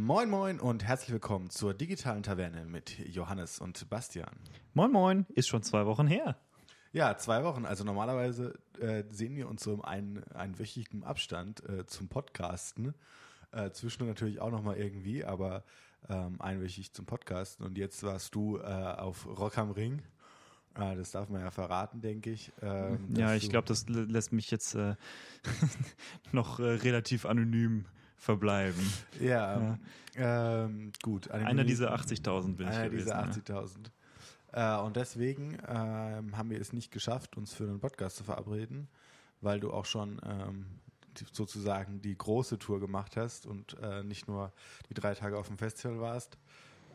Moin 0.00 0.30
Moin 0.30 0.60
und 0.60 0.84
herzlich 0.84 1.10
willkommen 1.10 1.50
zur 1.50 1.74
digitalen 1.74 2.22
Taverne 2.22 2.64
mit 2.64 2.96
Johannes 3.00 3.58
und 3.58 3.90
Bastian. 3.90 4.30
Moin 4.72 4.92
Moin, 4.92 5.26
ist 5.30 5.48
schon 5.48 5.64
zwei 5.64 5.86
Wochen 5.86 6.06
her. 6.06 6.36
Ja, 6.92 7.16
zwei 7.16 7.42
Wochen. 7.42 7.66
Also 7.66 7.82
normalerweise 7.82 8.54
äh, 8.78 9.02
sehen 9.10 9.34
wir 9.34 9.48
uns 9.48 9.64
so 9.64 9.74
im 9.74 9.82
einen, 9.82 10.22
einwöchigen 10.32 11.02
Abstand 11.02 11.68
äh, 11.68 11.84
zum 11.86 12.06
Podcasten. 12.06 12.94
Äh, 13.50 13.70
zwischendurch 13.72 14.10
natürlich 14.10 14.40
auch 14.40 14.52
nochmal 14.52 14.76
irgendwie, 14.76 15.24
aber 15.24 15.64
ähm, 16.08 16.40
einwöchig 16.40 16.92
zum 16.92 17.04
Podcasten. 17.04 17.66
Und 17.66 17.76
jetzt 17.76 18.04
warst 18.04 18.36
du 18.36 18.58
äh, 18.58 18.62
auf 18.62 19.26
Rock 19.26 19.58
am 19.58 19.72
Ring. 19.72 20.00
Äh, 20.76 20.94
das 20.94 21.10
darf 21.10 21.28
man 21.28 21.40
ja 21.40 21.50
verraten, 21.50 22.00
denke 22.02 22.30
ich. 22.30 22.52
Ähm, 22.62 23.16
ja, 23.16 23.34
ich 23.34 23.50
glaube, 23.50 23.66
das 23.66 23.88
lä- 23.88 24.08
lässt 24.08 24.32
mich 24.32 24.52
jetzt 24.52 24.76
äh, 24.76 24.94
noch 26.30 26.60
äh, 26.60 26.62
relativ 26.62 27.26
anonym 27.26 27.84
verbleiben. 28.18 28.92
Ja, 29.20 29.78
Ähm, 30.16 30.90
gut. 31.02 31.30
Einer 31.30 31.64
dieser 31.64 31.94
80.000 31.94 32.56
bin 32.56 32.68
ich 32.68 32.74
Einer 32.74 32.90
dieser 32.90 33.10
ja. 33.10 33.22
80.000. 33.22 33.90
Äh, 34.52 34.84
und 34.84 34.96
deswegen 34.96 35.58
ähm, 35.68 36.36
haben 36.36 36.50
wir 36.50 36.60
es 36.60 36.72
nicht 36.72 36.90
geschafft, 36.90 37.36
uns 37.36 37.54
für 37.54 37.64
einen 37.64 37.78
Podcast 37.78 38.16
zu 38.16 38.24
verabreden, 38.24 38.88
weil 39.40 39.60
du 39.60 39.72
auch 39.72 39.84
schon 39.84 40.20
ähm, 40.26 40.66
sozusagen 41.32 42.00
die 42.02 42.16
große 42.16 42.58
Tour 42.58 42.80
gemacht 42.80 43.16
hast 43.16 43.46
und 43.46 43.76
äh, 43.82 44.02
nicht 44.02 44.26
nur 44.28 44.52
die 44.88 44.94
drei 44.94 45.14
Tage 45.14 45.38
auf 45.38 45.48
dem 45.48 45.58
Festival 45.58 46.00
warst, 46.00 46.38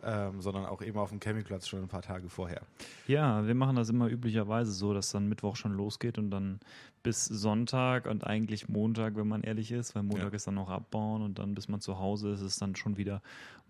ähm, 0.06 0.42
sondern 0.42 0.66
auch 0.66 0.82
eben 0.82 0.98
auf 0.98 1.10
dem 1.10 1.20
Campingplatz 1.20 1.68
schon 1.68 1.82
ein 1.82 1.88
paar 1.88 2.02
Tage 2.02 2.30
vorher. 2.30 2.62
Ja, 3.08 3.46
wir 3.48 3.56
machen 3.56 3.76
das 3.76 3.90
immer 3.90 4.08
üblicherweise 4.10 4.72
so, 4.72 4.94
dass 4.94 5.12
dann 5.12 5.28
Mittwoch 5.28 5.56
schon 5.56 5.74
losgeht 5.74 6.18
und 6.18 6.32
dann 6.32 6.60
bis 7.04 7.26
Sonntag 7.26 8.06
und 8.08 8.26
eigentlich 8.26 8.70
Montag, 8.70 9.16
wenn 9.16 9.28
man 9.28 9.42
ehrlich 9.44 9.72
ist, 9.72 9.96
weil 9.96 10.04
Montag 10.04 10.30
Ja. 10.32 10.36
ist 10.36 10.48
dann 10.48 10.56
noch 10.56 10.70
abbauen 10.70 11.22
und 11.22 11.40
dann 11.40 11.56
bis 11.56 11.68
man 11.68 11.82
zu 11.82 12.00
Hause 12.00 12.32
ist, 12.32 12.42
ist 12.42 12.62
dann 12.62 12.76
schon 12.76 12.98
wieder 12.98 13.22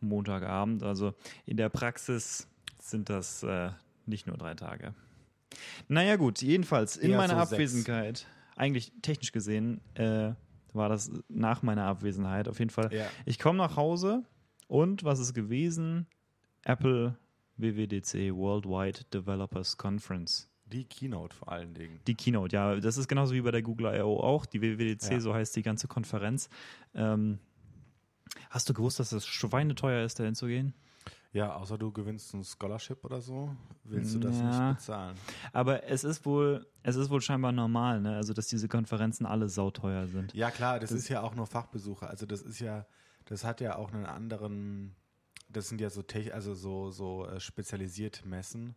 Montagabend. 0.02 0.84
Also 0.84 1.14
in 1.46 1.58
der 1.58 1.70
Praxis 1.70 2.48
sind 2.80 3.10
das 3.10 3.44
äh, 3.44 3.70
nicht 4.06 4.28
nur 4.28 4.38
drei 4.38 4.54
Tage. 4.56 4.94
Naja 5.88 6.16
gut, 6.16 6.42
jedenfalls 6.42 6.98
in 6.98 7.12
Eher 7.12 7.18
meiner 7.18 7.34
so 7.36 7.40
sechs. 7.46 7.54
Abwesenheit, 7.54 8.28
eigentlich 8.56 8.92
technisch 9.02 9.32
gesehen, 9.32 9.82
äh, 9.96 10.32
war 10.74 10.90
das 10.90 11.12
nach 11.30 11.62
meiner 11.62 11.86
Abwesenheit 11.86 12.48
auf 12.48 12.60
jeden 12.60 12.72
Fall. 12.72 12.92
Ja. 12.94 13.06
Ich 13.26 13.38
komme 13.40 13.58
nach 13.60 13.76
Hause 13.78 14.24
und 14.68 15.04
was 15.04 15.20
ist 15.20 15.34
gewesen? 15.34 16.08
Apple 16.66 17.18
WWDC 17.58 18.34
Worldwide 18.36 19.02
Developers 19.14 19.78
Conference. 19.78 20.50
Die 20.66 20.86
Keynote 20.86 21.36
vor 21.36 21.52
allen 21.52 21.74
Dingen. 21.74 22.00
Die 22.08 22.16
Keynote, 22.16 22.56
ja, 22.56 22.76
das 22.80 22.98
ist 22.98 23.08
genauso 23.08 23.34
wie 23.34 23.42
bei 23.42 23.52
der 23.52 23.62
Google 23.62 23.94
I.O. 23.96 24.18
auch. 24.20 24.46
Die 24.46 24.62
WWDC, 24.62 25.12
Ja. 25.12 25.20
so 25.20 25.34
heißt 25.34 25.56
die 25.56 25.62
ganze 25.62 25.88
Konferenz. 25.88 26.50
Ähm, 26.96 27.40
hast 28.50 28.70
du 28.70 28.74
gewusst, 28.74 29.00
dass 29.00 29.12
es 29.12 29.26
schweineteuer 29.28 30.04
ist, 30.04 30.20
da 30.20 30.24
hinzugehen? 30.24 30.74
Ja, 31.32 31.56
außer 31.56 31.78
du 31.80 31.92
gewinnst 31.92 32.34
ein 32.36 32.44
Scholarship 32.44 33.04
oder 33.04 33.20
so, 33.20 33.56
willst 33.84 34.16
du 34.16 34.20
das 34.20 34.38
Ja. 34.40 34.68
nicht 34.70 34.78
bezahlen. 34.78 35.18
Aber 35.52 35.84
es 35.84 36.04
ist 36.04 36.26
wohl, 36.26 36.66
es 36.84 36.96
ist 36.96 37.10
wohl 37.10 37.22
scheinbar 37.22 37.52
normal, 37.52 38.00
ne? 38.02 38.16
Also, 38.16 38.34
dass 38.34 38.48
diese 38.48 38.68
Konferenzen 38.68 39.26
alle 39.26 39.50
sauteuer 39.50 40.08
sind. 40.08 40.34
Ja, 40.34 40.52
klar, 40.52 40.80
das, 40.80 40.92
ist 40.92 41.10
ja 41.10 41.22
auch 41.22 41.36
nur 41.36 41.48
Fachbesucher. 41.48 42.10
Also 42.10 42.26
das 42.28 42.42
ist 42.44 42.60
ja, 42.60 42.86
das 43.26 43.44
hat 43.44 43.62
ja 43.62 43.76
auch 43.78 43.92
einen 43.92 44.06
anderen, 44.06 44.96
das 45.54 45.70
sind 45.70 45.82
ja 45.82 45.90
so 45.90 46.02
tech, 46.02 46.34
also 46.34 46.54
so, 46.54 46.92
so 46.92 47.26
äh, 47.28 47.40
spezialisierte 47.40 48.28
Messen. 48.28 48.76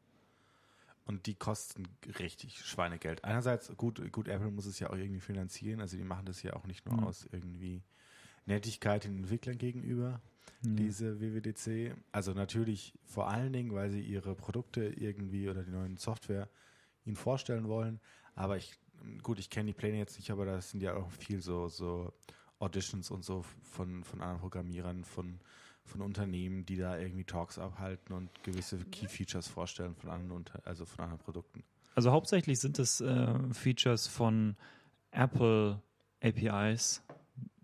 Und 1.05 1.27
die 1.27 1.35
kosten 1.37 1.85
richtig 2.19 2.59
Schweinegeld. 2.59 3.23
Einerseits, 3.25 3.71
gut, 3.77 4.11
gut, 4.13 4.27
Apple 4.27 4.51
muss 4.51 4.67
es 4.67 4.81
ja 4.81 4.91
auch 4.91 4.97
irgendwie 4.97 5.21
finanzieren. 5.21 5.81
Also 5.81 5.97
die 5.97 6.03
machen 6.05 6.27
das 6.27 6.43
ja 6.43 6.55
auch 6.55 6.67
nicht 6.67 6.85
nur 6.85 6.97
Mhm. 6.97 7.05
aus 7.05 7.29
irgendwie 7.31 7.83
Nettigkeit 8.45 9.05
den 9.05 9.19
Entwicklern 9.19 9.59
gegenüber, 9.59 10.21
diese 10.63 11.21
WWDC. 11.21 11.95
Also 12.11 12.33
natürlich 12.33 12.93
vor 13.05 13.29
allen 13.29 13.53
Dingen, 13.53 13.73
weil 13.73 13.91
sie 13.91 14.01
ihre 14.01 14.35
Produkte 14.35 14.85
irgendwie 14.85 15.49
oder 15.49 15.63
die 15.63 15.71
neuen 15.71 15.97
Software 15.97 16.49
ihnen 17.05 17.17
vorstellen 17.17 17.69
wollen. 17.69 18.01
Aber 18.35 18.57
ich, 18.57 18.73
gut, 19.23 19.39
ich 19.39 19.49
kenne 19.49 19.69
die 19.69 19.75
Pläne 19.75 19.99
jetzt 19.99 20.17
nicht, 20.17 20.31
aber 20.33 20.45
das 20.45 20.71
sind 20.71 20.83
ja 20.83 20.95
auch 20.97 21.11
viel 21.13 21.41
so, 21.41 21.69
so 21.69 22.13
Auditions 22.59 23.11
und 23.13 23.25
so 23.25 23.45
von, 23.63 24.03
von 24.03 24.21
anderen 24.21 24.41
Programmierern, 24.41 25.05
von, 25.05 25.39
von 25.87 26.03
Unternehmen, 26.03 26.67
die 26.67 26.77
da 26.77 26.99
irgendwie 26.99 27.25
Talks 27.25 27.59
abhalten 27.59 28.15
und 28.15 28.31
gewisse 28.43 28.79
Key 28.79 29.09
Features 29.09 29.49
vorstellen 29.49 29.95
von 29.95 30.11
anderen, 30.11 30.33
Unter 30.33 30.61
also 30.67 30.85
von 30.85 31.05
anderen 31.05 31.23
Produkten. 31.23 31.65
Also 31.95 32.13
hauptsächlich 32.13 32.59
sind 32.61 32.79
es 32.79 33.01
äh, 33.01 33.35
Features 33.53 34.07
von 34.07 34.57
Apple 35.13 35.81
APIs, 36.23 37.03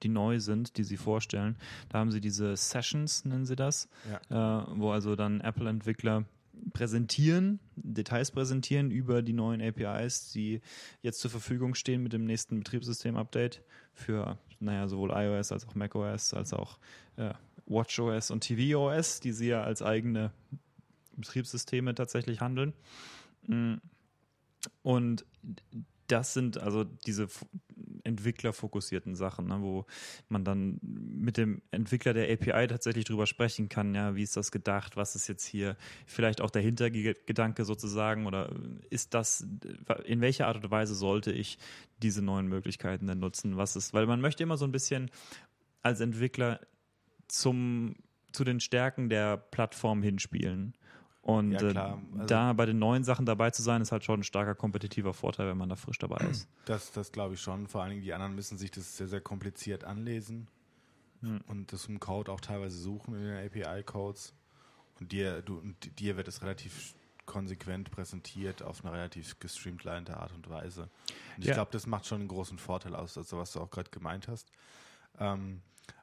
die 0.02 0.08
neu 0.08 0.40
sind, 0.40 0.76
die 0.78 0.84
sie 0.84 0.96
vorstellen. 0.96 1.56
Da 1.88 1.98
haben 1.98 2.10
sie 2.10 2.20
diese 2.20 2.56
Sessions, 2.56 3.24
nennen 3.24 3.44
sie 3.44 3.56
das, 3.56 3.88
äh, 4.30 4.34
wo 4.34 4.90
also 4.90 5.16
dann 5.16 5.40
Apple-Entwickler 5.40 6.24
präsentieren, 6.72 7.60
Details 7.76 8.30
präsentieren 8.30 8.90
über 8.90 9.22
die 9.22 9.32
neuen 9.32 9.60
APIs, 9.60 10.30
die 10.32 10.60
jetzt 11.02 11.20
zur 11.20 11.30
Verfügung 11.30 11.74
stehen 11.74 12.02
mit 12.02 12.12
dem 12.12 12.24
nächsten 12.24 12.58
Betriebssystem-Update 12.58 13.62
für, 13.92 14.38
naja, 14.60 14.88
sowohl 14.88 15.10
iOS 15.10 15.52
als 15.52 15.66
auch 15.66 15.74
macOS, 15.74 16.34
als 16.34 16.52
auch 16.52 16.78
äh, 17.16 17.32
WatchOS 17.66 18.30
und 18.30 18.44
tvOS, 18.44 19.20
die 19.20 19.32
sie 19.32 19.48
ja 19.48 19.62
als 19.62 19.82
eigene 19.82 20.32
Betriebssysteme 21.16 21.94
tatsächlich 21.94 22.40
handeln. 22.40 22.72
Mm. 23.46 23.74
Und 24.82 25.24
das 26.06 26.34
sind 26.34 26.58
also 26.58 26.84
diese 26.84 27.28
entwicklerfokussierten 28.04 29.14
Sachen, 29.14 29.46
ne, 29.46 29.58
wo 29.60 29.86
man 30.28 30.44
dann 30.44 30.78
mit 30.82 31.36
dem 31.36 31.62
Entwickler 31.70 32.12
der 32.12 32.32
API 32.32 32.66
tatsächlich 32.66 33.04
drüber 33.04 33.26
sprechen 33.26 33.68
kann, 33.68 33.94
ja, 33.94 34.14
wie 34.14 34.22
ist 34.22 34.36
das 34.36 34.50
gedacht, 34.50 34.96
was 34.96 35.14
ist 35.14 35.28
jetzt 35.28 35.44
hier 35.44 35.76
vielleicht 36.06 36.40
auch 36.40 36.50
der 36.50 36.62
Hintergedanke 36.62 37.64
sozusagen 37.64 38.26
oder 38.26 38.52
ist 38.90 39.14
das, 39.14 39.46
in 40.04 40.20
welcher 40.20 40.48
Art 40.48 40.56
und 40.56 40.70
Weise 40.70 40.94
sollte 40.94 41.32
ich 41.32 41.58
diese 42.02 42.22
neuen 42.22 42.46
Möglichkeiten 42.46 43.06
denn 43.06 43.20
nutzen, 43.20 43.56
was 43.56 43.76
ist, 43.76 43.94
weil 43.94 44.06
man 44.06 44.20
möchte 44.20 44.42
immer 44.42 44.56
so 44.56 44.64
ein 44.64 44.72
bisschen 44.72 45.10
als 45.82 46.00
Entwickler 46.00 46.60
zum, 47.32 47.96
zu 48.32 48.44
den 48.44 48.60
Stärken 48.60 49.08
der 49.08 49.36
Plattform 49.36 50.02
hinspielen. 50.02 50.74
Und 51.22 51.52
Ja, 51.52 51.60
äh, 51.62 51.64
Also- 51.78 52.26
da 52.26 52.52
bei 52.52 52.66
den 52.66 52.78
neuen 52.78 53.04
Sachen 53.04 53.26
dabei 53.26 53.50
zu 53.50 53.62
sein, 53.62 53.80
ist 53.80 53.92
halt 53.92 54.04
schon 54.04 54.20
ein 54.20 54.24
starker 54.24 54.54
kompetitiver 54.54 55.14
Vorteil, 55.14 55.46
wenn 55.48 55.56
man 55.56 55.68
da 55.68 55.76
frisch 55.76 55.98
dabei 55.98 56.24
ist. 56.26 56.48
Das, 56.66 56.92
das 56.92 57.10
glaube 57.12 57.34
ich 57.34 57.40
schon. 57.40 57.66
Vor 57.68 57.80
allen 57.82 57.90
Dingen 57.90 58.02
die 58.02 58.12
anderen 58.12 58.34
müssen 58.34 58.58
sich 58.58 58.70
das 58.70 58.96
sehr, 58.96 59.08
sehr 59.08 59.20
kompliziert 59.20 59.84
anlesen 59.84 60.48
und 61.46 61.72
das 61.72 61.86
im 61.86 62.00
Code 62.00 62.30
auch 62.32 62.40
teilweise 62.40 62.76
suchen 62.76 63.14
in 63.14 63.22
den 63.22 63.46
API-Codes. 63.46 64.34
Und 65.00 65.12
dir, 65.12 65.40
du, 65.42 65.58
und 65.58 65.98
dir 66.00 66.16
wird 66.16 66.26
es 66.28 66.42
relativ 66.42 66.94
konsequent 67.26 67.90
präsentiert 67.92 68.62
auf 68.62 68.84
eine 68.84 68.92
relativ 68.92 69.38
gestreamlinete 69.38 70.16
Art 70.16 70.32
und 70.34 70.50
Weise. 70.50 70.82
Und 71.36 71.42
ich 71.42 71.46
Ja. 71.46 71.54
glaube, 71.54 71.70
das 71.70 71.86
macht 71.86 72.06
schon 72.06 72.20
einen 72.20 72.28
großen 72.28 72.58
Vorteil 72.58 72.96
aus, 72.96 73.16
also 73.16 73.38
was 73.38 73.52
du 73.52 73.60
auch 73.60 73.70
gerade 73.70 73.90
gemeint 73.90 74.26
hast. 74.28 74.50
Ähm, 75.20 75.62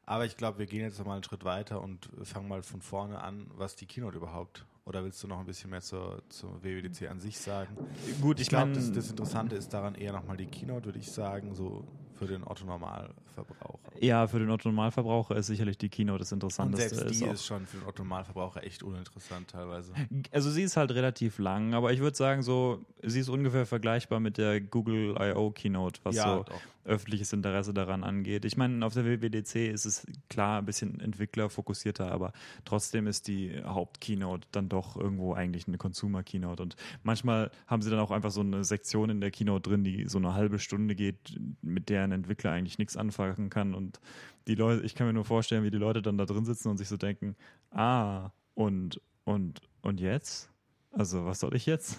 aber 0.09 0.25
ich 0.25 0.35
glaube, 0.37 0.57
wir 0.59 0.65
gehen 0.65 0.81
jetzt 0.81 0.97
noch 0.99 1.05
mal 1.05 1.13
einen 1.13 1.23
Schritt 1.23 1.43
weiter 1.43 1.81
und 1.81 2.09
fangen 2.23 2.47
mal 2.47 2.63
von 2.63 2.81
vorne 2.81 3.21
an, 3.21 3.47
was 3.55 3.75
die 3.75 3.85
Keynote 3.85 4.17
überhaupt. 4.17 4.65
Oder 4.85 5.03
willst 5.03 5.21
du 5.23 5.27
noch 5.27 5.39
ein 5.39 5.45
bisschen 5.45 5.69
mehr 5.69 5.81
zur, 5.81 6.23
zur 6.29 6.63
WWDC 6.63 7.09
an 7.09 7.19
sich 7.19 7.37
sagen? 7.37 7.77
Gut, 8.21 8.37
Ich 8.39 8.43
ich 8.43 8.49
glaube, 8.49 8.71
das, 8.73 8.91
das 8.91 9.09
Interessante 9.09 9.55
ist 9.55 9.71
daran 9.73 9.93
eher 9.93 10.11
nochmal 10.13 10.35
die 10.37 10.47
Keynote, 10.47 10.85
würde 10.85 10.99
ich 10.99 11.11
sagen, 11.11 11.53
so 11.53 11.85
für 12.15 12.25
den 12.25 12.43
Otto-Normalverbraucher. 12.43 13.79
ja, 14.01 14.27
für 14.27 14.39
den 14.39 14.49
Otto-Normalverbraucher 14.49 15.35
ist 15.35 15.47
sicherlich 15.47 15.77
die 15.77 15.89
Keynote 15.89 16.19
das 16.19 16.31
Und 16.31 16.37
Interessanteste. 16.37 16.95
selbst 16.95 17.19
die 17.21 17.25
auch- 17.27 17.33
ist 17.33 17.45
schon 17.45 17.65
für 17.65 17.77
den 17.77 17.87
Otto-Normalverbraucher 17.87 18.63
echt 18.63 18.83
uninteressant 18.83 19.49
teilweise. 19.51 19.93
Also 20.31 20.49
sie 20.51 20.63
ist 20.63 20.75
halt 20.75 20.91
relativ 20.91 21.37
lang, 21.39 21.73
aber 21.73 21.93
ich 21.93 21.99
würde 21.99 22.17
sagen 22.17 22.41
so, 22.41 22.83
sie 23.03 23.19
ist 23.19 23.29
ungefähr 23.29 23.65
vergleichbar 23.65 24.19
mit 24.19 24.37
der 24.37 24.59
Google 24.59 25.15
I.O. 25.19 25.51
Keynote, 25.51 25.99
was 26.03 26.15
Ja, 26.15 26.37
so 26.37 26.43
doch. 26.43 26.61
Öffentliches 26.89 27.31
Interesse 27.31 27.73
daran 27.73 28.03
angeht. 28.03 28.43
Ich 28.45 28.57
meine, 28.57 28.85
auf 28.85 28.93
der 28.93 29.05
WWDC 29.05 29.69
ist 29.71 29.85
es 29.85 30.05
klar 30.27 30.59
ein 30.59 30.65
bisschen 30.65 30.99
entwicklerfokussierter, 30.99 32.11
aber 32.11 32.33
trotzdem 32.65 33.07
ist 33.07 33.27
die 33.27 33.61
Haupt-Keynote 33.63 34.47
dann 34.51 34.67
doch 34.67 34.97
irgendwo 34.97 35.33
eigentlich 35.33 35.67
eine 35.67 35.77
Consumer-Keynote. 35.77 36.61
Und 36.63 36.75
manchmal 37.03 37.51
haben 37.67 37.81
sie 37.81 37.89
dann 37.89 37.99
auch 37.99 38.11
einfach 38.11 38.31
so 38.31 38.41
eine 38.41 38.63
Sektion 38.63 39.09
in 39.09 39.21
der 39.21 39.31
Keynote 39.31 39.69
drin, 39.69 39.83
die 39.83 40.07
so 40.07 40.17
eine 40.17 40.33
halbe 40.33 40.59
Stunde 40.59 40.95
geht, 40.95 41.39
mit 41.61 41.89
der 41.89 42.03
ein 42.03 42.11
Entwickler 42.11 42.51
eigentlich 42.51 42.79
nichts 42.79 42.97
anfangen 42.97 43.49
kann. 43.49 43.73
Und 43.73 43.99
die 44.47 44.55
Leute, 44.55 44.83
ich 44.83 44.95
kann 44.95 45.07
mir 45.07 45.13
nur 45.13 45.25
vorstellen, 45.25 45.63
wie 45.63 45.71
die 45.71 45.77
Leute 45.77 46.01
dann 46.01 46.17
da 46.17 46.25
drin 46.25 46.45
sitzen 46.45 46.69
und 46.69 46.77
sich 46.77 46.87
so 46.87 46.97
denken, 46.97 47.35
ah, 47.71 48.31
und, 48.55 48.99
und, 49.23 49.61
und 49.81 49.99
jetzt? 49.99 50.49
Also, 50.91 51.25
was 51.25 51.39
soll 51.39 51.55
ich 51.55 51.67
jetzt? 51.67 51.97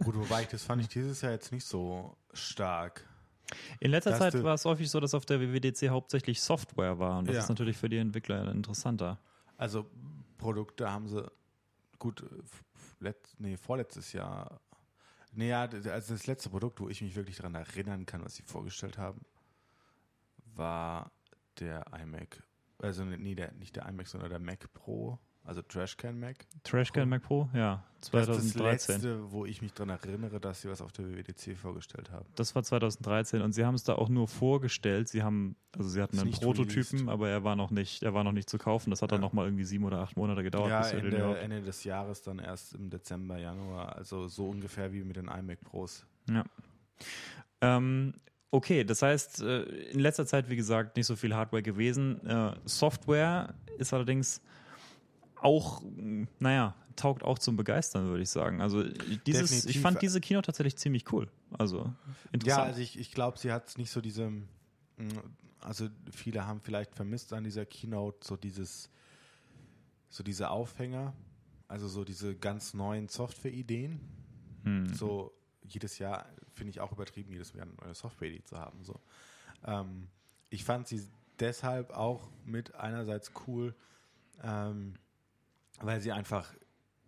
Gut, 0.00 0.16
wobei 0.16 0.42
ich, 0.42 0.48
das 0.48 0.64
fand 0.64 0.82
ich 0.82 0.88
dieses 0.88 1.20
Jahr 1.20 1.30
jetzt 1.30 1.52
nicht 1.52 1.64
so 1.64 2.16
stark. 2.32 3.08
In 3.80 3.90
letzter 3.90 4.16
Zeit 4.18 4.42
war 4.42 4.54
es 4.54 4.64
häufig 4.64 4.90
so, 4.90 4.98
dass 5.00 5.14
auf 5.14 5.26
der 5.26 5.40
WWDC 5.40 5.88
hauptsächlich 5.90 6.40
Software 6.40 6.98
war. 6.98 7.18
Und 7.18 7.28
das 7.28 7.34
Ja. 7.36 7.42
ist 7.42 7.48
natürlich 7.48 7.76
für 7.76 7.88
die 7.88 7.98
Entwickler 7.98 8.50
interessanter. 8.50 9.18
Also 9.56 9.86
Produkte 10.38 10.90
haben 10.90 11.08
sie 11.08 11.30
gut, 11.98 12.22
äh, 12.22 12.24
f- 12.40 12.64
f- 12.74 12.96
let, 13.00 13.16
nee, 13.38 13.56
vorletztes 13.56 14.12
Jahr. 14.12 14.60
Nee, 15.32 15.48
ja, 15.50 15.66
d- 15.66 15.88
also 15.90 16.14
das 16.14 16.26
letzte 16.26 16.50
Produkt, 16.50 16.80
wo 16.80 16.88
ich 16.88 17.00
mich 17.02 17.14
wirklich 17.14 17.36
daran 17.36 17.54
erinnern 17.54 18.06
kann, 18.06 18.24
was 18.24 18.34
sie 18.36 18.42
vorgestellt 18.42 18.98
haben, 18.98 19.20
war 20.54 21.10
der 21.60 21.84
iMac 22.00 22.42
also 22.78 23.04
nee, 23.04 23.36
der, 23.36 23.52
nicht 23.52 23.76
der 23.76 23.86
iMac, 23.88 24.08
sondern 24.08 24.30
der 24.30 24.40
Mac 24.40 24.72
Pro, 24.74 25.20
also 25.44 25.62
Trashcan 25.62 26.18
Mac. 26.18 26.46
Trashcan 26.62 27.08
Mac 27.08 27.22
Pro, 27.22 27.48
ja, 27.52 27.82
2013. 28.00 28.34
Das 28.34 28.44
ist 28.44 28.56
das 28.56 28.62
letzte, 28.62 29.32
wo 29.32 29.44
ich 29.44 29.60
mich 29.60 29.72
daran 29.72 29.90
erinnere, 29.90 30.40
dass 30.40 30.62
sie 30.62 30.68
was 30.68 30.80
auf 30.80 30.92
der 30.92 31.06
WWDC 31.06 31.56
vorgestellt 31.56 32.10
haben. 32.10 32.26
Das 32.36 32.54
war 32.54 32.62
2013 32.62 33.42
und 33.42 33.52
sie 33.52 33.64
haben 33.64 33.74
es 33.74 33.82
da 33.82 33.94
auch 33.94 34.08
nur 34.08 34.28
vorgestellt. 34.28 35.08
Sie 35.08 35.22
haben, 35.22 35.56
also 35.76 35.88
sie 35.88 36.00
hatten 36.00 36.18
einen 36.18 36.30
Prototypen, 36.30 36.98
released. 36.98 37.08
aber 37.08 37.28
er 37.28 37.42
war 37.42 37.56
noch 37.56 37.70
nicht, 37.70 38.02
er 38.02 38.14
war 38.14 38.22
noch 38.22 38.32
nicht 38.32 38.48
zu 38.48 38.58
kaufen. 38.58 38.90
Das 38.90 39.02
hat 39.02 39.10
ja. 39.10 39.16
dann 39.16 39.22
noch 39.22 39.32
mal 39.32 39.46
irgendwie 39.46 39.64
sieben 39.64 39.84
oder 39.84 39.98
acht 39.98 40.16
Monate 40.16 40.42
gedauert. 40.42 40.70
Ja, 40.70 40.80
bis 40.82 40.92
Ende, 40.92 41.38
Ende 41.38 41.62
des 41.62 41.84
Jahres 41.84 42.22
dann 42.22 42.38
erst 42.38 42.74
im 42.74 42.90
Dezember, 42.90 43.38
Januar. 43.38 43.96
Also 43.96 44.28
so 44.28 44.48
ungefähr 44.48 44.92
wie 44.92 45.02
mit 45.02 45.16
den 45.16 45.26
iMac 45.28 45.60
Pros. 45.62 46.06
Ja. 46.30 46.44
Ähm, 47.60 48.14
Okay, 48.54 48.84
das 48.84 49.00
heißt, 49.00 49.40
äh, 49.40 49.62
in 49.62 50.00
letzter 50.00 50.26
Zeit, 50.26 50.50
wie 50.50 50.56
gesagt, 50.56 50.98
nicht 50.98 51.06
so 51.06 51.16
viel 51.16 51.34
Hardware 51.34 51.62
gewesen. 51.62 52.24
Äh, 52.26 52.52
Software 52.66 53.54
ist 53.78 53.94
allerdings 53.94 54.42
auch, 55.44 55.82
naja, 56.38 56.74
taugt 56.96 57.22
auch 57.24 57.38
zum 57.38 57.56
Begeistern, 57.56 58.06
würde 58.06 58.22
ich 58.22 58.30
sagen. 58.30 58.60
Also 58.60 58.84
dieses, 59.26 59.64
ich 59.64 59.80
fand 59.80 60.02
diese 60.02 60.20
Kino 60.20 60.42
tatsächlich 60.42 60.76
ziemlich 60.76 61.10
cool. 61.12 61.28
Also 61.58 61.92
interessant. 62.32 62.46
Ja, 62.46 62.62
also 62.62 62.80
ich, 62.80 62.98
ich 62.98 63.12
glaube, 63.12 63.38
sie 63.38 63.52
hat 63.52 63.76
nicht 63.78 63.90
so 63.90 64.00
diese, 64.00 64.30
mm, 64.30 64.44
also 65.60 65.88
viele 66.10 66.46
haben 66.46 66.60
vielleicht 66.60 66.94
vermisst 66.94 67.32
an 67.32 67.44
dieser 67.44 67.66
Keynote 67.66 68.26
so 68.26 68.36
dieses, 68.36 68.90
so 70.08 70.22
diese 70.22 70.50
Aufhänger, 70.50 71.14
also 71.68 71.88
so 71.88 72.04
diese 72.04 72.36
ganz 72.36 72.74
neuen 72.74 73.08
Software-Ideen. 73.08 74.00
Hm. 74.64 74.94
So 74.94 75.32
jedes 75.62 75.98
Jahr 75.98 76.26
finde 76.54 76.70
ich 76.70 76.80
auch 76.80 76.92
übertrieben, 76.92 77.32
jedes 77.32 77.52
Jahr 77.52 77.66
eine 77.66 77.74
neue 77.74 77.94
Software-Idee 77.94 78.44
zu 78.44 78.58
haben. 78.58 78.84
So. 78.84 79.00
Ähm, 79.64 80.08
ich 80.50 80.64
fand 80.64 80.86
sie 80.86 81.02
deshalb 81.40 81.90
auch 81.90 82.28
mit 82.44 82.74
einerseits 82.74 83.32
cool, 83.46 83.74
ähm, 84.42 84.94
weil 85.80 86.00
sie 86.00 86.12
einfach 86.12 86.52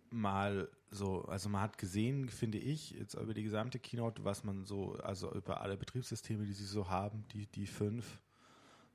mal 0.09 0.69
so, 0.91 1.25
also 1.25 1.49
man 1.49 1.61
hat 1.61 1.77
gesehen, 1.77 2.29
finde 2.29 2.57
ich, 2.57 2.91
jetzt 2.91 3.15
über 3.15 3.33
die 3.33 3.43
gesamte 3.43 3.79
Keynote, 3.79 4.23
was 4.23 4.43
man 4.43 4.65
so, 4.65 4.93
also 5.03 5.31
über 5.33 5.61
alle 5.61 5.77
Betriebssysteme, 5.77 6.45
die 6.45 6.53
sie 6.53 6.65
so 6.65 6.89
haben, 6.89 7.25
die, 7.33 7.47
die 7.47 7.67
fünf 7.67 8.19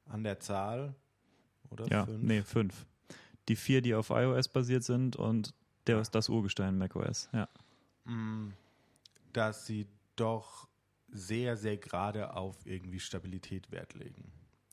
an 0.07 0.25
der 0.25 0.41
Zahl, 0.41 0.95
oder? 1.71 1.87
Ja, 1.89 2.07
fünf? 2.07 2.23
nee, 2.23 2.43
fünf. 2.43 2.87
Die 3.49 3.57
vier, 3.57 3.83
die 3.83 3.95
auf 3.95 4.11
iOS 4.11 4.49
basiert 4.49 4.85
sind 4.85 5.17
und 5.17 5.55
der 5.87 6.01
ist 6.01 6.15
das 6.15 6.29
Urgestein 6.29 6.79
macOS, 6.79 7.29
ja. 7.33 7.49
Mm, 8.05 8.53
dass 9.33 9.67
sie 9.67 9.87
doch 10.17 10.69
sehr, 11.09 11.57
sehr 11.57 11.77
gerade 11.77 12.35
auf 12.35 12.65
irgendwie 12.65 13.01
Stabilität 13.01 13.71
Wert 13.71 13.95
legen. 13.95 14.31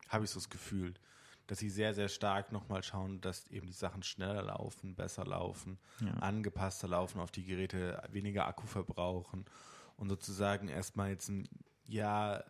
Habe 0.10 0.26
ich 0.26 0.32
so 0.32 0.40
das 0.40 0.50
Gefühl, 0.50 0.94
dass 1.48 1.60
sie 1.60 1.70
sehr, 1.70 1.94
sehr 1.94 2.10
stark 2.10 2.52
nochmal 2.52 2.84
schauen, 2.84 3.22
dass 3.22 3.48
eben 3.48 3.68
die 3.68 3.74
Sachen 3.74 4.04
schneller 4.04 4.44
laufen, 4.44 4.96
besser 4.96 5.26
laufen, 5.26 5.80
ja. 6.02 6.12
angepasster 6.16 6.88
laufen 6.88 7.20
auf 7.20 7.32
die 7.32 7.46
Geräte, 7.46 8.02
weniger 8.12 8.48
Akku 8.48 8.68
verbrauchen 8.68 9.46
und 9.96 10.10
sozusagen 10.10 10.68
erstmal 10.68 11.10
jetzt 11.10 11.30
ein 11.30 11.48
Jahr, 11.86 12.44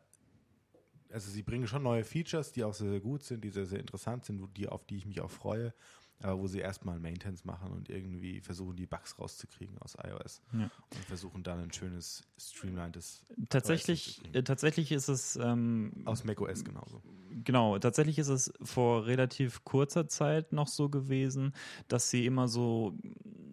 also 1.11 1.29
sie 1.29 1.43
bringen 1.43 1.67
schon 1.67 1.83
neue 1.83 2.03
Features, 2.03 2.51
die 2.51 2.63
auch 2.63 2.73
sehr, 2.73 2.89
sehr 2.89 2.99
gut 2.99 3.23
sind, 3.23 3.43
die 3.43 3.49
sehr, 3.49 3.65
sehr 3.65 3.79
interessant 3.79 4.25
sind, 4.25 4.57
die, 4.57 4.67
auf 4.67 4.85
die 4.85 4.97
ich 4.97 5.05
mich 5.05 5.21
auch 5.21 5.31
freue 5.31 5.73
aber 6.19 6.39
wo 6.39 6.47
sie 6.47 6.59
erstmal 6.59 6.99
Maintenance 6.99 7.45
machen 7.45 7.71
und 7.71 7.89
irgendwie 7.89 8.41
versuchen, 8.41 8.75
die 8.75 8.87
Bugs 8.87 9.19
rauszukriegen 9.19 9.77
aus 9.79 9.95
iOS 10.03 10.41
ja. 10.53 10.69
und 10.95 11.05
versuchen 11.05 11.43
dann 11.43 11.59
ein 11.59 11.71
schönes, 11.71 12.23
streamlinedes. 12.37 13.23
Tatsächlich, 13.49 14.21
äh, 14.33 14.43
tatsächlich 14.43 14.91
ist 14.91 15.09
es. 15.09 15.35
Ähm, 15.35 15.91
aus 16.05 16.23
macOS 16.23 16.63
genauso. 16.63 17.03
Genau, 17.43 17.77
tatsächlich 17.77 18.17
ist 18.17 18.29
es 18.29 18.51
vor 18.61 19.05
relativ 19.05 19.63
kurzer 19.63 20.07
Zeit 20.07 20.53
noch 20.53 20.67
so 20.67 20.89
gewesen, 20.89 21.53
dass 21.87 22.09
sie 22.09 22.25
immer 22.25 22.47
so, 22.47 22.97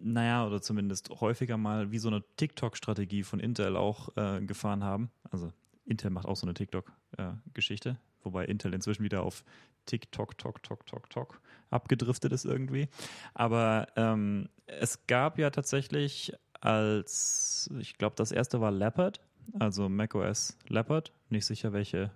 naja, 0.01 0.47
oder 0.47 0.61
zumindest 0.61 1.09
häufiger 1.09 1.57
mal 1.57 1.91
wie 1.91 1.99
so 1.99 2.07
eine 2.07 2.23
TikTok-Strategie 2.37 3.23
von 3.23 3.39
Intel 3.39 3.75
auch 3.77 4.15
äh, 4.17 4.41
gefahren 4.41 4.83
haben. 4.83 5.11
Also 5.29 5.51
Intel 5.85 6.09
macht 6.09 6.25
auch 6.25 6.35
so 6.35 6.47
eine 6.47 6.55
TikTok-Geschichte, 6.55 7.89
äh, 7.89 8.23
wobei 8.23 8.45
Intel 8.45 8.73
inzwischen 8.73 9.03
wieder 9.03 9.21
auf 9.21 9.43
TikTok, 9.85 10.37
Tok, 10.37 10.63
Tok, 10.63 10.85
Tok, 10.85 11.09
Tok 11.09 11.41
abgedriftet 11.69 12.31
ist 12.31 12.45
irgendwie. 12.45 12.87
Aber 13.33 13.87
ähm, 13.95 14.49
es 14.65 15.05
gab 15.07 15.37
ja 15.37 15.49
tatsächlich 15.49 16.33
als, 16.61 17.69
ich 17.79 17.97
glaube, 17.97 18.15
das 18.15 18.31
erste 18.31 18.61
war 18.61 18.71
Leopard, 18.71 19.21
also 19.59 19.89
macOS 19.89 20.57
Leopard, 20.67 21.13
nicht 21.29 21.45
sicher, 21.45 21.73
welche 21.73 22.11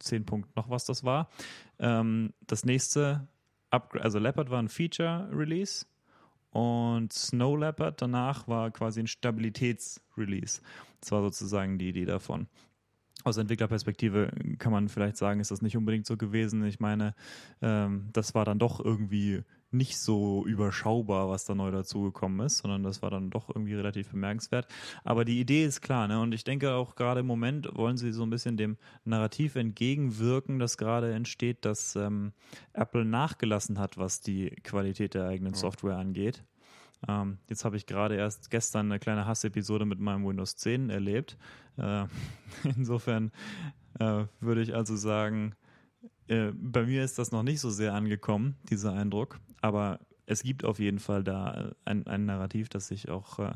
10 0.00 0.26
Punkt 0.26 0.56
noch 0.56 0.68
was 0.68 0.84
das 0.84 1.04
war. 1.04 1.28
Ähm, 1.78 2.32
das 2.46 2.64
nächste, 2.64 3.28
Upgrade, 3.70 4.04
also 4.04 4.18
Leopard 4.18 4.50
war 4.50 4.60
ein 4.60 4.68
Feature-Release 4.68 5.86
und 6.50 7.12
Snow 7.12 7.58
Leopard 7.58 8.00
danach 8.00 8.48
war 8.48 8.70
quasi 8.70 9.00
ein 9.00 9.06
Stabilitäts-Release. 9.06 10.62
Das 11.00 11.12
war 11.12 11.22
sozusagen 11.22 11.78
die 11.78 11.90
Idee 11.90 12.06
davon 12.06 12.48
aus 13.24 13.36
Entwicklerperspektive 13.36 14.30
kann 14.58 14.72
man 14.72 14.88
vielleicht 14.88 15.16
sagen, 15.16 15.40
ist 15.40 15.50
das 15.50 15.62
nicht 15.62 15.76
unbedingt 15.76 16.06
so 16.06 16.16
gewesen. 16.16 16.64
Ich 16.64 16.80
meine, 16.80 17.14
ähm, 17.60 18.08
das 18.12 18.34
war 18.34 18.44
dann 18.44 18.58
doch 18.58 18.84
irgendwie 18.84 19.42
nicht 19.72 19.98
so 19.98 20.46
überschaubar, 20.46 21.28
was 21.28 21.44
da 21.44 21.54
neu 21.54 21.70
dazugekommen 21.70 22.46
ist, 22.46 22.58
sondern 22.58 22.82
das 22.82 23.02
war 23.02 23.10
dann 23.10 23.30
doch 23.30 23.48
irgendwie 23.48 23.74
relativ 23.74 24.10
bemerkenswert. 24.10 24.68
Aber 25.04 25.24
die 25.24 25.40
Idee 25.40 25.64
ist 25.64 25.80
klar, 25.80 26.06
ne? 26.08 26.20
Und 26.20 26.32
ich 26.32 26.44
denke 26.44 26.74
auch 26.74 26.94
gerade 26.94 27.20
im 27.20 27.26
Moment 27.26 27.68
wollen 27.74 27.96
sie 27.96 28.12
so 28.12 28.22
ein 28.22 28.30
bisschen 28.30 28.56
dem 28.56 28.76
Narrativ 29.04 29.56
entgegenwirken, 29.56 30.58
das 30.58 30.78
gerade 30.78 31.12
entsteht, 31.12 31.64
dass 31.64 31.96
ähm, 31.96 32.32
Apple 32.72 33.04
nachgelassen 33.04 33.78
hat, 33.78 33.98
was 33.98 34.20
die 34.20 34.50
Qualität 34.62 35.14
der 35.14 35.26
eigenen 35.26 35.54
Software 35.54 35.96
angeht. 35.96 36.44
Ähm, 37.08 37.38
jetzt 37.48 37.64
habe 37.64 37.76
ich 37.76 37.86
gerade 37.86 38.16
erst 38.16 38.50
gestern 38.50 38.86
eine 38.86 38.98
kleine 38.98 39.26
Hassepisode 39.26 39.84
mit 39.84 40.00
meinem 40.00 40.26
Windows 40.26 40.56
10 40.56 40.90
erlebt. 40.90 41.36
Äh, 41.76 42.06
insofern 42.64 43.32
äh, 43.98 44.24
würde 44.40 44.62
ich 44.62 44.74
also 44.74 44.96
sagen, 44.96 45.54
äh, 46.28 46.52
bei 46.54 46.84
mir 46.84 47.04
ist 47.04 47.18
das 47.18 47.32
noch 47.32 47.42
nicht 47.42 47.60
so 47.60 47.70
sehr 47.70 47.94
angekommen, 47.94 48.56
dieser 48.68 48.92
Eindruck. 48.92 49.40
Aber 49.60 50.00
es 50.26 50.42
gibt 50.42 50.64
auf 50.64 50.80
jeden 50.80 50.98
Fall 50.98 51.22
da 51.22 51.72
ein, 51.84 52.06
ein 52.06 52.26
Narrativ, 52.26 52.68
das 52.68 52.88
sich 52.88 53.08
auch 53.08 53.38
äh, 53.38 53.54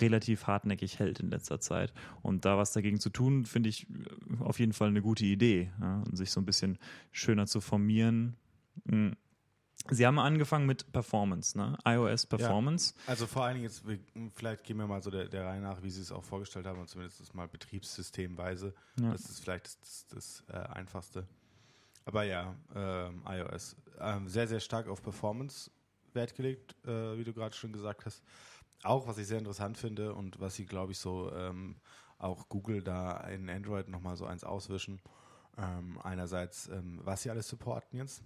relativ 0.00 0.46
hartnäckig 0.46 0.98
hält 1.00 1.20
in 1.20 1.30
letzter 1.30 1.60
Zeit. 1.60 1.92
Und 2.22 2.44
da 2.44 2.56
was 2.56 2.72
dagegen 2.72 3.00
zu 3.00 3.10
tun, 3.10 3.46
finde 3.46 3.68
ich 3.68 3.88
äh, 3.88 4.42
auf 4.42 4.60
jeden 4.60 4.72
Fall 4.72 4.88
eine 4.88 5.02
gute 5.02 5.24
Idee. 5.24 5.72
Ja? 5.80 6.02
Und 6.02 6.16
sich 6.16 6.30
so 6.30 6.40
ein 6.40 6.46
bisschen 6.46 6.78
schöner 7.10 7.46
zu 7.46 7.60
formieren. 7.60 8.36
Mhm 8.84 9.16
Sie 9.90 10.06
haben 10.06 10.18
angefangen 10.18 10.66
mit 10.66 10.90
Performance, 10.92 11.58
ne? 11.58 11.76
iOS 11.84 12.24
Performance. 12.24 12.94
Ja, 12.96 13.10
also 13.10 13.26
vor 13.26 13.44
allen 13.44 13.54
Dingen 13.54 13.64
jetzt, 13.64 13.82
vielleicht 14.34 14.64
gehen 14.64 14.78
wir 14.78 14.86
mal 14.86 15.02
so 15.02 15.10
der, 15.10 15.28
der 15.28 15.44
Reihe 15.44 15.60
nach, 15.60 15.82
wie 15.82 15.90
Sie 15.90 16.00
es 16.00 16.10
auch 16.10 16.24
vorgestellt 16.24 16.66
haben, 16.66 16.80
und 16.80 16.88
zumindest 16.88 17.20
das 17.20 17.34
mal 17.34 17.48
betriebssystemweise. 17.48 18.74
Ja. 18.98 19.12
Das 19.12 19.28
ist 19.28 19.40
vielleicht 19.40 19.66
das, 19.66 19.78
das, 19.80 20.06
das 20.08 20.44
äh, 20.48 20.68
Einfachste. 20.72 21.26
Aber 22.06 22.24
ja, 22.24 22.54
ähm, 22.74 23.22
iOS. 23.28 23.76
Ähm, 24.00 24.28
sehr, 24.28 24.48
sehr 24.48 24.60
stark 24.60 24.88
auf 24.88 25.02
Performance 25.02 25.70
Wert 26.14 26.34
gelegt, 26.34 26.74
äh, 26.86 27.18
wie 27.18 27.24
du 27.24 27.32
gerade 27.32 27.54
schon 27.54 27.72
gesagt 27.72 28.06
hast. 28.06 28.22
Auch, 28.82 29.06
was 29.06 29.18
ich 29.18 29.26
sehr 29.26 29.38
interessant 29.38 29.76
finde 29.76 30.14
und 30.14 30.40
was 30.40 30.54
Sie, 30.54 30.66
glaube 30.66 30.92
ich, 30.92 30.98
so 30.98 31.32
ähm, 31.32 31.76
auch 32.18 32.48
Google 32.48 32.82
da 32.82 33.18
in 33.28 33.50
Android 33.50 33.88
nochmal 33.88 34.16
so 34.16 34.24
eins 34.26 34.44
auswischen 34.44 35.00
ähm, 35.58 35.98
einerseits, 36.02 36.68
ähm, 36.68 37.00
was 37.04 37.22
sie 37.22 37.30
alles 37.30 37.48
supporten 37.48 37.98
jetzt. 37.98 38.22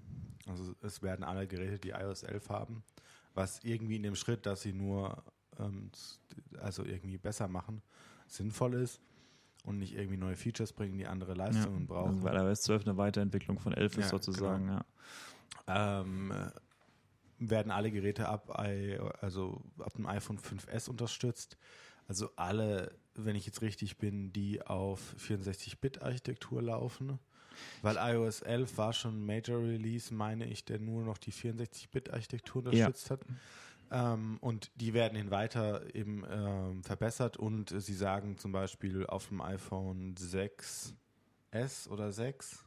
Also 0.46 0.74
es 0.82 1.02
werden 1.02 1.24
alle 1.24 1.46
Geräte, 1.46 1.78
die 1.78 1.90
iOS 1.90 2.22
11 2.22 2.48
haben, 2.48 2.82
was 3.34 3.62
irgendwie 3.64 3.96
in 3.96 4.02
dem 4.02 4.14
Schritt, 4.14 4.46
dass 4.46 4.62
sie 4.62 4.72
nur 4.72 5.22
ähm, 5.58 5.90
also 6.60 6.84
irgendwie 6.84 7.18
besser 7.18 7.48
machen, 7.48 7.82
sinnvoll 8.26 8.74
ist 8.74 9.00
und 9.64 9.78
nicht 9.78 9.94
irgendwie 9.94 10.16
neue 10.16 10.36
Features 10.36 10.72
bringen, 10.72 10.96
die 10.96 11.06
andere 11.06 11.34
Leistungen 11.34 11.80
ja, 11.82 11.86
brauchen. 11.86 12.16
Also 12.16 12.24
weil 12.24 12.36
iOS 12.36 12.62
12 12.62 12.86
eine 12.86 12.96
Weiterentwicklung 12.96 13.58
von 13.58 13.74
11 13.74 13.98
ist 13.98 14.04
ja, 14.04 14.10
sozusagen, 14.10 14.66
genau. 14.66 14.80
ja. 15.66 16.00
Ähm, 16.00 16.30
äh, 16.30 16.50
werden 17.40 17.70
alle 17.70 17.92
Geräte 17.92 18.28
ab, 18.28 18.50
also 19.20 19.62
ab 19.78 19.92
dem 19.94 20.06
iPhone 20.06 20.38
5S 20.38 20.90
unterstützt. 20.90 21.56
Also 22.08 22.30
alle 22.34 22.98
wenn 23.24 23.36
ich 23.36 23.46
jetzt 23.46 23.62
richtig 23.62 23.98
bin, 23.98 24.32
die 24.32 24.62
auf 24.62 25.14
64-Bit-Architektur 25.18 26.62
laufen. 26.62 27.18
Weil 27.82 27.96
iOS 27.96 28.42
11 28.42 28.78
war 28.78 28.92
schon 28.92 29.18
ein 29.18 29.26
Major 29.26 29.60
Release, 29.60 30.14
meine 30.14 30.46
ich, 30.46 30.64
der 30.64 30.78
nur 30.78 31.02
noch 31.02 31.18
die 31.18 31.32
64-Bit-Architektur 31.32 32.64
unterstützt 32.64 33.10
ja. 33.10 33.16
hat. 33.16 33.20
Ähm, 33.90 34.38
und 34.40 34.70
die 34.76 34.94
werden 34.94 35.16
hin 35.16 35.30
weiter 35.30 35.94
eben 35.94 36.24
ähm, 36.30 36.84
verbessert 36.84 37.36
und 37.36 37.70
sie 37.80 37.94
sagen 37.94 38.36
zum 38.38 38.52
Beispiel 38.52 39.06
auf 39.06 39.28
dem 39.28 39.40
iPhone 39.40 40.14
6S 40.14 41.88
oder 41.88 42.12
6 42.12 42.64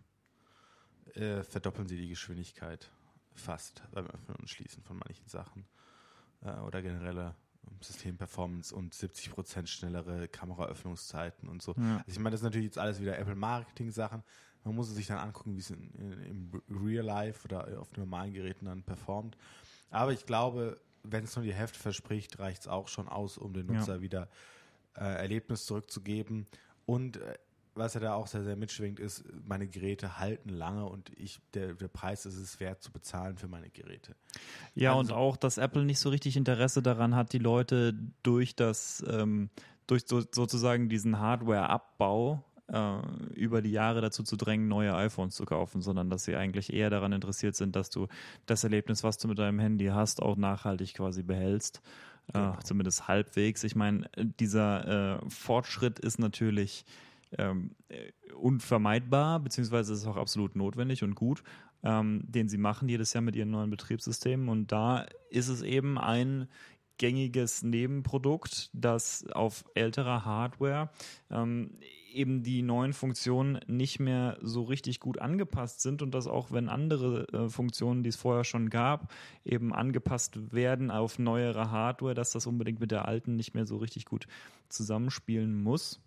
äh, 1.13 1.43
verdoppeln 1.43 1.87
sie 1.87 1.97
die 1.97 2.09
Geschwindigkeit 2.09 2.89
fast 3.35 3.83
beim 3.91 4.07
Öffnen 4.07 4.37
und 4.37 4.49
Schließen 4.49 4.83
von 4.83 4.97
manchen 4.97 5.27
Sachen 5.27 5.65
äh, 6.43 6.59
oder 6.61 6.81
generelle 6.81 7.35
Systemperformance 7.81 8.73
und 8.73 8.93
70% 8.93 9.67
schnellere 9.67 10.27
Kameraöffnungszeiten 10.27 11.49
und 11.49 11.61
so. 11.61 11.73
Ja. 11.77 11.97
Also 11.97 12.11
ich 12.11 12.19
meine, 12.19 12.31
das 12.31 12.41
ist 12.41 12.45
natürlich 12.45 12.65
jetzt 12.65 12.77
alles 12.77 13.01
wieder 13.01 13.17
Apple 13.17 13.35
Marketing-Sachen. 13.35 14.23
Man 14.63 14.75
muss 14.75 14.93
sich 14.93 15.07
dann 15.07 15.17
angucken, 15.17 15.55
wie 15.55 15.59
es 15.59 15.71
in, 15.71 15.89
in, 15.95 16.61
im 16.69 16.85
Real 16.85 17.05
Life 17.05 17.45
oder 17.45 17.79
auf 17.79 17.95
normalen 17.97 18.33
Geräten 18.33 18.65
dann 18.65 18.83
performt. 18.83 19.35
Aber 19.89 20.13
ich 20.13 20.25
glaube, 20.25 20.79
wenn 21.03 21.23
es 21.23 21.35
nur 21.35 21.43
die 21.45 21.53
Hälfte 21.53 21.79
verspricht, 21.79 22.39
reicht 22.39 22.61
es 22.61 22.67
auch 22.67 22.87
schon 22.87 23.07
aus, 23.07 23.37
um 23.37 23.53
den 23.53 23.65
Nutzer 23.65 23.95
ja. 23.95 24.01
wieder 24.01 24.29
äh, 24.95 25.03
Erlebnis 25.03 25.65
zurückzugeben. 25.65 26.47
Und 26.85 27.17
äh, 27.17 27.37
was 27.73 27.95
er 27.95 28.01
da 28.01 28.13
auch 28.13 28.27
sehr, 28.27 28.43
sehr 28.43 28.55
mitschwingt, 28.55 28.99
ist, 28.99 29.23
meine 29.45 29.67
Geräte 29.67 30.19
halten 30.19 30.49
lange 30.49 30.85
und 30.85 31.11
ich, 31.17 31.39
der, 31.53 31.73
der 31.73 31.87
Preis 31.87 32.25
ist 32.25 32.37
es 32.37 32.59
wert 32.59 32.83
zu 32.83 32.91
bezahlen 32.91 33.37
für 33.37 33.47
meine 33.47 33.69
Geräte. 33.69 34.15
Ja, 34.75 34.95
also, 34.95 35.13
und 35.13 35.19
auch, 35.19 35.37
dass 35.37 35.57
Apple 35.57 35.85
nicht 35.85 35.99
so 35.99 36.09
richtig 36.09 36.35
Interesse 36.35 36.81
daran 36.81 37.15
hat, 37.15 37.33
die 37.33 37.39
Leute 37.39 37.93
durch 38.23 38.55
das, 38.55 39.03
ähm, 39.07 39.49
durch 39.87 40.03
so, 40.05 40.21
sozusagen 40.21 40.89
diesen 40.89 41.19
Hardware-Abbau 41.19 42.43
äh, 42.67 42.99
über 43.35 43.61
die 43.61 43.71
Jahre 43.71 44.01
dazu 44.01 44.23
zu 44.23 44.35
drängen, 44.35 44.67
neue 44.67 44.93
iPhones 44.95 45.35
zu 45.35 45.45
kaufen, 45.45 45.81
sondern 45.81 46.09
dass 46.09 46.25
sie 46.25 46.35
eigentlich 46.35 46.73
eher 46.73 46.89
daran 46.89 47.13
interessiert 47.13 47.55
sind, 47.55 47.75
dass 47.75 47.89
du 47.89 48.07
das 48.45 48.63
Erlebnis, 48.63 49.03
was 49.03 49.17
du 49.17 49.27
mit 49.27 49.39
deinem 49.39 49.59
Handy 49.59 49.87
hast, 49.87 50.21
auch 50.21 50.35
nachhaltig 50.35 50.93
quasi 50.95 51.23
behältst. 51.23 51.81
Äh, 52.27 52.33
genau. 52.33 52.53
Äh, 52.53 52.63
zumindest 52.63 53.07
halbwegs. 53.07 53.63
Ich 53.63 53.75
meine, 53.75 54.09
dieser 54.39 55.21
äh, 55.23 55.29
Fortschritt 55.29 55.99
ist 55.99 56.19
natürlich 56.19 56.85
ähm, 57.37 57.75
unvermeidbar, 58.39 59.39
beziehungsweise 59.39 59.93
ist 59.93 60.07
auch 60.07 60.17
absolut 60.17 60.55
notwendig 60.55 61.03
und 61.03 61.15
gut, 61.15 61.43
ähm, 61.83 62.21
den 62.25 62.49
sie 62.49 62.57
machen 62.57 62.89
jedes 62.89 63.13
Jahr 63.13 63.21
mit 63.21 63.35
ihren 63.35 63.51
neuen 63.51 63.69
Betriebssystemen. 63.69 64.49
Und 64.49 64.71
da 64.71 65.05
ist 65.29 65.47
es 65.47 65.61
eben 65.61 65.97
ein 65.97 66.47
gängiges 66.97 67.63
Nebenprodukt, 67.63 68.69
das 68.73 69.25
auf 69.31 69.65
älterer 69.73 70.23
Hardware 70.23 70.91
ähm, 71.31 71.71
eben 72.13 72.43
die 72.43 72.61
neuen 72.61 72.93
Funktionen 72.93 73.59
nicht 73.67 73.99
mehr 73.99 74.37
so 74.41 74.63
richtig 74.63 74.99
gut 74.99 75.19
angepasst 75.19 75.81
sind 75.81 76.01
und 76.01 76.13
dass 76.13 76.27
auch 76.27 76.51
wenn 76.51 76.69
andere 76.69 77.27
äh, 77.33 77.49
Funktionen, 77.49 78.03
die 78.03 78.09
es 78.09 78.15
vorher 78.17 78.43
schon 78.43 78.69
gab, 78.69 79.11
eben 79.45 79.73
angepasst 79.73 80.53
werden 80.53 80.91
auf 80.91 81.19
neuere 81.19 81.71
Hardware, 81.71 82.13
dass 82.13 82.31
das 82.31 82.45
unbedingt 82.45 82.79
mit 82.79 82.91
der 82.91 83.07
alten 83.07 83.35
nicht 83.35 83.53
mehr 83.53 83.65
so 83.65 83.77
richtig 83.77 84.05
gut 84.05 84.27
zusammenspielen 84.69 85.61
muss. 85.63 85.99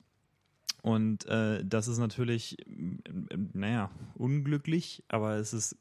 Und 0.85 1.25
äh, 1.29 1.65
das 1.65 1.89
ist 1.89 1.97
natürlich, 1.97 2.59
naja, 2.67 3.91
unglücklich, 4.17 5.03
aber 5.09 5.37
es 5.37 5.55
ist 5.55 5.79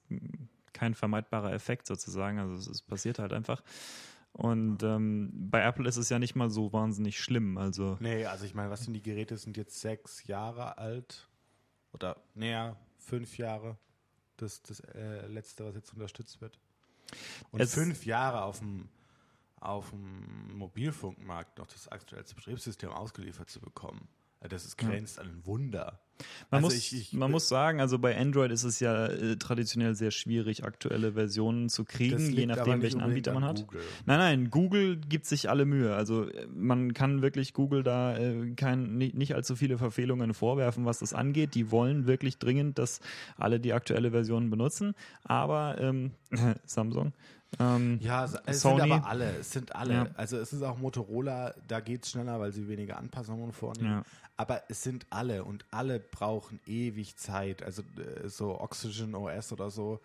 kein 0.72 0.94
vermeidbarer 0.94 1.52
Effekt 1.52 1.88
sozusagen. 1.88 2.40
Also 2.40 2.56
es, 2.56 2.68
es 2.68 2.82
passiert 2.82 3.20
halt 3.20 3.34
einfach. 3.34 3.62
Und 4.32 4.82
ähm, 4.82 5.30
bei 5.34 5.62
Apple 5.62 5.90
ist 5.90 5.98
es 5.98 6.08
ja 6.08 6.20
nicht 6.20 6.36
mal 6.36 6.50
so 6.50 6.72
wahnsinnig 6.72 7.20
schlimm. 7.20 7.58
Also 7.58 7.98
nee, 8.00 8.26
also 8.26 8.46
ich 8.46 8.54
meine, 8.54 8.70
was 8.70 8.86
sind 8.86 8.94
die 8.94 9.02
Geräte? 9.02 9.36
Sind 9.36 9.58
jetzt 9.58 9.82
sechs 9.82 10.26
Jahre 10.26 10.78
alt 10.78 11.28
oder 11.92 12.16
näher 12.34 12.78
fünf 12.98 13.38
Jahre. 13.38 13.78
Das, 14.38 14.64
das 14.64 14.80
äh, 14.80 15.28
letzte, 15.28 15.66
was 15.66 15.76
jetzt 15.76 15.92
unterstützt 15.92 16.40
wird. 16.40 16.58
Und 17.52 17.60
es 17.60 17.74
fünf 17.74 18.06
Jahre 18.06 18.44
auf 18.44 18.60
dem 18.60 18.88
auf 19.60 19.90
dem 19.90 20.58
Mobilfunkmarkt 20.58 21.58
noch 21.58 21.68
das 21.68 21.90
aktuelle 21.90 22.24
Betriebssystem 22.24 22.90
ausgeliefert 22.90 23.50
zu 23.50 23.60
bekommen. 23.60 24.08
Das 24.50 24.66
ist 24.66 24.78
grenzt 24.78 25.18
ja. 25.18 25.24
an 25.24 25.30
ein 25.30 25.46
Wunder. 25.46 26.00
Man, 26.52 26.64
also 26.64 26.68
muss, 26.68 26.76
ich, 26.76 26.94
ich, 26.94 27.14
man 27.14 27.32
muss 27.32 27.48
sagen, 27.48 27.82
also 27.82 27.98
bei 27.98 28.18
Android 28.18 28.52
ist 28.52 28.64
es 28.64 28.80
ja 28.80 29.08
äh, 29.08 29.36
traditionell 29.38 29.96
sehr 29.96 30.12
schwierig, 30.12 30.64
aktuelle 30.64 31.14
Versionen 31.14 31.70
zu 31.70 31.86
kriegen, 31.86 32.32
je 32.32 32.46
nachdem, 32.46 32.82
welchen 32.82 33.02
Anbieter 33.02 33.34
man 33.34 33.44
hat. 33.44 33.68
Google. 33.68 33.82
Nein, 34.06 34.20
nein, 34.20 34.50
Google 34.50 34.98
gibt 34.98 35.26
sich 35.26 35.50
alle 35.50 35.66
Mühe. 35.66 35.96
Also 35.96 36.30
äh, 36.30 36.48
man 36.54 36.94
kann 36.94 37.22
wirklich 37.22 37.54
Google 37.54 37.84
da 37.84 38.18
äh, 38.18 38.52
kein, 38.52 38.98
nicht, 38.98 39.16
nicht 39.16 39.36
allzu 39.36 39.56
viele 39.56 39.78
Verfehlungen 39.78 40.34
vorwerfen, 40.34 40.86
was 40.86 41.00
das 41.00 41.14
angeht. 41.14 41.56
Die 41.56 41.72
wollen 41.72 42.06
wirklich 42.06 42.38
dringend, 42.38 42.78
dass 42.78 43.00
alle 43.38 43.60
die 43.60 43.74
aktuelle 43.74 44.12
Version 44.12 44.50
benutzen. 44.50 44.94
Aber 45.24 45.78
ähm, 45.80 46.12
Samsung 46.66 47.14
ähm, 47.60 48.00
ja, 48.02 48.26
es 48.46 48.62
Sony. 48.62 48.82
sind 48.82 48.92
aber 48.92 49.08
alle. 49.08 49.38
Es 49.38 49.52
sind 49.52 49.76
alle. 49.76 49.94
Ja. 49.94 50.08
Also 50.16 50.38
es 50.38 50.54
ist 50.54 50.64
auch 50.64 50.78
Motorola, 50.78 51.54
da 51.68 51.80
geht 51.80 52.04
es 52.04 52.12
schneller, 52.12 52.40
weil 52.40 52.52
sie 52.52 52.68
weniger 52.68 52.98
Anpassungen 52.98 53.52
vornehmen. 53.52 53.90
Ja. 53.90 54.04
Aber 54.36 54.64
es 54.70 54.84
sind 54.84 55.06
alle 55.10 55.44
und 55.44 55.66
alle 55.72 56.00
brauchen 56.00 56.60
ewig 56.66 57.16
Zeit. 57.18 57.62
Also 57.64 57.84
äh, 57.98 58.28
so 58.28 58.60
Oxygen 58.60 59.16
OS 59.16 59.52
oder 59.52 59.70
so. 59.70 60.00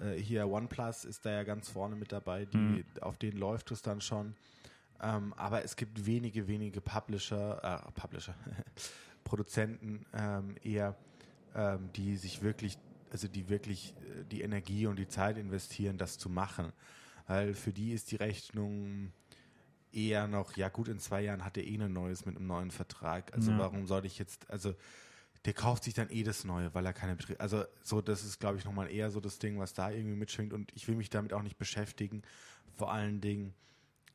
Äh, 0.00 0.20
hier 0.20 0.48
OnePlus 0.48 1.04
ist 1.04 1.24
da 1.26 1.30
ja 1.30 1.42
ganz 1.42 1.68
vorne 1.68 1.96
mit 1.96 2.12
dabei. 2.12 2.46
Die, 2.46 2.56
mhm. 2.56 2.84
Auf 3.00 3.16
denen 3.18 3.38
läuft 3.38 3.70
es 3.70 3.82
dann 3.82 4.00
schon. 4.00 4.34
Ähm, 5.02 5.34
aber 5.36 5.62
es 5.62 5.76
gibt 5.76 6.06
wenige, 6.06 6.48
wenige 6.48 6.80
Publisher, 6.80 7.82
äh, 7.86 8.00
Publisher, 8.00 8.34
Produzenten 9.24 10.06
ähm, 10.14 10.56
eher, 10.62 10.94
ähm, 11.54 11.90
die 11.94 12.16
sich 12.16 12.42
wirklich 12.42 12.78
also 13.16 13.28
die 13.28 13.48
wirklich 13.48 13.94
äh, 13.96 14.24
die 14.30 14.42
Energie 14.42 14.86
und 14.86 14.96
die 14.96 15.08
Zeit 15.08 15.38
investieren, 15.38 15.96
das 15.96 16.18
zu 16.18 16.28
machen. 16.28 16.70
Weil 17.26 17.54
für 17.54 17.72
die 17.72 17.92
ist 17.92 18.10
die 18.10 18.16
Rechnung 18.16 19.10
eher 19.90 20.28
noch, 20.28 20.54
ja 20.58 20.68
gut, 20.68 20.88
in 20.88 20.98
zwei 20.98 21.22
Jahren 21.22 21.42
hat 21.42 21.56
er 21.56 21.64
eh 21.64 21.78
ein 21.78 21.94
neues 21.94 22.26
mit 22.26 22.36
einem 22.36 22.46
neuen 22.46 22.70
Vertrag. 22.70 23.32
Also 23.32 23.52
ja. 23.52 23.58
warum 23.58 23.86
sollte 23.86 24.06
ich 24.06 24.18
jetzt, 24.18 24.50
also 24.50 24.74
der 25.46 25.54
kauft 25.54 25.84
sich 25.84 25.94
dann 25.94 26.10
eh 26.10 26.24
das 26.24 26.44
Neue, 26.44 26.74
weil 26.74 26.84
er 26.84 26.92
keine 26.92 27.16
Betrieb, 27.16 27.40
also 27.40 27.64
so, 27.82 28.02
das 28.02 28.22
ist 28.22 28.38
glaube 28.38 28.58
ich 28.58 28.66
nochmal 28.66 28.90
eher 28.90 29.10
so 29.10 29.20
das 29.20 29.38
Ding, 29.38 29.58
was 29.58 29.72
da 29.72 29.90
irgendwie 29.90 30.16
mitschwingt 30.16 30.52
und 30.52 30.70
ich 30.74 30.86
will 30.86 30.96
mich 30.96 31.08
damit 31.08 31.32
auch 31.32 31.42
nicht 31.42 31.56
beschäftigen. 31.56 32.20
Vor 32.74 32.92
allen 32.92 33.22
Dingen, 33.22 33.54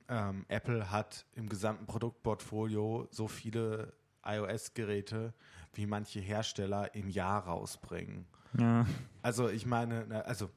ähm, 0.10 0.46
Apple 0.48 0.91
hat 0.91 1.25
im 1.34 1.50
gesamten 1.50 1.88
Produktportfolio 1.88 3.08
so 3.10 3.27
viele 3.27 3.93
iOS-Geräte, 4.24 5.34
wie 5.74 5.88
manche 5.88 6.20
Hersteller 6.20 6.93
im 6.93 7.10
Jahr 7.10 7.46
rausbringen. 7.46 8.27
Ja. 8.58 8.86
Also 9.22 9.50
ich 9.50 9.65
meine, 9.65 10.25
also 10.25 10.50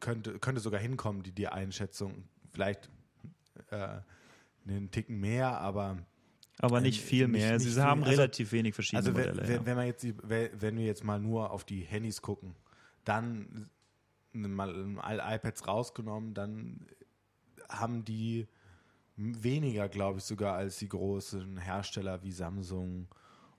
könnte, 0.00 0.38
könnte 0.38 0.60
sogar 0.60 0.80
hinkommen, 0.80 1.22
die, 1.22 1.32
die 1.32 1.48
Einschätzung. 1.48 2.24
Vielleicht 2.52 2.90
äh, 3.70 4.00
einen 4.66 4.90
Ticken 4.90 5.18
mehr, 5.18 5.60
aber 5.60 5.98
aber 6.58 6.80
nicht 6.80 7.00
ähm, 7.00 7.08
viel 7.08 7.28
mehr. 7.28 7.54
Nicht, 7.54 7.64
nicht 7.64 7.74
Sie 7.74 7.82
haben 7.82 8.04
also, 8.04 8.14
relativ 8.14 8.52
wenig 8.52 8.74
verschiedene 8.74 9.06
also 9.06 9.16
wenn, 9.16 9.28
Modelle. 9.30 9.48
Wenn, 9.48 9.56
ja. 9.56 9.66
wenn, 9.66 9.76
man 9.76 9.86
jetzt, 9.86 10.06
wenn 10.22 10.76
wir 10.78 10.84
jetzt 10.84 11.04
mal 11.04 11.18
nur 11.18 11.50
auf 11.50 11.64
die 11.64 11.80
Handys 11.80 12.22
gucken, 12.22 12.54
dann 13.04 13.70
mal 14.32 15.20
iPads 15.20 15.66
rausgenommen, 15.66 16.34
dann 16.34 16.86
haben 17.68 18.04
die 18.04 18.46
weniger, 19.16 19.88
glaube 19.88 20.18
ich, 20.18 20.24
sogar 20.24 20.54
als 20.54 20.78
die 20.78 20.88
großen 20.88 21.56
Hersteller 21.56 22.22
wie 22.22 22.32
Samsung 22.32 23.08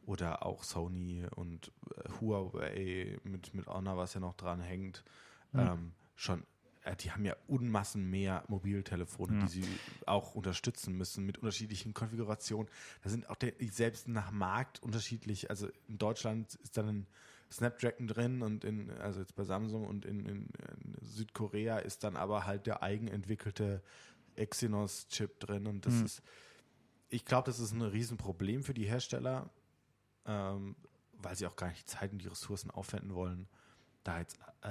oder 0.05 0.45
auch 0.45 0.63
Sony 0.63 1.25
und 1.35 1.71
äh, 1.95 2.09
Huawei 2.19 3.17
mit, 3.24 3.53
mit 3.53 3.67
Honor, 3.67 3.97
was 3.97 4.13
ja 4.13 4.19
noch 4.19 4.35
dran 4.35 4.62
hängt, 4.62 5.03
mhm. 5.51 5.59
ähm, 5.59 5.91
schon, 6.15 6.45
äh, 6.83 6.95
die 6.95 7.12
haben 7.12 7.25
ja 7.25 7.35
Unmassen 7.47 8.09
mehr 8.09 8.43
Mobiltelefone, 8.47 9.39
ja. 9.39 9.45
die 9.45 9.62
sie 9.62 9.65
auch 10.05 10.35
unterstützen 10.35 10.95
müssen 10.95 11.25
mit 11.25 11.39
unterschiedlichen 11.39 11.93
Konfigurationen. 11.93 12.69
Da 13.03 13.09
sind 13.09 13.29
auch 13.29 13.35
der, 13.35 13.53
selbst 13.71 14.07
nach 14.07 14.31
Markt 14.31 14.81
unterschiedlich. 14.81 15.50
Also 15.50 15.67
in 15.88 15.97
Deutschland 15.97 16.55
ist 16.55 16.77
dann 16.77 16.88
ein 16.88 17.07
Snapdragon 17.51 18.07
drin 18.07 18.41
und 18.41 18.63
in, 18.63 18.91
also 18.91 19.19
jetzt 19.19 19.35
bei 19.35 19.43
Samsung 19.43 19.85
und 19.85 20.05
in, 20.05 20.25
in, 20.25 20.47
in 20.47 20.95
Südkorea 21.01 21.77
ist 21.77 22.03
dann 22.03 22.15
aber 22.15 22.45
halt 22.45 22.67
der 22.67 22.83
eigenentwickelte 22.83 23.81
Exynos-Chip 24.35 25.39
drin 25.39 25.67
und 25.67 25.85
das 25.85 25.93
mhm. 25.93 26.05
ist, 26.05 26.21
ich 27.09 27.24
glaube, 27.24 27.45
das 27.45 27.59
ist 27.59 27.71
ein 27.71 27.81
Riesenproblem 27.81 28.63
für 28.63 28.74
die 28.74 28.85
Hersteller, 28.85 29.50
ähm, 30.25 30.75
weil 31.13 31.36
sie 31.36 31.48
auch 31.48 31.55
gar 31.55 31.67
nicht 31.67 31.82
die 31.82 31.86
Zeit 31.91 32.12
und 32.12 32.20
die 32.22 32.27
Ressourcen 32.27 32.72
aufwenden 32.72 33.13
wollen, 33.13 33.48
da 34.03 34.20
jetzt 34.20 34.38
äh, 34.62 34.70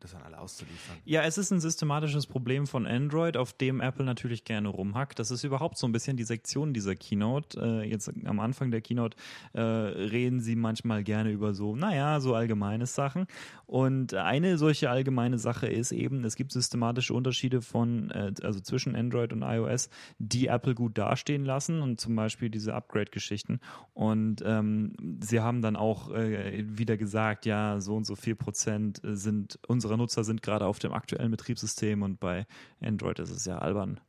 das 0.00 0.14
an 0.14 0.22
alle 0.22 0.38
auszuliefern. 0.38 0.96
Ja, 1.04 1.22
es 1.22 1.38
ist 1.38 1.50
ein 1.50 1.60
systematisches 1.60 2.26
Problem 2.26 2.66
von 2.66 2.86
Android, 2.86 3.36
auf 3.36 3.52
dem 3.54 3.80
Apple 3.80 4.04
natürlich 4.04 4.44
gerne 4.44 4.68
rumhackt. 4.68 5.18
Das 5.18 5.30
ist 5.30 5.42
überhaupt 5.42 5.78
so 5.78 5.86
ein 5.86 5.92
bisschen 5.92 6.16
die 6.16 6.24
Sektion 6.24 6.74
dieser 6.74 6.94
Keynote. 6.94 7.58
Äh, 7.60 7.88
jetzt 7.88 8.12
am 8.24 8.40
Anfang 8.40 8.70
der 8.70 8.82
Keynote 8.82 9.16
äh, 9.54 9.60
reden 9.60 10.40
sie 10.40 10.54
manchmal 10.54 11.02
gerne 11.02 11.30
über 11.30 11.54
so, 11.54 11.74
naja, 11.74 12.20
so 12.20 12.34
allgemeine 12.34 12.86
Sachen. 12.86 13.26
Und 13.66 14.14
eine 14.14 14.58
solche 14.58 14.90
allgemeine 14.90 15.38
Sache 15.38 15.66
ist 15.66 15.92
eben, 15.92 16.24
es 16.24 16.36
gibt 16.36 16.52
systematische 16.52 17.14
Unterschiede 17.14 17.62
von, 17.62 18.10
äh, 18.10 18.32
also 18.42 18.60
zwischen 18.60 18.94
Android 18.94 19.32
und 19.32 19.42
iOS, 19.42 19.88
die 20.18 20.48
Apple 20.48 20.74
gut 20.74 20.98
dastehen 20.98 21.44
lassen 21.44 21.80
und 21.80 22.00
zum 22.00 22.14
Beispiel 22.14 22.50
diese 22.50 22.74
Upgrade-Geschichten. 22.74 23.60
Und 23.94 24.42
ähm, 24.44 25.18
sie 25.20 25.40
haben 25.40 25.62
dann 25.62 25.74
auch 25.74 26.12
äh, 26.12 26.64
wieder 26.66 26.96
gesagt, 26.96 27.46
ja, 27.46 27.80
so 27.80 27.96
und 27.96 28.04
so 28.04 28.14
viel 28.14 28.36
Prozent 28.36 29.00
sind 29.02 29.58
unsere 29.66 29.85
unserer 29.86 29.98
Nutzer 29.98 30.24
sind 30.24 30.42
gerade 30.42 30.66
auf 30.66 30.78
dem 30.78 30.92
aktuellen 30.92 31.30
Betriebssystem 31.30 32.02
und 32.02 32.20
bei 32.20 32.46
Android 32.80 33.18
ist 33.18 33.30
es 33.30 33.44
ja 33.44 33.58
albern. 33.58 34.00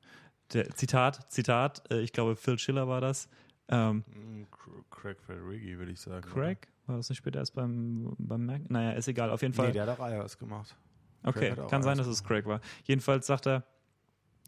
Der, 0.53 0.69
Zitat, 0.71 1.31
Zitat, 1.31 1.89
äh, 1.91 1.99
ich 2.01 2.13
glaube 2.13 2.35
Phil 2.35 2.57
Schiller 2.57 2.87
war 2.87 3.01
das. 3.01 3.29
Ähm, 3.69 4.03
mm, 4.07 4.43
Craig 4.89 5.21
Federighi, 5.21 5.77
würde 5.77 5.91
ich 5.91 5.99
sagen. 5.99 6.21
Craig? 6.21 6.57
Oder? 6.57 6.93
War 6.93 6.97
das 6.97 7.09
nicht 7.09 7.17
später 7.17 7.39
erst 7.39 7.53
beim, 7.53 8.15
beim 8.17 8.45
Mac? 8.45 8.69
Naja, 8.69 8.91
ist 8.91 9.07
egal, 9.07 9.29
auf 9.29 9.41
jeden 9.41 9.53
Fall. 9.53 9.67
Nee, 9.67 9.73
der 9.73 9.87
hat 9.87 9.99
auch 9.99 10.09
iOS 10.09 10.37
gemacht. 10.37 10.75
Okay, 11.23 11.53
kann 11.69 11.83
sein, 11.83 11.97
dass 11.97 12.07
es 12.07 12.23
Craig 12.23 12.45
war. 12.45 12.61
Jedenfalls 12.85 13.27
sagt 13.27 13.47
er, 13.47 13.63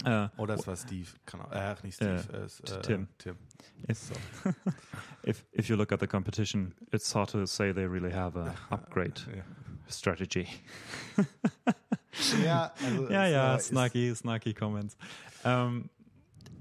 Äh, 0.05 0.29
Oder 0.37 0.53
es 0.53 0.65
war 0.65 0.75
Steve. 0.77 1.07
Kann 1.25 1.41
auch, 1.41 1.51
äh, 1.51 1.75
nicht 1.83 1.95
Steve. 1.95 2.23
Äh, 2.31 2.37
es, 2.37 2.59
äh, 2.61 2.81
Tim. 2.81 3.07
Tim. 3.17 3.35
If, 3.89 3.97
so. 3.97 4.13
if, 5.25 5.45
if 5.51 5.67
you 5.67 5.75
look 5.75 5.91
at 5.91 5.99
the 5.99 6.07
competition, 6.07 6.73
it's 6.91 7.13
hard 7.13 7.29
to 7.31 7.45
say 7.45 7.73
they 7.73 7.85
really 7.85 8.11
have 8.11 8.39
a 8.39 8.55
upgrade 8.69 9.19
ja. 9.35 9.43
Strategy. 9.89 10.47
ja, 12.43 12.71
also 12.85 13.09
ja, 13.09 13.27
ja, 13.27 13.59
snarky, 13.59 14.13
snarky 14.15 14.53
Comments. 14.53 14.97
Ähm, 15.43 15.89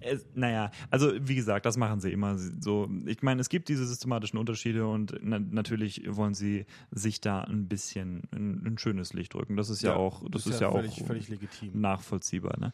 es, 0.00 0.25
naja, 0.35 0.70
also 0.90 1.12
wie 1.20 1.35
gesagt, 1.35 1.66
das 1.66 1.76
machen 1.76 2.00
sie 2.00 2.12
immer 2.12 2.38
so. 2.38 2.88
Ich 3.06 3.23
meine, 3.23 3.40
es 3.40 3.49
gibt 3.49 3.68
diese 3.68 3.87
systematischen 3.87 4.38
Unterschiede 4.38 4.87
und 4.87 5.18
na, 5.23 5.38
natürlich 5.38 6.02
wollen 6.08 6.35
sie 6.35 6.66
sich 6.90 7.20
da 7.20 7.40
ein 7.40 7.68
bisschen 7.68 8.23
ein, 8.32 8.64
ein 8.64 8.78
schönes 8.78 9.12
Licht 9.12 9.35
drücken. 9.35 9.56
Das 9.56 9.70
ist 9.70 9.82
ja, 9.82 9.90
ja 9.90 9.97
auch, 9.97 10.23
das 10.30 10.47
ist, 10.47 10.54
ist 10.54 10.61
ja, 10.61 10.70
völlig, 10.70 11.02
auch 11.02 11.06
völlig 11.06 11.28
legitim. 11.28 11.80
nachvollziehbar. 11.80 12.58
Ne? 12.61 12.73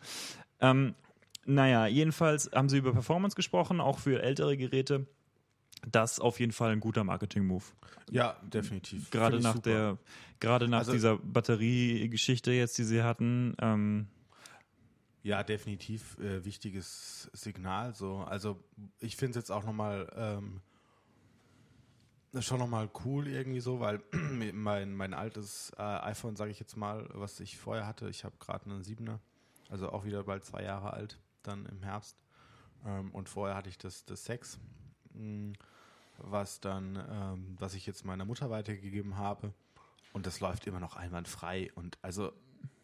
Ähm, 0.61 0.94
naja, 1.46 1.87
jedenfalls 1.87 2.50
haben 2.54 2.68
sie 2.68 2.78
über 2.78 2.92
Performance 2.92 3.37
gesprochen, 3.37 3.80
auch 3.80 3.99
für 3.99 4.23
ältere 4.23 4.56
Geräte. 4.56 5.06
Das 5.90 6.12
ist 6.12 6.20
auf 6.20 6.40
jeden 6.40 6.52
Fall 6.52 6.72
ein 6.72 6.80
guter 6.80 7.04
Marketing-Move. 7.04 7.64
Ja, 8.10 8.36
definitiv. 8.42 9.10
Gerade 9.10 9.40
nach 9.40 9.54
super. 9.54 9.70
der, 9.70 9.98
gerade 10.40 10.68
nach 10.68 10.80
also, 10.80 10.92
dieser 10.92 11.16
Batteriegeschichte 11.18 12.52
jetzt, 12.52 12.78
die 12.78 12.84
sie 12.84 13.02
hatten. 13.02 13.54
Ähm, 13.60 14.08
ja, 15.22 15.42
definitiv 15.42 16.18
äh, 16.18 16.44
wichtiges 16.44 17.30
Signal. 17.32 17.94
So, 17.94 18.18
also 18.18 18.62
ich 19.00 19.16
finde 19.16 19.30
es 19.30 19.36
jetzt 19.36 19.50
auch 19.50 19.64
nochmal 19.64 20.10
ähm, 20.16 20.60
schon 22.42 22.58
nochmal 22.58 22.90
cool 23.04 23.28
irgendwie 23.28 23.60
so, 23.60 23.80
weil 23.80 24.02
mein, 24.52 24.94
mein 24.94 25.14
altes 25.14 25.72
äh, 25.78 25.82
iPhone, 25.82 26.36
sage 26.36 26.50
ich 26.50 26.60
jetzt 26.60 26.76
mal, 26.76 27.08
was 27.12 27.40
ich 27.40 27.56
vorher 27.56 27.86
hatte, 27.86 28.08
ich 28.08 28.24
habe 28.24 28.36
gerade 28.38 28.66
einen 28.66 28.82
7er, 28.82 29.18
also 29.70 29.90
auch 29.90 30.04
wieder 30.04 30.24
bald 30.24 30.44
zwei 30.44 30.62
Jahre 30.62 30.92
alt, 30.92 31.20
dann 31.42 31.66
im 31.66 31.82
Herbst. 31.82 32.18
Ähm, 32.84 33.10
und 33.12 33.28
vorher 33.28 33.56
hatte 33.56 33.68
ich 33.68 33.78
das, 33.78 34.04
das 34.04 34.24
6, 34.24 34.58
mh, 35.12 35.20
hm, 35.20 35.52
was 36.18 36.61
dann, 36.61 36.97
ähm, 37.11 37.56
was 37.59 37.75
ich 37.75 37.87
jetzt 37.87 38.04
meiner 38.04 38.25
Mutter 38.25 38.50
weitergegeben 38.50 39.16
habe. 39.16 39.52
Und 40.12 40.26
das 40.26 40.40
läuft 40.40 40.66
immer 40.66 40.80
noch 40.80 40.97
einwandfrei. 40.97 41.73
Und 41.75 41.99
also 42.02 42.33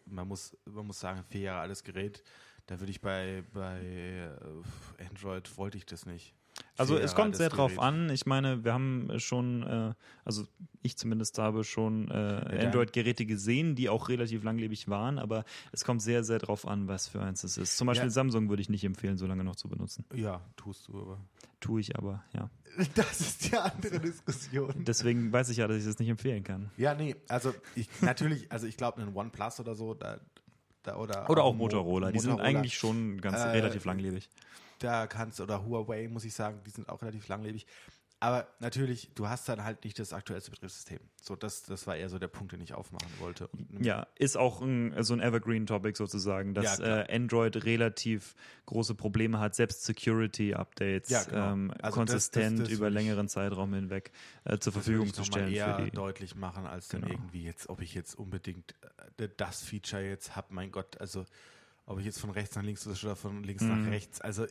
man 0.06 0.26
muss, 0.26 0.56
man 0.64 0.86
muss 0.86 1.00
sagen, 1.00 1.24
vier 1.28 1.42
Jahre 1.42 1.60
altes 1.60 1.84
Gerät, 1.84 2.22
da 2.66 2.80
würde 2.80 2.90
ich 2.90 3.00
bei, 3.00 3.44
bei 3.52 3.80
äh, 3.80 5.04
Android 5.08 5.56
wollte 5.56 5.78
ich 5.78 5.86
das 5.86 6.06
nicht. 6.06 6.34
Also 6.76 6.96
es 6.96 7.14
kommt 7.14 7.36
sehr 7.36 7.48
drauf 7.48 7.78
an. 7.78 8.10
Ich 8.10 8.26
meine, 8.26 8.64
wir 8.64 8.72
haben 8.72 9.10
schon, 9.18 9.62
äh, 9.62 9.94
also 10.24 10.46
ich 10.82 10.96
zumindest 10.96 11.38
habe 11.38 11.64
schon 11.64 12.10
äh, 12.10 12.64
Android-Geräte 12.64 13.26
gesehen, 13.26 13.74
die 13.74 13.88
auch 13.88 14.08
relativ 14.08 14.42
langlebig 14.44 14.88
waren, 14.88 15.18
aber 15.18 15.44
es 15.72 15.84
kommt 15.84 16.02
sehr, 16.02 16.24
sehr 16.24 16.38
drauf 16.38 16.66
an, 16.66 16.88
was 16.88 17.08
für 17.08 17.20
eins 17.20 17.44
es 17.44 17.58
ist. 17.58 17.76
Zum 17.76 17.86
Beispiel 17.86 18.08
ja. 18.08 18.10
Samsung 18.10 18.48
würde 18.48 18.62
ich 18.62 18.70
nicht 18.70 18.84
empfehlen, 18.84 19.18
so 19.18 19.26
lange 19.26 19.44
noch 19.44 19.56
zu 19.56 19.68
benutzen. 19.68 20.04
Ja, 20.14 20.40
tust 20.56 20.88
du 20.88 21.00
aber. 21.00 21.18
Tue 21.60 21.80
ich 21.80 21.96
aber, 21.96 22.24
ja. 22.32 22.50
Das 22.94 23.20
ist 23.20 23.50
die 23.50 23.56
andere 23.56 24.00
Diskussion. 24.00 24.84
Deswegen 24.84 25.32
weiß 25.32 25.50
ich 25.50 25.58
ja, 25.58 25.68
dass 25.68 25.76
ich 25.78 25.84
das 25.84 25.98
nicht 25.98 26.08
empfehlen 26.08 26.42
kann. 26.42 26.70
Ja, 26.76 26.94
nee, 26.94 27.16
also 27.28 27.52
ich 27.74 27.88
natürlich, 28.00 28.50
also 28.50 28.66
ich 28.66 28.76
glaube, 28.76 29.02
ein 29.02 29.14
OnePlus 29.14 29.60
oder 29.60 29.74
so, 29.74 29.94
da, 29.94 30.20
da 30.82 30.96
oder, 30.96 31.28
oder 31.28 31.44
auch 31.44 31.54
Motorola, 31.54 32.08
Mo 32.08 32.12
die 32.12 32.18
sind 32.18 32.40
eigentlich 32.40 32.78
schon 32.78 33.20
ganz 33.20 33.38
äh, 33.38 33.48
relativ 33.48 33.84
langlebig. 33.84 34.28
Da 34.78 35.06
kannst 35.06 35.40
oder 35.40 35.64
Huawei, 35.66 36.08
muss 36.08 36.24
ich 36.24 36.32
sagen, 36.32 36.60
die 36.64 36.70
sind 36.70 36.88
auch 36.88 37.02
relativ 37.02 37.28
langlebig. 37.28 37.66
Aber 38.22 38.46
natürlich, 38.58 39.10
du 39.14 39.28
hast 39.28 39.48
dann 39.48 39.64
halt 39.64 39.82
nicht 39.82 39.98
das 39.98 40.12
aktuellste 40.12 40.50
Betriebssystem. 40.50 41.00
So, 41.22 41.36
das, 41.36 41.62
das 41.62 41.86
war 41.86 41.96
eher 41.96 42.10
so 42.10 42.18
der 42.18 42.28
Punkt, 42.28 42.52
den 42.52 42.60
ich 42.60 42.74
aufmachen 42.74 43.08
wollte. 43.18 43.48
ja, 43.80 44.06
ist 44.14 44.36
auch 44.36 44.60
ein, 44.60 44.94
so 45.02 45.14
ein 45.14 45.20
Evergreen-Topic 45.20 45.96
sozusagen, 45.96 46.52
dass 46.52 46.78
ja, 46.78 47.00
äh, 47.00 47.16
Android 47.16 47.64
relativ 47.64 48.34
große 48.66 48.94
Probleme 48.94 49.40
hat, 49.40 49.54
selbst 49.54 49.84
Security-Updates 49.84 51.08
ja, 51.08 51.24
genau. 51.24 51.52
ähm, 51.52 51.72
also 51.80 51.94
konsistent 51.94 52.60
das, 52.60 52.68
das 52.68 52.76
über 52.76 52.90
längeren 52.90 53.26
Zeitraum 53.26 53.72
hinweg 53.72 54.12
äh, 54.44 54.58
zur 54.58 54.74
Verfügung 54.74 55.14
zu 55.14 55.24
stellen. 55.24 55.50
eher 55.50 55.76
für 55.76 55.84
die, 55.84 55.90
deutlich 55.90 56.34
machen, 56.34 56.66
als 56.66 56.90
genau. 56.90 57.06
dann 57.06 57.16
irgendwie 57.16 57.44
jetzt, 57.44 57.70
ob 57.70 57.80
ich 57.80 57.94
jetzt 57.94 58.18
unbedingt 58.18 58.74
äh, 59.16 59.30
das 59.38 59.62
Feature 59.62 60.02
jetzt 60.02 60.36
habe, 60.36 60.48
mein 60.50 60.70
Gott, 60.70 61.00
also 61.00 61.24
ob 61.86 61.98
ich 61.98 62.04
jetzt 62.04 62.20
von 62.20 62.30
rechts 62.30 62.54
nach 62.54 62.62
links 62.62 62.86
oder 62.86 63.16
von 63.16 63.42
links 63.42 63.62
mhm. 63.62 63.68
nach 63.82 63.90
rechts, 63.90 64.20
also 64.20 64.46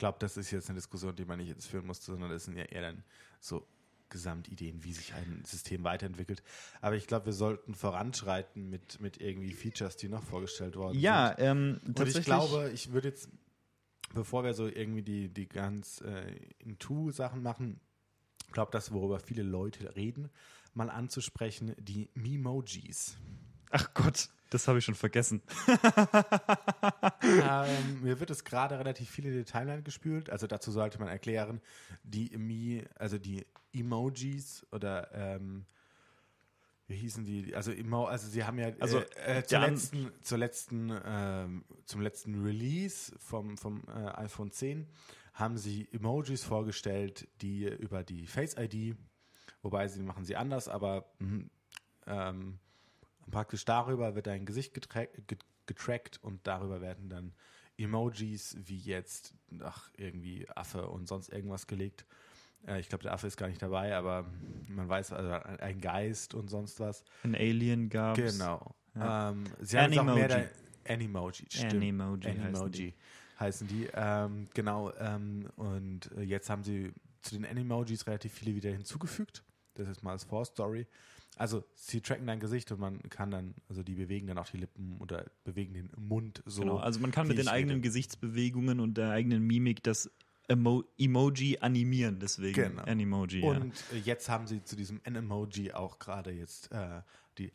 glaube, 0.00 0.18
das 0.18 0.36
ist 0.36 0.50
jetzt 0.50 0.68
eine 0.68 0.78
Diskussion, 0.78 1.14
die 1.14 1.24
man 1.24 1.38
nicht 1.38 1.48
jetzt 1.48 1.66
führen 1.66 1.86
musste, 1.86 2.06
sondern 2.06 2.30
das 2.30 2.46
sind 2.46 2.56
ja 2.56 2.64
eher 2.64 2.82
dann 2.82 3.04
so 3.38 3.64
Gesamtideen, 4.08 4.82
wie 4.82 4.92
sich 4.92 5.14
ein 5.14 5.44
System 5.44 5.84
weiterentwickelt. 5.84 6.42
Aber 6.80 6.96
ich 6.96 7.06
glaube, 7.06 7.26
wir 7.26 7.32
sollten 7.32 7.74
voranschreiten 7.74 8.68
mit, 8.68 9.00
mit 9.00 9.20
irgendwie 9.20 9.52
Features, 9.52 9.96
die 9.96 10.08
noch 10.08 10.24
vorgestellt 10.24 10.74
worden 10.74 10.98
ja, 10.98 11.28
sind. 11.28 11.44
Ja, 11.44 11.50
ähm, 11.52 11.80
Und 11.86 12.08
ich 12.08 12.24
glaube, 12.24 12.70
ich 12.74 12.92
würde 12.92 13.08
jetzt, 13.08 13.28
bevor 14.12 14.42
wir 14.42 14.54
so 14.54 14.66
irgendwie 14.66 15.02
die, 15.02 15.28
die 15.28 15.48
ganz 15.48 16.00
äh, 16.00 16.34
Into-Sachen 16.58 17.42
machen, 17.42 17.78
glaube 18.50 18.72
das, 18.72 18.92
worüber 18.92 19.20
viele 19.20 19.44
Leute 19.44 19.94
reden, 19.94 20.28
mal 20.74 20.90
anzusprechen, 20.90 21.76
die 21.78 22.10
Memojis. 22.14 23.16
Ach 23.70 23.94
Gott. 23.94 24.28
Das 24.50 24.66
habe 24.66 24.78
ich 24.78 24.84
schon 24.84 24.96
vergessen. 24.96 25.42
ähm, 27.22 28.02
mir 28.02 28.18
wird 28.18 28.30
es 28.30 28.44
gerade 28.44 28.78
relativ 28.78 29.08
viel 29.08 29.26
in 29.26 29.32
die 29.32 29.44
Timeline 29.44 29.82
gespült. 29.82 30.28
Also 30.28 30.48
dazu 30.48 30.72
sollte 30.72 30.98
man 30.98 31.08
erklären, 31.08 31.60
die 32.02 32.36
Mi, 32.36 32.84
also 32.96 33.18
die 33.18 33.46
Emojis 33.72 34.66
oder 34.72 35.08
ähm, 35.14 35.66
wie 36.90 36.96
hießen 36.96 37.24
die? 37.24 37.54
Also, 37.54 37.70
Emo, 37.70 38.06
also 38.06 38.28
sie 38.28 38.42
haben 38.42 38.58
ja 38.58 38.72
also, 38.80 38.98
äh, 39.24 39.38
äh, 39.38 39.44
zur, 39.44 39.60
letzten, 39.60 40.10
zur 40.22 40.38
letzten, 40.38 41.00
ähm, 41.04 41.64
zum 41.84 42.00
letzten 42.00 42.42
Release 42.42 43.14
vom, 43.18 43.56
vom 43.56 43.84
äh, 43.86 44.08
iPhone 44.16 44.50
10 44.50 44.88
haben 45.34 45.56
sie 45.56 45.88
Emojis 45.92 46.42
vorgestellt, 46.42 47.28
die 47.40 47.64
über 47.64 48.02
die 48.02 48.26
Face 48.26 48.56
ID, 48.58 48.96
wobei 49.62 49.86
sie 49.86 50.02
machen 50.02 50.24
sie 50.24 50.34
anders, 50.34 50.68
aber 50.68 51.12
mh, 51.20 51.44
ähm, 52.08 52.58
praktisch 53.30 53.64
darüber 53.64 54.14
wird 54.14 54.26
dein 54.26 54.46
Gesicht 54.46 54.74
getrackt 55.66 56.22
und 56.22 56.46
darüber 56.46 56.80
werden 56.80 57.08
dann 57.08 57.32
Emojis 57.76 58.56
wie 58.64 58.78
jetzt, 58.78 59.34
ach, 59.62 59.90
irgendwie 59.96 60.48
Affe 60.50 60.88
und 60.88 61.08
sonst 61.08 61.30
irgendwas 61.30 61.66
gelegt. 61.66 62.04
Äh, 62.66 62.80
ich 62.80 62.88
glaube, 62.88 63.02
der 63.02 63.12
Affe 63.12 63.26
ist 63.26 63.36
gar 63.36 63.48
nicht 63.48 63.62
dabei, 63.62 63.96
aber 63.96 64.26
man 64.68 64.88
weiß, 64.88 65.12
also 65.12 65.30
ein 65.30 65.80
Geist 65.80 66.34
und 66.34 66.48
sonst 66.48 66.80
was. 66.80 67.04
Ein 67.22 67.34
Alien 67.34 67.88
gab 67.88 68.18
es. 68.18 68.38
Genau. 68.38 68.74
Ja. 68.94 69.30
Ähm, 69.30 69.44
sie 69.60 69.78
haben 69.78 69.98
auch 69.98 70.14
mehr 70.14 70.28
da, 70.28 70.92
Animoji, 70.92 71.46
stimmt. 71.48 71.74
Animoji, 71.74 72.28
Animoji 72.28 72.94
heißen 73.38 73.66
die. 73.66 73.88
Ähm, 73.94 74.48
genau. 74.54 74.92
Ähm, 74.98 75.48
und 75.56 76.10
jetzt 76.20 76.50
haben 76.50 76.62
sie 76.62 76.92
zu 77.22 77.34
den 77.34 77.46
Animojis 77.46 78.06
relativ 78.06 78.32
viele 78.32 78.54
wieder 78.54 78.70
hinzugefügt. 78.70 79.42
Das 79.74 79.88
ist 79.88 80.02
mal 80.02 80.12
als 80.12 80.24
Vorstory. 80.24 80.86
Also 81.36 81.64
sie 81.74 82.00
tracken 82.00 82.26
dein 82.26 82.40
Gesicht 82.40 82.70
und 82.70 82.80
man 82.80 83.00
kann 83.08 83.30
dann, 83.30 83.54
also 83.68 83.82
die 83.82 83.94
bewegen 83.94 84.26
dann 84.26 84.36
auch 84.38 84.48
die 84.48 84.58
Lippen 84.58 84.98
oder 84.98 85.30
bewegen 85.44 85.72
den 85.72 85.90
Mund 85.96 86.42
so. 86.44 86.62
Genau, 86.62 86.76
also 86.76 87.00
man 87.00 87.12
kann 87.12 87.28
mit 87.28 87.38
den 87.38 87.48
eigenen 87.48 87.76
rede. 87.76 87.88
Gesichtsbewegungen 87.88 88.80
und 88.80 88.98
der 88.98 89.10
eigenen 89.10 89.46
Mimik 89.46 89.82
das 89.82 90.10
Emo 90.48 90.84
Emoji 90.98 91.58
animieren, 91.60 92.18
deswegen 92.18 92.54
genau. 92.54 92.82
Animoji. 92.82 93.42
Und 93.42 93.72
ja. 93.92 93.98
jetzt 94.04 94.28
haben 94.28 94.46
sie 94.46 94.62
zu 94.64 94.74
diesem 94.74 95.00
N-Emoji 95.04 95.72
auch 95.72 95.98
gerade 95.98 96.32
jetzt 96.32 96.72
äh, 96.72 97.02
die 97.38 97.52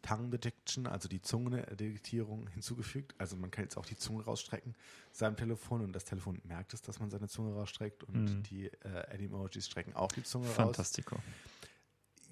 Tongue 0.00 0.30
Detection, 0.30 0.86
also 0.86 1.08
die 1.08 1.20
Zungendetektierung 1.20 2.48
hinzugefügt. 2.48 3.14
Also 3.18 3.36
man 3.36 3.50
kann 3.50 3.64
jetzt 3.64 3.76
auch 3.76 3.84
die 3.84 3.96
Zunge 3.96 4.24
rausstrecken 4.24 4.74
seinem 5.12 5.36
Telefon 5.36 5.82
und 5.82 5.92
das 5.92 6.06
Telefon 6.06 6.40
merkt 6.44 6.72
es, 6.74 6.80
dass 6.80 7.00
man 7.00 7.10
seine 7.10 7.28
Zunge 7.28 7.54
rausstreckt 7.54 8.02
und 8.04 8.24
mhm. 8.24 8.42
die 8.44 8.66
äh, 8.66 9.12
Animojis 9.12 9.66
strecken 9.66 9.94
auch 9.94 10.10
die 10.10 10.22
Zunge 10.22 10.46
Fantastico. 10.46 11.16
raus. 11.16 11.24
Fantastico 11.24 11.55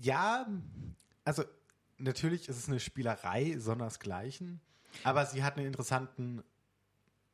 ja, 0.00 0.46
also 1.24 1.44
natürlich 1.98 2.48
ist 2.48 2.58
es 2.58 2.68
eine 2.68 2.80
Spielerei, 2.80 3.58
sondersgleichen, 3.58 4.60
aber 5.02 5.26
sie 5.26 5.42
hat 5.42 5.56
einen 5.56 5.66
interessanten 5.66 6.42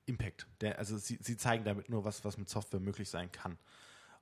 Impact. 0.06 0.46
Der, 0.60 0.78
also 0.78 0.98
sie, 0.98 1.18
sie 1.20 1.36
zeigen 1.36 1.64
damit 1.64 1.88
nur 1.88 2.04
was, 2.04 2.24
was 2.24 2.38
mit 2.38 2.48
Software 2.48 2.80
möglich 2.80 3.08
sein 3.08 3.30
kann. 3.32 3.58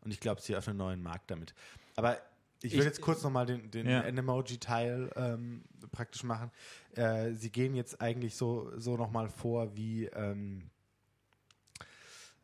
Und 0.00 0.10
ich 0.10 0.20
glaube, 0.20 0.40
sie 0.40 0.54
öffnen 0.54 0.72
einen 0.72 0.78
neuen 0.78 1.02
Markt 1.02 1.30
damit. 1.30 1.54
Aber 1.96 2.20
ich 2.62 2.72
will 2.72 2.80
ich, 2.80 2.86
jetzt 2.86 3.00
kurz 3.00 3.22
nochmal 3.22 3.46
den, 3.46 3.70
den 3.70 3.88
ja. 3.88 4.02
Emoji-Teil 4.02 5.10
ähm, 5.16 5.64
praktisch 5.92 6.24
machen. 6.24 6.50
Äh, 6.94 7.32
sie 7.32 7.50
gehen 7.50 7.74
jetzt 7.74 8.00
eigentlich 8.00 8.36
so, 8.36 8.72
so 8.76 8.96
nochmal 8.96 9.28
vor 9.28 9.76
wie 9.76 10.06
ähm, 10.06 10.70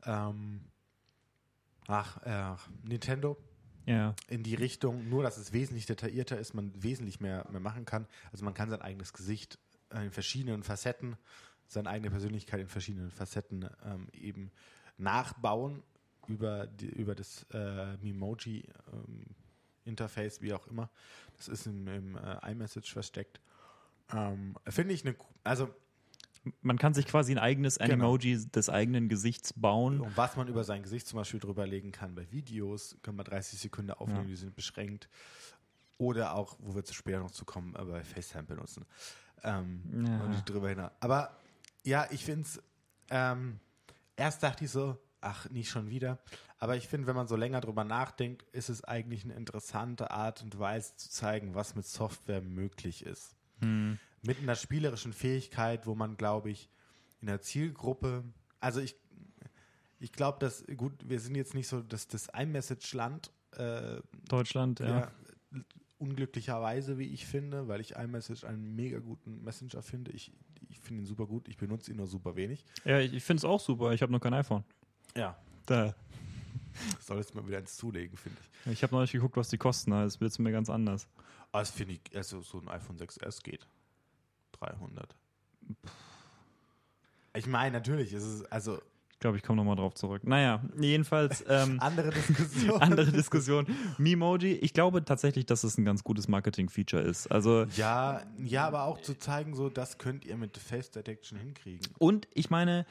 ähm, 0.04 0.60
ach, 1.86 2.22
äh, 2.22 2.56
Nintendo 2.82 3.36
ja. 3.86 4.14
in 4.28 4.42
die 4.42 4.54
Richtung, 4.54 5.08
nur 5.08 5.22
dass 5.22 5.36
es 5.36 5.52
wesentlich 5.52 5.86
detaillierter 5.86 6.38
ist, 6.38 6.54
man 6.54 6.72
wesentlich 6.82 7.20
mehr, 7.20 7.46
mehr 7.50 7.60
machen 7.60 7.84
kann. 7.84 8.06
Also 8.32 8.44
man 8.44 8.54
kann 8.54 8.70
sein 8.70 8.82
eigenes 8.82 9.12
Gesicht 9.12 9.58
in 9.92 10.10
verschiedenen 10.10 10.62
Facetten, 10.62 11.16
seine 11.68 11.90
eigene 11.90 12.10
Persönlichkeit 12.10 12.60
in 12.60 12.68
verschiedenen 12.68 13.10
Facetten 13.10 13.68
ähm, 13.84 14.08
eben 14.12 14.50
nachbauen 14.98 15.82
über, 16.26 16.66
die, 16.66 16.86
über 16.86 17.14
das 17.14 17.44
äh, 17.52 17.96
Memoji 17.98 18.64
ähm, 18.92 19.26
Interface, 19.84 20.40
wie 20.40 20.52
auch 20.52 20.66
immer. 20.66 20.90
Das 21.36 21.48
ist 21.48 21.66
im, 21.66 21.86
im 21.88 22.16
äh, 22.16 22.50
iMessage 22.50 22.92
versteckt. 22.92 23.40
Ähm, 24.12 24.56
Finde 24.66 24.94
ich 24.94 25.04
eine, 25.04 25.16
also 25.42 25.74
Man 26.60 26.78
kann 26.78 26.94
sich 26.94 27.06
quasi 27.06 27.32
ein 27.32 27.38
eigenes 27.38 27.78
genau. 27.78 27.92
Animoji 27.92 28.46
des 28.50 28.68
eigenen 28.68 29.08
Gesichts 29.08 29.52
bauen. 29.54 30.00
Und 30.00 30.16
was 30.16 30.36
man 30.36 30.48
über 30.48 30.64
sein 30.64 30.82
Gesicht 30.82 31.06
zum 31.06 31.18
Beispiel 31.18 31.40
drüberlegen 31.40 31.92
kann 31.92 32.14
bei 32.14 32.30
Videos, 32.30 32.96
können 33.02 33.18
wir 33.18 33.24
30 33.24 33.58
Sekunden 33.58 33.92
aufnehmen, 33.92 34.22
ja. 34.22 34.28
die 34.28 34.36
sind 34.36 34.54
beschränkt. 34.54 35.08
Oder 35.96 36.34
auch, 36.34 36.56
wo 36.58 36.74
wir 36.74 36.84
zu 36.84 36.92
später 36.92 37.20
noch 37.20 37.30
zu 37.30 37.44
kommen, 37.44 37.74
äh, 37.76 37.84
bei 37.84 38.02
FaceTime 38.02 38.44
benutzen. 38.44 38.84
Ähm, 39.42 40.06
ja. 40.06 40.20
Und 40.24 40.48
drüber 40.48 40.68
hinaus. 40.68 40.90
Aber 41.00 41.36
ja, 41.84 42.06
ich 42.10 42.24
finde 42.24 42.42
es, 42.42 42.62
ähm, 43.10 43.60
erst 44.16 44.42
dachte 44.42 44.64
ich 44.64 44.70
so, 44.70 44.98
ach, 45.20 45.48
nicht 45.50 45.70
schon 45.70 45.90
wieder. 45.90 46.18
Aber 46.58 46.76
ich 46.76 46.88
finde, 46.88 47.06
wenn 47.06 47.16
man 47.16 47.28
so 47.28 47.36
länger 47.36 47.60
drüber 47.60 47.84
nachdenkt, 47.84 48.42
ist 48.52 48.68
es 48.68 48.84
eigentlich 48.84 49.24
eine 49.24 49.34
interessante 49.34 50.10
Art 50.10 50.42
und 50.42 50.58
Weise 50.58 50.96
zu 50.96 51.10
zeigen, 51.10 51.54
was 51.54 51.74
mit 51.74 51.86
Software 51.86 52.40
möglich 52.40 53.04
ist. 53.04 53.34
Hm. 53.60 53.98
Mit 54.26 54.38
einer 54.38 54.54
spielerischen 54.54 55.12
Fähigkeit, 55.12 55.86
wo 55.86 55.94
man, 55.94 56.16
glaube 56.16 56.50
ich, 56.50 56.68
in 57.20 57.26
der 57.26 57.40
Zielgruppe, 57.40 58.24
also 58.60 58.80
ich, 58.80 58.96
ich 60.00 60.12
glaube, 60.12 60.38
dass, 60.38 60.64
gut, 60.76 60.92
wir 61.08 61.20
sind 61.20 61.34
jetzt 61.34 61.54
nicht 61.54 61.68
so 61.68 61.80
dass 61.80 62.08
das 62.08 62.28
iMessage-Land. 62.28 63.30
Äh, 63.52 64.00
Deutschland, 64.28 64.80
ja. 64.80 64.86
ja. 64.88 65.12
Unglücklicherweise, 65.98 66.98
wie 66.98 67.06
ich 67.06 67.26
finde, 67.26 67.68
weil 67.68 67.80
ich 67.80 67.96
iMessage 67.96 68.44
einen 68.44 68.74
mega 68.74 68.98
guten 68.98 69.42
Messenger 69.44 69.82
finde. 69.82 70.10
Ich, 70.12 70.32
ich 70.68 70.78
finde 70.80 71.02
ihn 71.02 71.06
super 71.06 71.26
gut, 71.26 71.48
ich 71.48 71.56
benutze 71.56 71.90
ihn 71.90 71.96
nur 71.96 72.06
super 72.06 72.36
wenig. 72.36 72.64
Ja, 72.84 72.98
ich, 72.98 73.14
ich 73.14 73.22
finde 73.22 73.38
es 73.38 73.44
auch 73.44 73.60
super, 73.60 73.92
ich 73.92 74.02
habe 74.02 74.12
noch 74.12 74.20
kein 74.20 74.34
iPhone. 74.34 74.64
Ja. 75.16 75.36
Da. 75.66 75.94
Soll 77.00 77.18
jetzt 77.18 77.34
mal 77.34 77.46
wieder 77.46 77.58
ins 77.58 77.76
Zulegen, 77.76 78.16
finde 78.16 78.38
ich. 78.40 78.72
Ich 78.72 78.82
habe 78.82 78.94
noch 78.94 79.02
nicht 79.02 79.12
geguckt, 79.12 79.36
was 79.36 79.48
die 79.48 79.58
kosten. 79.58 79.92
Das 79.92 80.20
wird 80.20 80.38
mir 80.38 80.52
ganz 80.52 80.68
anders. 80.68 81.08
Aber 81.52 81.60
das 81.60 81.70
finde 81.70 81.94
ich, 81.94 82.16
also 82.16 82.40
so 82.40 82.60
ein 82.60 82.68
iPhone 82.68 82.98
6S 82.98 83.42
geht. 83.42 83.66
300. 84.66 85.14
Ich 87.36 87.46
meine, 87.46 87.72
natürlich 87.72 88.12
ist 88.12 88.24
es, 88.24 88.44
also. 88.46 88.80
Ich 89.10 89.20
glaube, 89.20 89.38
ich 89.38 89.42
komme 89.42 89.56
nochmal 89.56 89.76
drauf 89.76 89.94
zurück. 89.94 90.24
Naja, 90.24 90.62
jedenfalls. 90.78 91.42
Ähm, 91.48 91.78
andere 91.80 92.10
Diskussion. 92.10 92.82
andere 92.82 93.10
Diskussion. 93.10 93.66
Memoji, 93.96 94.52
ich 94.52 94.74
glaube 94.74 95.04
tatsächlich, 95.04 95.46
dass 95.46 95.64
es 95.64 95.78
ein 95.78 95.84
ganz 95.84 96.04
gutes 96.04 96.28
Marketing-Feature 96.28 97.02
ist. 97.02 97.28
Also. 97.28 97.64
Ja, 97.76 98.22
ja, 98.38 98.66
aber 98.66 98.84
auch 98.84 99.00
zu 99.00 99.18
zeigen, 99.18 99.54
so, 99.54 99.70
das 99.70 99.96
könnt 99.98 100.26
ihr 100.26 100.36
mit 100.36 100.58
Face 100.58 100.90
Detection 100.90 101.38
hinkriegen. 101.38 101.86
Und 101.98 102.28
ich 102.34 102.50
meine, 102.50 102.84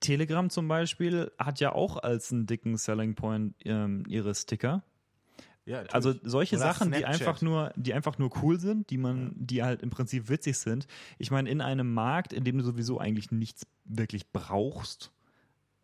Telegram 0.00 0.48
zum 0.48 0.68
Beispiel 0.68 1.32
hat 1.38 1.58
ja 1.58 1.72
auch 1.72 1.96
als 1.96 2.30
einen 2.30 2.46
dicken 2.46 2.76
Selling 2.76 3.16
Point 3.16 3.56
ähm, 3.64 4.04
ihre 4.06 4.34
Sticker. 4.34 4.84
Ja, 5.68 5.82
also 5.92 6.14
solche 6.22 6.56
Oder 6.56 6.64
Sachen, 6.64 6.88
Snapchat. 6.88 7.00
die 7.00 7.04
einfach 7.04 7.42
nur, 7.42 7.72
die 7.76 7.92
einfach 7.92 8.18
nur 8.18 8.30
cool 8.42 8.58
sind, 8.58 8.88
die 8.88 8.96
man, 8.96 9.34
die 9.36 9.62
halt 9.62 9.82
im 9.82 9.90
Prinzip 9.90 10.30
witzig 10.30 10.56
sind. 10.56 10.86
Ich 11.18 11.30
meine, 11.30 11.50
in 11.50 11.60
einem 11.60 11.92
Markt, 11.92 12.32
in 12.32 12.42
dem 12.42 12.56
du 12.56 12.64
sowieso 12.64 12.98
eigentlich 12.98 13.30
nichts 13.32 13.66
wirklich 13.84 14.32
brauchst, 14.32 15.12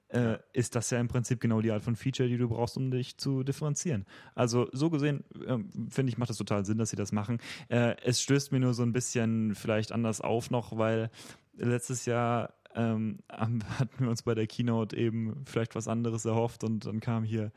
äh, 0.09 0.39
ist 0.55 0.75
das 0.75 0.89
ja 0.89 0.99
im 0.99 1.09
Prinzip 1.09 1.39
genau 1.39 1.61
die 1.61 1.71
Art 1.71 1.83
von 1.83 1.97
Feature, 1.97 2.31
die 2.31 2.39
du 2.39 2.49
brauchst, 2.49 2.79
um 2.79 2.91
dich 2.91 3.19
zu 3.19 3.43
differenzieren. 3.43 4.07
Also 4.35 4.69
so 4.73 4.89
gesehen, 4.89 5.23
äh, 5.47 5.59
finde 5.91 6.11
ich, 6.11 6.17
macht 6.17 6.31
das 6.31 6.39
total 6.39 6.65
Sinn, 6.65 6.79
dass 6.79 6.89
sie 6.89 6.97
das 6.97 7.13
machen. 7.13 7.37
Äh, 7.69 7.97
es 8.05 8.23
stößt 8.23 8.53
mir 8.53 8.61
nur 8.61 8.73
so 8.73 8.85
ein 8.85 8.95
bisschen 8.95 9.55
vielleicht 9.55 9.93
anders 9.93 10.23
auf 10.23 10.51
noch, 10.51 10.79
weil 10.79 11.11
letztes 11.53 12.07
Jahr 12.07 12.55
ähm, 12.75 13.19
hatten 13.31 13.61
wir 13.99 14.09
uns 14.09 14.23
bei 14.23 14.35
der 14.35 14.47
Keynote 14.47 14.97
eben 14.97 15.43
vielleicht 15.45 15.75
was 15.75 15.89
anderes 15.89 16.25
erhofft 16.25 16.65
und 16.65 16.87
dann 16.87 17.01
kam 17.01 17.23
hier 17.23 17.53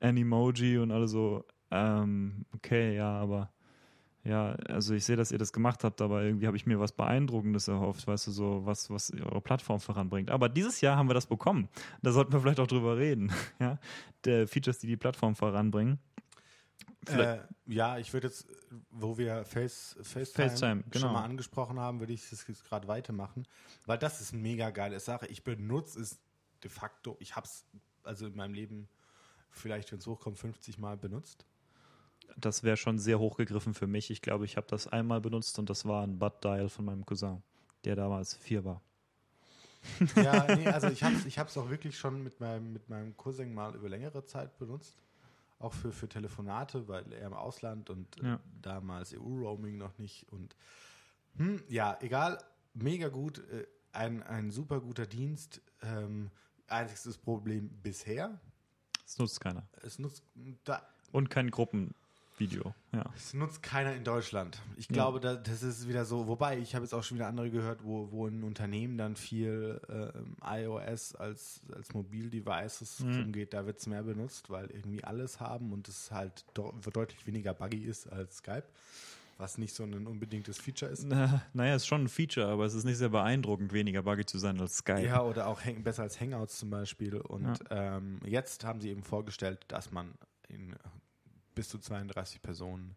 Animoji 0.00 0.76
und 0.76 0.90
alle 0.90 1.08
so, 1.08 1.44
ähm, 1.70 2.44
okay, 2.54 2.94
ja, 2.96 3.10
aber 3.10 3.50
ja, 4.22 4.52
also 4.68 4.94
ich 4.94 5.04
sehe, 5.04 5.16
dass 5.16 5.32
ihr 5.32 5.38
das 5.38 5.52
gemacht 5.52 5.82
habt, 5.82 6.02
aber 6.02 6.22
irgendwie 6.22 6.46
habe 6.46 6.56
ich 6.56 6.66
mir 6.66 6.78
was 6.78 6.92
Beeindruckendes 6.92 7.68
erhofft, 7.68 8.06
weißt 8.06 8.26
du, 8.26 8.30
so 8.32 8.66
was, 8.66 8.90
was 8.90 9.12
eure 9.12 9.40
Plattform 9.40 9.80
voranbringt. 9.80 10.30
Aber 10.30 10.50
dieses 10.50 10.82
Jahr 10.82 10.96
haben 10.96 11.08
wir 11.08 11.14
das 11.14 11.26
bekommen. 11.26 11.68
Da 12.02 12.12
sollten 12.12 12.32
wir 12.32 12.40
vielleicht 12.40 12.60
auch 12.60 12.66
drüber 12.66 12.98
reden, 12.98 13.32
ja, 13.58 13.78
der 14.24 14.46
Features, 14.46 14.78
die 14.78 14.88
die 14.88 14.98
Plattform 14.98 15.34
voranbringen. 15.34 15.98
Äh, 17.06 17.38
ja, 17.66 17.96
ich 17.96 18.12
würde 18.12 18.26
jetzt, 18.26 18.46
wo 18.90 19.16
wir 19.16 19.44
Face, 19.46 19.96
FaceTime, 20.02 20.50
FaceTime 20.50 20.84
genau. 20.90 21.06
schon 21.06 21.12
mal 21.14 21.24
angesprochen 21.24 21.80
haben, 21.80 21.98
würde 22.00 22.12
ich 22.12 22.28
das 22.28 22.46
jetzt 22.46 22.64
gerade 22.64 22.86
weitermachen, 22.88 23.48
weil 23.86 23.96
das 23.96 24.20
ist 24.20 24.34
eine 24.34 24.42
mega 24.42 24.68
geile 24.68 25.00
Sache. 25.00 25.26
Ich 25.28 25.42
benutze 25.42 25.98
es 26.00 26.20
de 26.62 26.70
facto, 26.70 27.16
ich 27.20 27.36
habe 27.36 27.46
es 27.46 27.64
also 28.02 28.26
in 28.26 28.36
meinem 28.36 28.52
Leben 28.52 28.88
vielleicht, 29.50 29.92
wenn 29.92 29.98
es 29.98 30.06
hochkommt, 30.06 30.38
50 30.38 30.78
Mal 30.78 30.98
benutzt. 30.98 31.46
Das 32.36 32.62
wäre 32.62 32.76
schon 32.76 32.98
sehr 32.98 33.18
hochgegriffen 33.18 33.74
für 33.74 33.86
mich. 33.86 34.10
Ich 34.10 34.22
glaube, 34.22 34.44
ich 34.44 34.56
habe 34.56 34.66
das 34.68 34.86
einmal 34.86 35.20
benutzt 35.20 35.58
und 35.58 35.70
das 35.70 35.84
war 35.84 36.02
ein 36.02 36.18
Butt-Dial 36.18 36.68
von 36.68 36.84
meinem 36.84 37.06
Cousin, 37.06 37.42
der 37.84 37.96
damals 37.96 38.34
vier 38.34 38.64
war. 38.64 38.82
ja, 40.16 40.46
nee, 40.56 40.66
also 40.66 40.88
ich 40.88 41.02
habe 41.02 41.14
es 41.16 41.26
ich 41.26 41.40
auch 41.40 41.70
wirklich 41.70 41.98
schon 41.98 42.22
mit 42.22 42.40
meinem, 42.40 42.72
mit 42.72 42.88
meinem 42.88 43.16
Cousin 43.16 43.52
mal 43.54 43.74
über 43.74 43.88
längere 43.88 44.24
Zeit 44.24 44.58
benutzt 44.58 45.02
auch 45.60 45.74
für, 45.74 45.92
für 45.92 46.08
Telefonate, 46.08 46.88
weil 46.88 47.12
er 47.12 47.26
im 47.26 47.34
Ausland 47.34 47.90
und 47.90 48.20
äh, 48.22 48.26
ja. 48.26 48.40
damals 48.62 49.14
EU-Roaming 49.14 49.76
noch 49.76 49.96
nicht. 49.98 50.26
Und 50.32 50.56
hm, 51.36 51.62
ja, 51.68 51.98
egal, 52.00 52.38
mega 52.74 53.08
gut, 53.08 53.38
äh, 53.50 53.66
ein, 53.92 54.22
ein 54.22 54.50
super 54.50 54.80
guter 54.80 55.06
Dienst. 55.06 55.60
Ähm, 55.82 56.30
einziges 56.66 57.18
Problem 57.18 57.68
bisher. 57.82 58.40
Es 59.04 59.18
nutzt 59.18 59.40
keiner. 59.40 59.66
Es 59.82 59.98
nutzt 59.98 60.24
da, 60.64 60.82
und 61.12 61.30
kein 61.30 61.50
Gruppen. 61.50 61.94
Video. 62.40 62.74
Ja. 62.92 63.04
Es 63.14 63.34
nutzt 63.34 63.62
keiner 63.62 63.94
in 63.94 64.02
Deutschland. 64.02 64.60
Ich 64.76 64.88
glaube, 64.88 65.20
ja. 65.22 65.36
das 65.36 65.62
ist 65.62 65.86
wieder 65.86 66.04
so, 66.04 66.26
wobei 66.26 66.58
ich 66.58 66.74
habe 66.74 66.84
jetzt 66.84 66.94
auch 66.94 67.04
schon 67.04 67.18
wieder 67.18 67.28
andere 67.28 67.50
gehört, 67.50 67.84
wo, 67.84 68.10
wo 68.10 68.26
ein 68.26 68.42
Unternehmen 68.42 68.98
dann 68.98 69.14
viel 69.14 69.80
äh, 69.88 70.62
iOS 70.62 71.14
als, 71.14 71.60
als 71.74 71.92
Mobildevices 71.94 73.00
mhm. 73.00 73.24
umgeht, 73.24 73.52
da 73.52 73.66
wird 73.66 73.78
es 73.78 73.86
mehr 73.86 74.02
benutzt, 74.02 74.50
weil 74.50 74.70
irgendwie 74.70 75.04
alles 75.04 75.38
haben 75.38 75.72
und 75.72 75.86
es 75.86 76.10
halt 76.10 76.44
deutlich 76.54 77.26
weniger 77.26 77.54
buggy 77.54 77.84
ist 77.84 78.10
als 78.10 78.38
Skype. 78.38 78.64
Was 79.36 79.56
nicht 79.56 79.74
so 79.74 79.84
ein 79.84 80.06
unbedingtes 80.06 80.58
Feature 80.58 80.90
ist. 80.90 81.04
Na, 81.04 81.42
naja, 81.54 81.74
ist 81.74 81.86
schon 81.86 82.04
ein 82.04 82.08
Feature, 82.08 82.48
aber 82.48 82.66
es 82.66 82.74
ist 82.74 82.84
nicht 82.84 82.98
sehr 82.98 83.08
beeindruckend, 83.08 83.72
weniger 83.72 84.02
buggy 84.02 84.26
zu 84.26 84.38
sein 84.38 84.60
als 84.60 84.78
Skype. 84.78 85.06
Ja, 85.06 85.22
oder 85.22 85.46
auch 85.46 85.62
besser 85.82 86.02
als 86.02 86.20
Hangouts 86.20 86.58
zum 86.58 86.68
Beispiel. 86.68 87.16
Und 87.16 87.58
ja. 87.70 87.96
ähm, 87.96 88.20
jetzt 88.26 88.64
haben 88.64 88.82
sie 88.82 88.90
eben 88.90 89.02
vorgestellt, 89.02 89.64
dass 89.68 89.92
man 89.92 90.12
in 90.48 90.74
bis 91.54 91.68
zu 91.68 91.78
32 91.78 92.42
Personen 92.42 92.96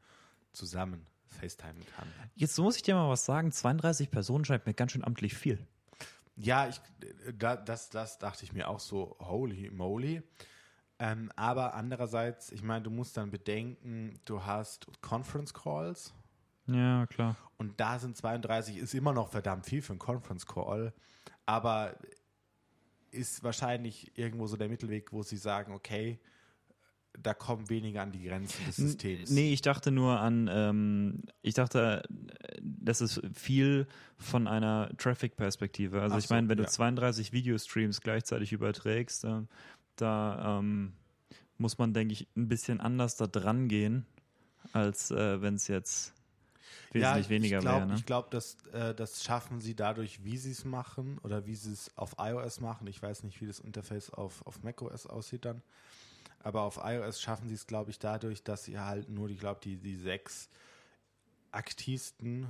zusammen 0.51 1.05
FaceTime 1.27 1.79
kann. 1.95 2.07
Jetzt 2.35 2.57
muss 2.59 2.75
ich 2.75 2.83
dir 2.83 2.95
mal 2.95 3.09
was 3.09 3.25
sagen, 3.25 3.51
32 3.51 4.11
Personen 4.11 4.45
scheint 4.45 4.65
mir 4.65 4.73
ganz 4.73 4.91
schön 4.91 5.03
amtlich 5.03 5.33
viel. 5.33 5.65
Ja, 6.35 6.67
ich, 6.67 6.79
da, 7.37 7.55
das, 7.55 7.89
das 7.89 8.17
dachte 8.17 8.43
ich 8.43 8.53
mir 8.53 8.69
auch 8.69 8.79
so, 8.79 9.15
holy 9.19 9.69
moly. 9.69 10.23
Ähm, 10.99 11.31
aber 11.35 11.73
andererseits, 11.73 12.51
ich 12.51 12.63
meine, 12.63 12.83
du 12.83 12.89
musst 12.89 13.17
dann 13.17 13.29
bedenken, 13.29 14.19
du 14.25 14.45
hast 14.45 14.87
Conference 15.01 15.53
Calls. 15.53 16.13
Ja, 16.67 17.05
klar. 17.07 17.35
Und 17.57 17.79
da 17.79 17.99
sind 17.99 18.15
32, 18.15 18.77
ist 18.77 18.93
immer 18.93 19.13
noch 19.13 19.29
verdammt 19.29 19.65
viel 19.65 19.81
für 19.81 19.93
einen 19.93 19.99
Conference 19.99 20.45
Call. 20.45 20.93
Aber 21.45 21.97
ist 23.11 23.43
wahrscheinlich 23.43 24.17
irgendwo 24.17 24.47
so 24.47 24.57
der 24.57 24.69
Mittelweg, 24.69 25.11
wo 25.11 25.23
sie 25.23 25.37
sagen, 25.37 25.73
okay, 25.73 26.19
da 27.21 27.33
kommen 27.33 27.69
weniger 27.69 28.01
an 28.01 28.11
die 28.11 28.23
Grenzen 28.23 28.65
des 28.65 28.75
Systems. 28.77 29.29
Nee, 29.29 29.53
ich 29.53 29.61
dachte 29.61 29.91
nur 29.91 30.19
an, 30.19 30.49
ähm, 30.51 31.23
ich 31.41 31.53
dachte, 31.53 32.03
das 32.61 33.01
ist 33.01 33.21
viel 33.33 33.87
von 34.17 34.47
einer 34.47 34.89
Traffic-Perspektive. 34.97 36.01
Also 36.01 36.15
Ach 36.15 36.19
ich 36.19 36.29
meine, 36.29 36.49
wenn 36.49 36.57
ja. 36.57 36.65
du 36.65 36.69
32 36.69 37.31
Videostreams 37.33 38.01
gleichzeitig 38.01 38.51
überträgst, 38.51 39.25
äh, 39.25 39.41
da 39.95 40.59
ähm, 40.59 40.93
muss 41.57 41.77
man, 41.77 41.93
denke 41.93 42.13
ich, 42.13 42.27
ein 42.35 42.47
bisschen 42.47 42.81
anders 42.81 43.15
da 43.15 43.27
dran 43.27 43.67
gehen, 43.67 44.05
als 44.71 45.11
äh, 45.11 45.41
wenn 45.41 45.55
es 45.55 45.67
jetzt 45.67 46.13
wesentlich 46.91 47.25
ja, 47.25 47.29
weniger 47.29 47.63
wäre. 47.63 47.87
Ne? 47.87 47.95
Ich 47.95 48.05
glaube, 48.05 48.29
das, 48.31 48.57
äh, 48.73 48.93
das 48.93 49.23
schaffen 49.23 49.61
sie 49.61 49.75
dadurch, 49.75 50.23
wie 50.23 50.37
sie 50.37 50.51
es 50.51 50.65
machen 50.65 51.19
oder 51.23 51.45
wie 51.45 51.55
sie 51.55 51.71
es 51.71 51.95
auf 51.97 52.15
iOS 52.17 52.59
machen. 52.59 52.87
Ich 52.87 53.01
weiß 53.01 53.23
nicht, 53.23 53.41
wie 53.41 53.47
das 53.47 53.59
Interface 53.59 54.09
auf, 54.09 54.45
auf 54.45 54.63
macOS 54.63 55.07
aussieht 55.07 55.45
dann. 55.45 55.61
Aber 56.43 56.61
auf 56.63 56.79
iOS 56.83 57.21
schaffen 57.21 57.47
sie 57.47 57.55
es, 57.55 57.67
glaube 57.67 57.89
ich, 57.89 57.99
dadurch, 57.99 58.43
dass 58.43 58.65
sie 58.65 58.77
halt 58.77 59.09
nur, 59.09 59.29
ich 59.29 59.39
glaube, 59.39 59.61
die, 59.63 59.77
die 59.77 59.95
sechs 59.95 60.49
aktivsten, 61.51 62.47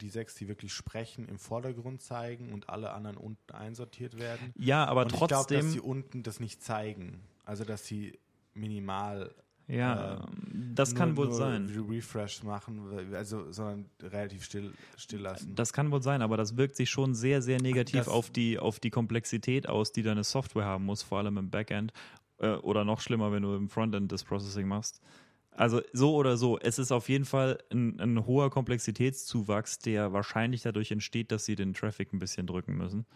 die 0.00 0.08
sechs, 0.08 0.34
die 0.34 0.48
wirklich 0.48 0.72
sprechen, 0.72 1.28
im 1.28 1.38
Vordergrund 1.38 2.00
zeigen 2.00 2.52
und 2.52 2.70
alle 2.70 2.92
anderen 2.92 3.16
unten 3.18 3.52
einsortiert 3.52 4.18
werden. 4.18 4.52
Ja, 4.56 4.86
aber 4.86 5.02
und 5.02 5.10
trotzdem. 5.10 5.40
Ich 5.40 5.46
glaube, 5.46 5.62
dass 5.62 5.72
sie 5.72 5.80
unten 5.80 6.22
das 6.22 6.40
nicht 6.40 6.62
zeigen. 6.62 7.20
Also, 7.44 7.64
dass 7.64 7.86
sie 7.86 8.18
minimal 8.54 9.34
ja, 9.68 10.16
äh, 10.16 10.18
das 10.74 10.94
kann 10.94 11.16
wohl 11.16 11.32
sein. 11.32 11.66
Refresh 11.88 12.42
machen, 12.42 13.14
also 13.14 13.50
sondern 13.52 13.86
relativ 14.02 14.44
still, 14.44 14.72
still 14.96 15.20
lassen. 15.20 15.54
Das 15.54 15.72
kann 15.72 15.90
wohl 15.90 16.02
sein, 16.02 16.20
aber 16.20 16.36
das 16.36 16.56
wirkt 16.56 16.76
sich 16.76 16.90
schon 16.90 17.14
sehr, 17.14 17.42
sehr 17.42 17.60
negativ 17.60 18.08
auf 18.08 18.30
die, 18.30 18.58
auf 18.58 18.80
die 18.80 18.90
Komplexität 18.90 19.68
aus, 19.68 19.92
die 19.92 20.02
deine 20.02 20.24
Software 20.24 20.64
haben 20.64 20.84
muss, 20.84 21.02
vor 21.02 21.18
allem 21.18 21.38
im 21.38 21.50
Backend. 21.50 21.92
Äh, 22.42 22.56
oder 22.56 22.84
noch 22.84 23.00
schlimmer, 23.00 23.32
wenn 23.32 23.42
du 23.42 23.54
im 23.54 23.68
Frontend 23.68 24.12
das 24.12 24.24
Processing 24.24 24.68
machst. 24.68 25.00
Also 25.54 25.82
so 25.92 26.14
oder 26.14 26.36
so, 26.36 26.58
es 26.58 26.78
ist 26.78 26.92
auf 26.92 27.08
jeden 27.08 27.26
Fall 27.26 27.58
ein, 27.70 28.00
ein, 28.00 28.26
hoher 28.26 28.50
Komplexitätszuwachs, 28.50 29.78
der 29.78 30.12
wahrscheinlich 30.12 30.62
dadurch 30.62 30.90
entsteht, 30.90 31.30
dass 31.30 31.44
sie 31.44 31.56
den 31.56 31.74
Traffic 31.74 32.12
ein 32.12 32.18
bisschen 32.18 32.46
drücken 32.46 32.76
müssen. 32.76 33.06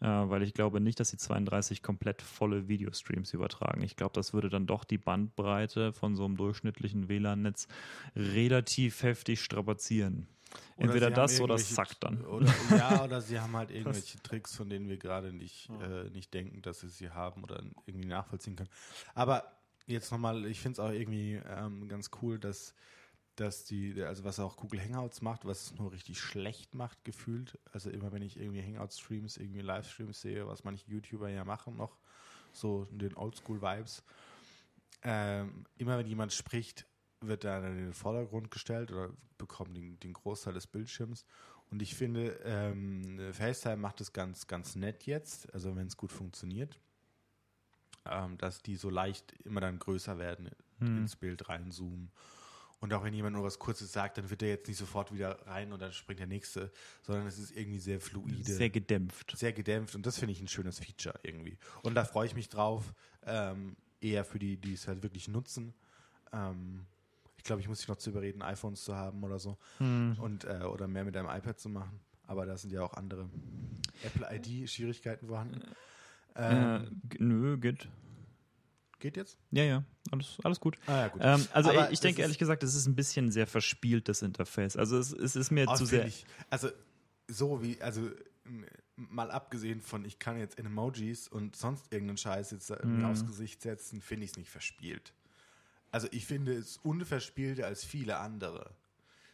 Äh, 0.00 0.06
weil 0.06 0.42
ich 0.42 0.54
glaube 0.54 0.80
nicht, 0.80 1.00
dass 1.00 1.10
sie 1.10 1.16
32 1.16 1.82
komplett 1.82 2.22
volle 2.22 2.68
Videostreams 2.68 3.32
übertragen. 3.32 3.82
Ich 3.82 3.96
glaube, 3.96 4.12
das 4.12 4.32
würde 4.32 4.48
dann 4.48 4.66
doch 4.66 4.84
die 4.84 4.98
Bandbreite 4.98 5.92
von 5.92 6.14
so 6.14 6.24
einem 6.24 6.36
durchschnittlichen 6.36 7.08
WLAN-Netz 7.08 7.68
relativ 8.14 9.02
heftig 9.02 9.40
strapazieren. 9.42 10.28
Entweder 10.76 11.10
das 11.10 11.40
oder 11.40 11.56
es 11.56 11.74
sackt 11.74 12.02
dann. 12.04 12.24
Oder, 12.24 12.54
ja, 12.70 13.04
oder 13.04 13.20
sie 13.20 13.40
haben 13.40 13.56
halt 13.56 13.70
irgendwelche 13.70 14.20
Tricks, 14.22 14.54
von 14.54 14.68
denen 14.70 14.88
wir 14.88 14.96
gerade 14.96 15.32
nicht, 15.32 15.68
äh, 15.82 16.08
nicht 16.10 16.32
denken, 16.32 16.62
dass 16.62 16.80
sie 16.80 16.88
sie 16.88 17.10
haben 17.10 17.42
oder 17.42 17.62
irgendwie 17.86 18.08
nachvollziehen 18.08 18.56
können. 18.56 18.70
Aber 19.14 19.58
jetzt 19.86 20.12
nochmal, 20.12 20.46
ich 20.46 20.60
finde 20.60 20.80
es 20.80 20.80
auch 20.80 20.92
irgendwie 20.92 21.40
ähm, 21.48 21.88
ganz 21.88 22.10
cool, 22.22 22.38
dass, 22.38 22.74
dass 23.36 23.64
die, 23.64 24.00
also 24.02 24.24
was 24.24 24.38
auch 24.38 24.56
Google 24.56 24.80
Hangouts 24.80 25.20
macht, 25.20 25.44
was 25.44 25.66
es 25.66 25.78
nur 25.78 25.92
richtig 25.92 26.20
schlecht 26.20 26.74
macht, 26.74 27.04
gefühlt. 27.04 27.58
Also 27.72 27.90
immer 27.90 28.12
wenn 28.12 28.22
ich 28.22 28.38
irgendwie 28.38 28.62
Hangout-Streams, 28.62 29.36
irgendwie 29.36 29.62
Livestreams 29.62 30.20
sehe, 30.20 30.46
was 30.46 30.64
manche 30.64 30.88
YouTuber 30.88 31.28
ja 31.28 31.44
machen 31.44 31.76
noch, 31.76 31.96
so 32.52 32.86
den 32.90 33.16
Oldschool-Vibes, 33.16 34.04
ähm, 35.02 35.64
immer 35.76 35.98
wenn 35.98 36.06
jemand 36.06 36.32
spricht, 36.32 36.86
wird 37.20 37.44
da 37.44 37.58
in 37.66 37.76
den 37.76 37.92
Vordergrund 37.92 38.50
gestellt 38.50 38.92
oder 38.92 39.10
bekommt 39.38 39.76
den, 39.76 39.98
den 40.00 40.12
Großteil 40.12 40.54
des 40.54 40.66
Bildschirms. 40.66 41.24
Und 41.70 41.82
ich 41.82 41.94
finde, 41.94 42.38
ähm, 42.44 43.18
FaceTime 43.32 43.76
macht 43.76 44.00
es 44.00 44.12
ganz, 44.12 44.46
ganz 44.46 44.74
nett 44.74 45.04
jetzt, 45.04 45.52
also 45.52 45.76
wenn 45.76 45.86
es 45.86 45.96
gut 45.96 46.12
funktioniert, 46.12 46.78
ähm, 48.06 48.38
dass 48.38 48.62
die 48.62 48.76
so 48.76 48.88
leicht 48.88 49.32
immer 49.44 49.60
dann 49.60 49.78
größer 49.78 50.18
werden, 50.18 50.50
hm. 50.78 50.98
ins 50.98 51.16
Bild 51.16 51.48
reinzoomen. 51.48 52.10
Und 52.80 52.94
auch 52.94 53.02
wenn 53.02 53.12
jemand 53.12 53.34
nur 53.34 53.44
was 53.44 53.58
Kurzes 53.58 53.92
sagt, 53.92 54.18
dann 54.18 54.30
wird 54.30 54.40
er 54.40 54.50
jetzt 54.50 54.68
nicht 54.68 54.76
sofort 54.76 55.12
wieder 55.12 55.44
rein 55.46 55.72
und 55.72 55.82
dann 55.82 55.92
springt 55.92 56.20
der 56.20 56.28
nächste, 56.28 56.70
sondern 57.02 57.26
es 57.26 57.36
ist 57.36 57.54
irgendwie 57.56 57.80
sehr 57.80 58.00
fluide. 58.00 58.44
Sehr 58.44 58.70
gedämpft. 58.70 59.36
Sehr 59.36 59.52
gedämpft 59.52 59.96
und 59.96 60.06
das 60.06 60.18
finde 60.18 60.32
ich 60.32 60.40
ein 60.40 60.48
schönes 60.48 60.78
Feature 60.78 61.18
irgendwie. 61.24 61.58
Und 61.82 61.96
da 61.96 62.04
freue 62.04 62.26
ich 62.26 62.36
mich 62.36 62.48
drauf, 62.48 62.94
ähm, 63.24 63.76
eher 64.00 64.24
für 64.24 64.38
die, 64.38 64.56
die 64.56 64.74
es 64.74 64.86
halt 64.86 65.02
wirklich 65.02 65.26
nutzen. 65.26 65.74
Ähm, 66.32 66.86
ich 67.38 67.44
glaube, 67.44 67.62
ich 67.62 67.68
muss 67.68 67.78
dich 67.78 67.88
noch 67.88 67.96
zu 67.96 68.10
überreden, 68.10 68.42
iPhones 68.42 68.84
zu 68.84 68.94
haben 68.94 69.22
oder 69.24 69.38
so. 69.38 69.56
Hm. 69.78 70.16
Und, 70.20 70.44
äh, 70.44 70.64
oder 70.64 70.86
mehr 70.88 71.04
mit 71.04 71.16
einem 71.16 71.28
iPad 71.28 71.58
zu 71.58 71.68
machen. 71.70 72.00
Aber 72.26 72.44
da 72.44 72.58
sind 72.58 72.72
ja 72.72 72.82
auch 72.82 72.92
andere 72.94 73.30
Apple 74.02 74.28
ID-Schwierigkeiten 74.30 75.28
vorhanden. 75.28 75.62
Ähm, 76.36 77.00
äh, 77.10 77.16
nö, 77.18 77.56
geht. 77.56 77.88
Geht 78.98 79.16
jetzt? 79.16 79.38
Ja, 79.52 79.62
ja, 79.62 79.84
alles, 80.10 80.38
alles 80.42 80.58
gut. 80.58 80.76
Ah, 80.86 81.02
ja, 81.02 81.08
gut. 81.08 81.22
Ähm, 81.24 81.46
also 81.52 81.70
ich, 81.70 81.90
ich 81.92 82.00
denke 82.00 82.20
ehrlich 82.20 82.38
gesagt, 82.38 82.64
es 82.64 82.74
ist 82.74 82.86
ein 82.86 82.96
bisschen 82.96 83.30
sehr 83.30 83.46
verspielt, 83.46 84.08
das 84.08 84.22
Interface. 84.22 84.76
Also 84.76 84.98
es, 84.98 85.12
es 85.12 85.36
ist 85.36 85.52
mir 85.52 85.66
zu 85.74 85.86
sehr. 85.86 86.10
Also 86.50 86.68
so 87.28 87.62
wie, 87.62 87.80
also 87.80 88.10
mal 88.96 89.30
abgesehen 89.30 89.80
von, 89.80 90.04
ich 90.04 90.18
kann 90.18 90.38
jetzt 90.38 90.58
in 90.58 90.66
Emojis 90.66 91.28
und 91.28 91.54
sonst 91.54 91.92
irgendeinen 91.92 92.16
Scheiß 92.16 92.50
jetzt 92.50 92.70
mm. 92.70 93.04
aufs 93.04 93.24
Gesicht 93.24 93.62
setzen, 93.62 94.00
finde 94.00 94.24
ich 94.24 94.32
es 94.32 94.36
nicht 94.36 94.50
verspielt. 94.50 95.12
Also 95.90 96.08
ich 96.10 96.26
finde 96.26 96.52
es 96.54 96.76
unverspielter 96.78 97.66
als 97.66 97.84
viele 97.84 98.18
andere. 98.18 98.74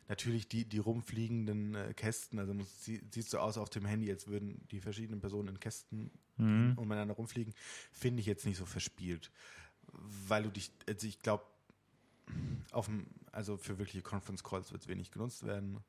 Natürlich 0.09 0.49
die, 0.49 0.67
die 0.69 0.79
rumfliegenden 0.79 1.75
äh, 1.75 1.95
Kästen, 1.95 2.39
also 2.39 2.53
muss, 2.53 2.85
sie, 2.85 3.03
sieht 3.11 3.29
so 3.29 3.39
aus 3.39 3.57
auf 3.57 3.71
dem 3.71 3.87
Handy, 3.87 4.11
als 4.11 4.29
würden 4.29 4.67
die 4.71 4.81
verschiedenen 4.81 5.21
Personen 5.21 5.49
in 5.49 5.61
Kästen 5.61 6.11
mhm. 6.37 6.75
umeinander 6.77 7.15
rumfliegen, 7.15 7.55
finde 7.91 8.21
ich 8.21 8.27
jetzt 8.27 8.45
nicht 8.45 8.59
so 8.59 8.67
verspielt. 8.67 9.31
Weil 9.93 10.43
du 10.43 10.51
dich, 10.51 10.71
also 10.87 11.07
ich 11.07 11.21
glaube, 11.21 11.45
auf 12.71 12.87
dem, 12.87 13.07
also 13.33 13.57
für 13.57 13.79
wirkliche 13.79 14.03
Conference 14.03 14.45
Calls 14.45 14.73
wird 14.73 14.83
es 14.83 14.89
wenig 14.89 15.11
genutzt 15.11 15.45
werden. 15.45 15.81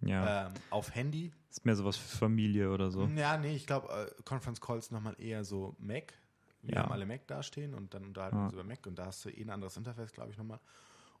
Ja. 0.00 0.46
Ähm, 0.46 0.54
auf 0.70 0.94
Handy. 0.94 1.32
Ist 1.50 1.64
mehr 1.64 1.76
sowas 1.76 1.96
für 1.96 2.16
Familie 2.16 2.72
oder 2.72 2.90
so. 2.90 3.06
Ja, 3.06 3.36
nee, 3.36 3.54
ich 3.54 3.66
glaube, 3.66 3.88
äh, 3.88 4.22
Conference 4.22 4.60
Calls 4.60 4.90
nochmal 4.90 5.14
eher 5.20 5.44
so 5.44 5.76
Mac. 5.78 6.14
Wir 6.62 6.74
ja. 6.74 6.82
haben 6.82 6.92
alle 6.92 7.06
Mac 7.06 7.26
dastehen 7.26 7.74
und 7.74 7.94
dann 7.94 8.04
unterhalten 8.04 8.36
wir 8.36 8.44
uns 8.44 8.52
über 8.52 8.64
Mac 8.64 8.86
und 8.86 8.98
da 8.98 9.06
hast 9.06 9.24
du 9.24 9.30
eh 9.30 9.42
ein 9.42 9.50
anderes 9.50 9.76
Interface, 9.76 10.12
glaube 10.12 10.30
ich, 10.30 10.38
nochmal. 10.38 10.60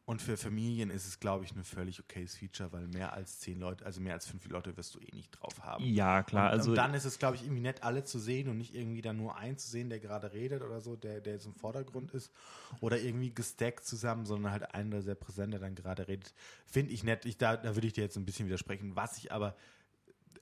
Und 0.06 0.20
für 0.20 0.36
Familien 0.36 0.90
ist 0.90 1.06
es, 1.06 1.20
glaube 1.20 1.44
ich, 1.44 1.54
ein 1.54 1.62
völlig 1.62 2.00
okayes 2.00 2.34
Feature, 2.34 2.72
weil 2.72 2.88
mehr 2.88 3.12
als 3.12 3.38
zehn 3.38 3.60
Leute, 3.60 3.86
also 3.86 4.00
mehr 4.00 4.14
als 4.14 4.26
fünf 4.26 4.48
Leute 4.48 4.76
wirst 4.76 4.94
du 4.96 4.98
eh 4.98 5.14
nicht 5.14 5.30
drauf 5.30 5.62
haben. 5.62 5.84
Ja, 5.84 6.24
klar. 6.24 6.46
Und, 6.46 6.58
also 6.58 6.70
und 6.70 6.76
dann 6.76 6.94
ist 6.94 7.04
es, 7.04 7.18
glaube 7.18 7.36
ich, 7.36 7.44
irgendwie 7.44 7.60
nett, 7.60 7.84
alle 7.84 8.02
zu 8.02 8.18
sehen 8.18 8.48
und 8.48 8.58
nicht 8.58 8.74
irgendwie 8.74 9.02
dann 9.02 9.18
nur 9.18 9.36
einen 9.36 9.56
zu 9.56 9.70
sehen, 9.70 9.88
der 9.88 10.00
gerade 10.00 10.32
redet 10.32 10.62
oder 10.62 10.80
so, 10.80 10.96
der, 10.96 11.20
der 11.20 11.34
jetzt 11.34 11.46
im 11.46 11.54
Vordergrund 11.54 12.10
ist. 12.12 12.32
Oder 12.80 12.98
irgendwie 12.98 13.32
gestackt 13.32 13.84
zusammen, 13.84 14.26
sondern 14.26 14.50
halt 14.50 14.74
einer, 14.74 14.90
der 14.90 15.02
sehr 15.02 15.14
präsent, 15.14 15.52
der 15.52 15.60
dann 15.60 15.76
gerade 15.76 16.08
redet. 16.08 16.34
Finde 16.66 16.92
ich 16.92 17.04
nett. 17.04 17.24
Ich, 17.24 17.38
da, 17.38 17.56
da 17.56 17.76
würde 17.76 17.86
ich 17.86 17.92
dir 17.92 18.02
jetzt 18.02 18.16
ein 18.16 18.24
bisschen 18.24 18.46
widersprechen. 18.46 18.96
Was 18.96 19.16
ich 19.16 19.30
aber 19.30 19.54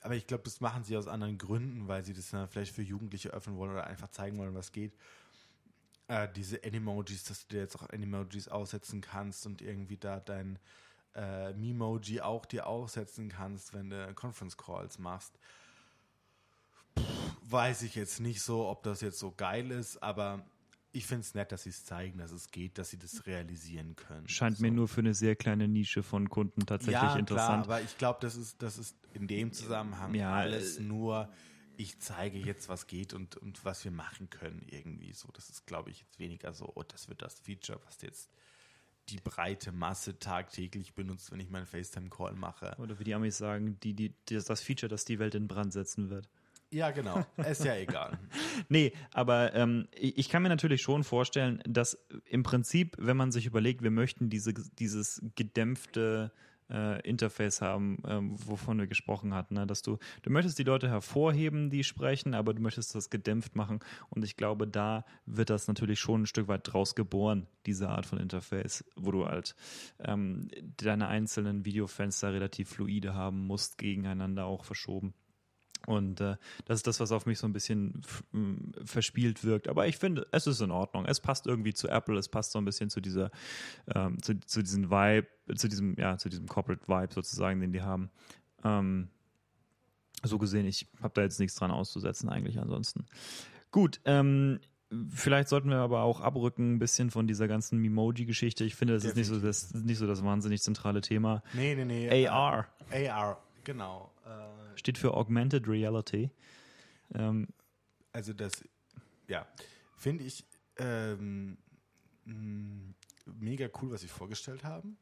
aber 0.00 0.14
ich 0.14 0.26
glaube, 0.26 0.44
das 0.44 0.60
machen 0.60 0.84
sie 0.84 0.96
aus 0.96 1.08
anderen 1.08 1.38
Gründen, 1.38 1.88
weil 1.88 2.04
sie 2.04 2.12
das 2.12 2.30
dann 2.30 2.48
vielleicht 2.48 2.74
für 2.74 2.82
Jugendliche 2.82 3.30
öffnen 3.30 3.56
wollen 3.56 3.72
oder 3.72 3.86
einfach 3.86 4.10
zeigen 4.10 4.38
wollen, 4.38 4.54
was 4.54 4.72
geht 4.72 4.92
äh, 6.08 6.28
diese 6.34 6.62
Animojis, 6.64 7.24
dass 7.24 7.46
du 7.46 7.54
dir 7.54 7.60
jetzt 7.62 7.76
auch 7.76 7.88
Animojis 7.90 8.48
aussetzen 8.48 9.00
kannst 9.00 9.46
und 9.46 9.62
irgendwie 9.62 9.96
da 9.96 10.18
dein 10.20 10.58
äh, 11.14 11.52
Memoji 11.52 12.20
auch 12.20 12.46
dir 12.46 12.66
aussetzen 12.66 13.28
kannst, 13.28 13.74
wenn 13.74 13.90
du 13.90 14.12
Conference 14.14 14.56
Calls 14.56 14.98
machst. 14.98 15.38
Puh, 16.94 17.04
weiß 17.42 17.82
ich 17.82 17.94
jetzt 17.94 18.20
nicht 18.20 18.42
so, 18.42 18.66
ob 18.66 18.82
das 18.82 19.00
jetzt 19.02 19.18
so 19.18 19.32
geil 19.32 19.70
ist, 19.70 20.02
aber 20.02 20.44
ich 20.92 21.06
finde 21.06 21.20
es 21.20 21.34
nett, 21.34 21.52
dass 21.52 21.64
sie 21.64 21.70
es 21.70 21.84
zeigen, 21.84 22.18
dass 22.18 22.32
es 22.32 22.50
geht, 22.50 22.78
dass 22.78 22.90
sie 22.90 22.98
das 22.98 23.26
realisieren 23.26 23.94
können. 23.96 24.28
Scheint 24.28 24.56
so. 24.56 24.62
mir 24.62 24.70
nur 24.70 24.88
für 24.88 25.00
eine 25.00 25.14
sehr 25.14 25.36
kleine 25.36 25.68
Nische 25.68 26.02
von 26.02 26.28
Kunden 26.28 26.66
tatsächlich 26.66 27.02
ja, 27.02 27.16
interessant. 27.16 27.64
Klar, 27.64 27.76
aber 27.76 27.84
ich 27.84 27.98
glaube, 27.98 28.18
das 28.22 28.36
ist, 28.36 28.62
das 28.62 28.78
ist 28.78 28.96
in 29.12 29.28
dem 29.28 29.52
Zusammenhang 29.52 30.14
ja, 30.14 30.32
alles 30.32 30.80
nur 30.80 31.28
ich 31.78 32.00
zeige 32.00 32.38
jetzt, 32.38 32.68
was 32.68 32.88
geht 32.88 33.14
und, 33.14 33.36
und 33.36 33.64
was 33.64 33.84
wir 33.84 33.92
machen 33.92 34.28
können 34.30 34.66
irgendwie. 34.68 35.12
So, 35.12 35.28
das 35.32 35.48
ist, 35.48 35.64
glaube 35.64 35.90
ich, 35.90 36.00
jetzt 36.00 36.18
weniger 36.18 36.52
so, 36.52 36.72
oh, 36.74 36.82
das 36.82 37.08
wird 37.08 37.22
das 37.22 37.38
Feature, 37.38 37.80
was 37.86 38.02
jetzt 38.02 38.30
die 39.10 39.20
breite 39.20 39.70
Masse 39.70 40.18
tagtäglich 40.18 40.94
benutzt, 40.94 41.30
wenn 41.30 41.38
ich 41.38 41.50
meinen 41.50 41.66
FaceTime-Call 41.66 42.34
mache. 42.34 42.74
Oder 42.78 42.98
wie 42.98 43.04
die 43.04 43.14
Amis 43.14 43.38
sagen, 43.38 43.78
die, 43.80 43.94
die, 43.94 44.12
das 44.26 44.60
Feature, 44.60 44.90
das 44.90 45.04
die 45.04 45.20
Welt 45.20 45.36
in 45.36 45.46
Brand 45.46 45.72
setzen 45.72 46.10
wird. 46.10 46.28
Ja, 46.70 46.90
genau. 46.90 47.24
Ist 47.36 47.64
ja 47.64 47.76
egal. 47.76 48.18
nee, 48.68 48.92
aber 49.12 49.54
ähm, 49.54 49.88
ich 49.92 50.28
kann 50.28 50.42
mir 50.42 50.50
natürlich 50.50 50.82
schon 50.82 51.02
vorstellen, 51.02 51.62
dass 51.66 51.98
im 52.26 52.42
Prinzip, 52.42 52.94
wenn 52.98 53.16
man 53.16 53.32
sich 53.32 53.46
überlegt, 53.46 53.82
wir 53.82 53.90
möchten 53.90 54.28
diese, 54.28 54.52
dieses 54.52 55.22
gedämpfte 55.34 56.30
äh, 56.70 57.00
Interface 57.08 57.62
haben, 57.62 58.02
ähm, 58.06 58.34
wovon 58.46 58.78
wir 58.78 58.86
gesprochen 58.86 59.34
hatten. 59.34 59.54
Ne? 59.54 59.66
Dass 59.66 59.82
du, 59.82 59.98
du 60.22 60.30
möchtest 60.30 60.58
die 60.58 60.64
Leute 60.64 60.88
hervorheben, 60.88 61.70
die 61.70 61.84
sprechen, 61.84 62.34
aber 62.34 62.54
du 62.54 62.60
möchtest 62.60 62.94
das 62.94 63.10
gedämpft 63.10 63.56
machen. 63.56 63.80
Und 64.10 64.24
ich 64.24 64.36
glaube, 64.36 64.66
da 64.66 65.04
wird 65.26 65.50
das 65.50 65.68
natürlich 65.68 65.98
schon 66.00 66.22
ein 66.22 66.26
Stück 66.26 66.48
weit 66.48 66.70
draus 66.70 66.94
geboren, 66.94 67.46
diese 67.66 67.88
Art 67.88 68.06
von 68.06 68.18
Interface, 68.18 68.84
wo 68.96 69.10
du 69.10 69.26
halt 69.26 69.54
ähm, 70.00 70.48
deine 70.76 71.08
einzelnen 71.08 71.64
Videofenster 71.64 72.32
relativ 72.32 72.68
fluide 72.68 73.14
haben 73.14 73.46
musst, 73.46 73.78
gegeneinander 73.78 74.44
auch 74.44 74.64
verschoben. 74.64 75.14
Und 75.86 76.20
äh, 76.20 76.36
das 76.66 76.78
ist 76.78 76.86
das, 76.86 77.00
was 77.00 77.12
auf 77.12 77.26
mich 77.26 77.38
so 77.38 77.46
ein 77.46 77.52
bisschen 77.52 78.02
verspielt 78.84 79.44
wirkt. 79.44 79.68
Aber 79.68 79.86
ich 79.86 79.96
finde, 79.96 80.26
es 80.32 80.46
ist 80.46 80.60
in 80.60 80.70
Ordnung. 80.70 81.06
Es 81.06 81.20
passt 81.20 81.46
irgendwie 81.46 81.72
zu 81.72 81.88
Apple, 81.88 82.18
es 82.18 82.28
passt 82.28 82.52
so 82.52 82.58
ein 82.58 82.64
bisschen 82.64 82.90
zu 82.90 83.00
dieser, 83.00 83.30
ähm, 83.94 84.22
zu, 84.22 84.38
zu 84.40 84.62
diesem 84.62 84.90
Vibe, 84.90 85.28
zu 85.56 85.68
diesem, 85.68 85.94
ja, 85.98 86.18
zu 86.18 86.28
diesem 86.28 86.46
Corporate 86.46 86.86
Vibe 86.86 87.14
sozusagen, 87.14 87.60
den 87.60 87.72
die 87.72 87.82
haben. 87.82 88.10
Ähm, 88.64 89.08
so 90.22 90.38
gesehen, 90.38 90.66
ich 90.66 90.88
habe 91.00 91.14
da 91.14 91.22
jetzt 91.22 91.38
nichts 91.38 91.54
dran 91.54 91.70
auszusetzen, 91.70 92.28
eigentlich 92.28 92.58
ansonsten. 92.58 93.06
Gut, 93.70 94.00
ähm, 94.04 94.60
Vielleicht 95.10 95.50
sollten 95.50 95.68
wir 95.68 95.76
aber 95.76 96.02
auch 96.02 96.22
abrücken 96.22 96.74
ein 96.74 96.78
bisschen 96.78 97.10
von 97.10 97.26
dieser 97.26 97.46
ganzen 97.46 97.78
Memoji-Geschichte. 97.78 98.64
Ich 98.64 98.74
finde, 98.74 98.94
das 98.94 99.04
ist 99.04 99.16
nicht 99.16 99.26
so 99.26 99.38
das, 99.38 99.74
nicht 99.74 99.98
so 99.98 100.06
das 100.06 100.24
wahnsinnig 100.24 100.62
zentrale 100.62 101.02
Thema. 101.02 101.42
Nee, 101.52 101.74
nee, 101.74 101.84
nee. 101.84 102.26
AR. 102.26 102.66
AR, 102.90 103.38
genau. 103.68 104.10
Äh, 104.24 104.78
Steht 104.78 104.96
für 104.96 105.12
Augmented 105.12 105.68
Reality. 105.68 106.30
Ähm, 107.14 107.48
also 108.12 108.32
das, 108.32 108.64
ja, 109.28 109.46
finde 109.94 110.24
ich 110.24 110.46
ähm, 110.78 111.58
mega 113.26 113.68
cool, 113.82 113.90
was 113.90 114.00
sie 114.00 114.08
vorgestellt 114.08 114.64
haben. 114.64 114.96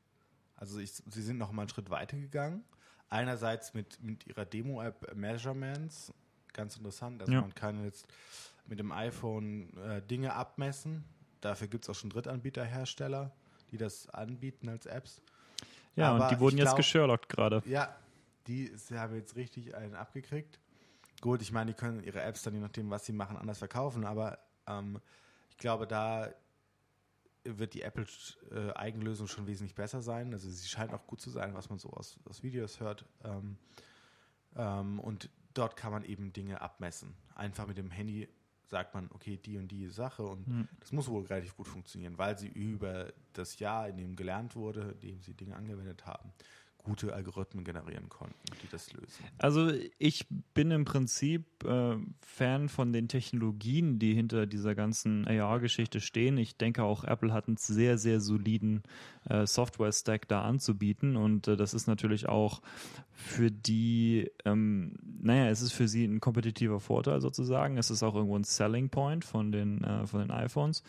Also 0.56 0.80
ich, 0.80 0.90
sie 0.90 1.22
sind 1.22 1.38
noch 1.38 1.52
mal 1.52 1.62
einen 1.62 1.68
Schritt 1.68 1.90
weiter 1.90 2.16
gegangen. 2.16 2.64
Einerseits 3.08 3.72
mit, 3.72 4.02
mit 4.02 4.26
ihrer 4.26 4.44
Demo-App 4.44 5.14
Measurements, 5.14 6.12
ganz 6.52 6.76
interessant. 6.76 7.20
Also 7.20 7.34
ja. 7.34 7.42
man 7.42 7.54
kann 7.54 7.84
jetzt 7.84 8.08
mit 8.66 8.80
dem 8.80 8.90
iPhone 8.90 9.76
äh, 9.76 10.02
Dinge 10.02 10.34
abmessen. 10.34 11.04
Dafür 11.40 11.68
gibt 11.68 11.84
es 11.84 11.90
auch 11.90 11.94
schon 11.94 12.10
Drittanbieterhersteller, 12.10 13.30
die 13.70 13.76
das 13.76 14.08
anbieten 14.08 14.68
als 14.68 14.86
Apps. 14.86 15.22
Ja, 15.94 16.12
Aber 16.12 16.24
und 16.24 16.32
die 16.32 16.40
wurden 16.40 16.58
jetzt 16.58 16.66
glaub, 16.66 16.76
gesherlockt 16.78 17.28
gerade. 17.28 17.62
Ja, 17.64 17.94
die 18.46 18.72
haben 18.92 19.14
jetzt 19.14 19.36
richtig 19.36 19.74
einen 19.74 19.94
abgekriegt. 19.94 20.60
Gut, 21.20 21.42
ich 21.42 21.52
meine, 21.52 21.72
die 21.72 21.76
können 21.76 22.02
ihre 22.02 22.22
Apps 22.22 22.42
dann, 22.42 22.54
je 22.54 22.60
nachdem, 22.60 22.90
was 22.90 23.06
sie 23.06 23.12
machen, 23.12 23.36
anders 23.36 23.58
verkaufen, 23.58 24.04
aber 24.04 24.38
ähm, 24.66 25.00
ich 25.50 25.56
glaube, 25.56 25.86
da 25.86 26.32
wird 27.44 27.74
die 27.74 27.82
Apple-Eigenlösung 27.82 29.28
schon 29.28 29.46
wesentlich 29.46 29.74
besser 29.74 30.02
sein. 30.02 30.32
Also 30.32 30.50
sie 30.50 30.68
scheint 30.68 30.92
auch 30.92 31.06
gut 31.06 31.20
zu 31.20 31.30
sein, 31.30 31.54
was 31.54 31.70
man 31.70 31.78
so 31.78 31.90
aus, 31.90 32.18
aus 32.28 32.42
Videos 32.42 32.80
hört. 32.80 33.06
Ähm, 33.24 33.56
ähm, 34.56 34.98
und 34.98 35.30
dort 35.54 35.76
kann 35.76 35.92
man 35.92 36.04
eben 36.04 36.32
Dinge 36.32 36.60
abmessen. 36.60 37.14
Einfach 37.34 37.66
mit 37.66 37.78
dem 37.78 37.90
Handy 37.90 38.28
sagt 38.64 38.94
man, 38.94 39.08
okay, 39.12 39.36
die 39.36 39.58
und 39.58 39.68
die 39.68 39.86
Sache 39.86 40.24
und 40.24 40.46
mhm. 40.48 40.68
das 40.80 40.90
muss 40.90 41.08
wohl 41.08 41.24
relativ 41.24 41.56
gut 41.56 41.68
funktionieren, 41.68 42.18
weil 42.18 42.36
sie 42.36 42.48
über 42.48 43.12
das 43.32 43.58
Jahr, 43.60 43.88
in 43.88 43.96
dem 43.96 44.16
gelernt 44.16 44.56
wurde, 44.56 44.96
in 45.00 45.00
dem 45.00 45.22
sie 45.22 45.34
Dinge 45.34 45.54
angewendet 45.54 46.04
haben, 46.04 46.32
gute 46.86 47.12
Algorithmen 47.12 47.64
generieren 47.64 48.08
konnten, 48.08 48.38
die 48.62 48.68
das 48.70 48.92
lösen. 48.92 49.24
Also 49.38 49.72
ich 49.98 50.24
bin 50.54 50.70
im 50.70 50.84
Prinzip 50.84 51.64
äh, 51.64 51.96
Fan 52.20 52.68
von 52.68 52.92
den 52.92 53.08
Technologien, 53.08 53.98
die 53.98 54.14
hinter 54.14 54.46
dieser 54.46 54.76
ganzen 54.76 55.26
AR-Geschichte 55.26 56.00
stehen. 56.00 56.38
Ich 56.38 56.56
denke 56.56 56.84
auch 56.84 57.02
Apple 57.02 57.32
hat 57.32 57.48
einen 57.48 57.56
sehr, 57.56 57.98
sehr 57.98 58.20
soliden 58.20 58.84
äh, 59.28 59.46
Software-Stack 59.46 60.28
da 60.28 60.42
anzubieten 60.42 61.16
und 61.16 61.48
äh, 61.48 61.56
das 61.56 61.74
ist 61.74 61.88
natürlich 61.88 62.28
auch 62.28 62.62
für 63.10 63.50
die, 63.50 64.30
ähm, 64.44 64.94
naja, 65.20 65.48
es 65.48 65.62
ist 65.62 65.72
für 65.72 65.88
sie 65.88 66.04
ein 66.04 66.20
kompetitiver 66.20 66.78
Vorteil 66.78 67.20
sozusagen. 67.20 67.78
Es 67.78 67.90
ist 67.90 68.04
auch 68.04 68.14
irgendwo 68.14 68.38
ein 68.38 68.44
Selling 68.44 68.90
Point 68.90 69.24
von 69.24 69.50
den, 69.50 69.82
äh, 69.82 70.06
von 70.06 70.20
den 70.20 70.30
iPhones. 70.30 70.84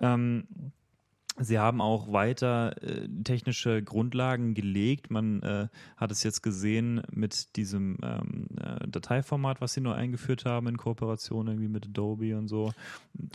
Ähm, 0.00 0.46
Sie 1.38 1.58
haben 1.58 1.80
auch 1.80 2.12
weiter 2.12 2.82
äh, 2.82 3.08
technische 3.24 3.82
Grundlagen 3.82 4.54
gelegt. 4.54 5.10
Man 5.10 5.42
äh, 5.42 5.68
hat 5.96 6.10
es 6.10 6.22
jetzt 6.22 6.42
gesehen 6.42 7.02
mit 7.10 7.56
diesem 7.56 7.98
ähm, 8.02 8.48
äh, 8.58 8.86
Dateiformat, 8.88 9.60
was 9.60 9.72
sie 9.72 9.80
nur 9.80 9.94
eingeführt 9.94 10.44
haben 10.44 10.66
in 10.66 10.76
Kooperation 10.76 11.46
irgendwie 11.46 11.68
mit 11.68 11.86
Adobe 11.86 12.36
und 12.36 12.48
so. 12.48 12.72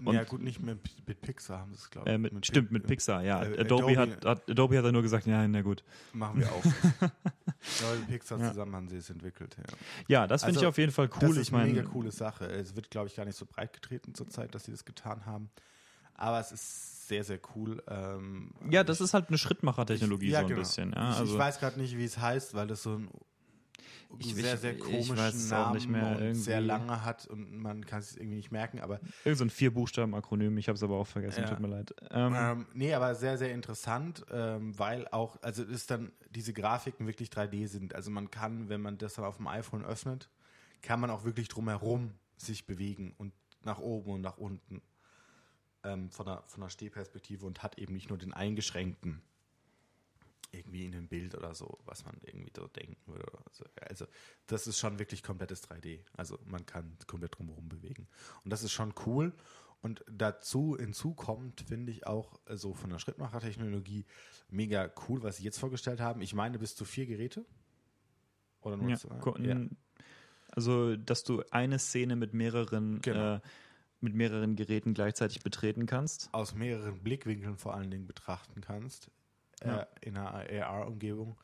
Und 0.03 0.13
ja, 0.13 0.23
gut, 0.23 0.41
nicht 0.41 0.61
mit, 0.61 0.79
mit 1.07 1.21
Pixar 1.21 1.59
haben 1.59 1.73
sie 1.73 1.79
es, 1.79 1.89
glaube 1.89 2.09
ich. 2.09 2.15
Äh, 2.15 2.17
mit, 2.17 2.33
mit 2.33 2.45
stimmt, 2.45 2.71
mit 2.71 2.85
Pixar, 2.85 3.23
ja. 3.23 3.39
Adobe, 3.39 3.59
Adobe, 3.59 3.97
hat, 3.97 4.25
hat, 4.25 4.49
Adobe 4.49 4.77
hat 4.77 4.91
nur 4.91 5.01
gesagt, 5.01 5.25
ja, 5.25 5.47
na 5.47 5.61
gut. 5.61 5.83
Machen 6.13 6.41
wir 6.41 6.51
auch. 6.51 6.63
ja, 7.01 7.09
mit 7.99 8.07
Pixar 8.07 8.39
ja. 8.39 8.49
zusammen 8.49 8.75
haben 8.75 8.87
sie 8.89 8.97
es 8.97 9.09
entwickelt. 9.09 9.55
Ja, 9.57 9.77
ja 10.07 10.27
das 10.27 10.43
finde 10.43 10.57
also, 10.57 10.65
ich 10.65 10.67
auf 10.67 10.77
jeden 10.77 10.91
Fall 10.91 11.09
cool. 11.21 11.29
Das 11.29 11.37
ist 11.37 11.53
eine 11.53 11.71
mega 11.71 11.83
coole 11.83 12.11
Sache. 12.11 12.45
Es 12.45 12.75
wird, 12.75 12.91
glaube 12.91 13.07
ich, 13.07 13.15
gar 13.15 13.25
nicht 13.25 13.37
so 13.37 13.45
breit 13.45 13.73
getreten 13.73 14.13
zurzeit, 14.13 14.53
dass 14.53 14.65
sie 14.65 14.71
das 14.71 14.85
getan 14.85 15.25
haben. 15.25 15.49
Aber 16.13 16.39
es 16.39 16.51
ist 16.51 16.94
sehr, 17.07 17.23
sehr 17.23 17.39
cool. 17.55 17.83
Ähm, 17.87 18.51
ja, 18.69 18.83
das 18.83 19.01
ist 19.01 19.13
halt 19.13 19.29
eine 19.29 19.37
Schrittmacher-Technologie 19.37 20.29
ja, 20.29 20.39
so 20.39 20.45
ein 20.45 20.49
genau. 20.49 20.59
bisschen. 20.59 20.93
Ja, 20.93 21.11
ich, 21.11 21.17
also 21.17 21.33
ich 21.33 21.39
weiß 21.39 21.59
gerade 21.59 21.79
nicht, 21.79 21.97
wie 21.97 22.05
es 22.05 22.17
heißt, 22.17 22.53
weil 22.53 22.67
das 22.67 22.83
so 22.83 22.97
ein 22.97 23.09
ich, 24.19 24.35
sehr, 24.35 24.57
sehr 24.57 24.77
komischen 24.77 25.49
Namen 25.49 25.95
und 26.15 26.35
sehr 26.35 26.61
lange 26.61 27.03
hat 27.03 27.27
und 27.27 27.57
man 27.57 27.85
kann 27.85 27.99
es 27.99 28.15
irgendwie 28.15 28.37
nicht 28.37 28.51
merken, 28.51 28.79
aber. 28.79 28.99
Irgend 29.23 29.37
so 29.37 29.45
ein 29.45 29.49
Vier-Buchstaben-Akronym, 29.49 30.57
ich 30.57 30.67
habe 30.67 30.75
es 30.75 30.83
aber 30.83 30.95
auch 30.95 31.07
vergessen, 31.07 31.41
ja. 31.41 31.49
tut 31.49 31.59
mir 31.59 31.67
leid. 31.67 31.93
Ähm, 32.11 32.35
ähm, 32.35 32.65
nee, 32.73 32.93
aber 32.93 33.15
sehr, 33.15 33.37
sehr 33.37 33.53
interessant, 33.53 34.25
ähm, 34.31 34.77
weil 34.77 35.07
auch, 35.09 35.41
also 35.41 35.63
ist 35.63 35.91
dann 35.91 36.11
diese 36.29 36.53
Grafiken 36.53 37.07
wirklich 37.07 37.29
3D 37.29 37.67
sind. 37.67 37.95
Also 37.95 38.11
man 38.11 38.31
kann, 38.31 38.69
wenn 38.69 38.81
man 38.81 38.97
das 38.97 39.15
dann 39.15 39.25
auf 39.25 39.37
dem 39.37 39.47
iPhone 39.47 39.83
öffnet, 39.83 40.29
kann 40.81 40.99
man 40.99 41.09
auch 41.09 41.25
wirklich 41.25 41.47
drumherum 41.47 42.11
sich 42.37 42.65
bewegen 42.65 43.13
und 43.17 43.33
nach 43.63 43.79
oben 43.79 44.11
und 44.11 44.21
nach 44.21 44.37
unten 44.37 44.81
ähm, 45.85 46.09
von, 46.09 46.25
der, 46.25 46.43
von 46.47 46.61
der 46.61 46.69
Stehperspektive 46.69 47.45
und 47.45 47.63
hat 47.63 47.77
eben 47.77 47.93
nicht 47.93 48.09
nur 48.09 48.17
den 48.17 48.33
eingeschränkten 48.33 49.21
irgendwie 50.51 50.85
in 50.85 50.93
einem 50.95 51.07
Bild 51.07 51.35
oder 51.35 51.53
so, 51.53 51.79
was 51.85 52.05
man 52.05 52.15
irgendwie 52.21 52.51
so 52.55 52.67
denken 52.67 52.97
würde. 53.05 53.25
Also, 53.45 53.65
also, 53.81 54.05
das 54.47 54.67
ist 54.67 54.79
schon 54.79 54.99
wirklich 54.99 55.21
komplettes 55.21 55.63
3D. 55.69 55.99
Also 56.15 56.39
man 56.45 56.65
kann 56.65 56.97
komplett 57.07 57.37
drumherum 57.37 57.67
bewegen. 57.67 58.07
Und 58.43 58.51
das 58.51 58.63
ist 58.63 58.71
schon 58.71 58.93
cool. 59.05 59.33
Und 59.81 60.03
dazu 60.09 60.77
hinzu 60.79 61.13
kommt, 61.13 61.61
finde 61.61 61.91
ich 61.91 62.07
auch 62.07 62.33
so 62.33 62.39
also 62.45 62.73
von 62.73 62.89
der 62.89 62.99
Schrittmacher-Technologie 62.99 64.05
mega 64.49 64.91
cool, 65.07 65.21
was 65.21 65.37
sie 65.37 65.43
jetzt 65.43 65.59
vorgestellt 65.59 65.99
haben. 65.99 66.21
Ich 66.21 66.33
meine 66.33 66.57
bis 66.57 66.75
zu 66.75 66.85
vier 66.85 67.05
Geräte. 67.05 67.45
Oder 68.61 68.77
nur 68.77 68.89
ja, 68.89 68.97
zwei? 68.97 69.19
Ja. 69.41 69.61
Also, 70.49 70.95
dass 70.95 71.23
du 71.23 71.43
eine 71.51 71.79
Szene 71.79 72.15
mit 72.15 72.33
mehreren 72.33 73.01
genau. 73.01 73.35
äh, 73.35 73.41
mit 74.05 74.15
mehreren 74.15 74.55
Geräten 74.55 74.93
gleichzeitig 74.93 75.43
betreten 75.43 75.85
kannst. 75.85 76.29
Aus 76.31 76.55
mehreren 76.55 76.99
Blickwinkeln 76.99 77.57
vor 77.57 77.73
allen 77.73 77.91
Dingen 77.91 78.07
betrachten 78.07 78.61
kannst 78.61 79.09
äh, 79.61 79.67
ja. 79.67 79.79
äh, 79.81 79.85
in 80.01 80.17
einer 80.17 80.67
AR-Umgebung. 80.67 81.37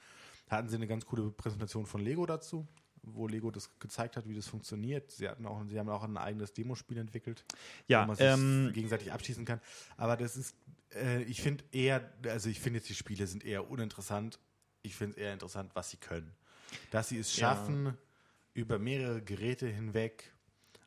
Hatten 0.50 0.69
sie 0.69 0.76
eine 0.76 0.88
ganz 0.88 1.06
coole 1.06 1.32
Präsentation 1.32 1.86
von 1.86 2.02
Lego 2.02 2.26
dazu, 2.26 2.67
wo 3.04 3.28
Lego 3.28 3.52
das 3.52 3.80
gezeigt 3.80 4.15
hat, 4.17 4.28
wie 4.28 4.36
das 4.36 4.47
funktioniert. 4.47 5.12
Sie 5.12 5.28
hatten 5.28 5.45
auch, 5.45 5.63
sie 5.67 5.80
haben 5.80 5.89
auch 5.89 6.04
ein 6.04 6.17
eigenes 6.17 6.54
Demospiel 6.54 6.97
entwickelt, 6.97 7.43
ja, 7.88 8.04
wo 8.04 8.08
man 8.08 8.15
sich 8.15 8.26
ähm, 8.26 8.71
gegenseitig 8.74 9.12
abschießen 9.12 9.45
kann. 9.45 9.60
Aber 9.97 10.17
das 10.17 10.38
ist, 10.38 10.56
äh, 10.93 11.24
ich 11.24 11.41
finde 11.41 11.63
eher, 11.71 12.10
also 12.26 12.50
ich 12.50 12.60
finde 12.60 12.80
jetzt 12.80 12.89
die 12.89 12.95
Spiele 12.95 13.28
sind 13.28 13.43
eher 13.43 13.69
uninteressant. 13.69 14.39
Ich 14.84 14.95
finde 14.95 15.17
es 15.17 15.17
eher 15.17 15.34
interessant, 15.34 15.71
was 15.74 15.89
sie 15.89 15.97
können. 15.97 16.32
Dass 16.91 17.10
sie 17.10 17.17
es 17.17 17.34
schaffen, 17.34 17.86
ja. 17.86 17.93
über 18.54 18.78
mehrere 18.78 19.21
Geräte 19.21 19.67
hinweg 19.67 20.32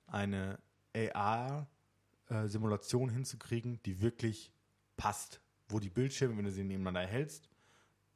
eine 0.07 0.59
AR-Simulation 0.95 3.11
hinzukriegen, 3.11 3.81
die 3.85 4.01
wirklich 4.01 4.53
passt. 4.97 5.41
Wo 5.69 5.81
die 5.81 5.91
Bildschirme, 5.91 6.37
wenn 6.37 6.45
du 6.45 6.53
sie 6.53 6.65
nebeneinander 6.65 7.09
hältst, 7.09 7.49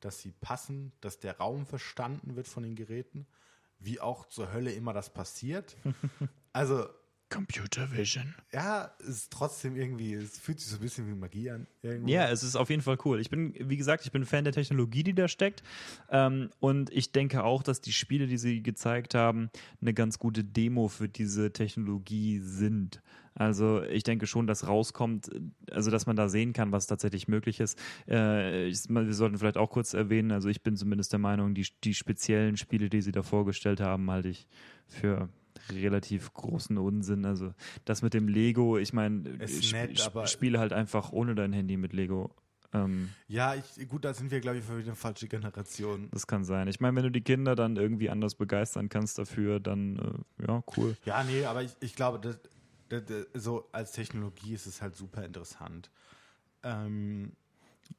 dass 0.00 0.20
sie 0.20 0.32
passen, 0.32 0.92
dass 1.00 1.18
der 1.18 1.38
Raum 1.38 1.66
verstanden 1.66 2.36
wird 2.36 2.46
von 2.46 2.62
den 2.62 2.76
Geräten, 2.76 3.26
wie 3.78 4.00
auch 4.00 4.26
zur 4.26 4.52
Hölle 4.52 4.72
immer 4.72 4.92
das 4.92 5.12
passiert. 5.12 5.76
Also 6.50 6.88
Computer 7.30 7.90
Vision. 7.92 8.34
Ja, 8.52 8.92
es 9.00 9.08
ist 9.08 9.32
trotzdem 9.32 9.76
irgendwie, 9.76 10.14
es 10.14 10.38
fühlt 10.38 10.60
sich 10.60 10.70
so 10.70 10.76
ein 10.76 10.82
bisschen 10.82 11.06
wie 11.08 11.14
Magie 11.14 11.50
an. 11.50 11.66
Irgendwo. 11.82 12.08
Ja, 12.10 12.30
es 12.30 12.42
ist 12.42 12.56
auf 12.56 12.70
jeden 12.70 12.82
Fall 12.82 12.98
cool. 13.04 13.20
Ich 13.20 13.30
bin, 13.30 13.54
wie 13.58 13.76
gesagt, 13.76 14.04
ich 14.04 14.12
bin 14.12 14.24
Fan 14.24 14.44
der 14.44 14.52
Technologie, 14.52 15.02
die 15.02 15.14
da 15.14 15.28
steckt. 15.28 15.62
Ähm, 16.10 16.50
und 16.60 16.90
ich 16.90 17.12
denke 17.12 17.44
auch, 17.44 17.62
dass 17.62 17.80
die 17.80 17.92
Spiele, 17.92 18.26
die 18.26 18.38
sie 18.38 18.62
gezeigt 18.62 19.14
haben, 19.14 19.50
eine 19.80 19.94
ganz 19.94 20.18
gute 20.18 20.42
Demo 20.44 20.88
für 20.88 21.08
diese 21.08 21.52
Technologie 21.52 22.38
sind. 22.40 23.02
Also 23.34 23.84
ich 23.84 24.02
denke 24.02 24.26
schon, 24.26 24.48
dass 24.48 24.66
rauskommt, 24.66 25.30
also 25.70 25.92
dass 25.92 26.06
man 26.06 26.16
da 26.16 26.28
sehen 26.28 26.52
kann, 26.52 26.72
was 26.72 26.88
tatsächlich 26.88 27.28
möglich 27.28 27.60
ist. 27.60 27.78
Äh, 28.08 28.66
ich, 28.66 28.88
wir 28.88 29.14
sollten 29.14 29.38
vielleicht 29.38 29.58
auch 29.58 29.70
kurz 29.70 29.94
erwähnen, 29.94 30.32
also 30.32 30.48
ich 30.48 30.62
bin 30.62 30.76
zumindest 30.76 31.12
der 31.12 31.20
Meinung, 31.20 31.54
die, 31.54 31.66
die 31.84 31.94
speziellen 31.94 32.56
Spiele, 32.56 32.88
die 32.88 33.00
sie 33.00 33.12
da 33.12 33.22
vorgestellt 33.22 33.80
haben, 33.80 34.10
halte 34.10 34.28
ich 34.28 34.48
für 34.88 35.28
relativ 35.70 36.32
großen 36.32 36.78
Unsinn. 36.78 37.24
Also 37.24 37.52
das 37.84 38.02
mit 38.02 38.14
dem 38.14 38.28
Lego, 38.28 38.78
ich 38.78 38.92
meine, 38.92 39.28
sp 39.48 39.92
sp 39.96 40.26
spiele 40.26 40.58
halt 40.58 40.72
einfach 40.72 41.12
ohne 41.12 41.34
dein 41.34 41.52
Handy 41.52 41.76
mit 41.76 41.92
Lego. 41.92 42.30
Ähm, 42.72 43.10
ja, 43.28 43.54
ich, 43.54 43.88
gut, 43.88 44.04
da 44.04 44.12
sind 44.12 44.30
wir, 44.30 44.40
glaube 44.40 44.58
ich, 44.58 44.64
für 44.64 44.74
eine 44.74 44.94
falsche 44.94 45.26
Generation. 45.26 46.08
Das 46.10 46.26
kann 46.26 46.44
sein. 46.44 46.68
Ich 46.68 46.80
meine, 46.80 46.96
wenn 46.96 47.04
du 47.04 47.10
die 47.10 47.22
Kinder 47.22 47.56
dann 47.56 47.76
irgendwie 47.76 48.10
anders 48.10 48.34
begeistern 48.34 48.88
kannst 48.88 49.18
dafür, 49.18 49.58
dann 49.58 50.24
äh, 50.38 50.46
ja, 50.46 50.62
cool. 50.76 50.96
Ja, 51.04 51.24
nee, 51.24 51.44
aber 51.44 51.62
ich, 51.62 51.74
ich 51.80 51.94
glaube, 51.94 52.18
das, 52.18 52.38
das, 52.90 53.04
das, 53.06 53.42
so 53.42 53.68
als 53.72 53.92
Technologie 53.92 54.52
ist 54.52 54.66
es 54.66 54.82
halt 54.82 54.96
super 54.96 55.24
interessant. 55.24 55.90
Ähm, 56.62 57.32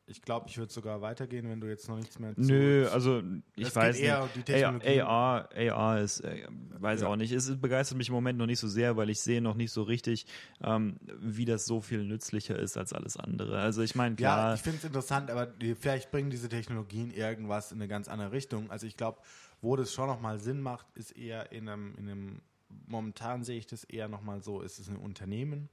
ich 0.09 0.23
glaube, 0.23 0.47
ich 0.49 0.57
würde 0.57 0.73
sogar 0.73 1.01
weitergehen, 1.01 1.47
wenn 1.49 1.61
du 1.61 1.67
jetzt 1.67 1.87
noch 1.87 1.97
nichts 1.97 2.17
mehr 2.17 2.33
zu 2.33 2.41
Nö, 2.41 2.87
also 2.87 3.21
ich 3.55 3.73
weiß 3.75 3.99
eher 3.99 4.23
nicht. 4.23 4.35
Die 4.37 4.43
Technologie. 4.43 5.01
AR, 5.01 5.49
AR 5.55 6.01
ist, 6.01 6.21
äh, 6.21 6.47
weiß 6.49 7.01
ja. 7.01 7.07
auch 7.07 7.15
nicht. 7.15 7.31
Es 7.31 7.55
begeistert 7.59 7.97
mich 7.97 8.09
im 8.09 8.15
Moment 8.15 8.39
noch 8.39 8.47
nicht 8.47 8.59
so 8.59 8.67
sehr, 8.67 8.97
weil 8.97 9.09
ich 9.11 9.19
sehe 9.19 9.41
noch 9.41 9.55
nicht 9.55 9.71
so 9.71 9.83
richtig, 9.83 10.25
ähm, 10.63 10.97
wie 11.19 11.45
das 11.45 11.65
so 11.65 11.79
viel 11.79 12.03
nützlicher 12.03 12.57
ist 12.57 12.75
als 12.75 12.91
alles 12.91 13.17
andere. 13.17 13.59
Also 13.59 13.83
ich 13.83 13.93
meine, 13.93 14.15
klar. 14.15 14.49
Ja, 14.49 14.55
ich 14.55 14.61
finde 14.61 14.79
es 14.79 14.83
interessant, 14.83 15.29
aber 15.29 15.45
die, 15.45 15.75
vielleicht 15.75 16.09
bringen 16.11 16.31
diese 16.31 16.49
Technologien 16.49 17.11
irgendwas 17.11 17.71
in 17.71 17.77
eine 17.77 17.87
ganz 17.87 18.07
andere 18.07 18.31
Richtung. 18.31 18.71
Also 18.71 18.87
ich 18.87 18.97
glaube, 18.97 19.19
wo 19.61 19.75
das 19.75 19.93
schon 19.93 20.07
nochmal 20.07 20.39
Sinn 20.39 20.61
macht, 20.61 20.87
ist 20.95 21.11
eher 21.15 21.51
in 21.51 21.69
einem, 21.69 21.95
in 21.97 22.09
einem 22.09 22.41
momentan 22.87 23.43
sehe 23.43 23.57
ich 23.57 23.67
das 23.67 23.83
eher 23.83 24.07
nochmal 24.07 24.41
so, 24.41 24.61
ist 24.61 24.79
es 24.79 24.89
ein 24.89 24.97
Unternehmen 24.97 25.69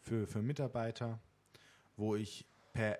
für, 0.00 0.26
für 0.26 0.42
Mitarbeiter, 0.42 1.18
wo 1.96 2.16
ich 2.16 2.46
per 2.72 2.98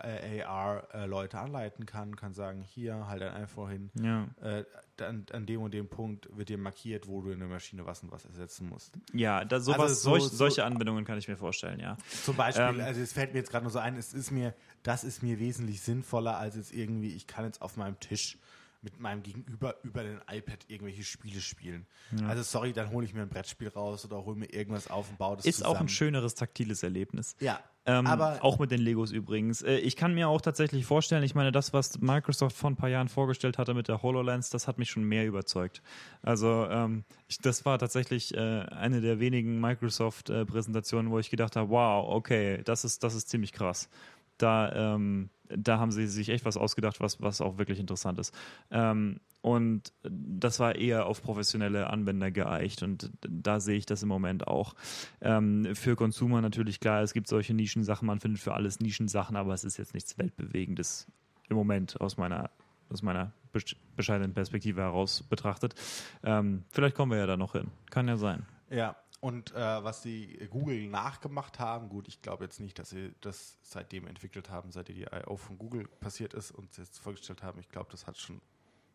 äh, 0.00 0.42
AR 0.42 0.88
äh, 0.94 1.06
Leute 1.06 1.38
anleiten 1.38 1.86
kann, 1.86 2.16
kann 2.16 2.32
sagen, 2.32 2.62
hier, 2.62 3.06
halt 3.06 3.22
dann 3.22 3.34
einfach 3.34 3.70
hin. 3.70 3.90
Ja. 3.94 4.28
Äh, 4.40 4.64
an, 5.00 5.26
an, 5.32 5.46
dem 5.46 5.62
und 5.62 5.74
dem 5.74 5.88
Punkt 5.88 6.28
wird 6.36 6.48
dir 6.48 6.58
markiert, 6.58 7.08
wo 7.08 7.22
du 7.22 7.30
in 7.30 7.40
der 7.40 7.48
Maschine 7.48 7.84
was 7.86 8.02
und 8.02 8.12
was 8.12 8.24
ersetzen 8.24 8.68
musst. 8.68 8.94
Ja, 9.12 9.44
da 9.44 9.60
sowas, 9.60 9.80
also 9.80 9.94
so, 9.94 10.10
solch, 10.10 10.22
so, 10.24 10.36
solche 10.36 10.64
Anwendungen 10.64 11.04
kann 11.04 11.18
ich 11.18 11.28
mir 11.28 11.36
vorstellen, 11.36 11.80
ja. 11.80 11.96
Zum 12.24 12.36
Beispiel, 12.36 12.64
ähm, 12.64 12.80
also 12.80 13.00
es 13.00 13.12
fällt 13.12 13.32
mir 13.32 13.40
jetzt 13.40 13.50
gerade 13.50 13.64
nur 13.64 13.72
so 13.72 13.80
ein, 13.80 13.96
es 13.96 14.14
ist 14.14 14.30
mir, 14.30 14.54
das 14.82 15.04
ist 15.04 15.22
mir 15.22 15.38
wesentlich 15.38 15.80
sinnvoller, 15.80 16.36
als 16.36 16.56
jetzt 16.56 16.72
irgendwie, 16.72 17.14
ich 17.14 17.26
kann 17.26 17.44
jetzt 17.44 17.60
auf 17.62 17.76
meinem 17.76 17.98
Tisch 18.00 18.38
mit 18.82 18.98
meinem 18.98 19.22
Gegenüber 19.22 19.76
über 19.84 20.02
den 20.02 20.20
iPad 20.28 20.58
irgendwelche 20.66 21.04
Spiele 21.04 21.40
spielen. 21.40 21.86
Ja. 22.20 22.26
Also 22.26 22.42
sorry, 22.42 22.72
dann 22.72 22.90
hole 22.90 23.06
ich 23.06 23.14
mir 23.14 23.22
ein 23.22 23.28
Brettspiel 23.28 23.68
raus 23.68 24.04
oder 24.04 24.24
hole 24.24 24.36
mir 24.36 24.52
irgendwas 24.52 24.88
auf 24.88 25.08
und 25.08 25.18
baue 25.18 25.36
das 25.36 25.46
Ist 25.46 25.58
zusammen. 25.58 25.76
auch 25.76 25.80
ein 25.80 25.88
schöneres 25.88 26.34
taktiles 26.34 26.82
Erlebnis. 26.82 27.36
Ja. 27.40 27.60
Ähm, 27.84 28.06
aber 28.06 28.44
auch 28.44 28.60
mit 28.60 28.70
den 28.70 28.80
Legos 28.80 29.10
übrigens. 29.10 29.62
Äh, 29.62 29.78
ich 29.78 29.96
kann 29.96 30.14
mir 30.14 30.28
auch 30.28 30.40
tatsächlich 30.40 30.84
vorstellen, 30.84 31.24
ich 31.24 31.34
meine, 31.34 31.50
das, 31.50 31.72
was 31.72 32.00
Microsoft 32.00 32.56
vor 32.56 32.70
ein 32.70 32.76
paar 32.76 32.88
Jahren 32.88 33.08
vorgestellt 33.08 33.58
hatte 33.58 33.74
mit 33.74 33.88
der 33.88 34.02
HoloLens, 34.02 34.50
das 34.50 34.68
hat 34.68 34.78
mich 34.78 34.90
schon 34.90 35.04
mehr 35.04 35.26
überzeugt. 35.26 35.82
Also 36.22 36.66
ähm, 36.68 37.04
ich, 37.28 37.38
das 37.38 37.64
war 37.64 37.78
tatsächlich 37.78 38.34
äh, 38.34 38.38
eine 38.38 39.00
der 39.00 39.18
wenigen 39.18 39.60
Microsoft-Präsentationen, 39.60 41.10
wo 41.10 41.18
ich 41.18 41.30
gedacht 41.30 41.56
habe, 41.56 41.70
wow, 41.70 42.06
okay, 42.08 42.62
das 42.64 42.84
ist, 42.84 43.02
das 43.02 43.14
ist 43.14 43.28
ziemlich 43.28 43.52
krass. 43.52 43.88
Da, 44.42 44.94
ähm, 44.94 45.30
da 45.48 45.78
haben 45.78 45.92
sie 45.92 46.06
sich 46.06 46.28
echt 46.28 46.44
was 46.44 46.56
ausgedacht, 46.56 47.00
was, 47.00 47.20
was 47.20 47.40
auch 47.40 47.58
wirklich 47.58 47.78
interessant 47.78 48.18
ist. 48.18 48.34
Ähm, 48.70 49.20
und 49.40 49.92
das 50.02 50.60
war 50.60 50.76
eher 50.76 51.06
auf 51.06 51.22
professionelle 51.22 51.90
Anwender 51.90 52.30
geeicht 52.30 52.82
und 52.82 53.10
da 53.20 53.58
sehe 53.58 53.76
ich 53.76 53.86
das 53.86 54.02
im 54.02 54.08
Moment 54.08 54.46
auch. 54.46 54.74
Ähm, 55.20 55.74
für 55.74 55.96
Consumer 55.96 56.40
natürlich 56.40 56.78
klar, 56.78 57.02
es 57.02 57.12
gibt 57.12 57.26
solche 57.26 57.52
Nischensachen, 57.52 58.06
man 58.06 58.20
findet 58.20 58.40
für 58.40 58.54
alles 58.54 58.78
Nischensachen, 58.80 59.36
aber 59.36 59.52
es 59.52 59.64
ist 59.64 59.78
jetzt 59.78 59.94
nichts 59.94 60.16
Weltbewegendes 60.16 61.08
im 61.48 61.56
Moment 61.56 62.00
aus 62.00 62.16
meiner, 62.16 62.50
aus 62.88 63.02
meiner 63.02 63.32
bescheidenen 63.96 64.32
Perspektive 64.32 64.80
heraus 64.80 65.24
betrachtet. 65.24 65.74
Ähm, 66.22 66.64
vielleicht 66.70 66.94
kommen 66.94 67.10
wir 67.10 67.18
ja 67.18 67.26
da 67.26 67.36
noch 67.36 67.52
hin. 67.52 67.68
Kann 67.90 68.08
ja 68.08 68.16
sein. 68.16 68.46
Ja, 68.70 68.96
und 69.22 69.52
äh, 69.52 69.84
was 69.84 70.02
die 70.02 70.48
Google 70.50 70.88
nachgemacht 70.88 71.60
haben, 71.60 71.88
gut, 71.88 72.08
ich 72.08 72.22
glaube 72.22 72.42
jetzt 72.42 72.58
nicht, 72.58 72.76
dass 72.80 72.90
sie 72.90 73.14
das 73.20 73.56
seitdem 73.62 74.08
entwickelt 74.08 74.50
haben, 74.50 74.72
seit 74.72 74.88
die 74.88 75.02
I.O. 75.02 75.36
von 75.36 75.58
Google 75.58 75.86
passiert 75.86 76.34
ist 76.34 76.50
und 76.50 76.76
jetzt 76.76 76.98
vorgestellt 76.98 77.44
haben. 77.44 77.60
Ich 77.60 77.68
glaube, 77.68 77.88
das 77.92 78.08
hat 78.08 78.18
schon 78.18 78.40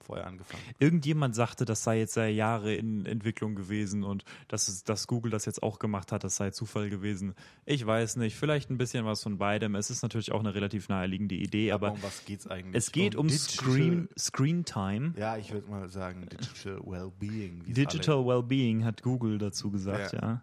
vorher 0.07 0.25
angefangen. 0.25 0.63
Irgendjemand 0.79 1.35
sagte, 1.35 1.65
das 1.65 1.83
sei 1.83 1.99
jetzt 1.99 2.13
seit 2.13 2.33
Jahre 2.33 2.73
in 2.73 3.05
Entwicklung 3.05 3.55
gewesen 3.55 4.03
und 4.03 4.23
dass, 4.47 4.83
dass 4.83 5.07
Google 5.07 5.31
das 5.31 5.45
jetzt 5.45 5.61
auch 5.61 5.79
gemacht 5.79 6.11
hat, 6.11 6.23
das 6.23 6.37
sei 6.37 6.51
Zufall 6.51 6.89
gewesen. 6.89 7.35
Ich 7.65 7.85
weiß 7.85 8.15
nicht, 8.15 8.35
vielleicht 8.35 8.69
ein 8.69 8.77
bisschen 8.77 9.05
was 9.05 9.21
von 9.21 9.37
beidem. 9.37 9.75
Es 9.75 9.89
ist 9.89 10.01
natürlich 10.01 10.31
auch 10.31 10.39
eine 10.39 10.55
relativ 10.55 10.87
naheliegende 10.87 11.35
Idee, 11.35 11.73
aber, 11.73 11.87
aber 11.87 11.95
um 11.97 12.03
was 12.03 12.25
geht 12.25 12.39
es 12.39 12.47
eigentlich? 12.47 12.75
Es 12.75 12.91
geht 12.91 13.15
um, 13.15 13.27
um 13.27 13.29
Screen, 13.29 14.07
Screen 14.17 14.63
Time. 14.63 15.13
Ja, 15.17 15.37
ich 15.37 15.51
würde 15.51 15.69
mal 15.69 15.89
sagen 15.89 16.25
Digital 16.31 16.79
Wellbeing. 16.85 17.63
Digital 17.67 18.25
Wellbeing 18.25 18.85
hat 18.85 19.03
Google 19.03 19.37
dazu 19.37 19.69
gesagt, 19.69 20.13
ja. 20.13 20.19
ja. 20.21 20.41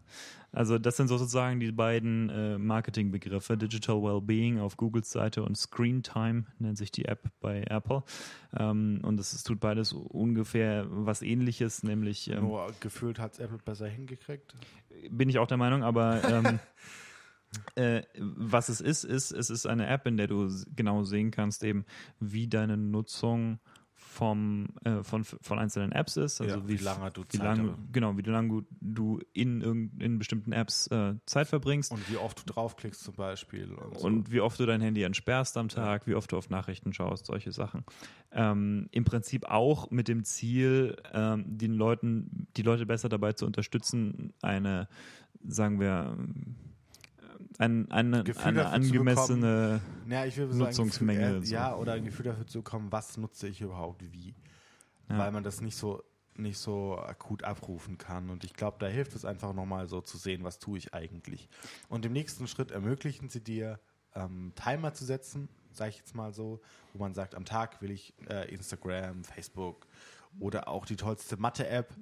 Also 0.55 0.79
das 0.79 0.97
sind 0.97 1.09
sozusagen 1.09 1.61
die 1.61 1.73
beiden 1.73 2.31
äh, 2.31 2.59
Marketingbegriffe, 2.59 3.57
Digital 3.57 4.03
Wellbeing 4.03 4.61
auf 4.61 4.77
Googles 4.77 5.11
Seite 5.11 5.43
und 5.43 5.57
Screen 5.57 6.03
Time 6.03 6.45
nennt 6.59 6.79
sich 6.79 6.91
die 6.91 7.07
App 7.07 7.29
bei 7.41 7.65
Apple. 7.69 8.03
Ähm, 8.57 9.01
und 9.03 9.19
es 9.19 9.43
tut 9.43 9.61
beides 9.61 9.93
ungefähr 9.93 10.87
was 10.89 11.23
ähnliches, 11.23 11.83
nämlich... 11.83 12.31
Ähm, 12.31 12.45
Nur 12.45 12.73
gefühlt 12.81 13.19
hat 13.19 13.35
es 13.35 13.39
Apple 13.41 13.59
besser 13.59 13.89
hingekriegt. 13.89 14.55
Bin 15.11 15.29
ich 15.29 15.39
auch 15.39 15.49
der 15.49 15.59
Meinung, 15.59 15.83
aber... 15.83 16.23
Ähm, 16.25 16.61
Äh, 17.77 18.03
was 18.19 18.69
es 18.69 18.81
ist, 18.81 19.05
ist, 19.05 19.31
es 19.31 19.51
ist 19.51 19.67
eine 19.67 19.87
App, 19.87 20.07
in 20.07 20.17
der 20.17 20.27
du 20.27 20.51
genau 20.75 21.05
sehen 21.05 21.31
kannst, 21.31 21.63
eben, 21.63 21.85
wie 22.19 22.49
deine 22.49 22.77
Nutzung 22.77 23.61
vom, 24.15 24.69
äh, 24.85 25.03
von, 25.03 25.25
von 25.25 25.59
einzelnen 25.59 25.93
Apps 25.93 26.17
ist. 26.17 26.41
Also 26.41 26.57
ja, 26.57 26.69
wie, 26.69 26.79
wie, 26.79 26.83
lange 26.83 27.11
du 27.11 27.25
Zeit 27.25 27.43
lang, 27.43 27.77
Genau, 27.93 28.17
wie 28.17 28.23
lange 28.23 28.65
du 28.81 29.21
in, 29.33 29.91
in 29.99 30.19
bestimmten 30.19 30.53
Apps 30.53 30.87
äh, 30.87 31.15
Zeit 31.27 31.49
verbringst. 31.49 31.91
Und 31.91 32.09
wie 32.11 32.17
oft 32.17 32.41
du 32.41 32.53
draufklickst 32.53 33.03
zum 33.03 33.15
Beispiel. 33.15 33.73
Und, 33.73 33.99
so. 33.99 34.07
und 34.07 34.31
wie 34.31 34.41
oft 34.41 34.59
du 34.61 34.67
dein 34.67 34.81
Handy 34.81 35.03
entsperrst 35.03 35.57
am 35.57 35.69
Tag, 35.69 36.03
ja. 36.03 36.07
wie 36.07 36.15
oft 36.15 36.31
du 36.31 36.39
auf 36.39 36.49
Nachrichten 36.49 36.93
schaust, 36.93 37.27
solche 37.27 37.51
Sachen. 37.51 37.85
Ähm, 38.31 38.89
Im 38.93 39.05
Prinzip 39.05 39.47
auch 39.47 39.91
mit 39.91 40.07
dem 40.07 40.25
Ziel, 40.25 40.97
ähm, 41.13 41.45
den 41.47 41.73
Leuten, 41.73 42.47
die 42.57 42.63
Leute 42.63 42.87
besser 42.87 43.09
dabei 43.09 43.33
zu 43.33 43.47
unterstützen, 43.47 44.33
eine, 44.43 44.89
sagen 45.45 45.81
wir, 45.81 46.17
ein, 47.59 47.91
eine, 47.91 48.25
eine 48.43 48.67
angemessene 48.67 49.81
ja, 50.09 50.27
Nutzungsmenge. 50.27 51.21
Sagen, 51.21 51.41
Gefühl, 51.41 51.53
äh, 51.53 51.55
ja, 51.55 51.77
oder 51.77 51.93
ein 51.93 52.05
Gefühl 52.05 52.27
dafür 52.27 52.47
zu 52.47 52.59
bekommen, 52.59 52.91
was 52.91 53.17
nutze 53.17 53.49
ich 53.49 53.61
überhaupt 53.61 54.03
wie. 54.13 54.35
Ja. 55.09 55.19
Weil 55.19 55.33
man 55.33 55.45
das 55.45 55.61
nicht 55.61 55.77
so, 55.77 56.03
nicht 56.37 56.59
so 56.59 56.99
akut 56.99 57.45
abrufen 57.45 57.99
kann. 57.99 58.31
Und 58.31 58.45
ich 58.45 58.55
glaube, 58.55 58.79
da 58.81 58.87
hilft 58.87 59.15
es 59.15 59.25
einfach 59.25 59.53
nochmal 59.53 59.87
so 59.87 60.01
zu 60.01 60.19
sehen, 60.19 60.43
was 60.43 60.59
tue 60.59 60.79
ich 60.79 60.95
eigentlich. 60.95 61.49
Und 61.89 62.05
im 62.05 62.13
nächsten 62.13 62.49
Schritt 62.49 62.71
ermöglichen 62.71 63.29
sie 63.29 63.43
dir, 63.43 63.79
ähm, 64.15 64.53
Timer 64.55 64.95
zu 64.95 65.05
setzen, 65.05 65.49
sage 65.73 65.91
ich 65.91 65.99
jetzt 65.99 66.15
mal 66.15 66.33
so, 66.33 66.61
wo 66.93 67.01
man 67.01 67.15
sagt, 67.15 67.35
am 67.35 67.45
Tag 67.45 67.83
will 67.83 67.91
ich 67.91 68.15
äh, 68.29 68.49
Instagram, 68.53 69.25
Facebook 69.25 69.87
oder 70.41 70.69
auch 70.69 70.87
die 70.87 70.97
tollste 70.97 71.37
Mathe-App 71.37 71.95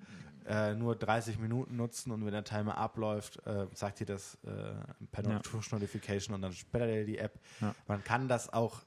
äh, 0.47 0.75
nur 0.75 0.97
30 0.97 1.39
Minuten 1.39 1.77
nutzen 1.77 2.11
und 2.11 2.25
wenn 2.25 2.33
der 2.33 2.45
Timer 2.45 2.77
abläuft, 2.77 3.45
äh, 3.47 3.67
sagt 3.75 4.01
dir 4.01 4.07
das 4.07 4.37
äh, 4.45 4.75
per 5.11 5.25
ja. 5.25 5.39
Push 5.39 5.73
Notification 5.73 6.35
und 6.35 6.43
dann 6.43 6.53
sperrt 6.53 6.91
er 6.91 7.05
die 7.05 7.19
App. 7.19 7.39
Ja. 7.61 7.75
Man 7.87 8.03
kann 8.05 8.29
das 8.29 8.53
auch 8.53 8.83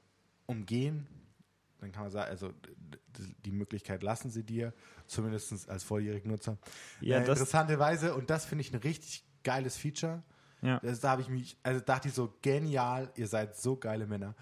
umgehen. 0.46 1.08
Dann 1.80 1.92
kann 1.92 2.04
man 2.04 2.12
sagen, 2.12 2.30
also 2.32 2.52
die 3.46 3.52
Möglichkeit 3.52 4.02
lassen 4.04 4.30
sie 4.30 4.44
dir, 4.44 4.74
zumindest 5.08 5.70
als 5.70 5.84
volljährigen 5.84 6.32
Nutzer. 6.32 6.58
Ja, 7.02 7.18
äh, 7.18 7.20
interessante 7.22 7.80
Weise 7.80 8.16
und 8.16 8.30
das 8.30 8.46
finde 8.46 8.62
ich 8.62 8.74
ein 8.74 8.80
richtig 8.80 9.24
geiles 9.44 9.78
Feature. 9.78 10.24
Ja. 10.62 10.80
Das, 10.80 11.00
da 11.00 11.12
habe 11.12 11.22
ich 11.22 11.30
mich, 11.30 11.58
also 11.64 11.80
dachte 11.80 12.08
ich 12.08 12.14
so 12.14 12.34
genial, 12.42 13.12
ihr 13.16 13.28
seid 13.28 13.56
so 13.56 13.76
geile 13.76 14.08
Männer. 14.08 14.36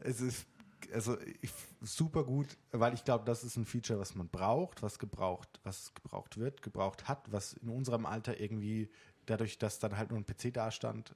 Es 0.00 0.20
ist 0.20 0.46
also 0.92 1.18
ich, 1.40 1.50
super 1.80 2.24
gut, 2.24 2.46
weil 2.72 2.94
ich 2.94 3.04
glaube, 3.04 3.24
das 3.24 3.44
ist 3.44 3.56
ein 3.56 3.64
Feature, 3.64 3.98
was 3.98 4.14
man 4.14 4.28
braucht, 4.28 4.82
was 4.82 4.98
gebraucht, 4.98 5.60
was 5.64 5.92
gebraucht 5.94 6.38
wird, 6.38 6.62
gebraucht 6.62 7.08
hat, 7.08 7.30
was 7.30 7.54
in 7.54 7.68
unserem 7.68 8.06
Alter 8.06 8.40
irgendwie 8.40 8.90
dadurch, 9.26 9.58
dass 9.58 9.78
dann 9.78 9.96
halt 9.96 10.10
nur 10.10 10.18
ein 10.18 10.26
PC 10.26 10.52
dastand, 10.52 11.14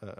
äh, 0.00 0.14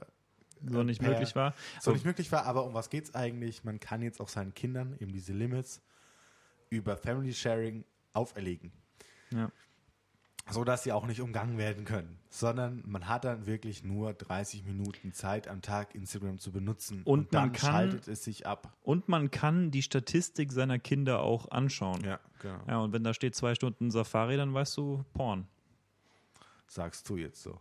so 0.63 0.83
nicht 0.83 1.01
per, 1.01 1.11
möglich 1.11 1.35
war. 1.35 1.55
So 1.81 1.93
nicht 1.93 2.05
möglich 2.05 2.31
war, 2.33 2.45
aber 2.45 2.65
um 2.65 2.75
was 2.75 2.91
geht 2.91 3.05
es 3.05 3.15
eigentlich? 3.15 3.65
Man 3.65 3.81
kann 3.81 4.03
jetzt 4.03 4.21
auch 4.21 4.29
seinen 4.29 4.53
Kindern 4.53 4.95
eben 5.01 5.13
diese 5.13 5.33
Limits 5.33 5.81
über 6.69 6.97
Family 6.99 7.33
Sharing 7.33 7.85
auferlegen. 8.13 8.71
Ja 9.33 9.51
so 10.51 10.65
dass 10.65 10.83
sie 10.83 10.93
auch 10.93 11.07
nicht 11.07 11.21
umgangen 11.21 11.59
werden 11.59 11.85
können, 11.85 12.19
sondern 12.29 12.83
man 12.87 13.09
hat 13.09 13.25
dann 13.25 13.47
wirklich 13.47 13.85
nur 13.85 14.13
30 14.13 14.65
Minuten 14.65 15.13
Zeit 15.13 15.49
am 15.49 15.63
Tag 15.63 15.95
Instagram 15.95 16.39
zu 16.39 16.53
benutzen 16.53 17.03
und, 17.05 17.21
und 17.21 17.35
dann 17.35 17.53
kann, 17.53 17.73
schaltet 17.73 18.09
es 18.09 18.25
sich 18.25 18.47
ab. 18.47 18.73
Und 18.83 19.09
man 19.09 19.31
kann 19.31 19.71
die 19.71 19.83
Statistik 19.83 20.53
seiner 20.53 20.79
Kinder 20.79 21.21
auch 21.21 21.51
anschauen. 21.51 22.03
Ja, 22.05 22.21
genau. 22.41 22.61
Ja, 22.69 22.79
und 22.79 22.93
wenn 22.93 23.05
da 23.05 23.15
steht 23.15 23.35
zwei 23.35 23.55
Stunden 23.55 23.91
Safari, 23.91 24.37
dann 24.37 24.55
weißt 24.55 24.77
du 24.77 25.05
Porn. 25.13 25.47
Sagst 26.67 27.09
du 27.09 27.17
jetzt 27.17 27.43
so. 27.43 27.59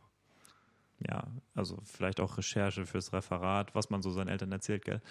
Ja, 1.07 1.27
also 1.55 1.77
vielleicht 1.85 2.19
auch 2.19 2.37
Recherche 2.37 2.85
fürs 2.85 3.13
Referat, 3.13 3.73
was 3.73 3.89
man 3.89 4.01
so 4.01 4.11
seinen 4.11 4.27
Eltern 4.27 4.51
erzählt, 4.51 4.83
gell? 4.83 5.01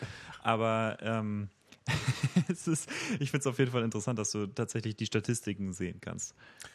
Aber 0.43 0.99
ähm, 1.01 1.49
ist, 2.49 2.89
ich 3.19 3.31
finde 3.31 3.41
es 3.41 3.47
auf 3.47 3.59
jeden 3.59 3.71
Fall 3.71 3.83
interessant, 3.83 4.19
dass 4.19 4.31
du 4.31 4.47
tatsächlich 4.47 4.97
die 4.97 5.07
Statistiken 5.07 5.73
sehen 5.73 6.01
kannst. 6.01 6.35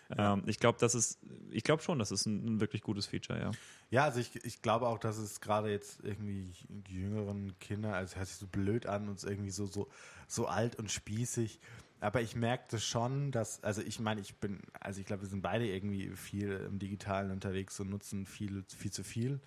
Ja. 0.10 0.34
Ähm, 0.34 0.44
ich 0.48 0.60
glaube, 0.60 0.78
das 0.80 0.96
ist, 0.96 1.20
ich 1.52 1.64
glaube 1.64 1.82
schon, 1.82 2.00
das 2.00 2.12
ist 2.12 2.26
ein, 2.26 2.46
ein, 2.46 2.60
wirklich 2.60 2.82
gutes 2.82 3.06
Feature, 3.06 3.40
ja. 3.40 3.52
Ja, 3.90 4.06
also 4.06 4.20
ich, 4.20 4.44
ich 4.44 4.62
glaube 4.62 4.88
auch, 4.88 5.00
dass 5.00 5.18
es 5.18 5.40
gerade 5.40 5.70
jetzt 5.70 6.00
irgendwie 6.04 6.52
die 6.68 7.02
jüngeren 7.02 7.58
Kinder, 7.60 7.94
also 7.94 8.16
hört 8.16 8.28
sich 8.28 8.38
so 8.38 8.48
blöd 8.48 8.86
an 8.86 9.08
und 9.10 9.24
irgendwie 9.24 9.52
so, 9.52 9.66
so, 9.66 9.88
so 10.28 10.48
alt 10.48 10.78
und 10.78 10.92
spießig, 10.92 11.60
aber 12.04 12.22
ich 12.22 12.36
merkte 12.36 12.80
schon, 12.80 13.32
dass, 13.32 13.64
also 13.64 13.82
ich 13.82 14.00
meine, 14.00 14.20
ich 14.20 14.36
bin, 14.36 14.60
also 14.80 15.00
ich 15.00 15.06
glaube, 15.06 15.22
wir 15.22 15.30
sind 15.30 15.42
beide 15.42 15.66
irgendwie 15.66 16.10
viel 16.16 16.52
im 16.68 16.78
Digitalen 16.78 17.32
unterwegs 17.32 17.80
und 17.80 17.90
nutzen 17.90 18.26
viel, 18.26 18.66
viel 18.78 18.92
zu 18.92 19.04
viel. 19.04 19.40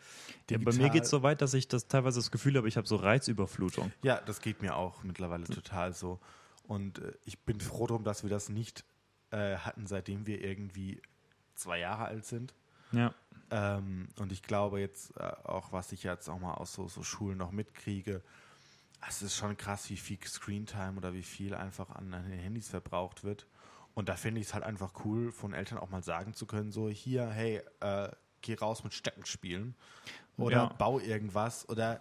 Ja, 0.48 0.57
bei 0.59 0.72
mir 0.72 0.88
geht 0.88 1.04
es 1.04 1.11
so 1.11 1.22
weit, 1.22 1.42
dass 1.42 1.52
ich 1.52 1.68
das 1.68 1.86
teilweise 1.86 2.18
das 2.18 2.30
Gefühl 2.30 2.57
habe, 2.57 2.66
ich 2.66 2.78
habe 2.78 2.86
so 2.86 2.96
Reizüberflutung. 2.96 3.92
Ja, 4.02 4.20
das 4.24 4.40
geht 4.40 4.62
mir 4.62 4.74
auch 4.74 5.02
mittlerweile 5.02 5.44
total 5.44 5.92
so. 5.92 6.18
Und 6.66 6.98
äh, 6.98 7.12
ich 7.26 7.38
bin 7.40 7.61
froh 7.61 7.86
darum, 7.86 8.04
dass 8.04 8.22
wir 8.22 8.30
das 8.30 8.48
nicht 8.48 8.84
äh, 9.32 9.57
hatten, 9.57 9.86
seitdem 9.86 10.26
wir 10.26 10.42
irgendwie 10.42 11.02
zwei 11.57 11.78
Jahre 11.78 12.07
alt 12.07 12.24
sind. 12.24 12.54
Ja. 12.92 13.14
Ähm, 13.50 14.09
und 14.18 14.32
ich 14.32 14.42
glaube 14.42 14.80
jetzt 14.80 15.14
äh, 15.18 15.24
auch, 15.44 15.72
was 15.72 15.92
ich 15.92 16.04
jetzt 16.04 16.28
auch 16.30 16.38
mal 16.38 16.54
aus 16.54 16.72
so, 16.72 16.88
so 16.88 17.02
Schulen 17.02 17.36
noch 17.36 17.52
mitkriege, 17.52 18.22
es 19.09 19.22
ist 19.22 19.36
schon 19.36 19.57
krass, 19.57 19.90
wie 19.90 19.97
viel 19.97 20.18
Screentime 20.24 20.97
oder 20.97 21.14
wie 21.14 21.22
viel 21.22 21.55
einfach 21.55 21.90
an 21.90 22.11
den 22.11 22.22
Handys 22.24 22.68
verbraucht 22.68 23.24
wird. 23.24 23.47
Und 23.94 24.09
da 24.09 24.16
finde 24.16 24.40
ich 24.40 24.49
es 24.49 24.55
halt 24.55 24.64
einfach 24.64 24.92
cool, 25.05 25.32
von 25.32 25.55
Eltern 25.55 25.78
auch 25.78 25.88
mal 25.88 26.03
sagen 26.03 26.34
zu 26.34 26.47
können, 26.47 26.70
so 26.70 26.88
hier, 26.88 27.26
hey, 27.28 27.62
äh, 27.80 28.09
geh 28.42 28.55
raus 28.55 28.84
mit 28.84 28.94
Stecken 28.94 29.24
spielen 29.24 29.74
oder 30.36 30.57
ja. 30.57 30.66
bau 30.78 31.01
irgendwas 31.01 31.68
oder 31.68 32.01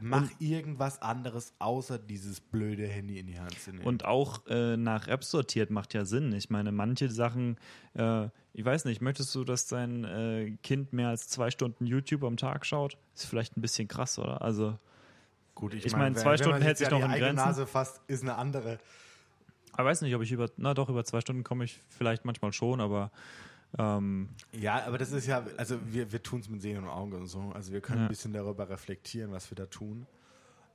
mach 0.00 0.22
und, 0.22 0.40
irgendwas 0.40 1.02
anderes, 1.02 1.52
außer 1.58 1.98
dieses 1.98 2.40
blöde 2.40 2.86
Handy 2.86 3.18
in 3.18 3.26
die 3.26 3.38
Hand 3.38 3.58
zu 3.58 3.72
nehmen. 3.72 3.84
Und 3.84 4.04
auch 4.04 4.46
äh, 4.46 4.76
nach 4.76 5.06
Apps 5.06 5.30
sortiert 5.30 5.70
macht 5.70 5.94
ja 5.94 6.04
Sinn. 6.04 6.32
Ich 6.32 6.50
meine, 6.50 6.72
manche 6.72 7.10
Sachen, 7.10 7.58
äh, 7.94 8.28
ich 8.52 8.64
weiß 8.64 8.86
nicht, 8.86 9.00
möchtest 9.00 9.34
du, 9.34 9.44
dass 9.44 9.66
dein 9.66 10.04
äh, 10.04 10.56
Kind 10.62 10.92
mehr 10.92 11.08
als 11.08 11.28
zwei 11.28 11.50
Stunden 11.50 11.86
YouTube 11.86 12.24
am 12.24 12.36
Tag 12.36 12.66
schaut? 12.66 12.96
Ist 13.14 13.26
vielleicht 13.26 13.56
ein 13.56 13.60
bisschen 13.60 13.88
krass, 13.88 14.18
oder? 14.18 14.42
Also 14.42 14.78
Gut, 15.54 15.74
ich, 15.74 15.86
ich 15.86 15.92
meine, 15.92 16.04
mein, 16.04 16.16
zwei 16.16 16.36
Stunden 16.36 16.62
hält 16.62 16.78
sich 16.78 16.88
ja 16.88 16.98
noch 16.98 17.04
in 17.04 17.12
Grenzen. 17.12 17.36
Nase 17.36 17.66
fast 17.66 18.00
ist 18.08 18.22
eine 18.22 18.36
andere. 18.36 18.78
Ich 19.72 19.84
weiß 19.84 20.02
nicht, 20.02 20.14
ob 20.14 20.22
ich 20.22 20.32
über, 20.32 20.48
na 20.56 20.74
doch, 20.74 20.88
über 20.88 21.04
zwei 21.04 21.20
Stunden 21.20 21.44
komme 21.44 21.64
ich 21.64 21.80
vielleicht 21.90 22.24
manchmal 22.24 22.52
schon, 22.52 22.80
aber. 22.80 23.10
Ähm, 23.76 24.28
ja, 24.52 24.84
aber 24.86 24.98
das 24.98 25.10
ist 25.10 25.26
ja, 25.26 25.44
also 25.56 25.78
wir, 25.84 26.12
wir 26.12 26.22
tun 26.22 26.40
es 26.40 26.48
mit 26.48 26.62
Sehen 26.62 26.78
und 26.78 26.88
Augen 26.88 27.12
und 27.12 27.26
so. 27.26 27.50
Also 27.54 27.72
wir 27.72 27.80
können 27.80 28.00
ja. 28.00 28.04
ein 28.04 28.08
bisschen 28.08 28.32
darüber 28.32 28.68
reflektieren, 28.68 29.32
was 29.32 29.50
wir 29.50 29.56
da 29.56 29.66
tun. 29.66 30.06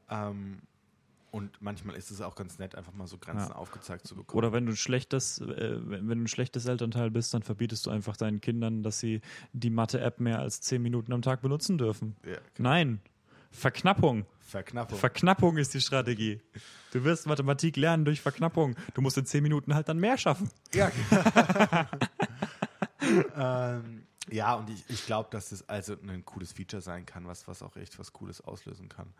Ähm, 0.09 0.61
und 1.31 1.61
manchmal 1.61 1.95
ist 1.95 2.09
es 2.09 2.21
auch 2.21 2.35
ganz 2.35 2.57
nett, 2.57 2.75
einfach 2.75 2.93
mal 2.93 3.07
so 3.07 3.17
Grenzen 3.17 3.49
ja. 3.49 3.55
aufgezeigt 3.55 4.07
zu 4.07 4.15
bekommen. 4.15 4.37
Oder 4.37 4.51
wenn 4.51 4.65
du 4.65 4.73
ein 4.73 4.75
schlechtes, 4.75 5.39
äh, 5.39 5.77
wenn 5.81 6.07
du 6.07 6.23
ein 6.23 6.27
schlechtes 6.27 6.65
Elternteil 6.65 7.11
bist, 7.11 7.33
dann 7.33 7.43
verbietest 7.43 7.85
du 7.85 7.91
einfach 7.91 8.17
deinen 8.17 8.41
Kindern, 8.41 8.83
dass 8.83 8.99
sie 8.99 9.21
die 9.53 9.69
Mathe-App 9.69 10.19
mehr 10.19 10.39
als 10.39 10.61
zehn 10.61 10.81
Minuten 10.81 11.13
am 11.13 11.21
Tag 11.21 11.41
benutzen 11.41 11.77
dürfen. 11.77 12.15
Ja, 12.25 12.37
genau. 12.55 12.69
Nein, 12.69 12.99
Verknappung. 13.51 14.25
Verknappung. 14.39 14.97
Verknappung 14.97 15.57
ist 15.57 15.73
die 15.73 15.81
Strategie. 15.81 16.41
Du 16.91 17.03
wirst 17.03 17.27
Mathematik 17.27 17.77
lernen 17.77 18.05
durch 18.05 18.21
Verknappung. 18.21 18.75
Du 18.93 19.01
musst 19.01 19.17
in 19.17 19.25
zehn 19.25 19.43
Minuten 19.43 19.75
halt 19.75 19.87
dann 19.89 19.99
mehr 19.99 20.17
schaffen. 20.17 20.49
Ja, 20.73 20.91
ähm, 23.35 24.07
ja 24.29 24.55
und 24.55 24.69
ich, 24.69 24.83
ich 24.89 25.05
glaube, 25.05 25.29
dass 25.31 25.49
das 25.49 25.67
also 25.69 25.95
ein 26.01 26.25
cooles 26.25 26.51
Feature 26.51 26.81
sein 26.81 27.05
kann, 27.05 27.27
was, 27.27 27.47
was 27.47 27.61
auch 27.61 27.75
echt 27.75 27.99
was 27.99 28.11
Cooles 28.11 28.41
auslösen 28.41 28.89
kann. 28.89 29.13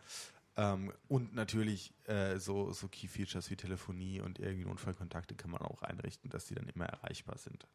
Ähm, 0.58 0.92
und 1.08 1.36
natürlich 1.36 1.94
äh, 2.06 2.38
so, 2.38 2.72
so 2.72 2.88
Key-Features 2.88 3.50
wie 3.52 3.56
Telefonie 3.56 4.20
und 4.20 4.40
irgendwie 4.40 4.66
Unfallkontakte 4.66 5.36
kann 5.36 5.52
man 5.52 5.62
auch 5.62 5.84
einrichten, 5.84 6.30
dass 6.30 6.46
die 6.46 6.56
dann 6.56 6.68
immer 6.68 6.86
erreichbar 6.86 7.38
sind. 7.38 7.68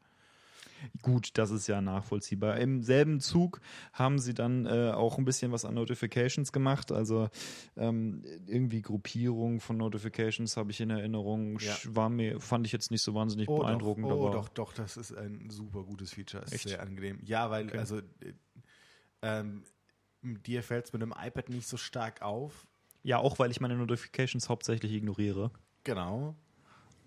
Gut, 1.02 1.30
das 1.34 1.50
ist 1.50 1.66
ja 1.66 1.80
nachvollziehbar. 1.80 2.58
Im 2.58 2.82
selben 2.82 3.20
Zug 3.20 3.60
haben 3.92 4.18
sie 4.18 4.34
dann 4.34 4.66
äh, 4.66 4.90
auch 4.92 5.18
ein 5.18 5.24
bisschen 5.24 5.52
was 5.52 5.64
an 5.64 5.74
Notifications 5.74 6.52
gemacht. 6.52 6.92
Also 6.92 7.28
ähm, 7.76 8.22
irgendwie 8.46 8.82
Gruppierung 8.82 9.60
von 9.60 9.76
Notifications 9.76 10.56
habe 10.56 10.70
ich 10.70 10.80
in 10.80 10.90
Erinnerung. 10.90 11.58
Ja. 11.60 11.76
War 11.86 12.08
mir, 12.08 12.40
fand 12.40 12.66
ich 12.66 12.72
jetzt 12.72 12.90
nicht 12.90 13.02
so 13.02 13.14
wahnsinnig 13.14 13.48
Oh, 13.48 13.58
beeindruckend. 13.58 14.06
doch, 14.10 14.16
oh, 14.16 14.26
aber 14.28 14.36
doch, 14.36 14.48
doch, 14.48 14.72
das 14.72 14.96
ist 14.96 15.12
ein 15.16 15.50
super 15.50 15.82
gutes 15.84 16.12
Feature. 16.12 16.44
Ist 16.44 16.52
Echt? 16.52 16.68
sehr 16.68 16.80
angenehm. 16.82 17.18
Ja, 17.24 17.50
weil, 17.50 17.66
Okay. 17.68 17.78
also, 17.78 17.98
äh, 17.98 18.02
ähm, 19.22 19.64
dir 20.22 20.62
fällt 20.62 20.86
es 20.86 20.92
mit 20.92 21.02
dem 21.02 21.12
iPad 21.16 21.48
nicht 21.48 21.66
so 21.68 21.76
stark 21.76 22.22
auf. 22.22 22.66
Ja, 23.02 23.18
auch 23.18 23.38
weil 23.38 23.50
ich 23.50 23.60
meine 23.60 23.76
Notifications 23.76 24.48
hauptsächlich 24.48 24.92
ignoriere. 24.92 25.50
Genau. 25.84 26.34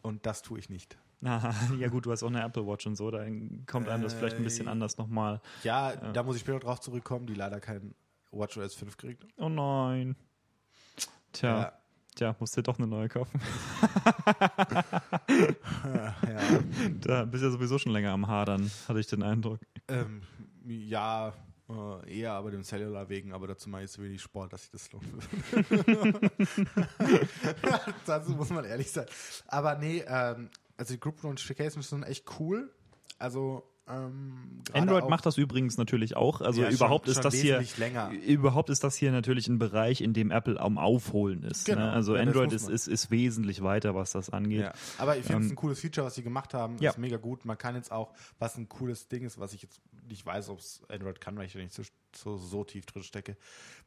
Und 0.04 0.26
das 0.26 0.42
tue 0.44 0.60
ich 0.60 0.70
nicht. 0.70 0.98
Ah, 1.24 1.52
ja 1.80 1.88
gut, 1.88 2.06
du 2.06 2.12
hast 2.12 2.22
auch 2.24 2.28
eine 2.28 2.44
Apple 2.44 2.66
Watch 2.68 2.86
und 2.86 2.96
so, 2.96 3.10
da 3.12 3.26
kommt 3.66 3.90
einem 3.90 4.04
das 4.04 4.14
vielleicht 4.14 4.36
ein 4.38 4.44
bisschen 4.44 4.68
Äh, 4.68 4.72
anders 4.72 4.98
nochmal. 4.98 5.42
Ja, 5.64 5.96
da 5.96 6.24
muss 6.24 6.36
ich 6.36 6.42
später 6.42 6.60
drauf 6.60 6.80
zurückkommen, 6.80 7.26
die 7.28 7.34
leider 7.34 7.60
kein 7.60 7.96
WatchOS 8.32 8.76
5 8.76 8.98
kriegt. 8.98 9.26
Oh 9.38 9.50
nein. 9.50 10.16
Tja, 11.34 11.60
Ja. 11.62 11.74
tja, 12.16 12.36
musst 12.40 12.56
dir 12.56 12.64
doch 12.64 12.78
eine 12.78 12.88
neue 12.88 13.10
kaufen. 13.10 13.40
ja. 15.88 16.16
Da 17.02 17.26
bist 17.26 17.44
du 17.44 17.48
ja 17.48 17.52
sowieso 17.52 17.78
schon 17.78 17.92
länger 17.94 18.12
am 18.12 18.28
Hadern, 18.28 18.70
hatte 18.88 19.00
ich 19.00 19.08
den 19.08 19.24
Eindruck. 19.24 19.60
Ähm, 19.88 20.22
ja, 20.66 21.34
äh, 21.70 22.20
eher 22.20 22.34
aber 22.34 22.52
dem 22.52 22.64
Cellular 22.64 23.10
wegen, 23.10 23.34
aber 23.34 23.48
dazu 23.48 23.70
mache 23.70 23.84
ich 23.84 23.92
so 23.92 24.02
wenig 24.04 24.22
Sport, 24.22 24.54
dass 24.54 24.66
ich 24.66 24.72
das 24.72 24.92
lohnen 24.92 25.12
würde. 25.14 26.32
dazu 28.06 28.32
muss 28.32 28.50
man 28.50 28.66
ehrlich 28.66 28.92
sein. 28.92 29.06
Aber 29.48 29.76
nee, 29.76 30.04
ähm, 30.08 30.50
also 30.78 30.94
die 30.94 31.00
Group 31.00 31.24
Notifications 31.24 31.90
sind 31.90 32.04
echt 32.04 32.26
cool. 32.40 32.72
Also 33.20 33.64
ähm, 33.90 34.62
Android 34.74 35.08
macht 35.10 35.26
das 35.26 35.38
übrigens 35.38 35.78
natürlich 35.78 36.18
auch. 36.18 36.42
Also 36.42 36.62
Ja, 36.62 36.68
schon- 36.68 36.76
überhaupt 36.76 37.08
ist 37.08 37.16
schon 37.16 37.24
das 37.24 37.34
hier 37.36 37.64
länger. 37.78 38.12
überhaupt 38.12 38.70
ist 38.70 38.84
das 38.84 38.96
hier 38.98 39.12
natürlich 39.14 39.48
ein 39.48 39.60
Bereich, 39.60 40.02
in 40.02 40.14
dem 40.14 40.30
Apple 40.30 40.60
am 40.60 40.78
Aufholen 40.78 41.44
ist. 41.44 41.66
Genau. 41.66 41.80
Ne? 41.82 41.92
Also 41.94 42.16
Ja, 42.16 42.22
Android 42.22 42.52
ist, 42.52 42.68
ist, 42.68 42.88
ist 42.88 43.12
wesentlich 43.12 43.64
weiter, 43.64 43.96
was 43.96 44.12
das 44.12 44.30
angeht. 44.30 44.60
Ja, 44.60 44.74
aber 44.98 45.16
ich 45.18 45.24
finde 45.24 45.40
es 45.40 45.46
Ähm, 45.48 45.54
ein 45.54 45.56
cooles 45.56 45.80
Feature, 45.80 46.06
was 46.06 46.16
sie 46.16 46.24
gemacht 46.24 46.54
haben. 46.54 46.76
ja. 46.80 46.90
Ist 46.92 46.98
mega 46.98 47.16
gut. 47.18 47.46
Man 47.46 47.58
kann 47.58 47.76
jetzt 47.76 47.92
auch, 47.94 48.14
was 48.40 48.58
ein 48.58 48.68
cooles 48.68 49.08
Ding 49.08 49.24
ist, 49.24 49.40
was 49.40 49.54
ich 49.54 49.62
jetzt 49.62 49.80
nicht 50.10 50.26
weiß, 50.26 50.50
ob 50.50 50.60
es 50.60 50.82
Android 50.90 51.22
kann, 51.22 51.38
weil 51.38 51.46
ich 51.46 51.54
da 51.54 51.60
nicht 51.60 51.74
so, 51.74 51.84
so, 52.14 52.38
so 52.38 52.64
tief 52.66 52.86
drin 52.88 53.04
stecke. 53.04 53.38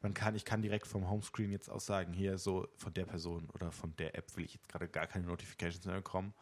Man 0.01 0.15
kann, 0.15 0.33
ich 0.35 0.45
kann 0.45 0.63
direkt 0.63 0.87
vom 0.87 1.09
Homescreen 1.11 1.51
jetzt 1.51 1.69
auch 1.69 1.79
sagen, 1.79 2.11
hier 2.11 2.39
so 2.39 2.67
von 2.77 2.91
der 2.95 3.05
Person 3.05 3.47
oder 3.53 3.71
von 3.71 3.95
der 3.97 4.15
App 4.17 4.35
will 4.35 4.45
ich 4.45 4.55
jetzt 4.55 4.67
gerade 4.67 4.87
gar 4.87 5.05
keine 5.05 5.27
Notifications 5.27 5.85
mehr 5.85 5.95
bekommen. 5.97 6.33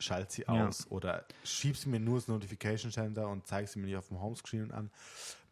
Schalt 0.00 0.32
sie 0.32 0.42
Ja. 0.42 0.66
aus 0.66 0.86
oder 0.90 1.24
schieb 1.44 1.76
sie 1.76 1.88
mir 1.88 2.00
nur 2.00 2.16
das 2.16 2.26
Notification 2.26 2.90
Center 2.90 3.28
und 3.28 3.46
zeig 3.46 3.68
sie 3.68 3.78
mir 3.78 3.86
nicht 3.86 3.96
auf 3.96 4.08
dem 4.08 4.20
Homescreen 4.20 4.72
an. 4.72 4.90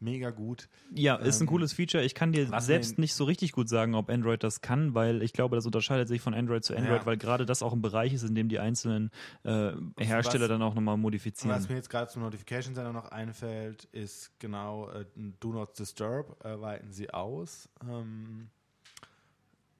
Mega 0.00 0.30
gut. 0.30 0.68
Ja, 0.94 1.16
ist 1.16 1.40
ein 1.40 1.42
Ähm, 1.42 1.48
cooles 1.48 1.72
Feature. 1.72 2.04
Ich 2.04 2.14
kann 2.14 2.30
dir 2.32 2.48
selbst 2.60 2.98
nicht 2.98 3.14
so 3.14 3.24
richtig 3.24 3.50
gut 3.52 3.68
sagen, 3.68 3.94
ob 3.96 4.08
Android 4.10 4.42
das 4.44 4.60
kann, 4.60 4.94
weil 4.94 5.22
ich 5.24 5.32
glaube, 5.32 5.56
das 5.56 5.66
unterscheidet 5.66 6.06
sich 6.08 6.20
von 6.20 6.34
Android 6.34 6.64
zu 6.64 6.74
Android, 6.76 7.00
Ja. 7.00 7.06
weil 7.06 7.16
gerade 7.16 7.44
das 7.46 7.62
auch 7.64 7.72
ein 7.72 7.82
Bereich 7.82 8.12
ist, 8.12 8.22
in 8.22 8.34
dem 8.36 8.48
die 8.48 8.60
einzelnen 8.60 9.10
äh, 9.42 9.72
Hersteller 9.98 10.42
was- 10.44 10.48
dann 10.50 10.62
auch 10.62 10.74
nochmal 10.74 10.96
modifizieren. 10.96 11.54
was 11.56 11.68
mir 11.68 11.74
jetzt 11.74 11.90
gerade 11.90 12.10
zum 12.10 12.22
Notification 12.22 12.74
Center 12.76 12.92
noch 12.92 13.10
einfällt, 13.10 13.84
ist 13.92 14.38
genau 14.38 14.88
äh, 14.90 15.04
Do 15.40 15.52
Not 15.52 15.76
Disturb, 15.78 16.44
äh, 16.44 16.60
weiten 16.60 16.92
sie 16.92 17.10
aus. 17.12 17.68
Ähm, 17.82 18.50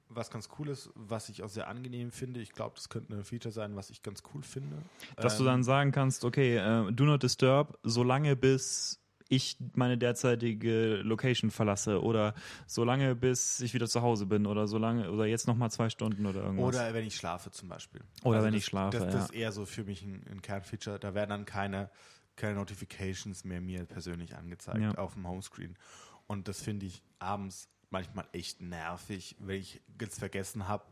was 0.09 0.31
ganz 0.31 0.49
cool 0.57 0.69
ist, 0.69 0.89
was 0.95 1.29
ich 1.29 1.43
auch 1.43 1.49
sehr 1.49 1.67
angenehm 1.67 2.11
finde. 2.11 2.39
Ich 2.41 2.51
glaube, 2.51 2.75
das 2.75 2.89
könnte 2.89 3.13
ein 3.13 3.23
Feature 3.23 3.51
sein, 3.51 3.75
was 3.75 3.89
ich 3.89 4.01
ganz 4.01 4.23
cool 4.33 4.41
finde. 4.43 4.77
Dass 5.17 5.37
du 5.37 5.43
Ähm, 5.43 5.47
dann 5.47 5.63
sagen 5.63 5.91
kannst, 5.91 6.25
okay, 6.25 6.57
äh, 6.57 6.91
do 6.91 7.05
not 7.05 7.21
disturb, 7.23 7.77
solange 7.83 8.35
bis 8.35 8.99
ich 9.31 9.57
meine 9.75 9.95
derzeitige 9.95 10.97
Location 11.03 11.51
verlasse 11.51 12.01
oder 12.01 12.33
solange 12.65 13.15
bis 13.15 13.59
ich 13.59 13.75
wieder 13.75 13.87
zu 13.87 14.01
Hause 14.01 14.25
bin 14.25 14.47
oder 14.47 14.67
solange 14.67 15.11
oder 15.11 15.25
jetzt 15.27 15.45
nochmal 15.47 15.69
zwei 15.69 15.89
Stunden 15.89 16.25
oder 16.25 16.41
irgendwas. 16.41 16.65
Oder 16.75 16.93
wenn 16.95 17.05
ich 17.05 17.15
schlafe 17.15 17.51
zum 17.51 17.69
Beispiel. 17.69 18.01
Oder 18.23 18.41
wenn 18.43 18.53
das, 18.53 18.59
ich 18.59 18.65
schlafe, 18.65 18.97
Das, 18.97 19.05
das 19.05 19.13
ja. 19.13 19.23
ist 19.25 19.29
eher 19.35 19.51
so 19.51 19.65
für 19.65 19.83
mich 19.83 20.01
ein, 20.01 20.25
ein 20.31 20.41
Kernfeature. 20.41 20.97
Da 20.97 21.13
werden 21.13 21.29
dann 21.29 21.45
keine, 21.45 21.91
keine 22.35 22.55
Notifications 22.55 23.43
mehr 23.43 23.61
mir 23.61 23.85
persönlich 23.85 24.35
angezeigt 24.35 24.79
Ja. 24.81 24.95
auf 24.95 25.13
dem 25.13 25.27
Homescreen. 25.27 25.77
Und 26.25 26.47
das 26.47 26.59
finde 26.61 26.87
ich 26.87 27.03
abends 27.19 27.69
manchmal 27.91 28.27
echt 28.31 28.61
nervig, 28.61 29.35
wenn 29.39 29.59
ich 29.59 29.81
jetzt 29.99 30.19
vergessen 30.19 30.67
habe, 30.67 30.85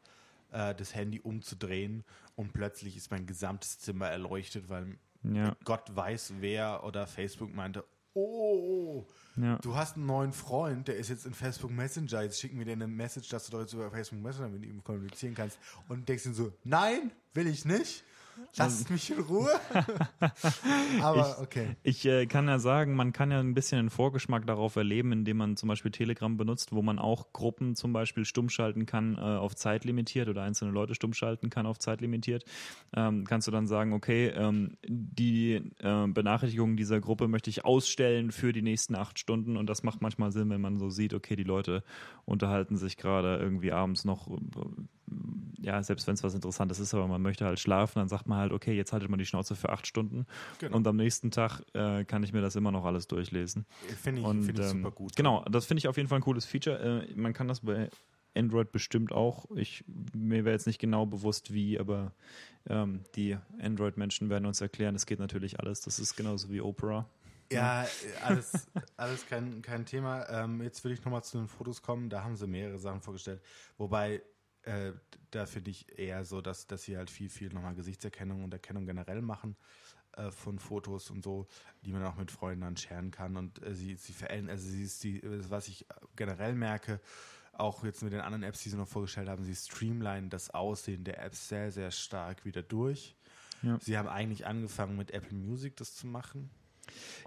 äh, 0.51 0.73
das 0.75 0.95
Handy 0.95 1.19
umzudrehen 1.19 2.03
und 2.35 2.53
plötzlich 2.53 2.97
ist 2.97 3.11
mein 3.11 3.25
gesamtes 3.25 3.79
Zimmer 3.79 4.07
erleuchtet, 4.07 4.69
weil 4.69 4.97
ja, 5.23 5.55
Gott 5.63 5.95
weiß 5.95 6.33
wer 6.39 6.83
oder 6.83 7.07
Facebook 7.07 7.53
meinte, 7.53 7.83
oh, 8.13 9.05
ja. 9.35 9.57
du 9.59 9.75
hast 9.75 9.95
einen 9.95 10.05
neuen 10.05 10.33
Freund, 10.33 10.87
der 10.87 10.97
ist 10.97 11.09
jetzt 11.09 11.25
in 11.25 11.33
Facebook 11.33 11.71
Messenger, 11.71 12.23
jetzt 12.23 12.39
schicken 12.39 12.57
wir 12.57 12.65
dir 12.65 12.73
eine 12.73 12.87
Message, 12.87 13.29
dass 13.29 13.45
du 13.45 13.51
doch 13.51 13.61
jetzt 13.61 13.73
über 13.73 13.91
Facebook 13.91 14.21
Messenger 14.21 14.49
mit 14.49 14.65
ihm 14.65 14.83
kommunizieren 14.83 15.35
kannst. 15.35 15.59
Und 15.87 16.07
denkst 16.09 16.23
dir 16.23 16.33
so, 16.33 16.53
nein, 16.63 17.11
will 17.33 17.47
ich 17.47 17.65
nicht, 17.65 18.03
lass 18.57 18.89
mich 18.89 19.11
in 19.11 19.19
Ruhe. 19.19 19.49
Aber 21.01 21.39
okay. 21.41 21.75
Ich 21.83 22.05
äh, 22.05 22.25
kann 22.25 22.47
ja 22.47 22.59
sagen, 22.59 22.95
man 22.95 23.13
kann 23.13 23.31
ja 23.31 23.39
ein 23.39 23.53
bisschen 23.53 23.79
einen 23.79 23.89
Vorgeschmack 23.89 24.45
darauf 24.45 24.75
erleben, 24.75 25.11
indem 25.11 25.37
man 25.37 25.57
zum 25.57 25.69
Beispiel 25.69 25.91
Telegram 25.91 26.35
benutzt, 26.37 26.71
wo 26.71 26.81
man 26.81 26.99
auch 26.99 27.33
Gruppen 27.33 27.75
zum 27.75 27.93
Beispiel 27.93 28.25
stumm 28.25 28.49
schalten 28.49 28.85
kann 28.85 29.15
äh, 29.15 29.19
auf 29.19 29.55
Zeit 29.55 29.85
limitiert 29.85 30.29
oder 30.29 30.43
einzelne 30.43 30.71
Leute 30.71 30.95
stumm 30.95 31.13
schalten 31.13 31.49
kann 31.49 31.65
auf 31.65 31.79
Zeit 31.79 32.01
limitiert. 32.01 32.45
Ähm, 32.95 33.25
kannst 33.25 33.47
du 33.47 33.51
dann 33.51 33.67
sagen, 33.67 33.93
okay, 33.93 34.27
ähm, 34.27 34.77
die 34.87 35.53
äh, 35.79 36.07
Benachrichtigungen 36.07 36.77
dieser 36.77 36.99
Gruppe 36.99 37.27
möchte 37.27 37.49
ich 37.49 37.65
ausstellen 37.65 38.31
für 38.31 38.53
die 38.53 38.61
nächsten 38.61 38.95
acht 38.95 39.19
Stunden 39.19 39.57
und 39.57 39.67
das 39.67 39.83
macht 39.83 40.01
manchmal 40.01 40.31
Sinn, 40.31 40.49
wenn 40.49 40.61
man 40.61 40.77
so 40.77 40.89
sieht, 40.89 41.13
okay, 41.13 41.35
die 41.35 41.43
Leute 41.43 41.83
unterhalten 42.25 42.77
sich 42.77 42.97
gerade 42.97 43.37
irgendwie 43.37 43.71
abends 43.71 44.05
noch 44.05 44.27
ja, 45.59 45.81
selbst 45.83 46.05
wenn 46.07 46.13
es 46.13 46.23
was 46.23 46.33
Interessantes 46.35 46.79
ist, 46.79 46.93
aber 46.93 47.07
man 47.07 47.21
möchte 47.21 47.45
halt 47.45 47.59
schlafen, 47.59 47.99
dann 47.99 48.07
sagt 48.07 48.27
man 48.27 48.37
halt, 48.37 48.51
okay, 48.51 48.73
jetzt 48.75 48.93
haltet 48.93 49.09
man 49.09 49.17
die 49.19 49.25
Schnauze 49.25 49.55
für 49.55 49.69
acht 49.69 49.87
Stunden 49.87 50.25
Genau. 50.59 50.75
und 50.77 50.87
am 50.87 50.95
nächsten 50.97 51.31
Tag 51.31 51.61
äh, 51.73 52.03
kann 52.05 52.23
ich 52.23 52.33
mir 52.33 52.41
das 52.41 52.55
immer 52.55 52.71
noch 52.71 52.85
alles 52.85 53.07
durchlesen. 53.07 53.65
Finde 54.01 54.21
ich, 54.21 54.27
Und 54.27 54.43
find 54.43 54.59
ich 54.59 54.65
ähm, 54.65 54.83
super 54.83 54.91
gut. 54.91 55.15
genau, 55.15 55.43
das 55.49 55.65
finde 55.65 55.79
ich 55.79 55.87
auf 55.87 55.97
jeden 55.97 56.09
Fall 56.09 56.19
ein 56.19 56.23
cooles 56.23 56.45
Feature. 56.45 57.05
Äh, 57.07 57.15
man 57.15 57.33
kann 57.33 57.47
das 57.47 57.61
bei 57.61 57.89
Android 58.35 58.71
bestimmt 58.71 59.11
auch. 59.11 59.45
Ich, 59.55 59.83
mir 60.13 60.45
wäre 60.45 60.53
jetzt 60.53 60.67
nicht 60.67 60.79
genau 60.79 61.05
bewusst, 61.07 61.53
wie, 61.53 61.79
aber 61.79 62.11
ähm, 62.69 63.01
die 63.15 63.37
Android-Menschen 63.59 64.29
werden 64.29 64.45
uns 64.45 64.61
erklären, 64.61 64.93
es 64.95 65.05
geht 65.07 65.19
natürlich 65.19 65.59
alles. 65.59 65.81
Das 65.81 65.97
ist 65.99 66.15
genauso 66.15 66.51
wie 66.51 66.61
Opera. 66.61 67.09
Ja, 67.51 67.85
alles, 68.23 68.67
alles 68.97 69.25
kein, 69.25 69.61
kein 69.61 69.85
Thema. 69.85 70.27
Ähm, 70.29 70.61
jetzt 70.61 70.83
will 70.83 70.91
ich 70.91 71.03
nochmal 71.03 71.23
zu 71.23 71.37
den 71.37 71.47
Fotos 71.47 71.81
kommen. 71.81 72.09
Da 72.09 72.23
haben 72.23 72.35
sie 72.35 72.45
mehrere 72.45 72.77
Sachen 72.77 73.01
vorgestellt. 73.01 73.41
Wobei, 73.77 74.21
äh, 74.67 74.93
da 75.31 75.45
finde 75.45 75.71
ich 75.71 75.97
eher 75.97 76.25
so, 76.25 76.41
dass, 76.41 76.67
dass 76.67 76.83
sie 76.83 76.97
halt 76.97 77.09
viel, 77.09 77.29
viel 77.29 77.53
nochmal 77.53 77.75
Gesichtserkennung 77.75 78.43
und 78.43 78.53
Erkennung 78.53 78.85
generell 78.85 79.21
machen 79.21 79.55
äh, 80.13 80.31
von 80.31 80.59
Fotos 80.59 81.09
und 81.09 81.23
so, 81.23 81.47
die 81.83 81.91
man 81.91 82.03
auch 82.03 82.15
mit 82.15 82.31
Freunden 82.31 82.61
dann 82.61 82.77
scheren 82.77 83.11
kann. 83.11 83.37
Und 83.37 83.63
äh, 83.63 83.73
sie, 83.73 83.95
sie 83.95 84.13
verändern, 84.13 84.51
also 84.51 84.67
sie 84.67 84.83
ist 84.83 85.03
die, 85.03 85.21
was 85.49 85.67
ich 85.67 85.85
generell 86.15 86.53
merke, 86.53 86.99
auch 87.53 87.83
jetzt 87.83 88.03
mit 88.03 88.13
den 88.13 88.21
anderen 88.21 88.43
Apps, 88.43 88.61
die 88.61 88.69
sie 88.69 88.77
noch 88.77 88.87
vorgestellt 88.87 89.29
haben, 89.29 89.43
sie 89.43 89.55
streamlinen 89.55 90.29
das 90.29 90.51
Aussehen 90.51 91.03
der 91.03 91.23
Apps 91.23 91.49
sehr, 91.49 91.71
sehr 91.71 91.91
stark 91.91 92.45
wieder 92.45 92.61
durch. 92.61 93.15
Ja. 93.63 93.79
Sie 93.81 93.97
haben 93.97 94.07
eigentlich 94.07 94.45
angefangen 94.45 94.97
mit 94.97 95.11
Apple 95.11 95.35
Music 95.35 95.75
das 95.77 95.95
zu 95.95 96.05
machen. 96.05 96.51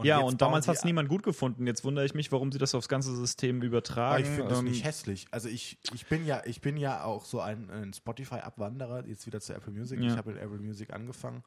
Ja, 0.03 0.19
jetzt 0.19 0.29
und 0.29 0.43
damals 0.43 0.69
hat 0.69 0.77
es 0.77 0.85
niemand 0.85 1.09
gut 1.09 1.23
gefunden. 1.23 1.67
Jetzt 1.67 1.85
wundere 1.85 2.05
ich 2.05 2.15
mich, 2.15 2.31
warum 2.33 2.53
sie 2.53 2.59
das 2.59 2.75
aufs 2.75 2.89
ganze 2.89 3.15
System 3.15 3.57
Aber 3.57 3.67
übertragen. 3.67 4.23
ich 4.23 4.29
finde 4.29 4.49
das 4.49 4.59
Ähm, 4.61 4.65
nicht 4.67 4.85
hässlich. 4.85 5.27
Also 5.31 5.49
ich, 5.49 5.79
ich 5.95 6.07
bin 6.07 6.25
ja, 6.27 6.43
ich 6.45 6.61
bin 6.61 6.77
ja 6.77 7.05
auch 7.05 7.25
so 7.25 7.41
ein, 7.41 7.71
ein 7.71 7.93
Spotify-Abwanderer, 7.93 9.07
jetzt 9.07 9.27
wieder 9.27 9.41
zu 9.41 9.55
Apple 9.55 9.73
Music. 9.73 10.01
Ja. 10.01 10.09
Ich 10.11 10.17
habe 10.17 10.33
mit 10.33 10.43
Apple 10.43 10.59
Music 10.59 10.93
angefangen, 10.93 11.43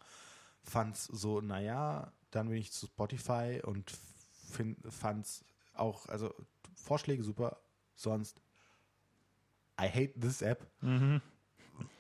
fand's 0.62 1.06
so, 1.06 1.42
naja, 1.42 2.12
dann 2.32 2.50
bin 2.50 2.58
ich 2.58 2.72
zu 2.72 2.88
Spotify 2.88 3.62
und 3.64 3.92
fand 4.90 5.26
es 5.26 5.46
auch, 5.74 6.08
also 6.08 6.34
Vorschläge 6.76 7.24
super, 7.24 7.58
sonst 7.96 8.42
I 9.80 9.88
hate 9.88 10.20
this 10.20 10.42
App. 10.42 10.68
mhm. 10.82 11.22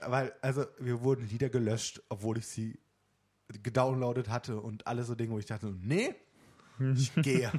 Weil, 0.01 0.31
also 0.41 0.65
wir 0.79 1.01
wurden 1.01 1.27
Lieder 1.27 1.49
gelöscht, 1.49 2.01
obwohl 2.09 2.37
ich 2.37 2.45
sie 2.45 2.79
gedownloadet 3.47 4.29
hatte 4.29 4.59
und 4.59 4.87
alle 4.87 5.03
so 5.03 5.15
Dinge, 5.15 5.31
wo 5.33 5.39
ich 5.39 5.45
dachte, 5.45 5.73
nee, 5.81 6.15
ich 6.95 7.13
gehe. 7.15 7.51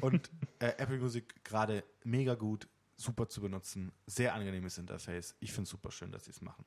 und 0.00 0.30
äh, 0.58 0.72
Apple 0.78 0.98
Music 0.98 1.44
gerade 1.44 1.84
mega 2.04 2.34
gut, 2.34 2.68
super 2.96 3.28
zu 3.28 3.40
benutzen, 3.40 3.92
sehr 4.06 4.34
angenehmes 4.34 4.78
Interface. 4.78 5.34
Ich 5.40 5.52
finde 5.52 5.64
es 5.64 5.70
super 5.70 5.90
schön, 5.90 6.12
dass 6.12 6.24
sie 6.24 6.30
es 6.30 6.42
machen. 6.42 6.64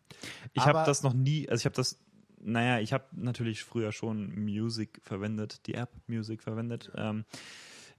Ich 0.53 0.65
habe 0.65 0.83
das 0.85 1.03
noch 1.03 1.13
nie, 1.13 1.47
also 1.49 1.61
ich 1.61 1.65
habe 1.65 1.75
das, 1.75 1.99
naja, 2.39 2.79
ich 2.79 2.93
habe 2.93 3.05
natürlich 3.13 3.63
früher 3.63 3.91
schon 3.91 4.33
Music 4.35 5.01
verwendet, 5.03 5.65
die 5.67 5.73
App 5.75 5.91
Music 6.07 6.43
verwendet. 6.43 6.91
Ähm, 6.95 7.25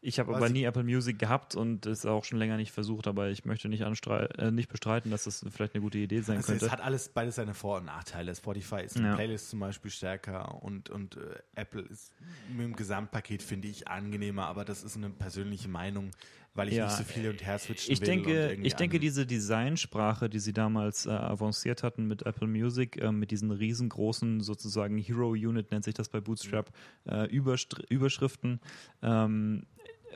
ich 0.01 0.19
habe 0.19 0.35
aber 0.35 0.49
nie 0.49 0.65
Apple 0.65 0.85
Music 0.85 1.19
gehabt 1.19 1.55
und 1.55 1.87
es 1.87 2.07
auch 2.07 2.25
schon 2.25 2.39
länger 2.39 2.57
nicht 2.57 2.73
versucht, 2.73 3.07
aber 3.07 3.31
ich 3.31 3.45
möchte 3.45 3.69
nicht, 3.69 3.83
äh, 3.83 4.51
nicht 4.51 4.69
bestreiten, 4.69 5.11
dass 5.11 5.25
das 5.25 5.45
vielleicht 5.51 5.75
eine 5.75 5.83
gute 5.83 5.99
Idee 5.99 6.21
sein 6.21 6.39
also 6.39 6.49
könnte. 6.49 6.67
Es 6.67 6.73
hat 6.73 6.81
alles 6.81 7.09
beides 7.09 7.37
seine 7.37 7.55
Vor- 7.55 7.79
und 7.79 7.87
Nachteile. 7.87 8.35
Spotify 8.35 8.83
ist 8.85 8.97
in 8.97 9.05
ja. 9.05 9.15
Playlist 9.15 9.51
zum 9.51 9.61
Beispiel 9.61 9.91
stärker 9.91 10.63
und, 10.63 10.91
und 10.91 11.17
äh, 11.17 11.21
Apple 11.55 11.83
ist 11.83 12.13
mit 12.57 12.67
dem 12.67 12.77
Gesamtpaket, 12.77 13.43
finde 13.43 13.69
ich, 13.69 13.89
angenehmer, 13.89 14.47
aber 14.47 14.65
das 14.65 14.83
ist 14.85 14.97
eine 14.97 15.11
persönliche 15.11 15.69
Meinung 15.69 16.11
weil 16.59 16.69
ich 16.69 16.75
ja, 16.75 16.87
nicht 16.87 16.97
so 16.97 17.05
viel 17.05 17.29
und 17.29 17.47
her 17.47 17.59
switchen 17.59 17.93
ich 17.93 18.01
will. 18.01 18.07
Denke, 18.07 18.59
ich 18.63 18.75
denke, 18.75 18.99
diese 18.99 19.25
Designsprache, 19.25 20.29
die 20.29 20.41
sie 20.41 20.53
damals 20.53 21.07
äh, 21.07 21.11
avanciert 21.11 21.83
hatten 21.83 22.07
mit 22.07 22.27
Apple 22.27 22.49
Music, 22.49 23.01
äh, 23.01 23.13
mit 23.13 23.31
diesen 23.31 23.51
riesengroßen 23.51 24.41
sozusagen 24.41 24.99
Hero 24.99 25.31
Unit 25.31 25.71
nennt 25.71 25.85
sich 25.85 25.95
das 25.95 26.09
bei 26.09 26.21
Bootstrap, 26.21 26.71
äh, 27.09 27.27
Überschriften, 27.27 28.61
ähm, 29.03 29.63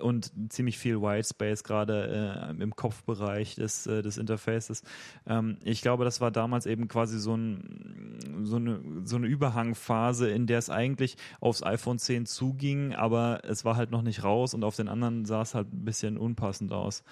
und 0.00 0.32
ziemlich 0.48 0.78
viel 0.78 1.00
Whitespace 1.00 1.64
gerade 1.64 2.52
äh, 2.58 2.62
im 2.62 2.74
Kopfbereich 2.74 3.54
des, 3.56 3.86
äh, 3.86 4.02
des 4.02 4.18
Interfaces. 4.18 4.82
Ähm, 5.26 5.58
ich 5.64 5.82
glaube, 5.82 6.04
das 6.04 6.20
war 6.20 6.30
damals 6.30 6.66
eben 6.66 6.88
quasi 6.88 7.18
so, 7.18 7.34
ein, 7.34 8.42
so, 8.42 8.56
eine, 8.56 8.80
so 9.04 9.16
eine 9.16 9.26
Überhangphase, 9.26 10.30
in 10.30 10.46
der 10.46 10.58
es 10.58 10.70
eigentlich 10.70 11.16
aufs 11.40 11.62
iPhone 11.62 11.98
10 11.98 12.26
zuging, 12.26 12.94
aber 12.94 13.40
es 13.44 13.64
war 13.64 13.76
halt 13.76 13.90
noch 13.90 14.02
nicht 14.02 14.24
raus 14.24 14.54
und 14.54 14.64
auf 14.64 14.76
den 14.76 14.88
anderen 14.88 15.24
sah 15.24 15.42
es 15.42 15.54
halt 15.54 15.72
ein 15.72 15.84
bisschen 15.84 16.16
unpassend 16.16 16.72
aus. 16.72 17.04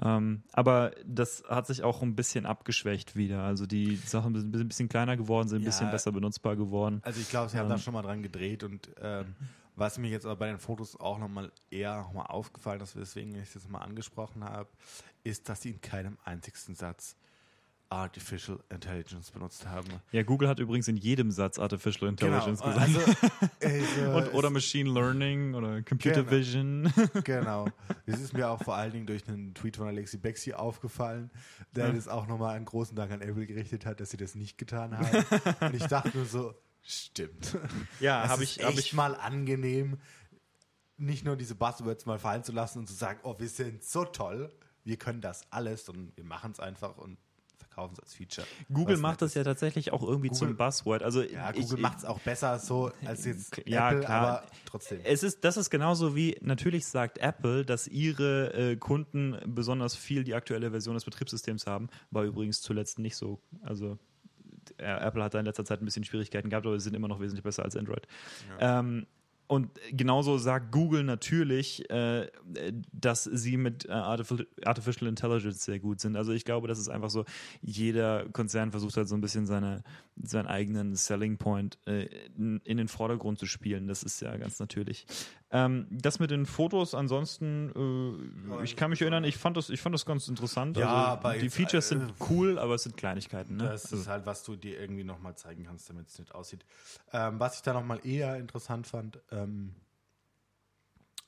Ähm, 0.00 0.42
aber 0.52 0.92
das 1.04 1.42
hat 1.48 1.66
sich 1.66 1.82
auch 1.82 2.02
ein 2.02 2.14
bisschen 2.14 2.46
abgeschwächt 2.46 3.16
wieder. 3.16 3.42
Also 3.42 3.66
die 3.66 3.96
Sachen 3.96 4.34
sind 4.34 4.54
ein 4.54 4.68
bisschen 4.68 4.88
kleiner 4.88 5.16
geworden, 5.16 5.48
sind 5.48 5.58
ein 5.58 5.64
ja, 5.64 5.70
bisschen 5.70 5.90
besser 5.90 6.12
benutzbar 6.12 6.56
geworden. 6.56 7.00
Also 7.02 7.20
ich 7.20 7.28
glaube, 7.28 7.50
sie 7.50 7.58
haben 7.58 7.66
ähm, 7.66 7.70
da 7.70 7.78
schon 7.78 7.94
mal 7.94 8.02
dran 8.02 8.22
gedreht 8.22 8.62
und 8.62 8.88
ähm, 9.02 9.34
was 9.78 9.98
mir 9.98 10.10
jetzt 10.10 10.26
aber 10.26 10.36
bei 10.36 10.46
den 10.48 10.58
Fotos 10.58 10.98
auch 10.98 11.18
nochmal 11.18 11.52
eher 11.70 11.96
noch 11.96 12.12
mal 12.12 12.26
aufgefallen 12.26 12.80
ist, 12.80 12.96
weswegen 12.96 13.34
ich 13.34 13.52
das 13.52 13.68
mal 13.68 13.80
angesprochen 13.80 14.44
habe, 14.44 14.68
ist, 15.24 15.48
dass 15.48 15.62
sie 15.62 15.70
in 15.70 15.80
keinem 15.80 16.18
einzigen 16.24 16.74
Satz 16.74 17.16
Artificial 17.90 18.58
Intelligence 18.68 19.30
benutzt 19.30 19.66
haben. 19.66 19.88
Ja, 20.12 20.22
Google 20.22 20.48
hat 20.48 20.58
übrigens 20.58 20.88
in 20.88 20.96
jedem 20.96 21.30
Satz 21.30 21.58
Artificial 21.58 22.14
genau, 22.14 22.36
Intelligence 22.36 22.60
genau. 22.60 22.86
gesagt. 22.86 23.26
Also, 23.62 24.10
Und, 24.16 24.34
oder 24.34 24.50
Machine 24.50 24.90
Learning 24.90 25.54
oder 25.54 25.82
Computer 25.82 26.22
genau, 26.22 26.30
Vision. 26.30 26.92
Genau. 27.24 27.68
Das 28.06 28.20
ist 28.20 28.34
mir 28.34 28.50
auch 28.50 28.62
vor 28.62 28.76
allen 28.76 28.92
Dingen 28.92 29.06
durch 29.06 29.26
einen 29.26 29.54
Tweet 29.54 29.76
von 29.76 29.86
Alexi 29.86 30.18
Bexi 30.18 30.52
aufgefallen, 30.52 31.30
der 31.74 31.86
ja. 31.86 31.92
das 31.92 32.08
auch 32.08 32.26
nochmal 32.26 32.56
einen 32.56 32.66
großen 32.66 32.94
Dank 32.94 33.10
an 33.10 33.22
Apple 33.22 33.46
gerichtet 33.46 33.86
hat, 33.86 34.00
dass 34.00 34.10
sie 34.10 34.18
das 34.18 34.34
nicht 34.34 34.58
getan 34.58 34.96
haben. 34.96 35.24
Und 35.60 35.74
ich 35.74 35.86
dachte 35.86 36.10
nur 36.14 36.26
so, 36.26 36.54
Stimmt. 36.88 37.58
Ja, 38.00 38.28
habe 38.28 38.44
ich, 38.44 38.64
hab 38.64 38.78
ich 38.78 38.94
mal 38.94 39.14
angenehm, 39.14 39.98
nicht 40.96 41.24
nur 41.24 41.36
diese 41.36 41.54
Buzzwords 41.54 42.06
mal 42.06 42.18
fallen 42.18 42.44
zu 42.44 42.52
lassen 42.52 42.78
und 42.78 42.86
zu 42.86 42.94
sagen, 42.94 43.20
oh, 43.24 43.34
wir 43.38 43.48
sind 43.48 43.84
so 43.84 44.04
toll, 44.04 44.50
wir 44.84 44.96
können 44.96 45.20
das 45.20 45.42
alles 45.50 45.88
und 45.88 46.16
wir 46.16 46.24
machen 46.24 46.52
es 46.52 46.60
einfach 46.60 46.96
und 46.96 47.18
verkaufen 47.56 47.92
es 47.94 48.00
als 48.00 48.14
Feature. 48.14 48.46
Google 48.72 48.96
macht 48.96 49.20
das 49.20 49.34
ja 49.34 49.44
tatsächlich 49.44 49.92
auch 49.92 50.02
irgendwie 50.02 50.28
Google, 50.28 50.48
zum 50.48 50.56
Buzzword. 50.56 51.02
Also 51.02 51.22
ja, 51.22 51.52
Google 51.52 51.78
macht 51.78 51.98
es 51.98 52.04
auch 52.04 52.20
besser 52.20 52.58
so 52.58 52.90
als 53.04 53.24
jetzt 53.26 53.60
ja, 53.66 53.90
Apple, 53.90 54.04
klar. 54.04 54.20
aber 54.20 54.46
trotzdem. 54.64 55.00
Es 55.04 55.22
ist, 55.22 55.44
das 55.44 55.56
ist 55.58 55.68
genauso 55.68 56.16
wie, 56.16 56.38
natürlich 56.40 56.86
sagt 56.86 57.18
Apple, 57.18 57.66
dass 57.66 57.86
ihre 57.86 58.54
äh, 58.54 58.76
Kunden 58.76 59.36
besonders 59.46 59.94
viel 59.94 60.24
die 60.24 60.34
aktuelle 60.34 60.70
Version 60.70 60.94
des 60.94 61.04
Betriebssystems 61.04 61.66
haben. 61.66 61.88
War 62.10 62.24
übrigens 62.24 62.62
zuletzt 62.62 62.98
nicht 62.98 63.16
so, 63.16 63.42
also 63.60 63.98
Apple 64.78 65.22
hat 65.22 65.34
da 65.34 65.40
in 65.40 65.46
letzter 65.46 65.64
Zeit 65.64 65.80
ein 65.80 65.84
bisschen 65.84 66.04
Schwierigkeiten 66.04 66.50
gehabt, 66.50 66.66
aber 66.66 66.78
sie 66.78 66.84
sind 66.84 66.94
immer 66.94 67.08
noch 67.08 67.20
wesentlich 67.20 67.42
besser 67.42 67.64
als 67.64 67.76
Android. 67.76 68.06
Ja. 68.60 68.80
Ähm, 68.80 69.06
und 69.48 69.70
genauso 69.92 70.36
sagt 70.36 70.70
Google 70.72 71.04
natürlich, 71.04 71.88
äh, 71.90 72.30
dass 72.92 73.24
sie 73.24 73.56
mit 73.56 73.86
äh, 73.86 73.92
Artificial 73.92 75.08
Intelligence 75.08 75.64
sehr 75.64 75.80
gut 75.80 76.00
sind. 76.00 76.16
Also 76.16 76.32
ich 76.32 76.44
glaube, 76.44 76.68
das 76.68 76.78
ist 76.78 76.90
einfach 76.90 77.08
so, 77.08 77.24
jeder 77.62 78.28
Konzern 78.28 78.70
versucht 78.70 78.98
halt 78.98 79.08
so 79.08 79.14
ein 79.14 79.22
bisschen 79.22 79.46
seine, 79.46 79.82
seinen 80.22 80.48
eigenen 80.48 80.94
Selling 80.94 81.38
Point 81.38 81.78
äh, 81.86 82.08
in, 82.36 82.60
in, 82.64 82.76
den 82.76 82.88
Vordergrund 82.88 83.38
zu 83.38 83.46
spielen. 83.46 83.88
Das 83.88 84.02
ist 84.02 84.20
ja 84.20 84.36
ganz 84.36 84.60
natürlich. 84.60 85.06
Ähm, 85.50 85.86
das 85.90 86.18
mit 86.18 86.30
den 86.30 86.44
Fotos, 86.44 86.94
ansonsten, 86.94 87.72
äh, 88.60 88.64
ich 88.64 88.76
kann 88.76 88.90
mich 88.90 89.00
erinnern, 89.00 89.24
ich 89.24 89.38
fand 89.38 89.56
das, 89.56 89.70
ich 89.70 89.80
fand 89.80 89.94
das 89.94 90.04
ganz 90.04 90.28
interessant. 90.28 90.76
Ja, 90.76 91.18
also, 91.22 91.40
die 91.40 91.48
Features 91.48 91.88
sind 91.88 92.02
äh, 92.02 92.12
cool, 92.28 92.58
aber 92.58 92.74
es 92.74 92.82
sind 92.82 92.98
Kleinigkeiten. 92.98 93.56
Ne? 93.56 93.64
Das 93.64 93.84
ist 93.84 93.92
also. 93.92 94.10
halt, 94.10 94.26
was 94.26 94.44
du 94.44 94.56
dir 94.56 94.78
irgendwie 94.78 95.04
nochmal 95.04 95.36
zeigen 95.36 95.64
kannst, 95.64 95.88
damit 95.88 96.08
es 96.08 96.18
nicht 96.18 96.34
aussieht. 96.34 96.66
Ähm, 97.14 97.40
was 97.40 97.56
ich 97.56 97.62
da 97.62 97.72
nochmal 97.72 98.00
eher 98.04 98.36
interessant 98.36 98.86
fand, 98.86 99.20
ähm, 99.42 99.74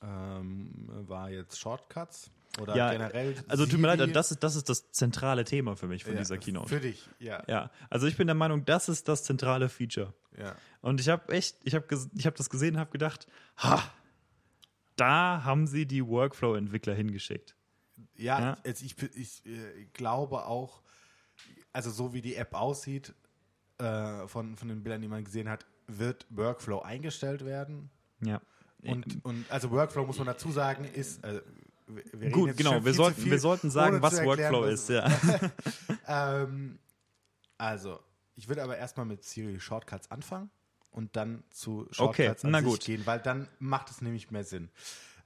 ähm, 0.02 0.88
war 0.88 1.30
jetzt 1.30 1.58
Shortcuts. 1.58 2.30
Oder 2.60 2.74
ja, 2.74 2.90
generell. 2.90 3.36
Also 3.46 3.64
tut 3.64 3.78
mir 3.78 3.94
leid, 3.94 4.14
das 4.14 4.32
ist, 4.32 4.42
das 4.42 4.56
ist 4.56 4.68
das 4.68 4.90
zentrale 4.90 5.44
Thema 5.44 5.76
für 5.76 5.86
mich 5.86 6.02
von 6.02 6.14
ja, 6.14 6.18
dieser 6.18 6.36
Keynote. 6.36 6.68
Für 6.68 6.80
dich, 6.80 7.08
ja. 7.20 7.44
Ja, 7.46 7.70
also 7.88 8.06
ich 8.08 8.16
bin 8.16 8.26
der 8.26 8.34
Meinung, 8.34 8.64
das 8.64 8.88
ist 8.88 9.06
das 9.06 9.22
zentrale 9.22 9.68
Feature. 9.68 10.12
Ja. 10.36 10.56
Und 10.80 11.00
ich 11.00 11.08
habe 11.08 11.32
echt, 11.32 11.58
ich 11.62 11.74
habe 11.74 11.86
ich 12.14 12.26
hab 12.26 12.34
das 12.34 12.50
gesehen 12.50 12.74
und 12.74 12.80
habe 12.80 12.90
gedacht, 12.90 13.28
ha, 13.58 13.82
da 14.96 15.44
haben 15.44 15.66
sie 15.66 15.86
die 15.86 16.04
Workflow-Entwickler 16.04 16.94
hingeschickt. 16.94 17.54
Ja, 18.16 18.40
ja? 18.40 18.58
Jetzt, 18.64 18.82
ich, 18.82 18.96
ich 19.14 19.46
äh, 19.46 19.86
glaube 19.92 20.44
auch, 20.46 20.82
also 21.72 21.90
so 21.90 22.12
wie 22.12 22.20
die 22.20 22.34
App 22.34 22.54
aussieht, 22.54 23.14
äh, 23.78 24.26
von, 24.26 24.56
von 24.56 24.68
den 24.68 24.82
Bildern, 24.82 25.02
die 25.02 25.08
man 25.08 25.24
gesehen 25.24 25.48
hat, 25.48 25.66
wird 25.86 26.26
Workflow 26.30 26.80
eingestellt 26.80 27.44
werden. 27.44 27.90
Ja. 28.20 28.40
Und, 28.82 29.24
und 29.24 29.50
also 29.50 29.70
Workflow 29.70 30.06
muss 30.06 30.18
man 30.18 30.26
dazu 30.26 30.50
sagen, 30.50 30.84
ist. 30.84 31.22
Äh, 31.24 31.42
Gut, 32.30 32.56
genau, 32.56 32.84
wir 32.84 32.94
sollten, 32.94 33.24
wir 33.24 33.40
sollten 33.40 33.68
sagen, 33.68 34.00
was 34.00 34.14
erklären, 34.14 34.52
Workflow 34.52 34.64
ist, 34.66 34.88
ja. 34.90 35.10
ähm, 36.06 36.78
also, 37.58 37.98
ich 38.36 38.48
würde 38.48 38.62
aber 38.62 38.78
erstmal 38.78 39.06
mit 39.06 39.24
Siri 39.24 39.58
Shortcuts 39.58 40.08
anfangen 40.10 40.50
und 40.92 41.16
dann 41.16 41.42
zu 41.50 41.88
Shortcuts 41.90 42.44
okay, 42.44 42.54
an 42.54 42.64
sich 42.70 42.80
gehen, 42.80 43.02
weil 43.06 43.18
dann 43.18 43.48
macht 43.58 43.90
es 43.90 44.02
nämlich 44.02 44.30
mehr 44.30 44.44
Sinn. 44.44 44.70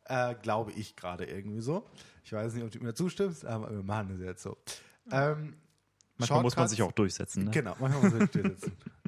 Äh, 0.07 0.35
glaube 0.37 0.73
ich 0.73 0.97
gerade 0.97 1.25
irgendwie 1.25 1.61
so. 1.61 1.87
Ich 2.25 2.33
weiß 2.33 2.55
nicht, 2.55 2.65
ob 2.65 2.71
du 2.71 2.79
mir 2.79 2.95
zustimmst, 2.95 3.45
aber 3.45 3.71
wir 3.71 3.83
machen 3.83 4.09
das 4.11 4.21
jetzt 4.21 4.43
so. 4.43 4.57
Ähm, 5.11 5.57
manchmal 6.17 6.43
muss 6.43 6.57
man 6.57 6.69
sich 6.69 6.83
auch 6.83 6.93
durchsetzen. 6.93 7.45
Ne? 7.45 7.51
Genau, 7.51 7.77
manchmal 7.79 8.03
muss 8.03 8.13
man 8.13 8.21
sich 8.21 8.31
durchsetzen. 8.31 8.73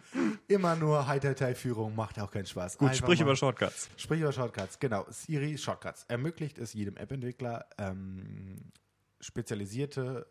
Immer 0.48 0.76
nur 0.76 1.06
High-Führung 1.06 1.94
macht 1.94 2.18
auch 2.20 2.30
keinen 2.30 2.46
Spaß. 2.46 2.78
Gut, 2.78 2.88
Einfach 2.88 3.04
sprich 3.04 3.20
über 3.20 3.36
Shortcuts. 3.36 3.90
Sprich 3.96 4.20
über 4.20 4.32
Shortcuts, 4.32 4.78
genau. 4.78 5.06
Siri 5.10 5.58
Shortcuts 5.58 6.04
ermöglicht 6.08 6.58
es 6.58 6.72
jedem 6.72 6.96
App-Entwickler 6.96 7.66
ähm, 7.78 8.72
spezialisierte, 9.20 10.26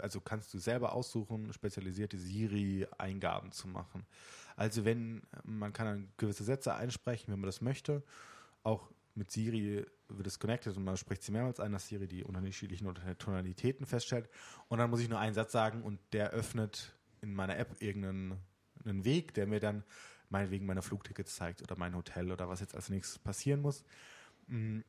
also 0.00 0.20
kannst 0.20 0.52
du 0.54 0.58
selber 0.58 0.92
aussuchen, 0.92 1.52
spezialisierte 1.52 2.18
Siri-Eingaben 2.18 3.52
zu 3.52 3.68
machen. 3.68 4.06
Also 4.56 4.84
wenn 4.84 5.22
man 5.44 5.72
kann 5.72 5.86
dann 5.86 6.08
gewisse 6.16 6.44
Sätze 6.44 6.74
einsprechen, 6.74 7.32
wenn 7.32 7.40
man 7.40 7.46
das 7.46 7.60
möchte. 7.60 8.02
Auch 8.62 8.90
mit 9.14 9.30
Siri 9.30 9.84
wird 10.08 10.26
es 10.26 10.38
connected 10.38 10.76
und 10.76 10.84
man 10.84 10.96
spricht 10.96 11.22
sie 11.22 11.32
mehrmals 11.32 11.60
ein, 11.60 11.72
dass 11.72 11.88
Siri 11.88 12.06
die 12.06 12.24
unterschiedlichen 12.24 12.92
Tonalitäten 13.18 13.86
feststellt. 13.86 14.28
Und 14.68 14.78
dann 14.78 14.90
muss 14.90 15.00
ich 15.00 15.08
nur 15.08 15.18
einen 15.18 15.34
Satz 15.34 15.52
sagen 15.52 15.82
und 15.82 15.98
der 16.12 16.30
öffnet 16.30 16.94
in 17.20 17.34
meiner 17.34 17.58
App 17.58 17.76
irgendeinen 17.80 18.38
Weg, 19.04 19.34
der 19.34 19.46
mir 19.46 19.60
dann 19.60 19.84
meinetwegen 20.28 20.66
meine 20.66 20.82
Flugtickets 20.82 21.36
zeigt 21.36 21.62
oder 21.62 21.76
mein 21.78 21.94
Hotel 21.94 22.32
oder 22.32 22.48
was 22.48 22.60
jetzt 22.60 22.74
als 22.74 22.88
nächstes 22.88 23.18
passieren 23.18 23.60
muss. 23.60 23.84
Mm, 24.48 24.80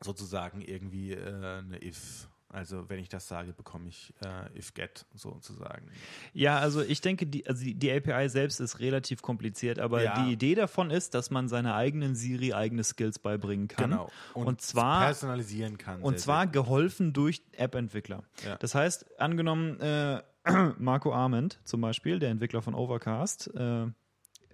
sozusagen 0.00 0.60
irgendwie 0.60 1.12
äh, 1.12 1.58
eine 1.58 1.82
if 1.82 2.28
also 2.54 2.88
wenn 2.88 3.00
ich 3.00 3.08
das 3.08 3.26
sage, 3.26 3.52
bekomme 3.52 3.88
ich 3.88 4.14
äh, 4.24 4.56
if 4.56 4.74
get 4.74 5.06
sozusagen. 5.14 5.90
Ja, 6.32 6.60
also 6.60 6.82
ich 6.82 7.00
denke, 7.00 7.26
die, 7.26 7.44
also 7.48 7.64
die, 7.64 7.90
API 7.90 8.28
selbst 8.28 8.60
ist 8.60 8.78
relativ 8.78 9.22
kompliziert, 9.22 9.80
aber 9.80 10.04
ja. 10.04 10.22
die 10.22 10.32
Idee 10.32 10.54
davon 10.54 10.90
ist, 10.90 11.14
dass 11.14 11.32
man 11.32 11.48
seine 11.48 11.74
eigenen 11.74 12.14
Siri 12.14 12.52
eigene 12.52 12.84
Skills 12.84 13.18
beibringen 13.18 13.66
kann. 13.66 13.90
Genau. 13.90 14.10
Und, 14.34 14.46
und 14.46 14.60
zwar 14.60 15.06
personalisieren 15.06 15.78
kann. 15.78 16.00
Und 16.00 16.20
zwar 16.20 16.46
geholfen 16.46 17.12
durch 17.12 17.42
App-Entwickler. 17.56 18.22
Ja. 18.44 18.56
Das 18.58 18.76
heißt, 18.76 19.20
angenommen, 19.20 19.80
äh, 19.80 20.22
Marco 20.78 21.12
Arment 21.12 21.60
zum 21.64 21.80
Beispiel, 21.80 22.18
der 22.18 22.30
Entwickler 22.30 22.62
von 22.62 22.74
Overcast, 22.74 23.50
äh, 23.54 23.86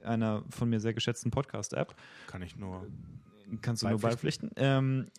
einer 0.05 0.45
von 0.51 0.71
mir 0.71 0.81
sehr 0.81 0.95
geschätzten 0.95 1.31
Podcast-App. 1.31 1.95
Kann 2.27 2.43
ich 2.43 2.57
nur. 2.57 2.87
Kannst 3.63 3.83
du 3.83 3.89
nur 3.89 3.99
beipflichten. 3.99 4.51
Ähm, 4.57 5.11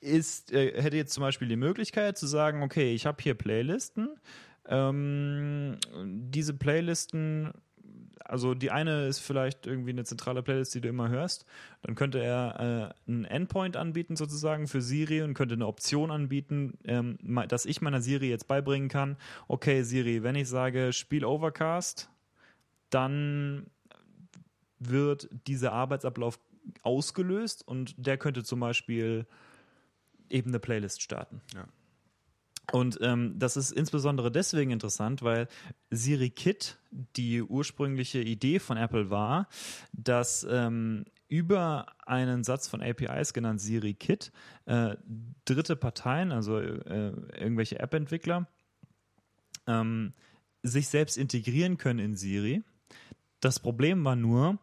ist, 0.00 0.52
äh, 0.52 0.80
hätte 0.80 0.96
jetzt 0.96 1.12
zum 1.12 1.22
Beispiel 1.22 1.48
die 1.48 1.56
Möglichkeit 1.56 2.16
zu 2.16 2.26
sagen, 2.26 2.62
okay, 2.62 2.94
ich 2.94 3.06
habe 3.06 3.22
hier 3.22 3.34
Playlisten. 3.34 4.20
Ähm, 4.68 5.78
diese 5.94 6.54
Playlisten 6.54 7.52
also 8.28 8.54
die 8.54 8.70
eine 8.70 9.06
ist 9.06 9.20
vielleicht 9.20 9.66
irgendwie 9.66 9.90
eine 9.90 10.04
zentrale 10.04 10.42
Playlist, 10.42 10.74
die 10.74 10.80
du 10.80 10.88
immer 10.88 11.08
hörst. 11.08 11.46
Dann 11.82 11.94
könnte 11.94 12.22
er 12.22 12.94
äh, 13.06 13.10
einen 13.10 13.24
Endpoint 13.24 13.76
anbieten 13.76 14.16
sozusagen 14.16 14.68
für 14.68 14.82
Siri 14.82 15.22
und 15.22 15.34
könnte 15.34 15.54
eine 15.54 15.66
Option 15.66 16.10
anbieten, 16.10 16.78
ähm, 16.84 17.18
dass 17.48 17.66
ich 17.66 17.80
meiner 17.80 18.00
Siri 18.00 18.28
jetzt 18.28 18.48
beibringen 18.48 18.88
kann, 18.88 19.16
okay 19.48 19.82
Siri, 19.82 20.22
wenn 20.22 20.34
ich 20.34 20.48
sage 20.48 20.92
Spiel 20.92 21.24
Overcast, 21.24 22.10
dann 22.90 23.66
wird 24.78 25.28
dieser 25.46 25.72
Arbeitsablauf 25.72 26.38
ausgelöst 26.82 27.66
und 27.66 27.94
der 27.96 28.18
könnte 28.18 28.44
zum 28.44 28.60
Beispiel 28.60 29.26
eben 30.28 30.50
eine 30.50 30.58
Playlist 30.58 31.02
starten. 31.02 31.40
Ja. 31.54 31.66
Und 32.72 32.98
ähm, 33.00 33.38
das 33.38 33.56
ist 33.56 33.70
insbesondere 33.70 34.32
deswegen 34.32 34.70
interessant, 34.70 35.22
weil 35.22 35.46
Siri 35.90 36.30
Kit 36.30 36.78
die 36.90 37.42
ursprüngliche 37.42 38.20
Idee 38.20 38.58
von 38.58 38.76
Apple 38.76 39.10
war, 39.10 39.48
dass 39.92 40.46
ähm, 40.50 41.04
über 41.28 41.86
einen 42.06 42.44
Satz 42.44 42.68
von 42.68 42.82
APIs 42.82 43.32
genannt 43.32 43.60
Siri 43.60 43.94
Kit 43.94 44.32
äh, 44.64 44.96
dritte 45.44 45.76
Parteien, 45.76 46.32
also 46.32 46.58
äh, 46.58 47.12
irgendwelche 47.38 47.78
App-Entwickler, 47.78 48.48
ähm, 49.66 50.12
sich 50.62 50.88
selbst 50.88 51.16
integrieren 51.16 51.78
können 51.78 52.00
in 52.00 52.16
Siri. 52.16 52.64
Das 53.40 53.60
Problem 53.60 54.04
war 54.04 54.16
nur, 54.16 54.58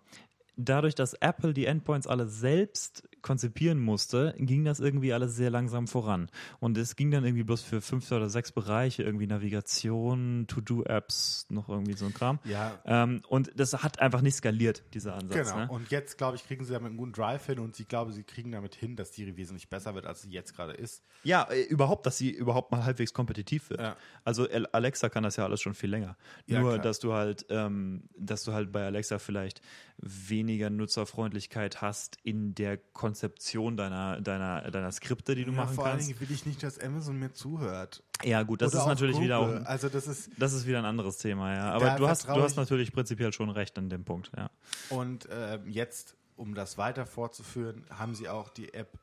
dadurch, 0.56 0.96
dass 0.96 1.14
Apple 1.14 1.54
die 1.54 1.66
Endpoints 1.66 2.08
alle 2.08 2.28
selbst 2.28 3.08
konzipieren 3.24 3.80
musste, 3.80 4.36
ging 4.38 4.64
das 4.64 4.80
irgendwie 4.80 5.14
alles 5.14 5.36
sehr 5.36 5.50
langsam 5.50 5.88
voran. 5.88 6.30
Und 6.60 6.78
es 6.78 6.96
ging 6.96 7.10
dann 7.10 7.26
irgendwie 7.26 7.44
bloß 7.44 7.64
für 7.64 7.82
fünf 7.82 8.12
oder 8.12 8.30
sechs 8.30 8.52
Bereiche, 8.52 9.02
irgendwie 9.02 9.26
Navigation, 9.26 10.46
To-Do-Apps, 10.48 11.48
noch 11.50 11.70
irgendwie 11.70 11.94
so 11.94 12.06
ein 12.06 12.14
Kram. 12.14 12.40
Ja. 12.44 12.80
Ähm, 12.86 13.22
und 13.28 13.52
das 13.56 13.74
hat 13.82 14.00
einfach 14.00 14.22
nicht 14.22 14.36
skaliert, 14.36 14.84
dieser 14.94 15.16
Ansatz. 15.16 15.50
Genau. 15.50 15.60
Ne? 15.60 15.70
Und 15.70 15.90
jetzt, 15.90 16.18
glaube 16.18 16.36
ich, 16.36 16.46
kriegen 16.46 16.64
sie 16.64 16.74
damit 16.74 16.90
einen 16.90 16.98
guten 16.98 17.14
Drive 17.14 17.46
hin 17.48 17.60
und 17.60 17.80
ich 17.80 17.88
glaube, 17.88 18.12
sie 18.12 18.24
kriegen 18.24 18.52
damit 18.52 18.76
hin, 18.76 18.96
dass 18.96 19.12
die 19.12 19.36
wesentlich 19.36 19.70
besser 19.70 19.96
wird, 19.96 20.06
als 20.06 20.22
sie 20.22 20.30
jetzt 20.30 20.56
gerade 20.56 20.74
ist. 20.74 21.04
Ja, 21.24 21.44
äh, 21.44 21.62
überhaupt, 21.64 22.06
dass 22.06 22.18
sie 22.18 22.30
überhaupt 22.30 22.72
mal 22.72 22.84
halbwegs 22.84 23.14
kompetitiv 23.14 23.70
wird. 23.70 23.82
Ja. 23.82 23.96
Also 24.24 24.48
Al- 24.50 24.68
Alexa 24.72 25.10
kann 25.10 25.24
das 25.24 25.38
ja 25.38 25.46
alles 25.46 25.62
schon 25.62 25.74
viel 25.74 25.90
länger. 25.90 26.18
Ja, 26.46 26.60
Nur, 26.60 26.74
klar. 26.74 26.84
dass 26.84 27.00
du 27.00 27.14
halt, 27.14 27.46
ähm, 27.50 28.10
dass 28.18 28.44
du 28.44 28.52
halt 28.52 28.72
bei 28.72 28.86
Alexa 28.86 29.18
vielleicht 29.18 29.62
weniger 29.98 30.70
Nutzerfreundlichkeit 30.70 31.82
hast 31.82 32.18
in 32.24 32.56
der 32.56 32.78
Konzeption 32.78 33.78
deiner, 33.78 34.20
deiner, 34.22 34.70
deiner 34.72 34.92
Skripte, 34.92 35.36
die 35.36 35.46
du 35.46 35.52
Ja, 35.52 35.58
machen 35.58 35.76
vor 35.76 35.86
allen 35.86 35.94
kannst. 35.98 36.10
Dingen 36.10 36.20
will 36.20 36.32
ich 36.32 36.46
nicht, 36.46 36.62
dass 36.64 36.80
Amazon 36.80 37.18
mir 37.20 37.32
zuhört. 37.34 38.04
Ja, 38.24 38.44
gut, 38.44 38.62
das 38.62 38.74
Oder 38.74 38.82
ist 38.82 38.88
natürlich 38.88 39.20
wieder 39.20 39.40
auch, 39.40 39.48
Google. 39.48 39.64
Also 39.64 39.90
das 39.90 40.08
ist 40.08 40.32
das 40.38 40.54
ist 40.54 40.66
wieder 40.68 40.80
ein 40.80 40.86
anderes 40.86 41.18
Thema, 41.18 41.54
ja. 41.54 41.72
Aber 41.72 41.92
du 41.92 42.08
hast, 42.08 42.28
du 42.28 42.42
hast 42.42 42.52
ich- 42.52 42.58
natürlich 42.58 42.92
prinzipiell 42.92 43.32
schon 43.34 43.50
recht 43.50 43.78
an 43.78 43.90
dem 43.90 44.04
Punkt, 44.04 44.32
ja. 44.36 44.50
Und 44.90 45.28
ähm, 45.32 45.68
jetzt, 45.70 46.16
um 46.36 46.56
das 46.56 46.78
weiter 46.78 47.06
fortzuführen, 47.06 47.86
haben 47.90 48.16
sie 48.16 48.28
auch 48.30 48.50
die 48.50 48.74
App 48.74 48.98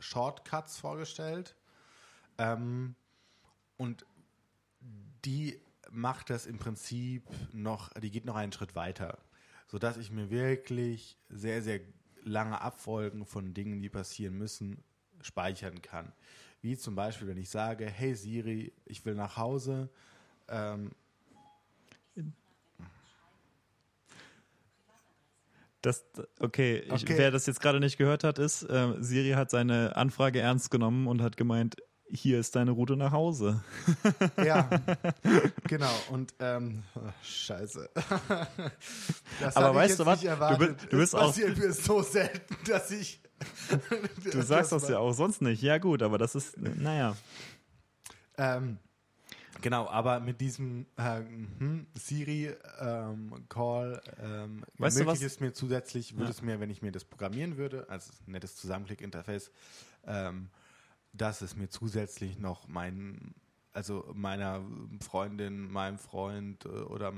Shortcuts 0.00 0.78
vorgestellt. 0.78 1.54
Ähm, 2.38 2.94
und 3.76 4.04
die 5.24 5.60
macht 5.90 6.30
das 6.30 6.46
im 6.46 6.58
Prinzip 6.58 7.24
noch, 7.52 7.90
die 8.00 8.10
geht 8.10 8.24
noch 8.24 8.34
einen 8.36 8.52
Schritt 8.52 8.74
weiter, 8.74 9.18
sodass 9.72 9.96
ich 9.96 10.10
mir 10.10 10.28
wirklich 10.28 11.16
sehr, 11.30 11.62
sehr 11.62 11.80
lange 12.24 12.60
Abfolgen 12.60 13.24
von 13.24 13.54
Dingen, 13.54 13.80
die 13.80 13.88
passieren 13.88 14.36
müssen, 14.36 14.84
speichern 15.22 15.80
kann. 15.80 16.12
Wie 16.60 16.76
zum 16.76 16.94
Beispiel, 16.94 17.26
wenn 17.26 17.38
ich 17.38 17.48
sage, 17.48 17.86
hey 17.86 18.14
Siri, 18.14 18.74
ich 18.84 19.02
will 19.06 19.14
nach 19.14 19.38
Hause, 19.38 19.88
ähm, 20.48 20.90
Das, 25.80 26.04
okay, 26.38 26.78
ich, 26.78 26.92
Okay. 27.02 27.18
wer 27.18 27.32
das 27.32 27.46
jetzt 27.46 27.60
gerade 27.60 27.80
nicht 27.80 27.98
gehört 27.98 28.22
hat, 28.22 28.38
ist, 28.38 28.62
äh, 28.62 28.94
Siri 29.00 29.32
hat 29.32 29.50
seine 29.50 29.96
Anfrage 29.96 30.38
ernst 30.38 30.70
genommen 30.70 31.08
und 31.08 31.20
hat 31.20 31.36
gemeint, 31.36 31.74
hier 32.12 32.38
ist 32.38 32.54
deine 32.56 32.70
Route 32.72 32.96
nach 32.96 33.12
Hause. 33.12 33.62
Ja, 34.44 34.68
genau. 35.68 35.90
Und 36.10 36.34
ähm, 36.40 36.82
oh, 36.94 37.00
scheiße. 37.22 37.88
Das 39.40 39.56
Aber 39.56 39.74
weißt 39.74 39.98
du 40.00 40.06
was? 40.06 40.22
nicht 40.22 40.30
Du 40.32 40.58
bist- 40.58 40.92
du 40.92 40.96
bist 40.98 41.14
auch- 41.16 41.26
passiert 41.28 41.56
mir 41.56 41.72
so 41.72 42.02
selten, 42.02 42.56
dass 42.68 42.90
ich. 42.90 43.20
Du 44.32 44.42
sagst 44.42 44.70
das 44.72 44.88
ja 44.88 44.98
auch 44.98 45.12
sonst 45.12 45.42
nicht. 45.42 45.62
Ja 45.62 45.78
gut, 45.78 46.02
aber 46.02 46.18
das 46.18 46.34
ist, 46.34 46.56
naja. 46.58 47.16
Ähm, 48.38 48.78
genau, 49.60 49.88
aber 49.88 50.20
mit 50.20 50.40
diesem 50.40 50.86
äh, 50.96 51.16
hm, 51.58 51.86
Siri 51.94 52.54
ähm, 52.80 53.44
Call 53.48 54.00
ähm, 54.22 54.64
Weißt 54.78 55.00
du 55.00 55.06
was? 55.06 55.20
es 55.22 55.40
mir 55.40 55.52
zusätzlich, 55.52 56.12
würde 56.14 56.24
Ja. 56.26 56.30
es 56.30 56.42
mir, 56.42 56.60
wenn 56.60 56.70
ich 56.70 56.82
mir 56.82 56.92
das 56.92 57.04
programmieren 57.04 57.56
würde, 57.56 57.86
als 57.88 58.10
nettes 58.26 58.56
Zusammenklick-Interface, 58.56 59.50
ähm, 60.06 60.48
dass 61.12 61.42
es 61.42 61.56
mir 61.56 61.68
zusätzlich 61.68 62.38
noch 62.38 62.68
mein, 62.68 63.34
also 63.72 64.10
meiner 64.14 64.64
Freundin, 65.00 65.70
meinem 65.70 65.98
Freund 65.98 66.64
äh, 66.64 66.68
oder 66.68 67.12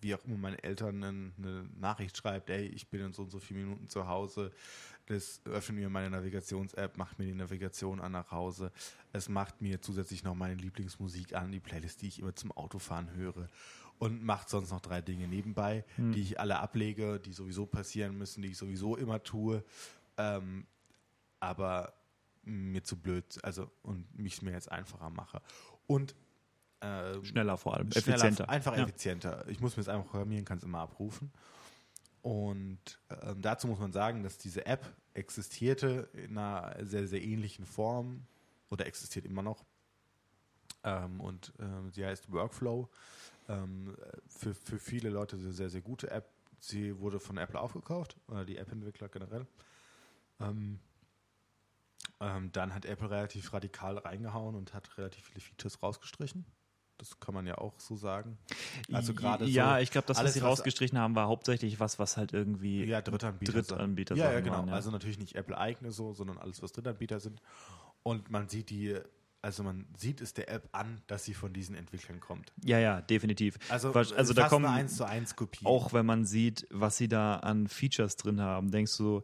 wie 0.00 0.14
auch 0.14 0.24
immer 0.24 0.36
meine 0.36 0.62
Eltern 0.62 1.02
eine, 1.02 1.66
Nachricht 1.78 2.16
schreibt, 2.16 2.50
ey, 2.50 2.66
ich 2.66 2.88
bin 2.88 3.00
in 3.00 3.12
so 3.12 3.22
und 3.22 3.30
so 3.30 3.40
vielen 3.40 3.64
Minuten 3.64 3.88
zu 3.88 4.06
Hause. 4.06 4.52
Das 5.06 5.40
öffnet 5.46 5.78
mir 5.78 5.88
meine 5.88 6.10
Navigations-App, 6.10 6.98
macht 6.98 7.18
mir 7.18 7.24
die 7.24 7.34
Navigation 7.34 8.00
an 8.00 8.12
nach 8.12 8.30
Hause. 8.30 8.70
Es 9.12 9.28
macht 9.28 9.60
mir 9.60 9.80
zusätzlich 9.80 10.22
noch 10.22 10.34
meine 10.34 10.54
Lieblingsmusik 10.54 11.34
an, 11.34 11.50
die 11.50 11.60
Playlist, 11.60 12.02
die 12.02 12.08
ich 12.08 12.20
immer 12.20 12.34
zum 12.34 12.52
Autofahren 12.52 13.12
höre. 13.14 13.48
Und 13.98 14.22
macht 14.22 14.48
sonst 14.48 14.70
noch 14.70 14.80
drei 14.80 15.00
Dinge 15.00 15.26
nebenbei, 15.26 15.84
die 15.96 16.20
ich 16.20 16.38
alle 16.38 16.60
ablege, 16.60 17.18
die 17.18 17.32
sowieso 17.32 17.66
passieren 17.66 18.16
müssen, 18.16 18.42
die 18.42 18.50
ich 18.50 18.56
sowieso 18.56 18.96
immer 18.96 19.24
tue. 19.24 19.64
Ähm, 20.16 20.66
aber 21.40 21.94
mir 22.48 22.82
zu 22.82 22.96
blöd, 22.96 23.38
also 23.42 23.70
und 23.82 24.18
mich 24.18 24.42
mir 24.42 24.52
jetzt 24.52 24.70
einfacher 24.70 25.10
mache. 25.10 25.40
Und 25.86 26.14
ähm, 26.80 27.24
Schneller 27.24 27.56
vor 27.56 27.74
allem, 27.74 27.90
schneller, 27.90 28.16
effizienter. 28.16 28.48
Einfach 28.48 28.76
ja. 28.76 28.84
effizienter. 28.84 29.48
Ich 29.48 29.60
muss 29.60 29.76
mir 29.76 29.80
es 29.80 29.88
einfach 29.88 30.10
programmieren, 30.10 30.44
kann 30.44 30.58
es 30.58 30.64
immer 30.64 30.80
abrufen. 30.80 31.32
Und 32.22 33.00
ähm, 33.22 33.40
dazu 33.42 33.66
muss 33.68 33.78
man 33.78 33.92
sagen, 33.92 34.22
dass 34.22 34.38
diese 34.38 34.66
App 34.66 34.86
existierte 35.14 36.08
in 36.12 36.38
einer 36.38 36.84
sehr, 36.84 37.06
sehr 37.06 37.22
ähnlichen 37.22 37.64
Form 37.64 38.26
oder 38.70 38.86
existiert 38.86 39.24
immer 39.24 39.42
noch. 39.42 39.64
Ähm, 40.84 41.20
und 41.20 41.52
ähm, 41.58 41.90
sie 41.90 42.04
heißt 42.04 42.30
Workflow. 42.30 42.88
Ähm, 43.48 43.96
für, 44.28 44.54
für 44.54 44.78
viele 44.78 45.10
Leute 45.10 45.36
eine 45.36 45.52
sehr, 45.52 45.70
sehr 45.70 45.80
gute 45.80 46.10
App. 46.10 46.28
Sie 46.60 46.98
wurde 46.98 47.18
von 47.20 47.38
Apple 47.38 47.58
aufgekauft, 47.58 48.16
oder 48.26 48.44
die 48.44 48.56
App-Entwickler 48.56 49.08
generell. 49.08 49.46
Ähm, 50.40 50.80
ähm, 52.20 52.50
dann 52.52 52.74
hat 52.74 52.84
Apple 52.84 53.10
relativ 53.10 53.52
radikal 53.52 53.98
reingehauen 53.98 54.54
und 54.54 54.74
hat 54.74 54.96
relativ 54.98 55.24
viele 55.26 55.40
Features 55.40 55.82
rausgestrichen. 55.82 56.44
Das 56.98 57.20
kann 57.20 57.32
man 57.32 57.46
ja 57.46 57.58
auch 57.58 57.78
so 57.78 57.94
sagen. 57.94 58.38
Also 58.92 59.14
gerade 59.14 59.44
Ja, 59.44 59.76
so 59.76 59.82
ich 59.82 59.90
glaube, 59.92 60.08
das, 60.08 60.16
was 60.16 60.20
alles, 60.20 60.34
sie 60.34 60.42
was- 60.42 60.48
rausgestrichen 60.48 60.98
haben, 60.98 61.14
war 61.14 61.28
hauptsächlich 61.28 61.78
was, 61.78 62.00
was 62.00 62.16
halt 62.16 62.32
irgendwie 62.32 62.84
ja, 62.84 63.00
Drittanbieter. 63.00 63.52
Drittanbieter 63.52 64.16
Ja, 64.16 64.24
ja, 64.24 64.30
Sachen 64.32 64.44
genau. 64.44 64.56
waren, 64.58 64.68
ja. 64.68 64.74
Also 64.74 64.90
natürlich 64.90 65.18
nicht 65.18 65.36
Apple-eigene 65.36 65.92
so, 65.92 66.12
sondern 66.12 66.38
alles, 66.38 66.60
was 66.60 66.72
Drittanbieter 66.72 67.20
sind. 67.20 67.40
Und 68.02 68.30
man 68.32 68.48
sieht 68.48 68.70
die, 68.70 68.96
also 69.42 69.62
man 69.62 69.86
sieht 69.96 70.20
es 70.20 70.34
der 70.34 70.50
App 70.50 70.68
an, 70.72 71.00
dass 71.06 71.22
sie 71.24 71.34
von 71.34 71.52
diesen 71.52 71.76
Entwicklern 71.76 72.18
kommt. 72.18 72.52
Ja, 72.64 72.80
ja, 72.80 73.00
definitiv. 73.00 73.58
Also, 73.68 73.94
Was- 73.94 74.12
also 74.12 74.34
da 74.34 74.48
kommen 74.48 74.64
eine 74.64 74.74
1 74.74 74.96
zu 74.96 75.04
1 75.06 75.36
Kopie. 75.36 75.66
auch 75.66 75.92
wenn 75.92 76.04
man 76.06 76.24
sieht, 76.26 76.66
was 76.70 76.96
sie 76.96 77.06
da 77.08 77.36
an 77.36 77.68
Features 77.68 78.16
drin 78.16 78.40
haben, 78.40 78.72
denkst 78.72 78.96
du, 78.96 79.22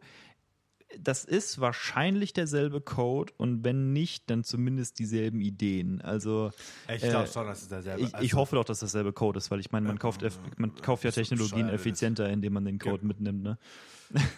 das 0.99 1.25
ist 1.25 1.59
wahrscheinlich 1.59 2.31
derselbe 2.33 2.79
Code 2.79 3.33
und 3.37 3.63
wenn 3.63 3.91
nicht, 3.91 4.29
dann 4.29 4.43
zumindest 4.43 4.99
dieselben 4.99 5.41
Ideen. 5.41 6.01
Also 6.01 6.51
Ich 6.87 7.03
äh, 7.03 7.09
glaube 7.09 7.27
schon, 7.27 7.47
dass 7.47 7.63
es 7.63 7.67
derselbe 7.69 8.01
ich, 8.01 8.07
ich 8.09 8.15
also- 8.15 8.37
hoffe 8.37 8.55
doch, 8.55 8.63
dass 8.63 8.79
das 8.79 8.91
dasselbe 8.91 9.11
Code 9.11 9.37
ist, 9.39 9.51
weil 9.51 9.59
ich 9.59 9.71
meine, 9.71 9.87
man 9.87 9.95
Ja, 9.97 9.99
kauft, 9.99 10.21
man 10.57 10.71
ja, 10.75 10.81
kauft 10.81 11.03
ja 11.03 11.11
Technologien 11.11 11.69
effizienter, 11.69 12.29
indem 12.29 12.53
man 12.53 12.65
den 12.65 12.79
Code 12.79 12.99
Genau. 12.99 13.07
mitnimmt. 13.07 13.43
Ne? 13.43 13.57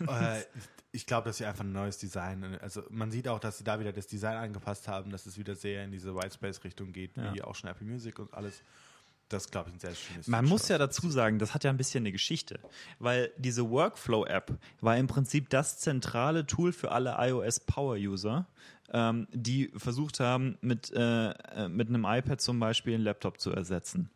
äh, 0.07 0.41
ich 0.91 1.05
glaube, 1.05 1.25
dass 1.27 1.37
sie 1.37 1.45
einfach 1.45 1.63
ein 1.63 1.73
neues 1.73 1.97
Design, 1.99 2.43
also 2.61 2.81
man 2.89 3.11
sieht 3.11 3.27
auch, 3.27 3.39
dass 3.39 3.57
sie 3.59 3.63
da 3.63 3.79
wieder 3.79 3.91
das 3.91 4.07
Design 4.07 4.37
angepasst 4.37 4.87
haben, 4.87 5.11
dass 5.11 5.25
es 5.25 5.37
wieder 5.37 5.53
sehr 5.55 5.83
in 5.83 5.91
diese 5.91 6.15
Whitespace-Richtung 6.15 6.91
geht, 6.93 7.17
Ja. 7.17 7.33
wie 7.33 7.41
auch 7.43 7.55
schon 7.55 7.69
Apple 7.69 7.85
Music 7.85 8.17
und 8.19 8.33
alles. 8.33 8.63
Das 9.29 9.51
glaube 9.51 9.69
ich, 9.69 9.75
ein 9.75 9.79
sehr 9.79 9.93
schönes 9.93 10.27
Man 10.27 10.45
muss 10.45 10.69
ja 10.69 10.77
dazu 10.77 11.09
sagen, 11.09 11.37
das 11.37 11.53
hat 11.53 11.63
ja 11.65 11.69
ein 11.69 11.77
bisschen 11.77 12.03
eine 12.03 12.11
Geschichte, 12.11 12.59
weil 12.99 13.31
diese 13.37 13.69
Workflow-App 13.69 14.57
war 14.79 14.97
im 14.97 15.07
Prinzip 15.07 15.49
das 15.49 15.79
zentrale 15.79 16.45
Tool 16.45 16.71
für 16.71 16.91
alle 16.91 17.15
iOS-Power-User, 17.19 18.47
ähm, 18.93 19.27
die 19.31 19.71
versucht 19.75 20.21
haben, 20.21 20.57
mit, 20.61 20.93
äh, 20.93 21.29
äh, 21.31 21.67
mit 21.67 21.89
einem 21.89 22.05
iPad 22.05 22.39
zum 22.39 22.59
Beispiel 22.59 22.95
einen 22.95 23.03
Laptop 23.03 23.39
zu 23.39 23.51
ersetzen. 23.51 24.09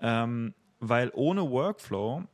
Ähm, 0.00 0.54
weil 0.78 1.10
ohne 1.14 1.50
Workflow 1.50 2.24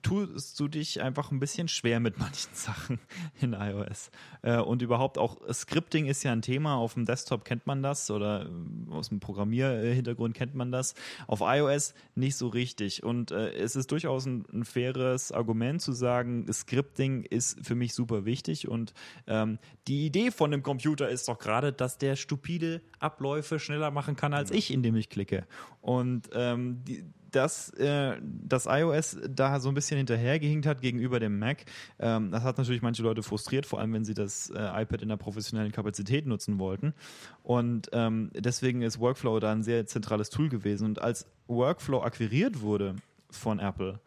tust 0.00 0.58
du 0.58 0.68
dich 0.68 1.02
einfach 1.02 1.30
ein 1.30 1.38
bisschen 1.38 1.68
schwer 1.68 2.00
mit 2.00 2.18
manchen 2.18 2.50
Sachen 2.54 2.98
in 3.40 3.52
iOS. 3.52 4.10
Äh, 4.40 4.58
und 4.58 4.80
überhaupt 4.80 5.18
auch 5.18 5.36
Scripting 5.52 6.06
ist 6.06 6.22
ja 6.22 6.32
ein 6.32 6.40
Thema. 6.40 6.76
Auf 6.76 6.94
dem 6.94 7.04
Desktop 7.04 7.44
kennt 7.44 7.66
man 7.66 7.82
das 7.82 8.10
oder 8.10 8.46
äh, 8.46 8.90
aus 8.90 9.10
dem 9.10 9.20
Programmierhintergrund 9.20 10.34
kennt 10.34 10.54
man 10.54 10.72
das. 10.72 10.94
Auf 11.26 11.40
iOS 11.42 11.94
nicht 12.14 12.36
so 12.36 12.48
richtig. 12.48 13.02
Und 13.02 13.32
äh, 13.32 13.52
es 13.52 13.76
ist 13.76 13.92
durchaus 13.92 14.24
ein, 14.24 14.46
ein, 14.52 14.64
faires 14.64 15.30
Argument 15.30 15.82
zu 15.82 15.92
sagen, 15.92 16.50
Scripting 16.50 17.24
ist 17.24 17.64
für 17.66 17.74
mich 17.74 17.92
super 17.92 18.24
wichtig. 18.24 18.68
Und 18.68 18.94
ähm, 19.26 19.58
die 19.88 20.06
Idee 20.06 20.30
von 20.30 20.50
dem 20.50 20.62
Computer 20.62 21.08
ist 21.10 21.28
doch 21.28 21.38
gerade, 21.38 21.72
dass 21.72 21.98
der 21.98 22.16
stupide 22.16 22.80
Abläufe 22.98 23.58
schneller 23.58 23.90
machen 23.90 24.16
kann 24.16 24.32
als 24.32 24.50
ich, 24.50 24.72
indem 24.72 24.96
ich 24.96 25.10
klicke. 25.10 25.46
Und 25.82 26.30
ähm, 26.32 26.82
die, 26.84 27.04
dass 27.34 27.70
äh, 27.70 28.16
das 28.22 28.66
iOS 28.66 29.18
da 29.28 29.60
so 29.60 29.68
ein 29.68 29.74
bisschen 29.74 29.96
hinterhergehinkt 29.96 30.66
hat 30.66 30.80
gegenüber 30.80 31.20
dem 31.20 31.38
Mac. 31.38 31.64
Ähm, 31.98 32.30
das 32.30 32.42
hat 32.42 32.58
natürlich 32.58 32.82
manche 32.82 33.02
Leute 33.02 33.22
frustriert, 33.22 33.66
vor 33.66 33.80
allem 33.80 33.92
wenn 33.92 34.04
sie 34.04 34.14
das 34.14 34.50
äh, 34.50 34.82
iPad 34.82 35.02
in 35.02 35.08
der 35.08 35.16
professionellen 35.16 35.72
Kapazität 35.72 36.26
nutzen 36.26 36.58
wollten. 36.58 36.94
Und 37.42 37.90
ähm, 37.92 38.30
deswegen 38.34 38.82
ist 38.82 39.00
Workflow 39.00 39.40
da 39.40 39.52
ein 39.52 39.62
sehr 39.62 39.86
zentrales 39.86 40.30
Tool 40.30 40.48
gewesen. 40.48 40.86
Und 40.86 41.02
als 41.02 41.26
Workflow 41.46 42.02
akquiriert 42.02 42.60
wurde 42.60 42.96
von 43.30 43.58
Apple, 43.58 44.00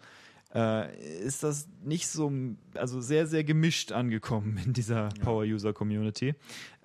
äh, 0.56 1.20
ist 1.20 1.44
das 1.44 1.68
nicht 1.84 2.08
so, 2.08 2.32
also 2.76 3.02
sehr, 3.02 3.28
sehr 3.28 3.44
gemischt 3.44 3.92
angekommen 3.92 4.58
in 4.66 4.72
dieser 4.72 5.10
Power-User-Community 5.22 6.36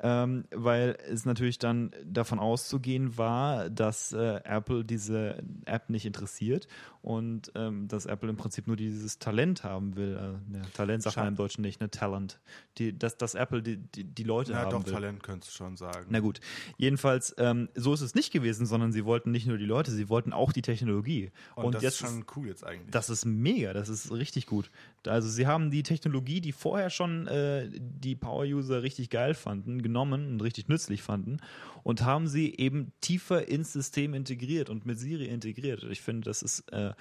ähm, 0.02 0.44
weil 0.50 0.96
es 1.10 1.24
natürlich 1.24 1.58
dann 1.58 1.90
davon 2.04 2.38
auszugehen 2.38 3.18
war, 3.18 3.68
dass 3.68 4.12
äh, 4.12 4.40
Apple 4.44 4.84
diese 4.84 5.42
App 5.66 5.90
nicht 5.90 6.06
interessiert 6.06 6.68
und 7.02 7.52
ähm, 7.54 7.88
dass 7.88 8.06
Apple 8.06 8.28
im 8.28 8.36
Prinzip 8.36 8.66
nur 8.66 8.76
dieses 8.76 9.18
Talent 9.18 9.62
haben 9.64 9.96
will. 9.96 10.16
Äh, 10.16 10.52
ne, 10.52 10.62
Talent 10.74 11.02
sagt 11.02 11.16
man 11.16 11.28
im 11.28 11.36
Deutschen 11.36 11.62
nicht, 11.62 11.80
ne? 11.80 11.90
Talent. 11.90 12.40
Die, 12.78 12.98
dass, 12.98 13.16
dass 13.16 13.34
Apple 13.34 13.62
die, 13.62 13.76
die, 13.76 14.04
die 14.04 14.22
Leute 14.22 14.52
ja, 14.52 14.58
haben 14.58 14.70
doch, 14.70 14.86
will. 14.86 14.92
Talent 14.92 15.22
könntest 15.22 15.52
du 15.52 15.56
schon 15.56 15.76
sagen. 15.76 16.06
Na 16.10 16.20
gut. 16.20 16.40
Jedenfalls, 16.76 17.34
ähm, 17.38 17.68
so 17.74 17.92
ist 17.92 18.00
es 18.00 18.14
nicht 18.14 18.32
gewesen, 18.32 18.66
sondern 18.66 18.92
sie 18.92 19.04
wollten 19.04 19.30
nicht 19.30 19.46
nur 19.46 19.58
die 19.58 19.64
Leute, 19.64 19.90
sie 19.90 20.08
wollten 20.08 20.32
auch 20.32 20.52
die 20.52 20.62
Technologie. 20.62 21.30
Und, 21.56 21.66
und 21.66 21.74
das 21.74 21.84
ist 21.84 21.98
schon 21.98 22.24
cool 22.36 22.48
jetzt 22.48 22.64
eigentlich. 22.64 22.90
Das 22.90 23.10
ist 23.10 23.24
mega, 23.24 23.72
das 23.72 23.88
ist 23.88 24.12
richtig 24.12 24.46
gut. 24.46 24.70
Also 25.06 25.28
sie 25.28 25.46
haben 25.46 25.70
die 25.70 25.82
Technologie, 25.82 26.40
die 26.40 26.52
vorher 26.52 26.90
schon 26.90 27.26
äh, 27.26 27.68
die 27.70 28.14
Power-User 28.14 28.82
richtig 28.82 29.10
geil 29.10 29.34
fanden, 29.34 29.82
genommen 29.90 30.32
und 30.32 30.42
richtig 30.42 30.68
nützlich 30.68 31.02
fanden 31.02 31.38
und 31.82 32.02
haben 32.04 32.28
sie 32.28 32.54
eben 32.56 32.92
tiefer 33.00 33.48
ins 33.48 33.72
System 33.72 34.14
integriert 34.14 34.70
und 34.70 34.86
mit 34.86 34.98
Siri 34.98 35.26
integriert. 35.26 35.82
Ich 35.84 36.00
finde, 36.00 36.24
das 36.26 36.42
ist 36.42 36.72
äh, 36.72 36.92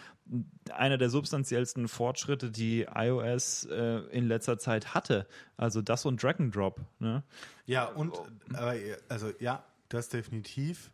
einer 0.74 0.98
der 0.98 1.10
substanziellsten 1.10 1.88
Fortschritte, 1.88 2.50
die 2.50 2.88
iOS 2.94 3.66
äh, 3.66 4.00
in 4.12 4.28
letzter 4.28 4.58
Zeit 4.58 4.94
hatte. 4.94 5.28
Also 5.58 5.82
das 5.82 6.06
und 6.06 6.22
Drag 6.22 6.40
and 6.40 6.56
Drop. 6.56 6.82
Ne? 7.00 7.24
Ja, 7.66 7.86
und 7.86 8.14
aber, 8.54 8.74
also 9.08 9.32
ja, 9.40 9.64
das 9.90 10.10
definitiv. 10.10 10.92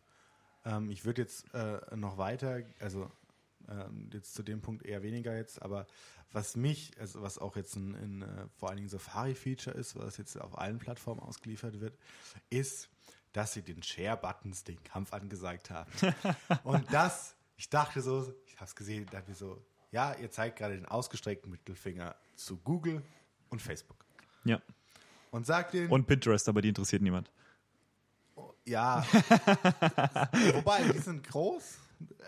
Ähm, 0.64 0.90
ich 0.90 1.04
würde 1.04 1.22
jetzt 1.22 1.46
äh, 1.54 1.96
noch 1.96 2.18
weiter, 2.18 2.60
also 2.80 3.10
ähm, 3.68 4.10
jetzt 4.12 4.34
zu 4.34 4.42
dem 4.42 4.60
Punkt 4.60 4.84
eher 4.84 5.02
weniger 5.02 5.36
jetzt, 5.36 5.62
aber 5.62 5.86
was 6.32 6.56
mich, 6.56 6.92
also 6.98 7.22
was 7.22 7.38
auch 7.38 7.56
jetzt 7.56 7.76
ein, 7.76 7.94
ein 7.94 8.22
äh, 8.22 8.48
vor 8.56 8.68
allen 8.68 8.76
Dingen 8.76 8.88
Safari-Feature 8.88 9.76
ist, 9.76 9.96
was 9.96 10.16
jetzt 10.16 10.40
auf 10.40 10.58
allen 10.58 10.78
Plattformen 10.78 11.20
ausgeliefert 11.20 11.80
wird, 11.80 11.96
ist, 12.50 12.88
dass 13.32 13.52
sie 13.52 13.62
den 13.62 13.82
Share-Buttons 13.82 14.64
den 14.64 14.82
Kampf 14.82 15.12
angesagt 15.12 15.70
haben. 15.70 15.90
Und 16.64 16.92
das, 16.92 17.36
ich 17.56 17.68
dachte 17.68 18.00
so, 18.00 18.32
ich 18.46 18.56
habe 18.56 18.64
es 18.64 18.74
gesehen, 18.74 19.06
dachte 19.10 19.30
mir 19.30 19.36
so, 19.36 19.62
ja, 19.90 20.14
ihr 20.14 20.30
zeigt 20.30 20.58
gerade 20.58 20.74
den 20.74 20.86
ausgestreckten 20.86 21.50
Mittelfinger 21.50 22.16
zu 22.34 22.58
Google 22.58 23.02
und 23.48 23.62
Facebook. 23.62 24.04
Ja. 24.44 24.60
Und 25.30 25.46
sagt 25.46 25.74
den. 25.74 25.90
Und 25.90 26.06
Pinterest, 26.06 26.48
aber 26.48 26.60
die 26.60 26.68
interessiert 26.68 27.02
niemand. 27.02 27.30
Ja. 28.64 29.06
Wobei, 30.54 30.82
die 30.92 30.98
sind 30.98 31.26
groß 31.26 31.78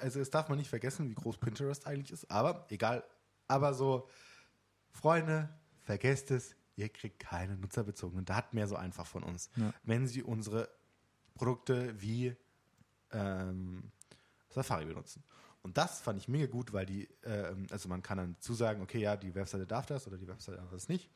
also 0.00 0.20
es 0.20 0.30
darf 0.30 0.48
man 0.48 0.58
nicht 0.58 0.68
vergessen, 0.70 1.08
wie 1.08 1.14
groß 1.14 1.38
Pinterest 1.38 1.86
eigentlich 1.86 2.12
ist, 2.12 2.30
aber 2.30 2.66
egal. 2.70 3.04
Aber 3.48 3.74
so, 3.74 4.08
Freunde, 4.90 5.48
vergesst 5.80 6.30
es, 6.30 6.54
ihr 6.76 6.88
kriegt 6.88 7.18
keine 7.18 7.56
nutzerbezogenen 7.56 8.24
Daten 8.24 8.54
mehr 8.56 8.68
so 8.68 8.76
einfach 8.76 9.06
von 9.06 9.22
uns. 9.22 9.50
Ja. 9.56 9.72
Wenn 9.82 10.06
sie 10.06 10.22
unsere 10.22 10.68
Produkte 11.34 12.00
wie 12.00 12.36
ähm, 13.12 13.90
Safari 14.50 14.84
benutzen. 14.84 15.24
Und 15.62 15.76
das 15.76 16.00
fand 16.00 16.18
ich 16.18 16.28
mega 16.28 16.46
gut, 16.46 16.72
weil 16.72 16.86
die, 16.86 17.08
äh, 17.22 17.54
also 17.70 17.88
man 17.88 18.02
kann 18.02 18.18
dann 18.18 18.36
zusagen, 18.40 18.82
okay, 18.82 19.00
ja, 19.00 19.16
die 19.16 19.34
Webseite 19.34 19.66
darf 19.66 19.86
das 19.86 20.06
oder 20.06 20.16
die 20.16 20.28
Webseite 20.28 20.58
darf 20.58 20.70
das 20.70 20.88
nicht. 20.88 21.10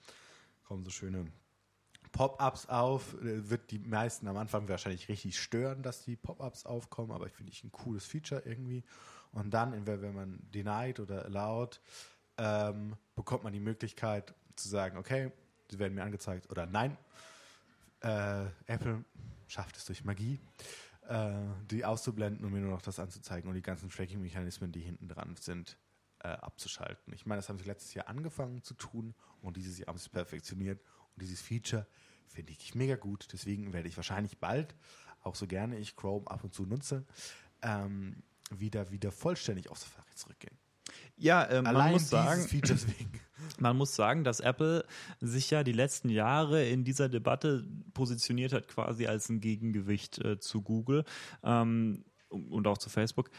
Kommen 0.64 0.84
so 0.84 0.90
schöne 0.90 1.26
Pop-ups 2.10 2.66
auf. 2.68 3.16
Wird 3.20 3.70
die 3.70 3.78
meisten 3.78 4.28
am 4.28 4.36
Anfang 4.36 4.68
wahrscheinlich 4.68 5.08
richtig 5.08 5.38
stören, 5.40 5.82
dass 5.82 6.04
die 6.04 6.16
Pop-ups 6.16 6.66
aufkommen, 6.66 7.12
aber 7.12 7.26
ich 7.26 7.32
finde 7.32 7.52
ich 7.52 7.64
ein 7.64 7.72
cooles 7.72 8.04
Feature 8.04 8.42
irgendwie. 8.44 8.84
Und 9.32 9.54
dann, 9.54 9.86
wenn 9.86 10.14
man 10.14 10.38
denied 10.52 11.00
oder 11.00 11.24
allowed, 11.24 11.80
ähm, 12.38 12.96
bekommt 13.14 13.44
man 13.44 13.52
die 13.52 13.60
Möglichkeit 13.60 14.34
zu 14.56 14.68
sagen, 14.68 14.96
okay, 14.98 15.32
sie 15.70 15.78
werden 15.78 15.94
mir 15.94 16.02
angezeigt 16.02 16.50
oder 16.50 16.66
nein. 16.66 16.96
Äh, 18.00 18.46
Apple 18.66 19.04
schafft 19.46 19.76
es 19.76 19.84
durch 19.84 20.04
Magie, 20.04 20.40
äh, 21.08 21.32
die 21.70 21.84
auszublenden 21.84 22.44
und 22.44 22.52
mir 22.52 22.60
nur 22.60 22.72
noch 22.72 22.82
das 22.82 22.98
anzuzeigen 22.98 23.48
und 23.48 23.54
die 23.54 23.62
ganzen 23.62 23.90
Tracking-Mechanismen, 23.90 24.72
die 24.72 24.80
hinten 24.80 25.08
dran 25.08 25.36
sind, 25.38 25.78
äh, 26.20 26.28
abzuschalten. 26.28 27.12
Ich 27.12 27.26
meine, 27.26 27.38
das 27.38 27.48
haben 27.48 27.58
sie 27.58 27.64
letztes 27.64 27.94
Jahr 27.94 28.08
angefangen 28.08 28.62
zu 28.62 28.74
tun 28.74 29.14
und 29.40 29.56
dieses 29.56 29.78
Jahr 29.78 29.88
haben 29.88 29.98
sie 29.98 30.06
es 30.06 30.08
perfektioniert 30.08 30.80
und 31.14 31.22
dieses 31.22 31.40
Feature 31.40 31.86
finde 32.26 32.52
ich 32.52 32.74
mega 32.74 32.96
gut. 32.96 33.28
Deswegen 33.32 33.72
werde 33.72 33.88
ich 33.88 33.96
wahrscheinlich 33.96 34.38
bald, 34.38 34.74
auch 35.22 35.34
so 35.34 35.46
gerne 35.46 35.78
ich 35.78 35.96
Chrome 35.96 36.28
ab 36.28 36.44
und 36.44 36.54
zu 36.54 36.64
nutze, 36.64 37.04
ähm, 37.62 38.22
wieder, 38.50 38.90
wieder 38.90 39.12
vollständig 39.12 39.68
auf 39.70 39.78
Safari 39.78 40.14
zurückgehen. 40.14 40.58
Ja, 41.16 41.44
äh, 41.44 41.62
man 41.62 41.92
muss 41.92 42.08
sagen, 42.08 42.46
man 43.58 43.76
muss 43.76 43.94
sagen, 43.94 44.24
dass 44.24 44.40
Apple 44.40 44.84
sich 45.20 45.50
ja 45.50 45.62
die 45.62 45.72
letzten 45.72 46.08
Jahre 46.08 46.66
in 46.66 46.84
dieser 46.84 47.08
Debatte 47.08 47.64
positioniert 47.94 48.52
hat, 48.52 48.68
quasi 48.68 49.06
als 49.06 49.28
ein 49.28 49.40
Gegengewicht 49.40 50.18
äh, 50.18 50.38
zu 50.38 50.62
Google 50.62 51.04
ähm, 51.42 52.04
und 52.28 52.66
auch 52.66 52.78
zu 52.78 52.90
Facebook, 52.90 53.30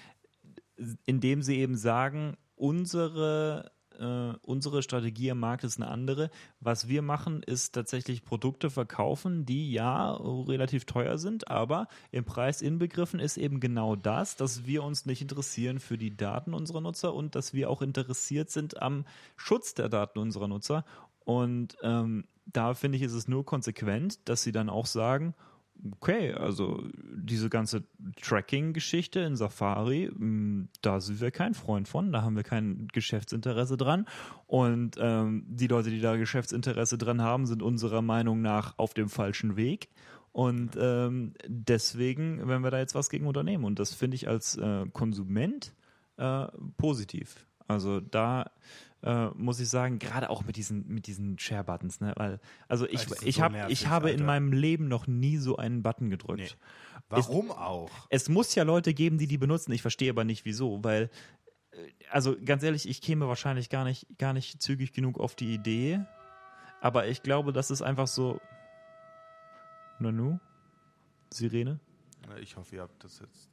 indem 1.06 1.42
sie 1.42 1.58
eben 1.60 1.76
sagen, 1.76 2.38
unsere 2.56 3.72
äh, 4.00 4.34
unsere 4.42 4.82
Strategie 4.82 5.32
am 5.32 5.40
Markt 5.40 5.64
ist 5.64 5.78
eine 5.78 5.90
andere. 5.90 6.30
Was 6.60 6.88
wir 6.88 7.02
machen, 7.02 7.44
ist 7.44 7.74
tatsächlich 7.74 8.24
Produkte 8.24 8.70
verkaufen, 8.70 9.46
die 9.46 9.72
ja 9.72 10.14
relativ 10.14 10.86
teuer 10.86 11.18
sind, 11.18 11.48
aber 11.50 11.88
im 12.12 12.26
Preis 12.26 12.62
inbegriffen 12.62 13.20
ist 13.20 13.38
eben 13.38 13.60
genau 13.60 13.96
das, 13.96 14.36
dass 14.36 14.66
wir 14.66 14.84
uns 14.84 15.06
nicht 15.06 15.22
interessieren 15.22 15.80
für 15.80 15.98
die 15.98 16.16
Daten 16.16 16.54
unserer 16.54 16.82
Nutzer 16.82 17.14
und 17.14 17.36
dass 17.36 17.54
wir 17.54 17.70
auch 17.70 17.82
interessiert 17.82 18.50
sind 18.50 18.82
am 18.82 19.06
Schutz 19.36 19.74
der 19.74 19.90
Daten 19.90 20.20
unserer 20.20 20.48
Nutzer. 20.48 20.86
Und 21.26 21.78
ähm, 21.82 22.26
da 22.46 22.74
finde 22.74 22.98
ich, 22.98 23.04
ist 23.04 23.14
es 23.14 23.28
nur 23.28 23.46
konsequent, 23.46 24.28
dass 24.28 24.44
sie 24.44 24.52
dann 24.52 24.70
auch 24.70 24.86
sagen, 24.86 25.34
okay, 25.92 26.34
also 26.34 26.84
diese 26.94 27.50
ganze 27.50 27.84
Tracking-Geschichte 28.22 29.20
in 29.20 29.36
Safari, 29.36 30.10
mm, 30.10 30.70
da 30.82 31.00
sind 31.00 31.22
wir 31.22 31.32
kein 31.32 31.54
Freund 31.54 31.88
von, 31.88 32.12
da 32.12 32.22
haben 32.22 32.36
wir 32.36 32.44
kein 32.44 32.88
Geschäftsinteresse 32.94 33.78
dran. 33.78 34.06
Und 34.48 34.98
ähm, 35.00 35.46
die 35.48 35.68
Leute, 35.68 35.90
die 35.90 36.02
da 36.02 36.16
Geschäftsinteresse 36.16 36.98
dran 36.98 37.22
haben, 37.22 37.46
sind 37.46 37.62
unserer 37.62 38.02
Meinung 38.02 38.42
nach 38.42 38.78
auf 38.78 38.94
dem 38.94 39.10
falschen 39.10 39.56
Weg. 39.56 39.90
Und 40.32 40.72
ähm, 40.80 41.34
deswegen 41.48 42.48
werden 42.48 42.64
wir 42.64 42.72
da 42.72 42.80
jetzt 42.80 42.96
was 42.96 43.10
gegen 43.10 43.28
unternehmen. 43.28 43.66
Und 43.66 43.80
das 43.80 43.94
finde 43.94 44.16
ich 44.16 44.28
als 44.28 44.58
äh, 44.58 44.86
Konsument 44.92 45.74
äh, 46.18 46.48
positiv. 46.78 47.46
Also 47.68 48.00
da 48.00 48.52
äh, 49.04 49.28
muss 49.36 49.60
ich 49.60 49.70
sagen, 49.70 50.00
gerade 50.00 50.30
auch 50.30 50.44
mit 50.44 50.56
diesen, 50.56 50.88
mit 50.88 51.08
diesen 51.08 51.38
Share-Buttons, 51.38 52.00
ne? 52.00 52.14
Weil, 52.16 52.40
also 52.68 52.88
ich, 52.88 53.06
ich, 53.22 53.36
so 53.36 53.42
hab, 53.42 53.52
nervig, 53.52 53.72
ich 53.74 53.88
habe 53.88 54.08
Alter. 54.08 54.20
in 54.20 54.26
meinem 54.26 54.54
Leben 54.54 54.88
noch 54.88 55.08
nie 55.08 55.38
so 55.38 55.58
einen 55.58 55.84
Button 55.84 56.10
gedrückt. 56.10 56.40
Nee. 56.40 56.50
Warum 57.10 57.48
es, 57.48 57.58
auch? 57.58 57.92
Es 58.10 58.30
muss 58.30 58.56
ja 58.56 58.64
Leute 58.64 58.94
geben, 58.94 59.18
die 59.18 59.28
die 59.28 59.38
benutzen. 59.38 59.74
Ich 59.74 59.82
verstehe 59.82 60.10
aber 60.10 60.24
nicht 60.24 60.46
wieso, 60.46 60.84
weil, 60.84 61.10
äh, 61.72 61.78
also 62.10 62.36
ganz 62.44 62.64
ehrlich, 62.64 62.88
ich 62.88 63.02
käme 63.02 63.28
wahrscheinlich 63.28 63.70
gar 63.70 63.84
nicht, 63.84 64.08
gar 64.18 64.32
nicht 64.32 64.62
zügig 64.62 64.94
genug 64.94 65.20
auf 65.20 65.36
die 65.36 65.54
Idee. 65.54 66.00
Aber 66.82 67.08
ich 67.08 67.24
glaube, 67.24 67.52
das 67.52 67.72
ist 67.72 67.82
einfach 67.82 68.08
so. 68.08 68.40
Nanu? 70.00 70.40
Sirene? 71.30 71.80
Ich 72.42 72.56
hoffe, 72.56 72.76
ihr 72.76 72.82
habt 72.82 73.04
das 73.04 73.20
jetzt 73.20 73.53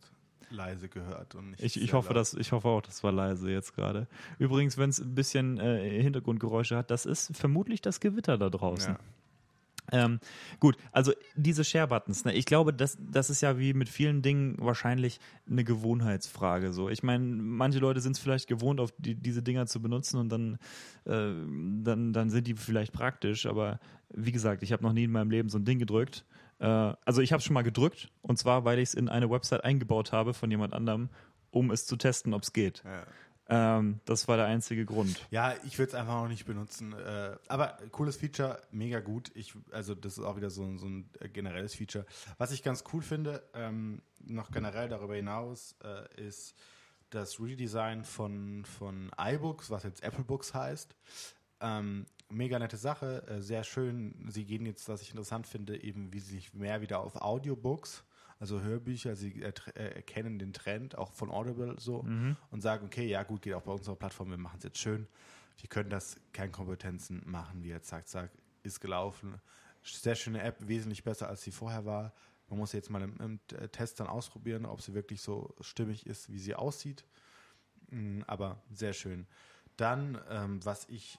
leise 0.51 0.89
gehört 0.89 1.35
und 1.35 1.51
nicht. 1.51 1.63
Ich, 1.63 1.81
ich 1.81 1.93
hoffe, 1.93 2.15
dass, 2.15 2.35
ich 2.35 2.53
hoffe 2.53 2.69
auch, 2.69 2.83
das 2.83 3.03
war 3.03 3.13
leise 3.13 3.51
jetzt 3.51 3.75
gerade. 3.75 4.07
Übrigens, 4.39 4.79
wenn 4.79 4.91
es 4.91 5.01
ein 5.01 5.15
bisschen 5.15 5.59
äh, 5.59 6.03
Hintergrundgeräusche 6.03 6.77
hat, 6.77 6.91
das 6.91 7.07
ist 7.07 7.37
vermutlich 7.37 7.81
das 7.81 8.01
Gewitter 8.01 8.39
da 8.39 8.51
draußen. 8.51 8.97
Ähm, 9.93 10.21
gut, 10.61 10.77
also 10.93 11.13
diese 11.35 11.65
Share-Buttons, 11.65 12.25
ne, 12.25 12.33
ich 12.33 12.45
glaube, 12.45 12.73
das, 12.73 12.97
das 13.01 13.31
ist 13.31 13.41
ja 13.41 13.59
wie 13.59 13.75
mit 13.75 13.89
vielen 13.89 14.23
Dingen 14.23 14.57
wahrscheinlich 14.59 15.19
eine 15.51 15.65
Gewohnheitsfrage. 15.65 16.73
So. 16.73 16.89
Ich 16.89 17.03
meine, 17.03 17.25
manche 17.25 17.81
Leute 17.81 18.01
sind 18.01 18.13
es 18.13 18.19
vielleicht 18.19 18.47
gewohnt, 18.47 18.81
auf 18.81 18.93
die, 18.99 19.15
diese 19.15 19.43
Dinger 19.43 19.67
zu 19.67 19.83
benutzen 19.83 20.19
und 20.19 20.29
dann, 20.29 20.59
äh, 21.07 21.33
dann, 21.83 22.13
dann 22.13 22.31
sind 22.31 22.47
die 22.47 22.55
vielleicht 22.55 22.93
praktisch, 22.93 23.47
aber 23.47 23.81
wie 24.15 24.33
gesagt, 24.33 24.63
ich 24.63 24.73
habe 24.73 24.83
noch 24.83 24.93
nie 24.93 25.05
in 25.05 25.13
meinem 25.13 25.31
Leben 25.31 25.49
so 25.49 25.59
ein 25.59 25.65
Ding 25.65 25.79
gedrückt. 25.79 26.25
Äh, 26.61 26.95
also 27.05 27.21
ich 27.21 27.33
habe 27.33 27.41
es 27.41 27.45
schon 27.45 27.55
mal 27.55 27.63
gedrückt 27.63 28.11
und 28.23 28.39
zwar, 28.39 28.65
weil 28.65 28.79
ich 28.79 28.91
es 28.91 28.95
in 28.95 29.09
eine 29.09 29.31
Website 29.31 29.65
eingebaut 29.65 30.13
habe 30.13 30.35
von 30.35 30.51
jemand 30.51 30.75
anderem, 30.75 31.09
um 31.51 31.71
es 31.71 31.87
zu 31.87 31.97
testen, 31.97 32.35
ob 32.35 32.43
es 32.43 32.53
geht. 32.53 32.83
Ja. 32.85 33.07
Ähm, 33.51 34.01
das 34.05 34.29
war 34.29 34.37
der 34.37 34.47
einzige 34.47 34.85
Grund. 34.85 35.27
Ja, 35.33 35.55
ich 35.65 35.77
würde 35.79 35.89
es 35.89 35.95
einfach 35.97 36.23
noch 36.23 36.29
nicht 36.29 36.45
benutzen. 36.45 36.93
Äh, 36.93 37.37
aber 37.49 37.79
cooles 37.91 38.17
Feature, 38.17 38.63
mega 38.71 39.01
gut. 39.01 39.33
Ich, 39.35 39.55
also 39.73 39.97
das 39.97 40.19
ist 40.19 40.25
auch 40.25 40.37
wieder 40.37 40.51
so, 40.51 40.77
so 40.77 40.87
ein 40.87 41.11
generelles 41.33 41.75
Feature. 41.75 42.07
Was 42.39 42.53
ich 42.53 42.63
ganz 42.63 42.85
cool 42.93 43.03
finde, 43.03 43.43
ähm, 43.55 44.03
noch 44.21 44.53
generell 44.53 44.89
darüber 44.89 45.17
hinaus, 45.17 45.75
äh, 45.83 46.29
ist 46.29 46.55
das 47.11 47.41
Redesign 47.41 48.05
von, 48.05 48.65
von 48.65 49.11
iBooks, 49.19 49.69
was 49.71 49.83
jetzt 49.83 50.05
Apple 50.05 50.23
Books 50.23 50.55
heißt. 50.55 50.95
Ähm, 51.61 52.07
mega 52.31 52.59
nette 52.59 52.77
Sache, 52.77 53.27
äh, 53.27 53.41
sehr 53.41 53.65
schön. 53.65 54.27
Sie 54.29 54.45
gehen 54.45 54.67
jetzt, 54.67 54.89
was 54.89 55.03
ich 55.03 55.11
interessant 55.11 55.47
finde, 55.47 55.83
eben 55.83 56.13
wie 56.13 56.21
sie 56.21 56.37
sich 56.37 56.55
mehr 56.55 56.81
wieder 56.81 57.01
auf 57.01 57.17
Audiobooks 57.17 58.05
also 58.41 58.63
Hörbücher, 58.63 59.15
sie 59.17 59.43
äh, 59.43 59.53
erkennen 59.75 60.39
den 60.39 60.55
Trend 60.55 60.97
auch 60.97 61.13
von 61.13 61.31
Audible 61.31 61.79
so 61.79 62.03
mhm. 62.03 62.37
und 62.51 62.63
sagen, 62.63 62.87
okay, 62.87 63.07
ja 63.07 63.23
gut, 63.23 63.43
geht 63.43 63.53
auch 63.53 63.63
bei 63.63 63.73
unserer 63.73 63.97
Plattform, 63.97 64.31
wir 64.31 64.39
machen 64.39 64.57
es 64.57 64.65
jetzt 64.65 64.79
schön. 64.79 65.07
Wir 65.59 65.69
können 65.69 65.91
das 65.91 66.17
Kernkompetenzen 66.33 67.23
machen, 67.27 67.63
wie 67.63 67.69
jetzt 67.69 67.89
sagt, 67.89 68.09
sagt, 68.09 68.35
ist 68.63 68.81
gelaufen. 68.81 69.39
Sehr 69.83 70.15
schöne 70.15 70.43
App, 70.43 70.57
wesentlich 70.67 71.05
besser 71.05 71.29
als 71.29 71.43
sie 71.43 71.51
vorher 71.51 71.85
war. 71.85 72.15
Man 72.49 72.59
muss 72.59 72.73
jetzt 72.73 72.89
mal 72.89 73.03
im, 73.03 73.17
im 73.19 73.41
Test 73.73 74.01
dann 74.01 74.07
ausprobieren, 74.07 74.65
ob 74.65 74.81
sie 74.81 74.95
wirklich 74.95 75.21
so 75.21 75.55
stimmig 75.61 76.07
ist, 76.07 76.33
wie 76.33 76.39
sie 76.39 76.55
aussieht. 76.55 77.05
Mm, 77.91 78.23
aber 78.27 78.63
sehr 78.73 78.95
schön. 78.95 79.27
Dann, 79.77 80.19
ähm, 80.31 80.65
was 80.65 80.89
ich 80.89 81.19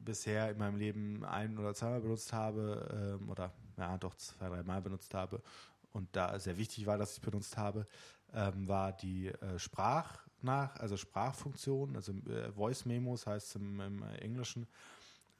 bisher 0.00 0.50
in 0.50 0.58
meinem 0.58 0.76
Leben 0.76 1.24
ein 1.24 1.58
oder 1.58 1.74
zweimal 1.74 2.00
benutzt 2.00 2.32
habe, 2.32 3.18
ähm, 3.20 3.28
oder 3.28 3.52
ja, 3.76 3.96
doch 3.98 4.14
zwei, 4.14 4.48
dreimal 4.48 4.82
benutzt 4.82 5.14
habe, 5.14 5.42
und 5.92 6.08
da 6.12 6.38
sehr 6.38 6.56
wichtig 6.56 6.86
war, 6.86 6.98
dass 6.98 7.14
ich 7.14 7.20
benutzt 7.20 7.56
habe, 7.56 7.86
ähm, 8.32 8.68
war 8.68 8.92
die 8.92 9.28
äh, 9.28 9.58
Sprachnach, 9.58 10.76
also 10.76 10.96
Sprachfunktion, 10.96 11.96
also 11.96 12.12
äh, 12.12 12.52
Voice 12.52 12.84
Memos 12.84 13.26
heißt 13.26 13.48
es 13.48 13.54
im, 13.56 13.80
im 13.80 14.02
Englischen. 14.20 14.66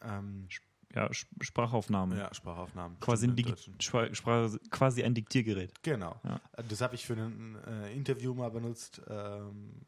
Ähm, 0.03 0.49
ja, 0.95 1.09
Sprachaufnahme. 1.13 2.19
Ja, 2.19 2.35
Sprachaufnahmen. 2.35 2.99
Quasi 2.99 3.29
ein, 3.29 3.57
Sprach, 3.79 4.51
quasi 4.71 5.05
ein 5.05 5.15
Diktiergerät. 5.15 5.73
Genau. 5.85 6.21
Ja. 6.25 6.41
Das 6.69 6.81
habe 6.81 6.97
ich 6.97 7.07
für 7.07 7.15
ein 7.15 7.57
äh, 7.65 7.95
Interview 7.95 8.35
mal 8.35 8.51
benutzt 8.51 9.01
ähm, 9.09 9.87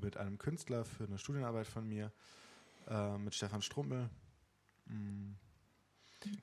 mit 0.00 0.16
einem 0.16 0.38
Künstler 0.38 0.84
für 0.84 1.04
eine 1.04 1.18
Studienarbeit 1.18 1.66
von 1.66 1.88
mir, 1.88 2.12
äh, 2.88 3.18
mit 3.18 3.34
Stefan 3.34 3.62
Strumpel. 3.62 4.10
Mhm 4.86 5.36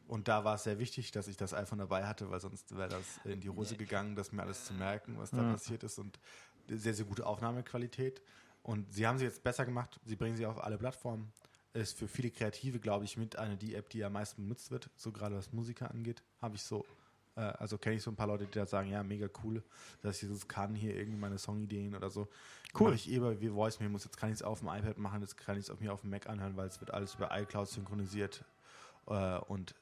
und 0.08 0.28
da 0.28 0.44
war 0.44 0.56
es 0.56 0.64
sehr 0.64 0.80
wichtig, 0.80 1.12
dass 1.12 1.28
ich 1.28 1.38
das 1.38 1.54
iPhone 1.54 1.80
dabei 1.80 2.06
hatte, 2.06 2.30
weil 2.30 2.40
sonst 2.40 2.76
wäre 2.76 2.90
das 2.90 3.20
in 3.26 3.42
die 3.42 3.50
Hose 3.50 3.76
gegangen, 3.76 4.16
das 4.16 4.32
mir 4.32 4.42
alles 4.44 4.66
zu 4.66 4.74
merken, 4.74 5.18
was 5.18 5.32
da 5.32 5.42
ja. 5.42 5.52
passiert 5.52 5.84
ist. 5.84 6.00
Und 6.00 6.20
sehr, 6.68 6.94
sehr 6.94 7.06
gute 7.06 7.26
Aufnahmequalität. 7.26 8.22
Und 8.64 8.92
sie 8.92 9.06
haben 9.06 9.18
sie 9.18 9.26
jetzt 9.26 9.44
besser 9.44 9.66
gemacht. 9.66 10.00
Sie 10.06 10.16
bringen 10.16 10.38
sie 10.38 10.46
auf 10.46 10.64
alle 10.64 10.78
Plattformen. 10.78 11.32
Ist 11.74 11.98
für 11.98 12.08
viele 12.08 12.32
Kreative, 12.32 12.80
glaube 12.80 13.04
ich, 13.04 13.18
mit 13.18 13.36
einer 13.36 13.58
die 13.58 13.76
App, 13.76 13.90
die 13.90 14.04
am 14.04 14.14
meisten 14.14 14.44
benutzt 14.44 14.72
wird. 14.72 14.90
So 14.96 15.12
gerade 15.12 15.36
was 15.36 15.52
Musiker 15.52 15.92
angeht, 15.92 16.24
habe 16.42 16.56
ich 16.56 16.64
so 16.64 16.86
äh, 17.36 17.42
also 17.42 17.78
kenne 17.78 17.96
ich 17.96 18.04
so 18.04 18.12
ein 18.12 18.16
paar 18.16 18.28
Leute, 18.28 18.46
die 18.46 18.52
da 18.52 18.66
sagen, 18.66 18.90
ja, 18.90 19.04
mega 19.04 19.28
cool, 19.44 19.64
dass 20.02 20.22
ich 20.22 20.30
das 20.30 20.48
kann, 20.48 20.76
hier 20.76 20.96
irgendwie 20.96 21.20
meine 21.20 21.38
Songideen 21.38 21.96
oder 21.96 22.10
so. 22.10 22.28
Cool. 22.78 22.92
Mache 22.92 22.96
ich 22.96 23.12
eh 23.12 23.20
bei 23.20 23.36
Voice 23.36 23.80
Memos, 23.80 24.04
jetzt 24.04 24.18
kann 24.18 24.30
ich 24.30 24.36
es 24.36 24.44
auf 24.44 24.60
dem 24.60 24.70
iPad 24.70 24.98
machen, 24.98 25.22
jetzt 25.22 25.38
kann 25.38 25.58
ich 25.58 25.66
es 25.66 25.70
auf 25.70 25.80
mir 25.80 25.94
auf 25.94 26.02
dem 26.02 26.10
Mac 26.10 26.28
anhören, 26.28 26.58
weil 26.58 26.68
es 26.68 26.80
wird 26.80 26.94
alles 26.94 27.16
über 27.16 27.30
iCloud 27.38 27.68
synchronisiert. 27.68 28.44
Äh, 29.08 29.38
und 29.40 29.76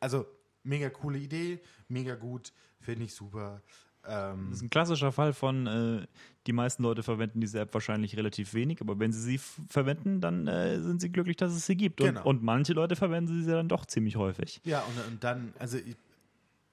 also 0.00 0.26
mega 0.62 0.90
coole 0.90 1.18
Idee, 1.18 1.60
mega 1.88 2.14
gut, 2.14 2.52
finde 2.80 3.04
ich 3.04 3.14
super. 3.14 3.62
Ähm, 4.04 4.48
das 4.48 4.58
ist 4.58 4.62
ein 4.62 4.70
klassischer 4.70 5.12
Fall 5.12 5.32
von, 5.32 5.66
äh, 5.66 6.06
die 6.46 6.52
meisten 6.52 6.82
Leute 6.82 7.04
verwenden 7.04 7.40
diese 7.40 7.60
App 7.60 7.72
wahrscheinlich 7.72 8.16
relativ 8.16 8.52
wenig, 8.54 8.80
aber 8.80 8.98
wenn 8.98 9.12
sie 9.12 9.20
sie 9.20 9.38
verwenden, 9.38 10.20
dann 10.20 10.48
äh, 10.48 10.80
sind 10.80 11.00
sie 11.00 11.12
glücklich, 11.12 11.36
dass 11.36 11.52
es 11.52 11.66
sie 11.66 11.76
gibt. 11.76 12.00
Und, 12.00 12.08
genau. 12.08 12.24
und 12.24 12.42
manche 12.42 12.72
Leute 12.72 12.96
verwenden 12.96 13.42
sie 13.42 13.50
dann 13.50 13.68
doch 13.68 13.86
ziemlich 13.86 14.16
häufig. 14.16 14.60
Ja, 14.64 14.80
und, 14.80 15.12
und 15.12 15.24
dann, 15.24 15.52
also 15.58 15.78
ich, 15.78 15.96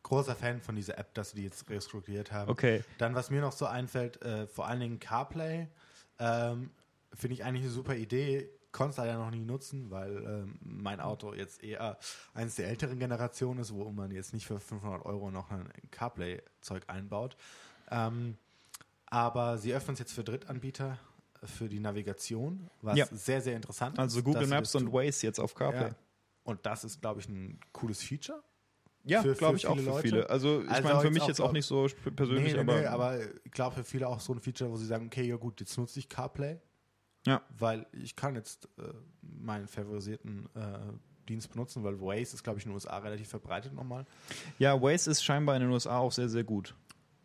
großer 0.04 0.36
Fan 0.36 0.62
von 0.62 0.76
dieser 0.76 0.97
App, 0.97 1.14
dass 1.14 1.32
sie 1.32 1.38
die 1.38 1.43
jetzt 1.43 1.70
restrukturiert 1.70 2.32
haben. 2.32 2.50
Okay. 2.50 2.84
Dann, 2.97 3.16
was 3.16 3.30
mir 3.30 3.41
noch 3.41 3.52
so 3.52 3.66
einfällt, 3.66 4.22
äh, 4.22 4.47
vor 4.47 4.68
allen 4.68 4.80
Dingen 4.80 5.00
CarPlay, 5.00 5.68
ähm, 6.20 6.72
finde 7.14 7.34
ich 7.34 7.43
eigentlich 7.43 7.64
eine 7.64 7.72
super 7.72 7.95
Idee 7.95 8.50
konnte 8.72 8.91
es 8.91 8.97
leider 8.97 9.18
noch 9.18 9.32
nie 9.32 9.43
nutzen, 9.43 9.89
weil 9.89 10.18
ähm, 10.18 10.60
mein 10.62 11.00
Auto 11.00 11.34
jetzt 11.34 11.64
eher 11.64 11.97
eines 12.34 12.56
der 12.56 12.68
älteren 12.68 13.00
Generationen 13.00 13.60
ist, 13.62 13.74
wo 13.74 13.89
man 13.89 14.12
jetzt 14.12 14.34
nicht 14.34 14.45
für 14.45 14.60
500 14.60 15.06
Euro 15.06 15.32
noch 15.32 15.50
ein 15.50 15.72
CarPlay-Zeug 15.91 16.84
einbaut. 16.88 17.36
Ähm, 17.89 18.38
aber 19.08 19.58
sie 19.58 19.74
öffnen 19.74 19.93
es 19.93 20.00
jetzt 20.00 20.14
für 20.14 20.24
Drittanbieter 20.24 21.00
für 21.43 21.70
die 21.70 21.80
Navigation, 21.80 22.70
was 22.82 22.97
ja. 22.97 23.06
sehr, 23.12 23.41
sehr 23.41 23.56
interessant 23.56 23.93
ist. 23.93 24.00
Also 24.00 24.22
Google 24.22 24.47
Maps 24.47 24.76
und 24.76 24.91
Waze 24.91 25.26
jetzt 25.26 25.39
auf 25.39 25.56
CarPlay. 25.56 25.89
Ja. 25.89 25.95
Und 26.43 26.66
das 26.66 26.84
ist, 26.84 27.02
glaube 27.02 27.22
ich, 27.22 27.30
ein 27.30 27.60
cooles 27.72 28.04
Feature. 28.04 28.43
Ja, 29.06 29.22
glaube 29.22 29.58
ich 29.58 29.66
auch 29.66 29.78
für 29.78 29.82
Leute. 29.82 30.02
viele. 30.02 30.30
Also 30.30 30.62
ich 30.62 30.70
also 30.70 30.84
meine, 30.88 31.02
für 31.02 31.12
mich 31.12 31.26
jetzt 31.26 31.41
auch 31.41 31.52
nicht 31.52 31.66
so 31.66 31.88
persönlich, 32.16 32.54
nee, 32.54 32.64
nee, 32.64 32.72
aber. 32.72 32.80
Nee, 32.80 32.86
aber 32.86 33.20
ich 33.43 33.52
glaube 33.52 33.76
für 33.76 33.84
viele 33.84 34.08
auch 34.08 34.20
so 34.20 34.34
ein 34.34 34.39
Feature, 34.39 34.70
wo 34.70 34.78
sie 34.78 34.86
sagen, 34.86 35.08
okay, 35.08 35.24
ja 35.24 35.38
gut, 35.38 35.60
jetzt 35.60 35.78
nutze 35.78 36.00
ich 36.00 36.10
CarPlay 36.10 36.60
ja. 37.26 37.41
Weil 37.58 37.86
ich 37.91 38.16
kann 38.16 38.36
jetzt 38.36 38.68
äh, 38.78 38.93
meinen 39.22 39.68
favorisierten 39.68 40.50
äh, 40.56 40.80
Dienst 41.28 41.52
benutzen, 41.52 41.84
weil 41.84 42.00
Waze 42.00 42.36
ist, 42.36 42.43
glaube 42.43 42.60
ich, 42.60 42.66
in 42.66 42.72
den 42.72 42.76
USA 42.76 42.97
relativ 42.97 43.28
verbreitet 43.28 43.74
nochmal. 43.74 44.06
Ja, 44.58 44.82
Waze 44.82 45.12
ist 45.12 45.24
scheinbar 45.24 45.56
in 45.56 45.62
den 45.62 45.72
USA 45.72 46.00
auch 46.00 46.12
sehr, 46.12 46.30
sehr 46.30 46.43
gut. 46.43 46.76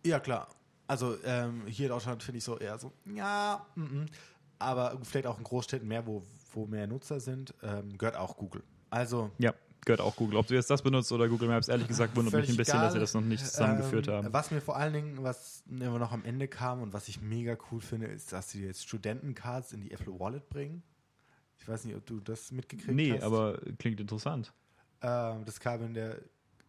Ja, 0.05 0.21
klar. 0.21 0.49
Also 0.87 1.17
ähm, 1.25 1.67
hier 1.67 1.87
in 1.87 1.93
Deutschland 1.93 2.23
finde 2.23 2.39
ich 2.39 2.45
so 2.45 2.59
eher 2.59 2.79
so, 2.79 2.93
ja, 3.07 3.67
m 3.77 4.07
-m. 4.07 4.13
aber 4.59 5.01
vielleicht 5.03 5.27
auch 5.27 5.39
in 5.39 5.45
Großstädten 5.45 5.89
mehr, 5.89 6.07
wo, 6.07 6.23
wo 6.53 6.67
mehr 6.67 6.87
Nutzer 6.87 7.21
sind, 7.21 7.55
ähm, 7.63 7.97
gehört 7.97 8.17
auch 8.17 8.37
Google. 8.37 8.63
Also 8.91 9.31
ja 9.39 9.55
gehört 9.85 10.01
auch 10.01 10.17
Google. 10.17 10.39
Ob 10.39 10.47
du 10.47 10.55
jetzt 10.55 10.71
das 10.71 10.83
benutzt 10.83 11.11
oder 11.13 11.29
Google 11.29 11.49
Maps, 11.49 11.69
ehrlich 11.69 11.89
gesagt, 11.89 12.17
wundert 12.17 12.35
mich 12.35 12.51
ein 12.51 12.57
bisschen, 12.57 12.75
egal. 12.75 12.85
dass 12.85 12.93
sie 12.95 13.01
das 13.01 13.15
noch 13.15 13.21
nicht 13.21 13.47
zusammengeführt 13.47 14.09
ähm, 14.09 14.15
haben. 14.15 14.33
Was 14.33 14.51
mir 14.51 14.61
vor 14.61 14.77
allen 14.77 14.93
Dingen, 14.93 15.23
was 15.23 15.65
immer 15.69 15.99
noch 15.99 16.13
am 16.13 16.25
Ende 16.25 16.49
kam 16.49 16.83
und 16.83 16.93
was 16.93 17.09
ich 17.09 17.21
mega 17.21 17.57
cool 17.71 17.81
finde, 17.81 18.07
ist, 18.07 18.33
dass 18.33 18.51
sie 18.51 18.65
jetzt 18.65 18.83
Studentencards 18.83 19.73
in 19.73 19.81
die 19.81 19.91
Apple 19.91 20.19
Wallet 20.19 20.49
bringen. 20.49 20.83
Ich 21.59 21.69
weiß 21.69 21.85
nicht, 21.85 21.97
ob 21.97 22.05
du 22.07 22.21
das 22.21 22.53
mitgekriegt 22.53 22.95
nee, 22.95 23.13
hast. 23.13 23.21
Nee, 23.21 23.25
aber 23.25 23.59
klingt 23.79 24.01
interessant. 24.01 24.53
Ähm, 25.01 25.45
das 25.45 25.61
kam 25.61 25.83
in 25.83 25.95
der 25.95 26.19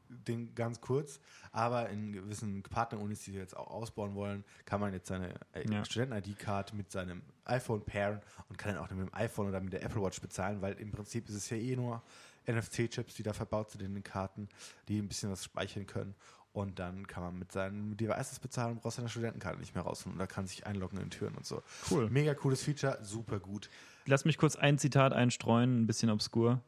Ding 0.09 0.53
ganz 0.55 0.82
kurz, 0.82 1.20
aber 1.51 1.89
in 1.89 2.13
gewissen 2.13 2.63
Partnerunis, 2.63 3.24
die 3.24 3.34
jetzt 3.34 3.55
auch 3.57 3.68
ausbauen 3.68 4.16
wollen, 4.16 4.43
kann 4.66 4.80
man 4.80 4.93
jetzt 4.93 5.07
seine 5.07 5.34
äh, 5.53 5.70
ja. 5.70 5.84
Studenten-ID-Card 5.84 6.74
mit 6.74 6.91
seinem 6.91 7.22
iPhone 7.45 7.84
pairen 7.84 8.22
und 8.49 8.57
kann 8.57 8.74
dann 8.74 8.84
auch 8.84 8.89
mit 8.91 9.07
dem 9.07 9.13
iPhone 9.13 9.47
oder 9.47 9.61
mit 9.61 9.74
der 9.74 9.84
Apple 9.84 10.01
Watch 10.01 10.22
bezahlen, 10.22 10.61
weil 10.61 10.74
im 10.74 10.91
Prinzip 10.91 11.28
ist 11.30 11.36
es 11.36 11.49
ja 11.49 11.57
eh 11.57 11.76
nur 11.76 12.03
NFC-Chips, 12.47 13.15
die 13.15 13.23
da 13.23 13.33
verbaut 13.33 13.71
sind 13.71 13.81
in 13.81 13.93
den 13.93 14.03
Karten, 14.03 14.49
die 14.87 14.99
ein 14.99 15.07
bisschen 15.07 15.31
was 15.31 15.43
speichern 15.43 15.85
können. 15.85 16.15
Und 16.53 16.79
dann 16.79 17.05
kann 17.05 17.21
man 17.21 17.37
mit 17.37 17.51
seinen 17.51 17.97
Devices 17.97 18.39
bezahlen 18.39 18.73
und 18.73 18.81
braucht 18.81 18.95
seine 18.95 19.09
Studentenkarte 19.09 19.59
nicht 19.59 19.75
mehr 19.75 19.83
rausholen. 19.83 20.13
Und 20.13 20.19
da 20.19 20.25
kann 20.25 20.47
sich 20.47 20.65
einloggen 20.65 21.01
in 21.01 21.09
Türen 21.09 21.35
und 21.35 21.45
so. 21.45 21.61
Cool. 21.91 22.09
Mega 22.09 22.33
cooles 22.33 22.63
Feature, 22.63 22.97
super 23.01 23.39
gut. 23.39 23.69
Lass 24.05 24.23
mich 24.23 24.37
kurz 24.37 24.55
ein 24.55 24.77
Zitat 24.77 25.11
einstreuen, 25.11 25.81
ein 25.81 25.87
bisschen 25.87 26.09
obskur. 26.09 26.61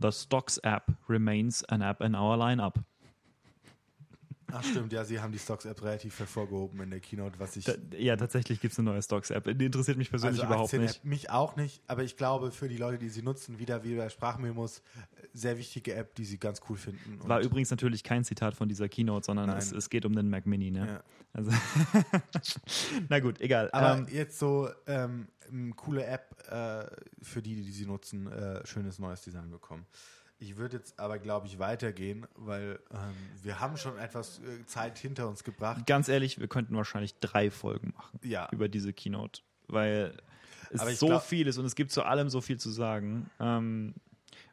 The 0.00 0.10
Stocks 0.10 0.56
app 0.58 0.92
remains 1.08 1.62
an 1.64 1.82
app 1.82 2.00
in 2.00 2.14
our 2.14 2.38
lineup. 2.38 2.78
Ach 4.52 4.64
stimmt, 4.64 4.92
ja, 4.92 5.04
sie 5.04 5.20
haben 5.20 5.32
die 5.32 5.38
Stocks-App 5.38 5.82
relativ 5.82 6.18
hervorgehoben 6.18 6.80
in 6.80 6.90
der 6.90 7.00
Keynote, 7.00 7.38
was 7.38 7.56
ich. 7.56 7.64
Da, 7.64 7.74
ja, 7.96 8.16
tatsächlich 8.16 8.60
gibt 8.60 8.72
es 8.72 8.78
eine 8.78 8.90
neue 8.90 9.02
Stocks-App. 9.02 9.58
Die 9.58 9.66
interessiert 9.66 9.98
mich 9.98 10.10
persönlich 10.10 10.40
also 10.40 10.52
überhaupt 10.52 10.72
nicht. 10.72 11.04
Mich 11.04 11.30
auch 11.30 11.56
nicht, 11.56 11.82
aber 11.86 12.02
ich 12.02 12.16
glaube, 12.16 12.52
für 12.52 12.68
die 12.68 12.76
Leute, 12.76 12.98
die 12.98 13.08
sie 13.08 13.22
nutzen, 13.22 13.58
wieder 13.58 13.84
wie 13.84 13.96
bei 13.96 14.08
Sprachmemos, 14.08 14.82
sehr 15.32 15.58
wichtige 15.58 15.94
App, 15.94 16.14
die 16.14 16.24
sie 16.24 16.38
ganz 16.38 16.60
cool 16.68 16.76
finden. 16.76 17.18
War 17.22 17.40
übrigens 17.40 17.70
natürlich 17.70 18.02
kein 18.02 18.24
Zitat 18.24 18.54
von 18.54 18.68
dieser 18.68 18.88
Keynote, 18.88 19.26
sondern 19.26 19.50
es, 19.50 19.72
es, 19.72 19.90
geht 19.90 20.04
um 20.04 20.14
den 20.14 20.28
Mac 20.28 20.46
Mini, 20.46 20.70
ne? 20.70 20.86
Ja. 20.86 21.02
Also 21.32 21.52
Na 23.08 23.20
gut, 23.20 23.40
egal. 23.40 23.70
Aber 23.72 23.98
ähm, 23.98 24.06
jetzt 24.10 24.38
so 24.38 24.68
ähm, 24.86 25.28
coole 25.76 26.04
App 26.04 26.36
äh, 26.50 26.84
für 27.22 27.42
die, 27.42 27.54
die 27.54 27.70
sie 27.70 27.86
nutzen, 27.86 28.30
äh, 28.30 28.66
schönes 28.66 28.98
neues 28.98 29.22
Design 29.22 29.50
bekommen. 29.50 29.86
Ich 30.42 30.56
würde 30.56 30.78
jetzt 30.78 30.98
aber, 30.98 31.18
glaube 31.18 31.46
ich, 31.46 31.58
weitergehen, 31.58 32.26
weil 32.34 32.80
ähm, 32.90 32.98
wir 33.42 33.60
haben 33.60 33.76
schon 33.76 33.98
etwas 33.98 34.38
äh, 34.38 34.64
Zeit 34.64 34.98
hinter 34.98 35.28
uns 35.28 35.44
gebracht. 35.44 35.86
Ganz 35.86 36.08
ehrlich, 36.08 36.40
wir 36.40 36.48
könnten 36.48 36.74
wahrscheinlich 36.74 37.14
drei 37.20 37.50
Folgen 37.50 37.92
machen 37.94 38.18
ja. 38.22 38.48
über 38.50 38.68
diese 38.68 38.94
Keynote, 38.94 39.42
weil 39.68 40.16
es 40.70 40.98
so 40.98 41.08
glaub, 41.08 41.22
viel 41.22 41.46
ist 41.46 41.58
und 41.58 41.66
es 41.66 41.74
gibt 41.74 41.92
zu 41.92 42.04
allem 42.04 42.30
so 42.30 42.40
viel 42.40 42.58
zu 42.58 42.70
sagen. 42.70 43.30
Ähm, 43.38 43.94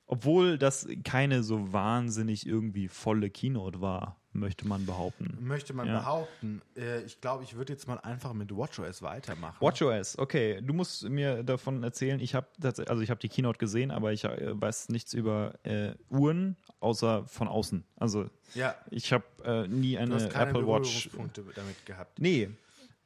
Obwohl 0.08 0.58
das 0.58 0.88
keine 1.06 1.42
so 1.42 1.72
wahnsinnig 1.72 2.46
irgendwie 2.46 2.90
volle 2.90 3.30
Keynote 3.30 3.80
war, 3.80 4.17
möchte 4.34 4.68
man 4.68 4.86
behaupten. 4.86 5.38
Möchte 5.42 5.74
man 5.74 5.88
Ja. 5.88 6.00
behaupten. 6.00 6.62
Äh, 6.76 7.02
ich 7.04 7.20
glaube, 7.22 7.44
ich 7.44 7.56
würde 7.56 7.74
jetzt 7.74 7.88
mal 7.88 7.98
einfach 8.00 8.34
mit 8.34 8.56
WatchOS 8.56 9.02
weitermachen. 9.02 9.58
WatchOS, 9.60 10.18
okay. 10.20 10.62
Du 10.62 10.74
musst 10.74 11.08
mir 11.10 11.44
davon 11.44 11.84
erzählen. 11.84 12.20
Ich 12.20 12.36
habe 12.36 12.48
also 12.88 13.02
ich 13.02 13.10
habe 13.10 13.20
die 13.20 13.30
Keynote 13.30 13.58
gesehen, 13.58 13.90
aber 13.92 14.14
ich 14.14 14.26
äh, 14.26 14.60
weiß 14.62 14.90
nichts 14.90 15.14
über 15.14 15.54
äh, 15.64 15.94
Uhren 16.10 16.56
außer 16.80 17.26
von 17.26 17.48
außen. 17.48 17.84
Also 17.96 18.30
Ja, 18.54 18.76
ich 18.92 19.12
habe 19.14 19.26
äh, 19.44 19.68
nie 19.68 19.94
du 19.96 20.02
eine 20.02 20.16
hast 20.16 20.30
keine 20.30 20.52
Apple 20.52 20.68
Watch. 20.68 21.10
Damit 21.56 21.86
gehabt. 21.86 22.20
Nee, 22.20 22.50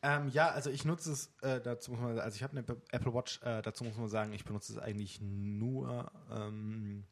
Ähm, 0.04 0.30
ja, 0.34 0.50
also 0.50 0.72
ich 0.72 0.84
nutze 0.84 1.12
es, 1.12 1.32
äh, 1.44 1.62
dazu 1.62 1.92
muss 1.92 2.00
man, 2.00 2.18
also 2.20 2.36
ich 2.36 2.42
habe 2.42 2.58
eine 2.58 2.66
Apple 2.92 3.14
Watch, 3.14 3.40
äh, 3.44 3.62
dazu 3.62 3.84
muss 3.84 3.96
man 3.98 4.10
sagen, 4.10 4.34
ich 4.34 4.44
benutze 4.44 4.74
es 4.74 4.80
eigentlich 4.80 5.22
nur 5.22 6.12
ähm, 6.36 7.04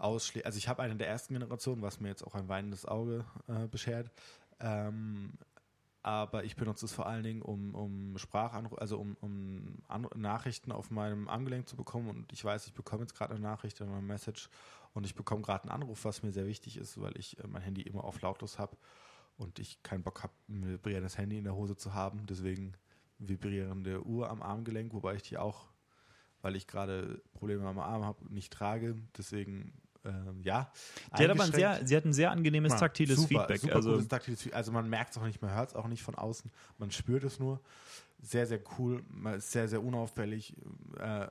ausschließlich, 0.00 0.46
also 0.46 0.58
ich 0.58 0.68
habe 0.68 0.82
eine 0.82 0.96
der 0.96 1.08
ersten 1.08 1.34
Generationen, 1.34 1.82
was 1.82 2.00
mir 2.00 2.08
jetzt 2.08 2.24
auch 2.24 2.34
ein 2.34 2.48
weinendes 2.48 2.86
Auge 2.86 3.24
äh, 3.48 3.66
beschert. 3.68 4.10
Ähm, 4.60 5.32
aber 6.02 6.44
ich 6.44 6.56
benutze 6.56 6.86
es 6.86 6.92
vor 6.94 7.06
allen 7.06 7.22
Dingen, 7.22 7.42
um, 7.42 7.74
um 7.74 8.16
Sprachanrufe, 8.16 8.80
also 8.80 8.98
um, 8.98 9.16
um 9.20 9.82
Nachrichten 10.16 10.72
auf 10.72 10.90
meinem 10.90 11.28
Armgelenk 11.28 11.68
zu 11.68 11.76
bekommen. 11.76 12.08
Und 12.08 12.32
ich 12.32 12.42
weiß, 12.42 12.66
ich 12.66 12.72
bekomme 12.72 13.02
jetzt 13.02 13.14
gerade 13.14 13.34
eine 13.34 13.42
Nachricht 13.42 13.80
oder 13.80 13.90
eine 13.90 14.00
Message 14.00 14.48
und 14.94 15.04
ich 15.04 15.14
bekomme 15.14 15.42
gerade 15.42 15.64
einen 15.64 15.82
Anruf, 15.82 16.04
was 16.04 16.22
mir 16.22 16.32
sehr 16.32 16.46
wichtig 16.46 16.78
ist, 16.78 17.00
weil 17.00 17.16
ich 17.18 17.38
äh, 17.38 17.46
mein 17.46 17.62
Handy 17.62 17.82
immer 17.82 18.04
auf 18.04 18.20
lautlos 18.22 18.58
habe 18.58 18.76
und 19.36 19.58
ich 19.58 19.82
keinen 19.82 20.02
Bock 20.02 20.22
habe, 20.22 20.32
ein 20.48 20.66
vibrierendes 20.66 21.18
Handy 21.18 21.38
in 21.38 21.44
der 21.44 21.54
Hose 21.54 21.76
zu 21.76 21.92
haben. 21.92 22.26
Deswegen 22.26 22.74
vibrierende 23.18 24.04
Uhr 24.04 24.30
am 24.30 24.42
Armgelenk, 24.42 24.94
wobei 24.94 25.14
ich 25.16 25.22
die 25.22 25.36
auch, 25.36 25.68
weil 26.40 26.56
ich 26.56 26.66
gerade 26.66 27.22
Probleme 27.34 27.66
am 27.66 27.78
Arm 27.78 28.04
habe, 28.04 28.32
nicht 28.32 28.52
trage. 28.52 28.96
Deswegen, 29.16 29.74
ähm, 30.04 30.40
ja. 30.42 30.70
sie 31.16 31.24
hat 31.24 31.30
aber 31.30 31.44
ein 31.44 31.52
sehr, 31.52 31.86
sie 31.86 31.96
hat 31.96 32.04
ein 32.04 32.12
sehr 32.12 32.30
angenehmes 32.30 32.72
Ja, 32.72 32.78
taktiles 32.78 33.16
super, 33.16 33.28
Feedback. 33.40 33.60
Super 33.60 33.74
also 33.76 34.02
taktiles. 34.02 34.52
Also 34.52 34.72
man 34.72 34.88
merkt 34.88 35.12
es 35.12 35.18
auch 35.18 35.24
nicht, 35.26 35.40
man 35.42 35.54
hört 35.54 35.70
es 35.70 35.74
auch 35.76 35.88
nicht 35.88 36.02
von 36.02 36.14
außen, 36.14 36.50
man 36.78 36.90
spürt 36.90 37.24
es 37.24 37.38
nur. 37.38 37.60
Sehr, 38.22 38.46
sehr 38.46 38.60
cool, 38.78 39.02
sehr, 39.38 39.66
sehr 39.66 39.82
unauffällig. 39.82 40.54
Äh, 40.98 41.28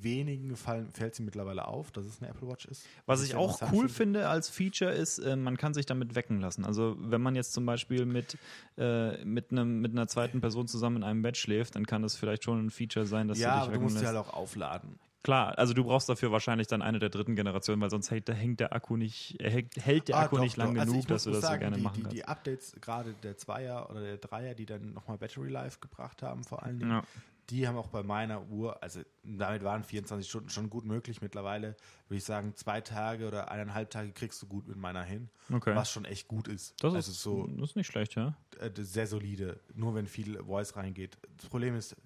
wenigen 0.00 0.54
fallen, 0.56 0.90
fällt 0.92 1.14
sie 1.14 1.22
mittlerweile 1.22 1.66
auf, 1.66 1.90
dass 1.90 2.04
es 2.04 2.20
eine 2.20 2.30
Apple 2.30 2.46
Watch 2.46 2.66
ist. 2.66 2.84
Was 3.06 3.22
ich 3.22 3.34
auch 3.34 3.60
cool 3.72 3.88
finde 3.88 4.28
als 4.28 4.50
Feature 4.50 4.92
ist, 4.92 5.18
äh, 5.18 5.36
man 5.36 5.56
kann 5.56 5.72
sich 5.72 5.86
damit 5.86 6.14
wecken 6.14 6.40
lassen. 6.40 6.66
Also 6.66 6.96
wenn 7.00 7.22
man 7.22 7.34
jetzt 7.34 7.52
zum 7.54 7.64
Beispiel 7.64 8.04
mit, 8.04 8.36
äh, 8.76 9.24
mit, 9.24 9.50
einem, 9.52 9.80
mit 9.80 9.92
einer 9.92 10.06
zweiten 10.06 10.40
Person 10.42 10.68
zusammen 10.68 10.98
in 10.98 11.02
einem 11.04 11.22
Bett 11.22 11.38
schläft, 11.38 11.74
dann 11.76 11.86
kann 11.86 12.02
das 12.02 12.14
vielleicht 12.14 12.44
schon 12.44 12.66
ein 12.66 12.70
Feature 12.70 13.06
sein, 13.06 13.26
dass 13.28 13.38
Ja, 13.38 13.48
du 13.48 13.54
dich 13.54 13.62
aber 13.62 13.66
du 13.66 13.72
wecken 13.72 13.82
musst 13.84 13.94
lässt. 13.94 14.10
sie 14.10 14.16
halt 14.16 14.28
auch 14.28 14.34
aufladen. 14.34 14.98
Klar, 15.24 15.58
also 15.58 15.74
du 15.74 15.84
brauchst 15.84 16.08
dafür 16.08 16.30
wahrscheinlich 16.30 16.68
dann 16.68 16.80
eine 16.80 16.98
der 17.00 17.08
dritten 17.10 17.34
Generation, 17.34 17.80
weil 17.80 17.90
sonst 17.90 18.10
hält, 18.10 18.28
hängt 18.30 18.60
der 18.60 18.72
Akku 18.72 18.96
nicht, 18.96 19.36
hält, 19.42 19.74
hält 19.76 20.08
der 20.08 20.16
Ah, 20.16 20.22
Akku 20.22 20.36
doch, 20.36 20.42
nicht 20.44 20.56
lang 20.56 20.74
doch. 20.74 20.80
Also 20.80 20.92
genug, 20.92 21.02
ich 21.02 21.06
dass 21.08 21.24
du 21.24 21.30
das 21.30 21.40
so 21.40 21.46
sagen, 21.48 21.60
gerne 21.60 21.76
die, 21.76 21.82
machen 21.82 21.94
die, 21.96 22.02
kannst. 22.02 22.16
Die 22.16 22.24
Updates, 22.24 22.72
gerade 22.80 23.14
der 23.22 23.36
Zweier 23.36 23.90
oder 23.90 24.00
der 24.00 24.16
Dreier, 24.18 24.54
die 24.54 24.64
dann 24.66 24.92
nochmal 24.92 25.18
Battery 25.18 25.48
Life 25.48 25.78
gebracht 25.80 26.22
haben, 26.22 26.44
vor 26.44 26.62
allen 26.62 26.78
Dingen, 26.78 26.90
Ja. 26.92 27.02
die 27.50 27.66
haben 27.66 27.76
auch 27.76 27.88
bei 27.88 28.02
meiner 28.04 28.48
Uhr, 28.48 28.80
also 28.82 29.00
damit 29.24 29.64
waren 29.64 29.82
24 29.82 30.28
Stunden 30.28 30.50
schon 30.50 30.70
gut 30.70 30.84
möglich. 30.84 31.20
Mittlerweile 31.20 31.76
würde 32.06 32.18
ich 32.18 32.24
sagen, 32.24 32.54
zwei 32.54 32.80
Tage 32.80 33.26
oder 33.26 33.50
eineinhalb 33.50 33.90
Tage 33.90 34.12
kriegst 34.12 34.40
du 34.40 34.46
gut 34.46 34.68
mit 34.68 34.76
meiner 34.76 35.02
hin, 35.02 35.28
Okay. 35.52 35.74
was 35.74 35.90
schon 35.90 36.04
echt 36.04 36.28
gut 36.28 36.46
ist. 36.46 36.74
Das 36.82 36.94
also 36.94 37.10
ist, 37.10 37.22
so 37.22 37.46
das 37.58 37.70
ist 37.70 37.76
nicht 37.76 37.88
schlecht, 37.88 38.14
ja. 38.14 38.34
äh, 38.60 38.70
sehr 38.76 39.06
solide, 39.08 39.58
nur 39.74 39.94
wenn 39.96 40.06
viel 40.06 40.42
Voice 40.44 40.76
reingeht. 40.76 41.18
Das 41.38 41.46
Problem 41.48 41.74
ist, 41.74 41.96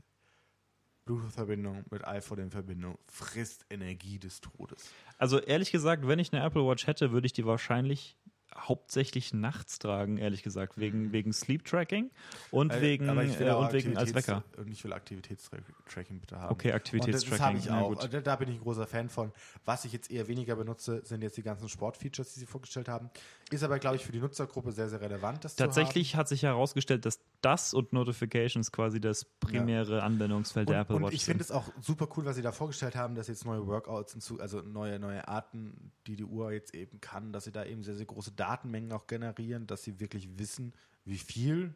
Bluetooth-Verbindung 1.05 1.85
mit 1.91 2.07
iPhone 2.07 2.39
in 2.39 2.51
Verbindung 2.51 2.99
frisst 3.07 3.67
Energie 3.71 4.19
des 4.19 4.41
Todes. 4.41 4.91
Also 5.19 5.39
ehrlich 5.39 5.73
gesagt, 5.73 6.07
wenn 6.07 6.19
ich 6.19 6.33
eine 6.33 6.43
Apple 6.45 6.67
Watch 6.67 6.87
hätte, 6.87 7.13
würde 7.13 7.27
ich 7.27 7.33
die 7.33 7.45
wahrscheinlich 7.45 8.17
hauptsächlich 8.55 9.33
nachts 9.33 9.79
tragen, 9.79 10.19
ehrlich 10.19 10.43
gesagt, 10.43 10.77
wegen, 10.79 11.11
wegen 11.13 11.33
Sleep 11.33 11.65
Tracking 11.65 12.11
und 12.51 12.71
Äh, 12.71 12.83
wegen, 12.83 13.07
äh, 13.09 13.11
und 13.55 13.73
wegen 13.73 13.97
als 13.97 14.15
Wecker. 14.15 14.45
Und 14.59 14.71
ich 14.71 14.85
will 14.85 14.93
Aktivitätstracking 14.93 16.21
bitte 16.21 16.39
haben. 16.39 16.53
Okay, 16.53 16.69
Und 16.69 16.75
das, 16.75 16.93
habe 16.93 17.01
Aktivitätstracking. 17.01 17.57
ich 17.59 17.71
auch. 17.71 17.95
da- 18.09 18.21
da 18.21 18.37
bin 18.37 18.51
ich 18.51 18.57
ein 18.57 18.61
großer 18.61 18.87
Fan 18.87 19.09
von. 19.09 19.33
Was 19.65 19.87
ich 19.87 19.93
jetzt 19.95 20.11
eher 20.11 20.29
weniger 20.29 20.55
benutze, 20.57 21.01
sind 21.05 21.23
jetzt 21.23 21.39
die 21.39 21.43
ganzen 21.43 21.71
Sportfeatures, 21.71 22.35
die 22.35 22.41
sie 22.41 22.47
vorgestellt 22.47 22.89
haben. 22.89 23.09
Ist 23.53 23.63
aber, 23.63 23.79
glaube 23.79 23.97
ich, 23.97 24.05
für 24.05 24.13
die 24.13 24.19
Nutzergruppe 24.19 24.73
sehr, 24.73 24.89
sehr 24.89 25.01
relevant, 25.01 25.45
das 25.45 25.57
Tatsächlich 25.57 26.17
hat 26.17 26.29
sich 26.29 26.43
herausgestellt, 26.43 27.05
dass 27.05 27.21
das 27.41 27.75
und 27.75 27.93
Notifications 27.93 28.73
quasi 28.73 29.01
das 29.01 29.25
primäre 29.25 30.03
Anwendungsfeld 30.03 30.69
zu 30.69 30.73
der. 30.73 30.83
Apple 30.83 30.97
Und, 30.97 31.03
Watch 31.03 31.11
und 31.11 31.15
ich 31.15 31.25
finde 31.25 31.45
es 31.45 31.51
auch 31.51 31.69
super 31.81 32.09
cool, 32.17 32.25
was 32.25 32.37
sie 32.37 32.43
da 32.43 32.53
vorgestellt 32.53 32.97
haben, 32.97 33.15
dass 33.15 33.29
jetzt 33.29 33.45
neue 33.45 33.67
Workouts 33.67 34.13
hinzu, 34.13 34.41
also 34.41 34.63
neue, 34.63 34.99
neue 34.99 35.29
Arten, 35.29 35.93
die 36.07 36.17
die 36.17 36.25
Uhr 36.25 36.53
jetzt 36.53 36.75
eben 36.75 37.01
kann, 37.01 37.33
dass 37.33 37.45
sie 37.45 37.53
da 37.53 37.65
eben 37.65 37.83
sehr, 37.83 37.95
sehr 37.95 38.07
große 38.07 38.33
Datenmengen 38.33 38.93
auch 38.93 39.07
generieren, 39.07 39.67
dass 39.67 39.83
sie 39.83 40.01
wirklich 40.01 40.39
wissen, 40.39 40.73
wie 41.05 41.19
viel 41.19 41.75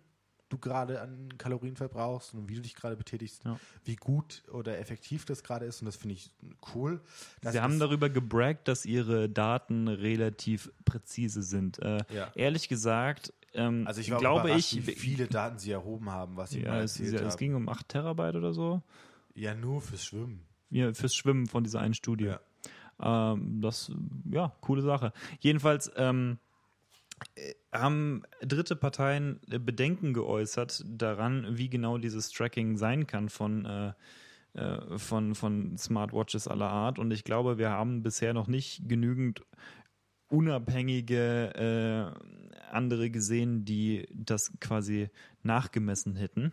du 0.48 0.58
gerade 0.58 1.00
an 1.00 1.28
Kalorien 1.38 1.74
verbrauchst 1.76 2.34
und 2.34 2.48
wie 2.48 2.54
du 2.54 2.60
dich 2.62 2.74
gerade 2.74 2.96
betätigst, 2.96 3.44
Ja. 3.44 3.58
wie 3.84 3.96
gut 3.96 4.42
oder 4.52 4.78
effektiv 4.78 5.24
das 5.24 5.42
gerade 5.42 5.64
ist. 5.66 5.80
Und 5.82 5.86
das 5.86 5.96
finde 5.96 6.14
ich 6.14 6.30
cool. 6.74 7.00
dass 7.40 7.52
Sie 7.52 7.60
haben 7.60 7.78
das- 7.78 7.88
darüber 7.88 8.08
gebraggt, 8.10 8.68
dass 8.68 8.84
ihre 8.86 9.28
Daten 9.28 9.88
relativ 9.88 10.70
präzise 10.84 11.42
sind. 11.42 11.78
Äh, 11.80 12.04
Ja. 12.12 12.30
Ehrlich 12.34 12.68
gesagt, 12.68 13.32
ähm, 13.54 13.86
Also 13.86 14.00
ich 14.00 14.06
glaube 14.08 14.52
ich, 14.52 14.86
wie 14.86 14.92
viele 14.92 15.26
Daten 15.26 15.58
sie 15.58 15.70
erhoben 15.72 16.10
haben, 16.10 16.36
was 16.36 16.50
sie 16.50 16.60
ja, 16.62 16.70
mal 16.70 16.82
es, 16.84 16.98
erzählt 17.00 17.20
es 17.22 17.32
haben. 17.32 17.38
ging 17.38 17.54
um 17.54 17.68
8 17.68 17.88
Terabyte 17.88 18.36
oder 18.36 18.52
so. 18.52 18.82
Ja, 19.34 19.54
nur 19.54 19.80
fürs 19.80 20.04
Schwimmen. 20.04 20.42
Ja, 20.70 20.92
fürs 20.94 21.14
Schwimmen 21.14 21.46
von 21.46 21.64
dieser 21.64 21.80
einen 21.80 21.94
Studie. 21.94 22.26
Ja. 22.26 22.40
Ähm, 22.98 23.60
das, 23.60 23.90
ja, 24.30 24.52
coole 24.60 24.82
Sache. 24.82 25.12
Jedenfalls 25.40 25.90
ähm, 25.96 26.38
äh, 26.38 26.45
haben 27.72 28.22
dritte 28.40 28.76
Parteien 28.76 29.40
äh, 29.50 29.58
Bedenken 29.58 30.12
geäußert 30.12 30.84
daran, 30.86 31.58
wie 31.58 31.68
genau 31.68 31.98
dieses 31.98 32.30
Tracking 32.30 32.76
sein 32.76 33.06
kann 33.06 33.28
von, 33.28 33.64
äh, 33.64 33.92
äh, 34.54 34.98
von, 34.98 35.34
von 35.34 35.76
Smartwatches 35.78 36.48
aller 36.48 36.68
Art. 36.68 36.98
Und 36.98 37.10
ich 37.10 37.24
glaube, 37.24 37.58
wir 37.58 37.70
haben 37.70 38.02
bisher 38.02 38.34
noch 38.34 38.48
nicht 38.48 38.88
genügend 38.88 39.42
unabhängige 40.28 42.14
äh, 42.14 42.66
andere 42.70 43.10
gesehen, 43.10 43.64
die 43.64 44.08
das 44.12 44.52
quasi 44.60 45.08
nachgemessen 45.42 46.16
hätten. 46.16 46.52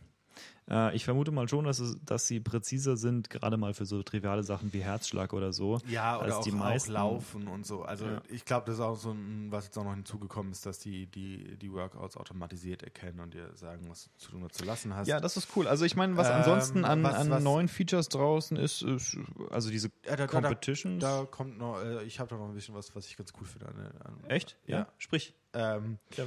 Äh, 0.70 0.95
ich 0.95 1.03
vermute 1.05 1.32
mal 1.32 1.47
schon, 1.49 1.66
dass, 1.66 1.80
es, 1.80 1.97
dass 2.05 2.26
sie 2.28 2.39
präziser 2.39 2.95
sind, 2.95 3.30
gerade 3.30 3.57
mal 3.57 3.74
für 3.74 3.86
so 3.86 4.01
triviale 4.03 4.43
Sachen 4.43 4.72
wie 4.74 4.82
Herzschlag 4.84 5.34
oder 5.34 5.51
so. 5.51 5.80
Ja, 5.88 6.16
oder 6.18 6.26
als 6.26 6.36
auch, 6.36 6.43
die 6.43 6.51
auch 6.51 6.55
meisten. 6.55 6.91
Laufen 6.93 7.47
und 7.47 7.66
so. 7.66 7.84
Also 7.84 8.05
Ja. 8.05 8.22
ich 8.30 8.45
glaube, 8.45 8.66
das 8.68 8.76
ist 8.76 8.82
auch 8.82 8.95
so 8.95 9.11
ein, 9.11 9.47
was 9.51 9.66
jetzt 9.66 9.78
auch 9.78 9.84
noch 9.84 9.93
hinzugekommen 9.93 10.51
ist, 10.51 10.66
dass 10.66 10.80
die, 10.80 11.05
die, 11.07 11.57
die 11.57 11.72
Workouts 11.72 12.16
automatisiert 12.18 12.82
erkennen 12.84 13.20
und 13.20 13.34
dir 13.34 13.49
sagen, 13.55 13.89
was 13.89 14.05
du 14.05 14.09
zu 14.18 14.32
tun 14.32 14.43
oder 14.43 14.53
zu 14.53 14.64
lassen 14.64 14.95
hast. 14.95 15.07
Ja, 15.07 15.20
das 15.20 15.36
ist 15.38 15.49
cool. 15.55 15.68
Also 15.68 15.84
ich 15.86 15.95
meine, 15.95 16.16
was 16.18 16.28
Ähm, 16.28 16.34
ansonsten 16.36 16.86
an, 16.86 17.03
was- 17.03 17.16
an 17.16 17.30
was- 17.30 17.43
neuen 17.43 17.68
Features 17.68 18.07
draußen 18.09 18.55
ist, 18.57 18.82
ist 18.84 19.18
also 19.49 19.70
diese 19.70 19.89
Ja, 20.05 20.16
da, 20.16 20.16
da, 20.16 20.28
Competitions. 20.28 21.01
da 21.01 21.26
kommt 21.30 21.57
noch, 21.57 21.82
äh, 21.82 22.03
ich 22.03 22.20
habe 22.20 22.30
da 22.30 22.38
noch 22.38 22.47
ein 22.47 22.53
bisschen 22.53 22.74
was, 22.76 22.95
was 22.95 23.05
ich 23.07 23.18
ganz 23.18 23.34
cool 23.39 23.45
finde. 23.45 23.68
An, 23.68 23.76
an, 24.05 24.30
Echt? 24.30 24.57
Ja. 24.66 24.78
Ja. 24.80 24.88
Sprich. 24.97 25.34
Ähm, 25.53 25.97
Ja. 26.16 26.24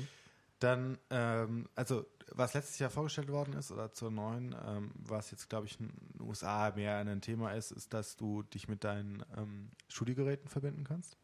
Dann, 0.59 0.97
ähm, 1.11 1.69
also 1.75 2.07
was 2.33 2.55
letztes 2.55 2.79
Jahr 2.79 2.91
vorgestellt 2.91 3.31
worden 3.31 3.55
ist 3.55 3.71
oder 3.71 3.93
zur 3.93 4.11
neuen, 4.11 4.55
ähm, 4.67 4.91
was 4.95 5.31
jetzt 5.31 5.49
glaube 5.49 5.67
ich 5.67 5.79
in 5.79 5.89
den 5.89 6.29
USA 6.29 6.73
mehr 6.75 6.97
ein 6.99 7.21
Thema 7.21 7.53
ist, 7.53 7.71
ist, 7.71 7.95
dass 7.95 8.17
du 8.17 8.43
dich 8.43 8.69
mit 8.69 8.85
deinen 8.85 9.25
ähm, 9.37 9.71
Studiogeräten 9.89 10.49
verbinden 10.49 10.85
kannst. 10.85 11.17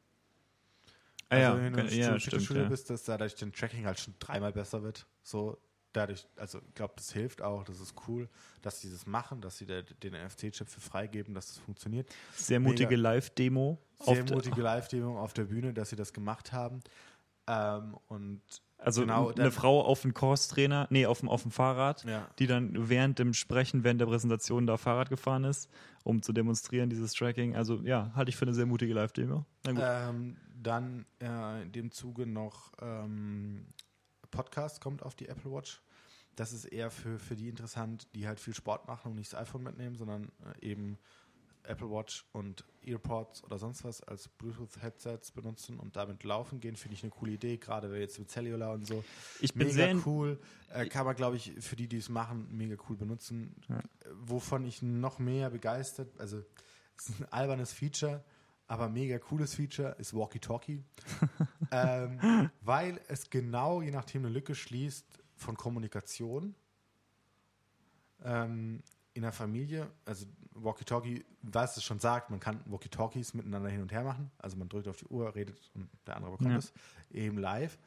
Ah 1.28 1.38
ja, 1.38 1.50
also 1.52 1.62
wenn 1.62 1.72
du 1.72 1.82
okay, 1.82 1.98
ja, 1.98 2.04
Studio, 2.04 2.18
stimmt, 2.18 2.22
Fitnessstudio 2.22 2.62
ja. 2.64 2.68
bist, 2.68 2.90
dass 2.90 3.04
dadurch 3.04 3.34
dein 3.34 3.52
Tracking 3.52 3.86
halt 3.86 3.98
schon 3.98 4.14
dreimal 4.18 4.52
besser 4.52 4.82
wird. 4.82 5.06
So 5.22 5.58
dadurch, 5.92 6.26
also 6.36 6.58
ich 6.66 6.74
glaube, 6.74 6.94
das 6.96 7.12
hilft 7.12 7.42
auch, 7.42 7.64
das 7.64 7.80
ist 7.80 7.94
cool, 8.06 8.28
dass 8.62 8.80
sie 8.80 8.90
das 8.90 9.06
machen, 9.06 9.40
dass 9.40 9.58
sie 9.58 9.66
der, 9.66 9.82
den 9.82 10.14
NFC-Chip 10.14 10.68
für 10.68 10.80
freigeben, 10.80 11.34
dass 11.34 11.48
das 11.48 11.58
funktioniert. 11.58 12.08
Sehr 12.34 12.60
mutige. 12.60 12.96
Live-Demo. 12.96 13.78
Sehr 13.98 14.08
auf 14.08 14.24
der- 14.24 14.36
mutige 14.36 14.62
Live-Demo 14.62 15.20
auf 15.20 15.32
der 15.32 15.44
Bühne, 15.44 15.72
dass 15.72 15.90
sie 15.90 15.96
das 15.96 16.12
gemacht 16.12 16.52
haben. 16.52 16.80
Ähm, 17.46 17.96
und 18.08 18.42
Also 18.84 19.02
genau, 19.02 19.30
eine 19.30 19.50
Frau 19.50 19.84
auf 19.84 20.02
dem 20.02 20.14
Crosstrainer, 20.14 20.86
nee, 20.90 21.06
auf 21.06 21.20
dem, 21.20 21.28
auf 21.28 21.42
dem 21.42 21.50
Fahrrad, 21.50 22.04
Ja. 22.04 22.28
die 22.38 22.46
dann 22.46 22.88
während 22.88 23.18
dem 23.18 23.34
Sprechen, 23.34 23.84
während 23.84 24.00
der 24.00 24.06
Präsentation 24.06 24.66
da 24.66 24.76
Fahrrad 24.76 25.08
gefahren 25.08 25.44
ist, 25.44 25.70
um 26.04 26.22
zu 26.22 26.32
demonstrieren, 26.32 26.90
dieses 26.90 27.12
Tracking. 27.14 27.56
Also 27.56 27.76
ja, 27.82 28.12
halte 28.14 28.30
ich 28.30 28.36
für 28.36 28.44
eine 28.44 28.54
sehr 28.54 28.66
mutige 28.66 28.92
Live-Demo. 28.94 29.44
Ähm, 29.66 30.36
dann 30.62 31.06
äh, 31.20 31.62
in 31.62 31.72
dem 31.72 31.90
Zuge 31.90 32.26
noch 32.26 32.72
ähm, 32.80 33.66
Podcast 34.30 34.80
kommt 34.80 35.02
auf 35.02 35.14
die 35.14 35.28
Apple 35.28 35.52
Watch. 35.52 35.80
Das 36.34 36.52
ist 36.52 36.64
eher 36.64 36.90
für, 36.90 37.18
für 37.18 37.36
die 37.36 37.48
interessant, 37.48 38.08
die 38.14 38.26
halt 38.26 38.40
viel 38.40 38.54
Sport 38.54 38.88
machen 38.88 39.10
und 39.10 39.16
nicht 39.16 39.32
das 39.32 39.40
iPhone 39.40 39.62
mitnehmen, 39.62 39.96
sondern 39.96 40.32
äh, 40.60 40.66
eben 40.70 40.98
Apple 41.64 41.90
Watch 41.90 42.24
und 42.32 42.64
Earpods 42.84 43.44
oder 43.44 43.58
sonst 43.58 43.84
was 43.84 44.02
als 44.02 44.28
Bluetooth-Headsets 44.28 45.30
benutzen 45.30 45.78
und 45.78 45.96
damit 45.96 46.24
laufen 46.24 46.60
gehen, 46.60 46.76
finde 46.76 46.96
ich 46.96 47.02
eine 47.02 47.10
coole 47.10 47.32
Idee, 47.32 47.56
gerade 47.56 47.96
jetzt 47.98 48.18
mit 48.18 48.30
Cellular 48.30 48.72
und 48.72 48.86
so. 48.86 49.04
Ich 49.40 49.54
bin 49.54 49.68
mega 49.68 49.74
sehr 49.74 50.06
cool. 50.06 50.40
Äh, 50.72 50.86
kann 50.86 51.06
man, 51.06 51.14
glaube 51.14 51.36
ich, 51.36 51.52
für 51.60 51.76
die, 51.76 51.86
die 51.86 51.98
es 51.98 52.08
machen, 52.08 52.48
mega 52.50 52.76
cool 52.88 52.96
benutzen. 52.96 53.54
Ja. 53.68 53.78
Äh, 53.78 53.82
Wovon 54.22 54.64
ich 54.64 54.82
noch 54.82 55.18
mehr 55.18 55.50
begeistert, 55.50 56.18
also 56.18 56.42
es 56.96 57.08
ist 57.08 57.20
ein 57.20 57.32
albernes 57.32 57.72
Feature, 57.72 58.24
aber 58.66 58.88
mega 58.88 59.18
cooles 59.18 59.54
Feature 59.54 59.96
ist 59.98 60.14
Walkie 60.14 60.40
Talkie, 60.40 60.84
ähm, 61.70 62.50
weil 62.60 63.00
es 63.08 63.30
genau 63.30 63.82
je 63.82 63.90
nachdem 63.90 64.24
eine 64.24 64.34
Lücke 64.34 64.54
schließt 64.54 65.22
von 65.36 65.56
Kommunikation 65.56 66.54
ähm, 68.24 68.82
in 69.14 69.22
der 69.22 69.32
Familie. 69.32 69.90
Also 70.04 70.26
Walkie 70.54 70.84
Talkie, 70.84 71.24
was 71.42 71.76
es 71.76 71.84
schon 71.84 71.98
sagt, 71.98 72.30
man 72.30 72.40
kann 72.40 72.60
Walkie 72.66 72.88
Talkies 72.88 73.34
miteinander 73.34 73.68
hin 73.70 73.82
und 73.82 73.92
her 73.92 74.04
machen. 74.04 74.30
Also 74.38 74.56
man 74.56 74.68
drückt 74.68 74.88
auf 74.88 74.96
die 74.96 75.06
Uhr, 75.06 75.34
redet 75.34 75.70
und 75.74 75.88
der 76.06 76.16
andere 76.16 76.32
bekommt 76.32 76.50
Ja. 76.50 76.58
es 76.58 76.72
eben 77.10 77.38
live. 77.38 77.78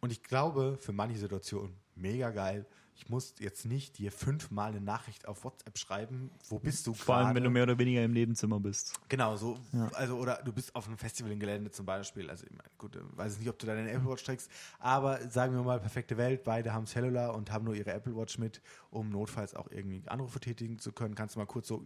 Und 0.00 0.10
ich 0.10 0.22
glaube, 0.22 0.76
für 0.80 0.92
manche 0.92 1.18
Situationen 1.18 1.76
mega 1.94 2.30
geil. 2.30 2.66
Ich 2.94 3.08
muss 3.08 3.34
jetzt 3.40 3.64
nicht 3.64 3.98
dir 3.98 4.12
fünfmal 4.12 4.70
eine 4.70 4.80
Nachricht 4.80 5.26
auf 5.26 5.44
WhatsApp 5.44 5.76
schreiben. 5.78 6.30
Wo 6.48 6.58
bist 6.58 6.86
du 6.86 6.94
Vor 6.94 7.16
allem, 7.16 7.34
wenn 7.34 7.42
du 7.42 7.50
mehr 7.50 7.64
oder 7.64 7.78
weniger 7.78 8.04
im 8.04 8.12
Nebenzimmer 8.12 8.60
bist. 8.60 8.94
Genau, 9.08 9.36
so, 9.36 9.58
Ja. 9.72 9.88
also 9.94 10.16
oder 10.18 10.40
du 10.44 10.52
bist 10.52 10.74
auf 10.74 10.86
einem 10.86 10.98
Festival 10.98 11.32
im 11.32 11.40
Gelände 11.40 11.70
zum 11.70 11.86
Beispiel. 11.86 12.30
Also 12.30 12.44
ich 12.44 12.52
meine, 12.52 12.68
gut, 12.78 12.94
äh, 12.96 13.00
weiß 13.16 13.34
ich 13.34 13.38
nicht, 13.40 13.48
ob 13.48 13.58
du 13.58 13.66
deine 13.66 13.90
Apple 13.90 14.08
Watch 14.08 14.22
trägst, 14.24 14.50
aber 14.78 15.20
sagen 15.28 15.54
wir 15.54 15.62
mal, 15.62 15.80
perfekte 15.80 16.16
Welt, 16.16 16.44
beide 16.44 16.72
haben 16.72 16.86
Cellular 16.86 17.34
und 17.34 17.50
haben 17.50 17.64
nur 17.64 17.74
ihre 17.74 17.92
Apple 17.92 18.14
Watch 18.16 18.38
mit, 18.38 18.60
um 18.90 19.08
notfalls 19.10 19.54
auch 19.54 19.70
irgendwie 19.70 20.02
Anrufe 20.06 20.38
tätigen 20.38 20.78
zu 20.78 20.92
können. 20.92 21.14
Kannst 21.14 21.34
du 21.34 21.40
mal 21.40 21.46
kurz 21.46 21.68
so 21.68 21.84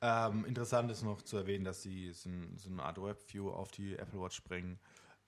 Ähm, 0.02 0.44
interessant 0.46 0.92
ist 0.92 1.04
noch 1.04 1.22
zu 1.22 1.38
erwähnen, 1.38 1.64
dass 1.64 1.82
sie 1.82 2.12
so, 2.12 2.28
ein, 2.30 2.58
so 2.58 2.70
eine 2.70 2.84
Art 2.84 3.02
Webview 3.02 3.50
auf 3.50 3.72
die 3.72 3.98
Apple 3.98 4.20
Watch 4.20 4.44
bringen, 4.44 4.78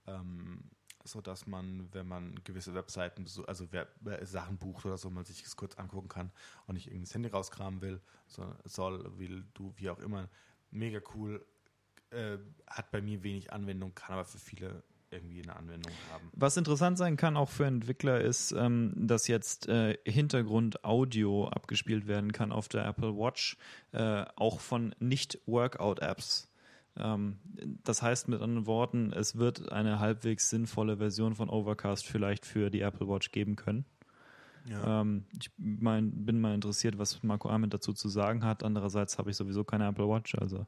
ähm, 0.07 0.63
so 1.05 1.22
dass 1.22 1.45
man, 1.47 1.88
wenn 1.93 2.07
man 2.07 2.35
gewisse 2.43 2.73
Webseiten, 2.73 3.26
also 3.47 3.67
wer 3.72 3.88
Sachen 4.26 4.57
bucht 4.57 4.85
oder 4.85 4.97
so, 4.97 5.09
man 5.09 5.23
sich 5.23 5.43
das 5.43 5.55
kurz 5.55 5.76
angucken 5.76 6.09
kann 6.09 6.31
und 6.67 6.73
nicht 6.76 6.88
irgendwie 6.88 7.05
das 7.05 7.13
Handy 7.13 7.30
rauskramen 7.30 7.80
will, 7.81 8.01
so, 8.27 8.53
soll, 8.65 9.17
will, 9.17 9.45
du, 9.53 9.72
wie 9.77 9.89
auch 9.89 9.99
immer. 9.99 10.27
Mega 10.72 10.99
cool. 11.13 11.45
Äh, 12.15 12.37
hat 12.67 12.91
bei 12.91 13.01
mir 13.01 13.23
wenig 13.23 13.53
Anwendung, 13.53 13.93
kann 13.93 14.13
aber 14.13 14.25
für 14.25 14.39
viele 14.39 14.83
irgendwie 15.11 15.43
eine 15.43 15.55
Anwendung 15.55 15.93
haben. 16.11 16.29
Was 16.33 16.57
interessant 16.57 16.97
sein 16.97 17.15
kann 17.17 17.37
auch 17.37 17.49
für 17.49 17.65
Entwickler 17.65 18.21
ist, 18.21 18.51
ähm, 18.51 18.93
dass 18.95 19.27
jetzt 19.27 19.67
äh, 19.67 19.97
Hintergrund-Audio 20.05 21.47
abgespielt 21.47 22.07
werden 22.07 22.31
kann 22.31 22.51
auf 22.51 22.67
der 22.67 22.85
Apple 22.85 23.15
Watch, 23.15 23.57
äh, 23.91 24.25
auch 24.35 24.59
von 24.59 24.95
Nicht-Workout-Apps. 24.99 26.49
Ähm, 26.97 27.39
das 27.83 28.01
heißt 28.01 28.27
mit 28.29 28.41
anderen 28.41 28.67
Worten, 28.67 29.13
es 29.13 29.37
wird 29.37 29.71
eine 29.71 29.99
halbwegs 29.99 30.49
sinnvolle 30.49 30.97
Version 30.97 31.35
von 31.35 31.49
Overcast 31.49 32.05
vielleicht 32.05 32.45
für 32.45 32.69
die 32.69 32.81
Apple 32.81 33.07
Watch 33.07 33.31
geben 33.31 33.55
können. 33.55 33.85
Ja. 34.67 35.01
Ähm, 35.01 35.25
ich 35.39 35.51
mein, 35.57 36.25
bin 36.25 36.41
mal 36.41 36.55
interessiert, 36.55 36.97
was 36.97 37.21
Marco 37.21 37.49
Arment 37.49 37.73
dazu 37.73 37.93
zu 37.93 38.09
sagen 38.09 38.43
hat. 38.43 38.63
Andererseits 38.63 39.17
habe 39.17 39.29
ich 39.29 39.37
sowieso 39.37 39.63
keine 39.63 39.87
Apple 39.87 40.07
Watch, 40.07 40.35
also 40.35 40.65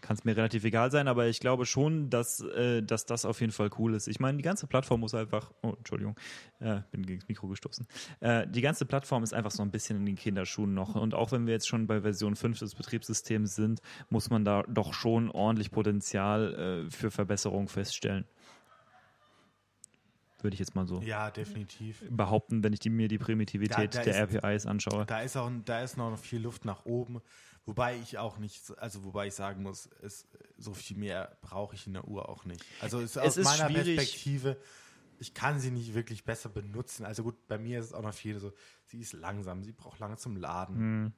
kann 0.00 0.14
es 0.16 0.24
mir 0.24 0.36
relativ 0.36 0.64
egal 0.64 0.90
sein, 0.90 1.08
aber 1.08 1.26
ich 1.26 1.40
glaube 1.40 1.66
schon, 1.66 2.08
dass, 2.08 2.40
äh, 2.40 2.82
dass 2.82 3.04
das 3.04 3.24
auf 3.24 3.40
jeden 3.40 3.52
Fall 3.52 3.68
cool 3.78 3.94
ist. 3.94 4.06
Ich 4.08 4.20
meine, 4.20 4.36
die 4.38 4.42
ganze 4.44 4.66
Plattform 4.66 5.00
muss 5.00 5.12
einfach, 5.14 5.50
oh, 5.62 5.74
Entschuldigung, 5.76 6.16
äh, 6.60 6.80
bin 6.92 7.04
gegen 7.04 7.18
das 7.20 7.28
Mikro 7.28 7.48
gestoßen. 7.48 7.86
Äh, 8.20 8.46
die 8.46 8.60
ganze 8.60 8.86
Plattform 8.86 9.22
ist 9.24 9.34
einfach 9.34 9.50
so 9.50 9.62
ein 9.62 9.70
bisschen 9.70 9.96
in 9.98 10.06
den 10.06 10.14
Kinderschuhen 10.16 10.72
noch. 10.72 10.94
Und 10.94 11.14
auch 11.14 11.32
wenn 11.32 11.46
wir 11.46 11.52
jetzt 11.54 11.66
schon 11.68 11.86
bei 11.86 12.00
Version 12.02 12.36
5 12.36 12.58
des 12.60 12.74
Betriebssystems 12.76 13.56
sind, 13.56 13.80
muss 14.08 14.30
man 14.30 14.44
da 14.44 14.62
doch 14.68 14.94
schon 14.94 15.30
ordentlich 15.30 15.70
Potenzial 15.72 16.84
äh, 16.86 16.90
für 16.90 17.10
Verbesserung 17.10 17.68
feststellen. 17.68 18.24
Würde 20.40 20.54
ich 20.54 20.60
jetzt 20.60 20.76
mal 20.76 20.86
so 20.86 21.00
ja, 21.02 21.32
definitiv. 21.32 22.04
behaupten, 22.08 22.62
wenn 22.62 22.72
ich 22.72 22.78
die, 22.78 22.90
mir 22.90 23.08
die 23.08 23.18
Primitivität 23.18 23.92
Da- 23.96 23.98
da 23.98 24.04
der 24.04 24.28
ist- 24.28 24.34
RPIs 24.36 24.66
anschaue. 24.66 25.04
Da 25.06 25.22
ist 25.22 25.36
auch 25.36 25.50
da 25.64 25.82
ist 25.82 25.96
noch 25.96 26.16
viel 26.16 26.40
Luft 26.40 26.64
nach 26.64 26.84
oben, 26.86 27.20
wobei 27.68 27.96
ich 27.98 28.16
auch 28.16 28.38
nicht, 28.38 28.76
also 28.78 29.04
wobei 29.04 29.26
ich 29.26 29.34
sagen 29.34 29.62
muss, 29.62 29.90
es, 30.02 30.26
so 30.56 30.72
viel 30.72 30.96
mehr 30.96 31.36
brauche 31.42 31.74
ich 31.74 31.86
in 31.86 31.92
der 31.92 32.08
Uhr 32.08 32.28
auch 32.28 32.46
nicht. 32.46 32.64
Also 32.80 32.98
es, 33.00 33.16
aus 33.18 33.36
ist 33.36 33.44
meiner 33.44 33.68
schwierig. 33.68 33.96
Perspektive, 33.96 34.56
ich 35.18 35.34
kann 35.34 35.60
sie 35.60 35.70
nicht 35.70 35.94
wirklich 35.94 36.24
besser 36.24 36.48
benutzen. 36.48 37.04
Also 37.04 37.22
gut, 37.22 37.46
bei 37.46 37.58
mir 37.58 37.78
ist 37.80 37.86
es 37.86 37.92
auch 37.92 38.02
noch 38.02 38.14
viel 38.14 38.38
so, 38.40 38.52
sie 38.86 39.00
ist 39.00 39.12
langsam, 39.12 39.62
sie 39.62 39.72
braucht 39.72 39.98
lange 39.98 40.16
zum 40.16 40.36
Laden. 40.36 40.76
Hm. 40.76 41.12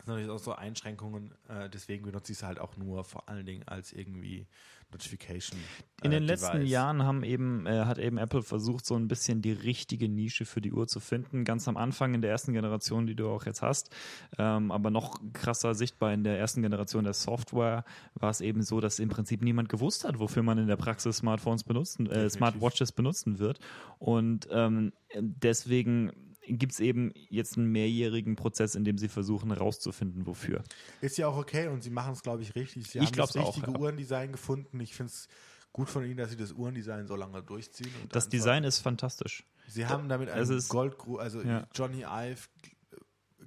Das 0.00 0.06
sind 0.06 0.14
natürlich 0.14 0.30
auch 0.30 0.42
so 0.42 0.52
Einschränkungen, 0.54 1.34
äh, 1.48 1.68
deswegen 1.68 2.04
benutze 2.04 2.32
ich 2.32 2.38
es 2.38 2.44
halt 2.44 2.58
auch 2.58 2.74
nur 2.78 3.04
vor 3.04 3.28
allen 3.28 3.44
Dingen 3.44 3.68
als 3.68 3.92
irgendwie 3.92 4.46
Notification. 4.92 5.60
In 6.02 6.10
äh, 6.10 6.16
den 6.16 6.24
letzten 6.24 6.58
Device. 6.58 6.70
Jahren 6.70 7.02
haben 7.02 7.22
eben, 7.22 7.66
äh, 7.66 7.84
hat 7.84 7.98
eben 7.98 8.16
Apple 8.16 8.42
versucht, 8.42 8.86
so 8.86 8.96
ein 8.96 9.08
bisschen 9.08 9.42
die 9.42 9.52
richtige 9.52 10.08
Nische 10.08 10.46
für 10.46 10.62
die 10.62 10.72
Uhr 10.72 10.86
zu 10.86 11.00
finden. 11.00 11.44
Ganz 11.44 11.68
am 11.68 11.76
Anfang 11.76 12.14
in 12.14 12.22
der 12.22 12.30
ersten 12.30 12.54
Generation, 12.54 13.06
die 13.06 13.14
du 13.14 13.28
auch 13.28 13.44
jetzt 13.44 13.60
hast. 13.60 13.94
Ähm, 14.38 14.70
aber 14.70 14.90
noch 14.90 15.20
krasser 15.34 15.74
sichtbar 15.74 16.14
in 16.14 16.24
der 16.24 16.38
ersten 16.38 16.62
Generation 16.62 17.04
der 17.04 17.12
Software 17.12 17.84
war 18.14 18.30
es 18.30 18.40
eben 18.40 18.62
so, 18.62 18.80
dass 18.80 18.98
im 18.98 19.10
Prinzip 19.10 19.42
niemand 19.42 19.68
gewusst 19.68 20.04
hat, 20.04 20.18
wofür 20.18 20.42
man 20.42 20.56
in 20.56 20.66
der 20.66 20.76
Praxis 20.76 21.18
Smartphones 21.18 21.62
benutzen, 21.62 22.06
äh. 22.10 22.30
Smartwatches 22.30 22.92
benutzen 22.92 23.38
wird. 23.38 23.58
Und 23.98 24.48
ähm, 24.50 24.92
deswegen 25.14 26.29
gibt 26.46 26.72
es 26.72 26.80
eben 26.80 27.12
jetzt 27.28 27.56
einen 27.56 27.70
mehrjährigen 27.70 28.36
Prozess, 28.36 28.74
in 28.74 28.84
dem 28.84 28.98
sie 28.98 29.08
versuchen 29.08 29.50
herauszufinden, 29.52 30.26
wofür. 30.26 30.62
Ist 31.00 31.18
ja 31.18 31.28
auch 31.28 31.36
okay 31.36 31.68
und 31.68 31.82
sie 31.82 31.90
machen 31.90 32.12
es, 32.12 32.22
glaube 32.22 32.42
ich, 32.42 32.54
richtig. 32.54 32.88
Sie 32.88 32.98
Ich 32.98 33.06
haben 33.06 33.16
das 33.16 33.36
auch, 33.36 33.48
richtige 33.56 33.72
ja. 33.72 33.78
Uhrendesign 33.78 34.32
gefunden. 34.32 34.80
Ich 34.80 34.94
finde 34.94 35.10
es 35.12 35.28
gut 35.72 35.88
von 35.88 36.04
ihnen, 36.04 36.16
dass 36.16 36.30
sie 36.30 36.36
das 36.36 36.52
Uhrendesign 36.52 37.06
so 37.06 37.16
lange 37.16 37.42
durchziehen. 37.42 37.90
Und 38.02 38.14
Das 38.14 38.28
Design 38.28 38.64
ist 38.64 38.78
fantastisch. 38.78 39.44
Sie 39.68 39.86
haben 39.86 40.08
damit 40.08 40.28
einen 40.30 40.62
Goldgru, 40.68 41.18
also 41.18 41.42
Ja. 41.42 41.66
Johnny 41.74 42.02
Ive, 42.02 42.48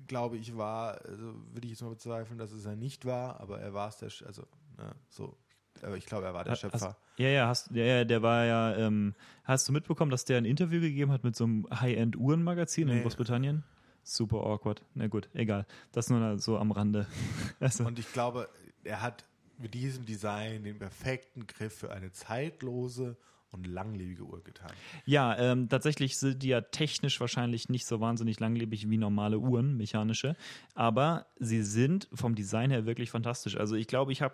glaube 0.07 0.37
ich, 0.37 0.55
war, 0.55 1.01
also 1.05 1.33
würde 1.51 1.65
ich 1.65 1.71
jetzt 1.71 1.81
mal 1.81 1.89
bezweifeln, 1.89 2.37
dass 2.37 2.51
es 2.51 2.65
er 2.65 2.75
nicht 2.75 3.05
war, 3.05 3.39
aber 3.39 3.59
er 3.59 3.73
war 3.73 3.89
es, 3.89 4.23
also 4.23 4.43
ne, 4.77 4.95
so, 5.09 5.37
aber 5.81 5.97
ich 5.97 6.05
glaube, 6.05 6.25
er 6.25 6.33
war 6.33 6.43
der 6.43 6.51
Hast- 6.51 6.59
Schöpfer. 6.61 6.97
Ja, 7.17 7.27
ja, 7.29 7.47
hast, 7.47 7.71
ja, 7.71 7.83
ja, 7.83 8.05
der 8.05 8.21
war 8.21 8.45
ja, 8.45 8.75
ähm, 8.75 9.13
hast 9.43 9.67
du 9.67 9.71
mitbekommen, 9.73 10.09
dass 10.11 10.25
der 10.25 10.37
ein 10.37 10.45
Interview 10.45 10.81
gegeben 10.81 11.11
hat 11.11 11.23
mit 11.23 11.35
so 11.35 11.43
einem 11.43 11.67
High-End-Uhrenmagazin 11.71 12.87
in 12.89 12.95
Nee. 12.97 13.01
Großbritannien? 13.03 13.63
Super 14.03 14.37
awkward. 14.45 14.83
Na 14.95 15.07
gut, 15.07 15.29
egal. 15.33 15.65
Das 15.91 16.09
nur 16.09 16.37
so 16.39 16.57
am 16.57 16.71
Rande. 16.71 17.07
Also, 17.59 17.85
Und 17.85 17.99
ich 17.99 18.11
glaube, 18.11 18.49
er 18.83 19.01
hat 19.01 19.25
mit 19.59 19.73
diesem 19.73 20.05
Design 20.05 20.63
den 20.63 20.79
perfekten 20.79 21.47
Griff 21.47 21.73
für 21.77 21.91
eine 21.91 22.11
zeitlose 22.11 23.15
und 23.51 23.67
langlebige 23.67 24.23
Uhr 24.23 24.43
getan. 24.43 24.71
ja, 25.05 25.37
ähm, 25.37 25.69
tatsächlich 25.69 26.17
sind 26.17 26.41
die 26.41 26.47
ja 26.47 26.61
technisch 26.61 27.19
wahrscheinlich 27.21 27.69
nicht 27.69 27.85
so 27.85 28.01
wahnsinnig 28.01 28.39
langlebig 28.39 28.89
wie 28.89 28.97
normale 28.97 29.37
Uhren, 29.37 29.77
mechanische, 29.77 30.35
aber 30.73 31.27
sie 31.37 31.61
sind 31.61 32.09
vom 32.13 32.33
Design 32.33 32.71
her 32.71 32.87
wirklich 32.87 33.11
fantastisch. 33.11 33.55
Also 33.55 33.75
ich 33.75 33.85
glaube, 33.85 34.11
ich 34.11 34.23
habe 34.23 34.33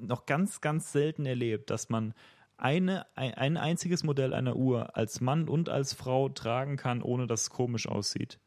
noch 0.00 0.26
ganz, 0.26 0.60
ganz 0.60 0.92
selten 0.92 1.26
erlebt, 1.26 1.70
dass 1.70 1.88
man 1.88 2.14
eine, 2.56 3.06
ein, 3.14 3.34
ein 3.34 3.56
einziges 3.56 4.02
Modell 4.02 4.34
einer 4.34 4.56
Uhr 4.56 4.96
als 4.96 5.20
Mann 5.20 5.48
und 5.48 5.68
als 5.68 5.94
Frau 5.94 6.28
tragen 6.28 6.76
kann, 6.76 7.02
ohne 7.02 7.26
dass 7.26 7.42
es 7.42 7.50
komisch 7.50 7.88
aussieht. 7.88 8.38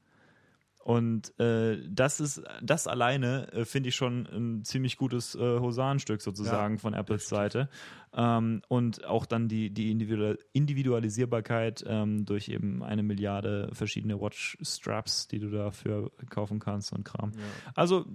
Und 0.84 1.40
äh, 1.40 1.78
das 1.88 2.20
ist, 2.20 2.41
das 2.62 2.88
alleine 2.88 3.52
äh, 3.53 3.66
finde 3.66 3.90
ich 3.90 3.95
schon 3.95 4.26
ein 4.26 4.64
ziemlich 4.64 4.98
gutes 4.98 5.36
äh, 5.36 5.40
Hosanstück 5.60 6.22
sozusagen 6.22 6.76
Ja, 6.76 6.80
von 6.80 6.94
Apples 6.94 7.30
Seite. 7.30 7.70
Ähm, 8.14 8.62
und 8.68 9.06
auch 9.06 9.26
dann 9.26 9.48
die, 9.48 9.70
die 9.70 9.91
Individual 9.91 10.40
Individualisierbarkeit 10.53 11.84
ähm, 11.88 12.26
durch 12.26 12.49
eben 12.49 12.84
eine 12.84 13.03
Milliarde 13.03 13.70
verschiedene 13.74 14.20
Watch-Straps, 14.20 15.28
die 15.28 15.40
du 15.40 15.49
dafür 15.52 16.12
kaufen 16.30 16.60
kannst 16.60 16.94
und 16.94 17.03
Kram. 17.03 17.32
Also 17.76 18.06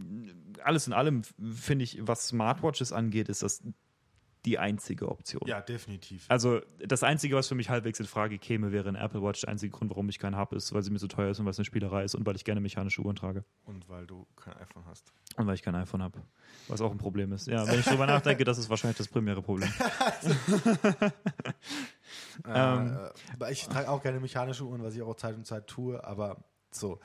alles 0.65 0.87
in 0.87 0.93
allem 0.93 1.23
finde 1.23 1.85
ich, 1.85 1.99
was 2.03 2.29
Smartwatches 2.29 2.93
angeht, 2.93 3.29
ist 3.29 3.43
das 3.43 3.63
die 4.47 4.59
einzige 4.59 5.09
Option. 5.09 5.43
Ja, 5.47 5.61
definitiv. 5.61 6.25
Also 6.29 6.61
das 6.79 7.03
Einzige, 7.03 7.37
was 7.37 7.49
für 7.49 7.55
mich 7.55 7.69
halbwegs 7.69 8.01
in 8.01 8.07
Frage 8.07 8.39
käme, 8.39 8.73
wäre 8.73 8.89
ein 8.89 8.97
Apple 8.97 9.23
Watch. 9.23 9.43
Der 9.43 9.51
einzige 9.51 9.73
Grund, 9.73 9.91
warum 9.91 10.09
ich 10.09 10.19
keinen 10.19 10.37
habe, 10.37 10.57
ist, 10.57 10.73
weil 10.73 10.83
sie 10.83 10.91
mir 10.91 10.99
so 10.99 11.09
teuer 11.09 11.31
ist 11.31 11.39
und 11.41 11.45
weil 11.45 11.51
es 11.51 11.59
eine 11.59 11.65
Spielerei 11.65 12.05
ist 12.05 12.15
und 12.15 12.25
weil 12.25 12.37
ich 12.37 12.45
gerne 12.45 12.61
mechanische 12.61 13.03
Uhren 13.03 13.17
trage. 13.17 13.45
Und 13.65 13.89
weil 13.89 14.07
du 14.07 14.27
kein 14.37 14.55
iPhone 14.55 14.85
hast. 14.87 15.13
Und 15.37 15.47
weil 15.47 15.55
ich 15.55 15.63
kein 15.63 15.75
iPhone 15.75 16.03
habe. 16.03 16.23
Was 16.69 16.81
auch 16.81 16.91
ein 16.91 16.99
Problem 16.99 17.33
ist. 17.33 17.47
Ja, 17.49 17.67
wenn 17.67 17.79
ich 17.79 17.85
drüber 17.85 18.07
nachdenke, 18.07 18.45
das 18.45 18.57
ist 18.57 18.71
wahrscheinlich 18.71 18.97
das 18.97 19.09
primäre 19.09 19.43
Problem. 19.43 19.71
Ähm, 22.47 22.99
äh, 23.41 23.53
ich 23.53 23.67
trage 23.67 23.89
auch 23.89 24.03
gerne 24.03 24.21
mechanische 24.21 24.65
Uhren, 24.65 24.83
was 24.83 24.95
ich 24.95 25.03
auch 25.03 25.17
Zeit 25.17 25.35
und 25.35 25.47
Zeit 25.47 25.67
tue, 25.67 26.03
aber 26.05 26.37
so. 26.71 27.01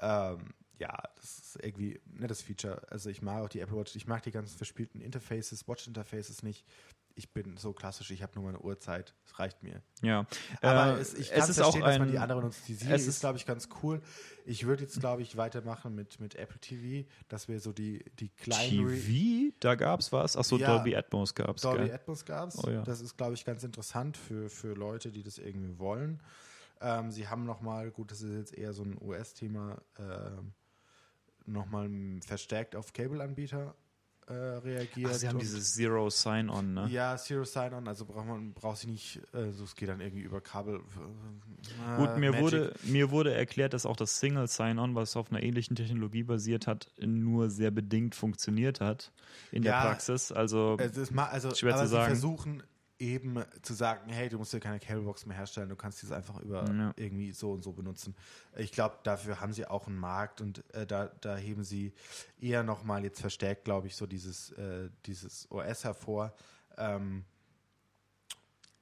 Ähm, 0.00 0.38
ja, 0.80 0.96
das 1.16 1.38
ist 1.38 1.64
irgendwie 1.64 2.00
ein 2.06 2.20
nettes 2.20 2.42
Feature. 2.42 2.82
Also 2.90 3.10
ich 3.10 3.22
mag 3.22 3.42
auch 3.44 3.48
die 3.48 3.60
Apple 3.60 3.76
Watch, 3.76 3.94
ich 3.94 4.06
mag 4.06 4.22
die 4.22 4.30
ganzen 4.30 4.56
verspielten 4.56 5.00
Interfaces, 5.00 5.68
Watch-Interfaces 5.68 6.42
nicht 6.42 6.64
ich 7.20 7.32
bin 7.32 7.56
so 7.56 7.72
klassisch, 7.72 8.10
ich 8.10 8.22
habe 8.22 8.32
nur 8.34 8.44
meine 8.44 8.60
Uhrzeit, 8.60 9.14
das 9.24 9.38
reicht 9.38 9.62
mir. 9.62 9.82
Ja, 10.02 10.26
aber 10.62 10.96
äh, 10.96 11.00
es, 11.00 11.14
ich 11.14 11.30
kann 11.30 11.48
es 11.48 11.56
verstehen, 11.56 11.82
dass 11.82 11.98
man 11.98 12.10
die 12.10 12.18
andere 12.18 12.40
nutzt. 12.40 12.66
Die 12.68 12.74
Siri 12.74 12.94
ist, 12.94 13.06
ist 13.06 13.20
glaube 13.20 13.36
ich, 13.36 13.46
ganz 13.46 13.68
cool. 13.82 14.00
Ich 14.46 14.66
würde 14.66 14.84
jetzt, 14.84 14.98
glaube 15.00 15.22
ich, 15.22 15.36
weitermachen 15.36 15.94
mit, 15.94 16.20
mit 16.20 16.34
Apple 16.34 16.58
TV, 16.58 17.06
dass 17.28 17.48
wir 17.48 17.60
so 17.60 17.72
die, 17.72 18.04
die 18.18 18.30
kleinen... 18.30 18.88
TV? 18.88 19.54
Da 19.60 19.74
gab 19.74 20.00
es 20.00 20.12
was? 20.12 20.36
Achso, 20.36 20.56
ja, 20.56 20.74
Dolby 20.74 20.96
Atmos 20.96 21.34
gab 21.34 21.56
es. 21.56 21.62
Dolby 21.62 21.84
gell? 21.84 21.94
Atmos 21.94 22.24
gab 22.24 22.48
es. 22.48 22.64
Oh, 22.64 22.70
ja. 22.70 22.82
Das 22.82 23.00
ist, 23.00 23.16
glaube 23.16 23.34
ich, 23.34 23.44
ganz 23.44 23.64
interessant 23.64 24.16
für, 24.16 24.48
für 24.48 24.74
Leute, 24.74 25.10
die 25.10 25.22
das 25.22 25.38
irgendwie 25.38 25.78
wollen. 25.78 26.22
Ähm, 26.80 27.10
sie 27.10 27.28
haben 27.28 27.44
nochmal, 27.44 27.90
gut, 27.90 28.10
das 28.10 28.22
ist 28.22 28.32
jetzt 28.32 28.54
eher 28.54 28.72
so 28.72 28.82
ein 28.82 28.96
US-Thema, 29.02 29.82
ähm, 29.98 30.54
nochmal 31.46 31.90
verstärkt 32.26 32.76
auf 32.76 32.92
Cable-Anbieter 32.92 33.74
äh, 34.30 34.32
reagiert. 34.32 35.10
Ach, 35.12 35.16
sie 35.16 35.28
haben 35.28 35.38
dieses 35.38 35.74
Zero 35.74 36.08
Sign-On, 36.08 36.74
ne? 36.74 36.88
Ja, 36.88 37.16
Zero 37.16 37.44
Sign-On, 37.44 37.88
also 37.88 38.04
braucht 38.04 38.26
man 38.26 38.52
braucht 38.52 38.78
sich 38.78 38.88
nicht, 38.88 39.20
also 39.32 39.64
es 39.64 39.74
geht 39.74 39.88
dann 39.88 40.00
irgendwie 40.00 40.22
über 40.22 40.40
Kabel. 40.40 40.76
Äh, 40.76 41.96
Gut, 41.96 42.16
mir 42.16 42.38
wurde, 42.38 42.72
mir 42.84 43.10
wurde 43.10 43.34
erklärt, 43.34 43.72
dass 43.72 43.86
auch 43.86 43.96
das 43.96 44.20
Single 44.20 44.46
Sign-On, 44.46 44.94
was 44.94 45.16
auf 45.16 45.30
einer 45.32 45.42
ähnlichen 45.42 45.74
Technologie 45.74 46.22
basiert 46.22 46.66
hat, 46.66 46.92
nur 47.00 47.50
sehr 47.50 47.72
bedingt 47.72 48.14
funktioniert 48.14 48.80
hat 48.80 49.12
in 49.50 49.64
ja, 49.64 49.72
der 49.72 49.88
Praxis. 49.88 50.30
Also, 50.30 50.76
also, 50.78 51.02
also 51.18 51.54
schwer 51.54 51.76
zu 51.76 51.88
sagen. 51.88 52.12
versuchen 52.12 52.62
eben 53.00 53.42
zu 53.62 53.72
sagen, 53.72 54.10
hey, 54.10 54.28
du 54.28 54.38
musst 54.38 54.52
dir 54.52 54.60
keine 54.60 54.78
Cablebox 54.78 55.24
mehr 55.24 55.36
herstellen, 55.36 55.70
du 55.70 55.76
kannst 55.76 56.02
diese 56.02 56.14
einfach 56.14 56.38
über 56.40 56.70
ja. 56.70 56.92
irgendwie 56.96 57.32
so 57.32 57.52
und 57.52 57.64
so 57.64 57.72
benutzen. 57.72 58.14
Ich 58.56 58.72
glaube, 58.72 58.98
dafür 59.02 59.40
haben 59.40 59.54
sie 59.54 59.66
auch 59.66 59.86
einen 59.86 59.98
Markt 59.98 60.40
und 60.40 60.62
äh, 60.74 60.86
da, 60.86 61.06
da 61.20 61.36
heben 61.36 61.64
sie 61.64 61.94
eher 62.38 62.62
nochmal 62.62 63.02
jetzt 63.02 63.20
verstärkt, 63.20 63.64
glaube 63.64 63.86
ich, 63.86 63.96
so 63.96 64.06
dieses, 64.06 64.52
äh, 64.52 64.90
dieses 65.06 65.50
OS 65.50 65.84
hervor, 65.84 66.34
ähm, 66.76 67.24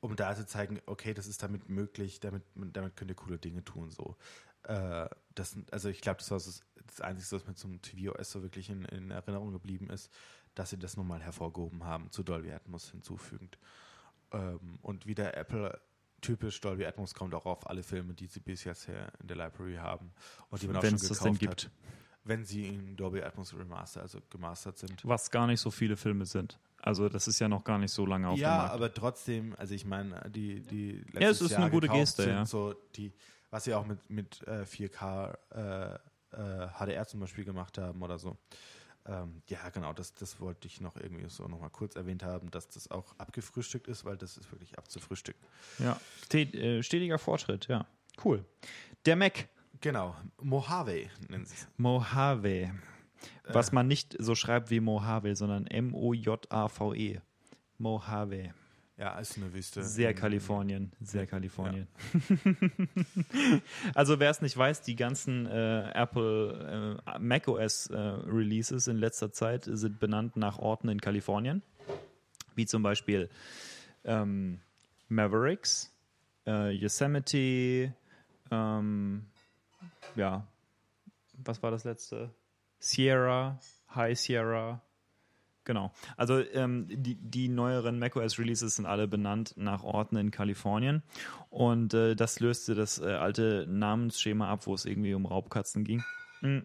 um 0.00 0.16
da 0.16 0.34
zu 0.34 0.46
zeigen, 0.46 0.80
okay, 0.86 1.14
das 1.14 1.28
ist 1.28 1.42
damit 1.42 1.68
möglich, 1.68 2.18
damit, 2.18 2.42
damit 2.54 2.96
könnt 2.96 3.12
ihr 3.12 3.16
coole 3.16 3.38
Dinge 3.38 3.64
tun. 3.64 3.90
So. 3.90 4.16
Äh, 4.64 5.08
das, 5.34 5.56
also 5.70 5.88
ich 5.88 6.00
glaube, 6.00 6.18
das 6.18 6.30
war 6.32 6.38
das, 6.38 6.60
das 6.86 7.00
Einzige, 7.00 7.40
was 7.46 7.60
so 7.60 7.68
einem 7.68 7.80
TV-OS 7.82 8.32
so 8.32 8.42
wirklich 8.42 8.68
in, 8.68 8.84
in 8.86 9.12
Erinnerung 9.12 9.52
geblieben 9.52 9.90
ist, 9.90 10.10
dass 10.56 10.70
sie 10.70 10.78
das 10.78 10.96
nochmal 10.96 11.22
hervorgehoben 11.22 11.84
haben, 11.84 12.10
zu 12.10 12.24
Dolby 12.24 12.50
Atmos 12.50 12.90
hinzufügend. 12.90 13.58
Ähm, 14.32 14.78
und 14.82 15.06
wieder 15.06 15.36
Apple 15.36 15.80
typisch 16.20 16.60
Dolby 16.60 16.84
Atmos 16.84 17.14
kommt 17.14 17.34
auch 17.34 17.46
auf 17.46 17.68
alle 17.68 17.82
Filme, 17.82 18.14
die 18.14 18.26
sie 18.26 18.40
bis 18.40 18.64
jetzt 18.64 18.88
in 18.88 19.26
der 19.26 19.36
Library 19.36 19.76
haben 19.76 20.12
und 20.50 20.62
die 20.62 20.66
man 20.66 20.76
auch 20.76 20.82
schon 20.82 20.92
gekauft 20.92 21.10
das 21.10 21.20
denn 21.20 21.38
gibt. 21.38 21.64
Hat, 21.64 21.70
wenn 22.24 22.44
sie 22.44 22.66
in 22.66 22.96
Dolby 22.96 23.22
Atmos 23.22 23.54
Remaster, 23.56 24.02
also 24.02 24.20
gemastert 24.28 24.78
sind. 24.78 25.04
Was 25.04 25.30
gar 25.30 25.46
nicht 25.46 25.60
so 25.60 25.70
viele 25.70 25.96
Filme 25.96 26.26
sind. 26.26 26.58
Also 26.80 27.08
das 27.08 27.26
ist 27.26 27.38
ja 27.38 27.48
noch 27.48 27.64
gar 27.64 27.78
nicht 27.78 27.92
so 27.92 28.06
lange 28.06 28.28
auf 28.28 28.38
ja, 28.38 28.48
dem 28.48 28.56
Markt. 28.56 28.68
Ja, 28.70 28.74
aber 28.74 28.94
trotzdem, 28.94 29.54
also 29.56 29.74
ich 29.74 29.84
meine, 29.84 30.30
die, 30.30 30.60
die 30.60 31.04
Ja, 31.14 31.30
es 31.30 31.40
ist 31.40 31.52
Jahr 31.52 31.62
eine 31.62 31.70
gute 31.70 31.88
Geste, 31.88 32.22
sind, 32.22 32.32
ja. 32.32 32.46
So 32.46 32.74
die, 32.94 33.12
was 33.50 33.64
sie 33.64 33.74
auch 33.74 33.86
mit, 33.86 34.10
mit 34.10 34.46
äh, 34.46 34.62
4K 34.62 35.36
äh, 35.50 35.98
äh, 36.32 36.68
HDR 36.78 37.06
zum 37.06 37.20
Beispiel 37.20 37.44
gemacht 37.44 37.78
haben 37.78 38.02
oder 38.02 38.18
so. 38.18 38.36
Ähm, 39.08 39.42
ja, 39.48 39.70
genau, 39.70 39.94
das, 39.94 40.14
das 40.14 40.38
wollte 40.38 40.66
ich 40.66 40.82
noch 40.82 40.96
irgendwie 40.96 41.28
so 41.28 41.48
nochmal 41.48 41.70
kurz 41.70 41.96
erwähnt 41.96 42.22
haben, 42.22 42.50
dass 42.50 42.68
das 42.68 42.90
auch 42.90 43.16
abgefrühstückt 43.16 43.88
ist, 43.88 44.04
weil 44.04 44.18
das 44.18 44.36
ist 44.36 44.52
wirklich 44.52 44.76
abzufrühstücken. 44.76 45.42
Ja, 45.78 45.98
äh, 46.34 46.82
stetiger 46.82 47.18
Fortschritt, 47.18 47.68
ja. 47.68 47.86
Cool. 48.22 48.44
Der 49.06 49.16
Mac. 49.16 49.48
Genau, 49.80 50.14
Mojave 50.42 51.08
nennen 51.28 51.46
sie 51.46 51.54
es. 51.54 51.68
Mojave. 51.76 52.74
Was 53.44 53.70
äh. 53.70 53.74
man 53.76 53.86
nicht 53.86 54.16
so 54.18 54.34
schreibt 54.34 54.70
wie 54.70 54.80
Mojave, 54.80 55.36
sondern 55.36 55.66
M-O-J-A-V-E. 55.66 57.20
Mojave. 57.78 58.54
Ja, 58.98 59.16
ist 59.20 59.36
eine 59.36 59.54
Wüste. 59.54 59.84
Sehr 59.84 60.12
Kalifornien, 60.12 60.90
sehr 61.00 61.24
Kalifornien. 61.28 61.86
Ja. 62.12 63.60
also 63.94 64.18
wer 64.18 64.28
es 64.28 64.42
nicht 64.42 64.56
weiß, 64.56 64.82
die 64.82 64.96
ganzen 64.96 65.46
äh, 65.46 65.92
Apple 65.92 66.98
äh, 67.06 67.18
macOS 67.20 67.86
äh, 67.86 67.96
Releases 67.96 68.88
in 68.88 68.96
letzter 68.96 69.30
Zeit 69.30 69.68
sind 69.70 70.00
benannt 70.00 70.36
nach 70.36 70.58
Orten 70.58 70.88
in 70.88 71.00
Kalifornien, 71.00 71.62
wie 72.56 72.66
zum 72.66 72.82
Beispiel 72.82 73.30
ähm, 74.04 74.60
Mavericks, 75.08 75.94
äh, 76.44 76.70
Yosemite, 76.70 77.94
ähm, 78.50 79.26
ja, 80.16 80.44
was 81.44 81.62
war 81.62 81.70
das 81.70 81.84
letzte? 81.84 82.30
Sierra, 82.80 83.60
High 83.94 84.18
Sierra, 84.18 84.82
Genau. 85.68 85.92
Also 86.16 86.40
ähm, 86.54 86.86
die, 86.88 87.16
die 87.16 87.50
neueren 87.50 87.98
macOS-Releases 87.98 88.76
sind 88.76 88.86
alle 88.86 89.06
benannt 89.06 89.52
nach 89.58 89.82
Orten 89.82 90.16
in 90.16 90.30
Kalifornien. 90.30 91.02
Und 91.50 91.92
äh, 91.92 92.16
das 92.16 92.40
löste 92.40 92.74
das 92.74 92.98
äh, 92.98 93.04
alte 93.04 93.66
Namensschema 93.68 94.48
ab, 94.50 94.66
wo 94.66 94.72
es 94.72 94.86
irgendwie 94.86 95.12
um 95.12 95.26
Raubkatzen 95.26 95.84
ging. 95.84 96.02
Mhm. 96.40 96.64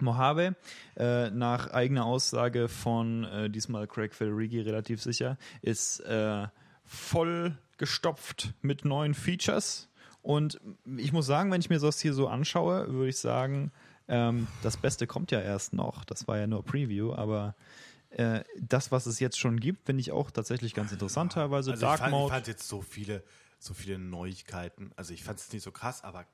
Mojave, 0.00 0.56
äh, 0.96 1.28
nach 1.32 1.70
eigener 1.72 2.06
Aussage 2.06 2.68
von 2.68 3.24
äh, 3.24 3.50
diesmal 3.50 3.86
Craig 3.86 4.14
Federighi 4.14 4.62
relativ 4.62 5.02
sicher, 5.02 5.36
ist 5.60 6.00
äh, 6.00 6.46
voll 6.86 7.58
gestopft 7.76 8.54
mit 8.62 8.86
neuen 8.86 9.12
Features. 9.12 9.90
Und 10.22 10.62
ich 10.96 11.12
muss 11.12 11.26
sagen, 11.26 11.52
wenn 11.52 11.60
ich 11.60 11.68
mir 11.68 11.78
das 11.78 12.00
hier 12.00 12.14
so 12.14 12.26
anschaue, 12.26 12.90
würde 12.90 13.10
ich 13.10 13.18
sagen, 13.18 13.70
ähm, 14.08 14.46
das 14.62 14.78
Beste 14.78 15.06
kommt 15.06 15.30
ja 15.30 15.40
erst 15.40 15.74
noch. 15.74 16.06
Das 16.06 16.26
war 16.26 16.38
ja 16.38 16.46
nur 16.46 16.64
Preview, 16.64 17.12
aber 17.12 17.54
äh, 18.14 18.44
das, 18.60 18.92
was 18.92 19.06
es 19.06 19.20
jetzt 19.20 19.38
schon 19.38 19.58
gibt, 19.58 19.86
finde 19.86 20.00
ich 20.00 20.12
auch 20.12 20.30
tatsächlich 20.30 20.74
ganz 20.74 20.92
interessant 20.92 21.32
teilweise. 21.32 21.72
Also 21.72 21.80
Dark 21.80 21.96
ich 21.96 22.00
fand, 22.00 22.12
Mode. 22.12 22.26
Ich 22.26 22.32
fand 22.32 22.46
jetzt 22.46 22.68
so 22.68 22.80
viele, 22.80 23.22
so 23.58 23.74
viele 23.74 23.98
Neuigkeiten. 23.98 24.92
Also 24.96 25.12
ich 25.14 25.24
fand 25.24 25.38
es 25.38 25.52
nicht 25.52 25.62
so 25.62 25.72
krass, 25.72 26.04
aber 26.04 26.24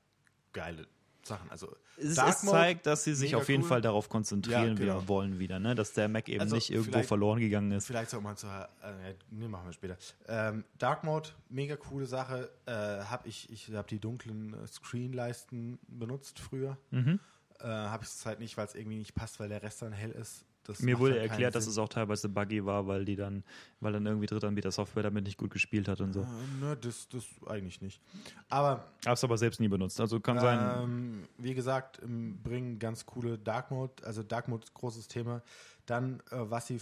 geile 0.52 0.86
Sachen. 1.22 1.50
Also 1.50 1.74
es, 1.96 2.18
es 2.18 2.40
zeigt, 2.42 2.86
dass 2.86 3.04
sie 3.04 3.14
sich 3.14 3.34
auf 3.34 3.48
jeden 3.48 3.62
cool. 3.62 3.68
Fall 3.68 3.80
darauf 3.80 4.08
konzentrieren 4.08 4.68
ja, 4.68 4.74
genau. 4.74 5.08
wollen 5.08 5.38
wieder, 5.38 5.58
ne? 5.58 5.74
dass 5.74 5.92
der 5.92 6.08
Mac 6.08 6.28
eben 6.28 6.40
also 6.40 6.54
nicht 6.54 6.70
irgendwo 6.70 7.02
verloren 7.02 7.40
gegangen 7.40 7.72
ist. 7.72 7.86
Vielleicht 7.86 8.14
auch 8.14 8.20
mal 8.20 8.36
zu, 8.36 8.46
äh, 8.46 9.14
nee, 9.30 9.48
machen 9.48 9.66
wir 9.66 9.72
später. 9.72 9.96
Ähm, 10.28 10.64
Dark 10.78 11.04
Mode, 11.04 11.30
mega 11.48 11.76
coole 11.76 12.06
Sache. 12.06 12.50
Äh, 12.66 12.72
hab 12.72 13.26
ich 13.26 13.50
ich 13.50 13.72
habe 13.72 13.88
die 13.88 13.98
dunklen 13.98 14.56
Screenleisten 14.66 15.78
benutzt 15.88 16.38
früher. 16.38 16.76
Mhm. 16.90 17.20
Äh, 17.60 17.66
habe 17.66 18.04
ich 18.04 18.10
zurzeit 18.10 18.40
nicht, 18.40 18.56
weil 18.56 18.66
es 18.66 18.74
irgendwie 18.74 18.98
nicht 18.98 19.14
passt, 19.14 19.40
weil 19.40 19.48
der 19.48 19.62
Rest 19.62 19.82
dann 19.82 19.92
hell 19.92 20.12
ist. 20.12 20.44
Das 20.64 20.80
Mir 20.80 20.98
wurde 20.98 21.14
halt 21.14 21.30
erklärt, 21.30 21.54
dass 21.54 21.66
es 21.66 21.78
auch 21.78 21.88
teilweise 21.88 22.28
buggy 22.28 22.64
war, 22.64 22.86
weil 22.86 23.04
die 23.04 23.16
dann, 23.16 23.44
weil 23.80 23.92
dann 23.92 24.04
irgendwie 24.06 24.26
Drittanbieter 24.26 24.70
Software 24.70 25.02
damit 25.02 25.24
nicht 25.24 25.38
gut 25.38 25.50
gespielt 25.50 25.88
hat 25.88 26.00
und 26.00 26.12
so. 26.12 26.20
Äh, 26.20 26.64
ne, 26.64 26.76
das, 26.76 27.08
das 27.08 27.24
eigentlich 27.46 27.80
nicht. 27.80 28.00
Aber. 28.48 28.84
Hab's 29.06 29.24
aber 29.24 29.38
selbst 29.38 29.60
nie 29.60 29.68
benutzt. 29.68 30.00
Also 30.00 30.20
kann 30.20 30.36
ähm, 30.36 30.42
sein. 30.42 31.28
Wie 31.38 31.54
gesagt, 31.54 32.00
bringen 32.02 32.78
ganz 32.78 33.06
coole 33.06 33.38
Dark 33.38 33.70
Mode, 33.70 34.04
also 34.04 34.22
Dark 34.22 34.48
Mode 34.48 34.66
großes 34.74 35.08
Thema. 35.08 35.42
Dann, 35.86 36.20
äh, 36.30 36.36
was 36.38 36.66
sie, 36.66 36.80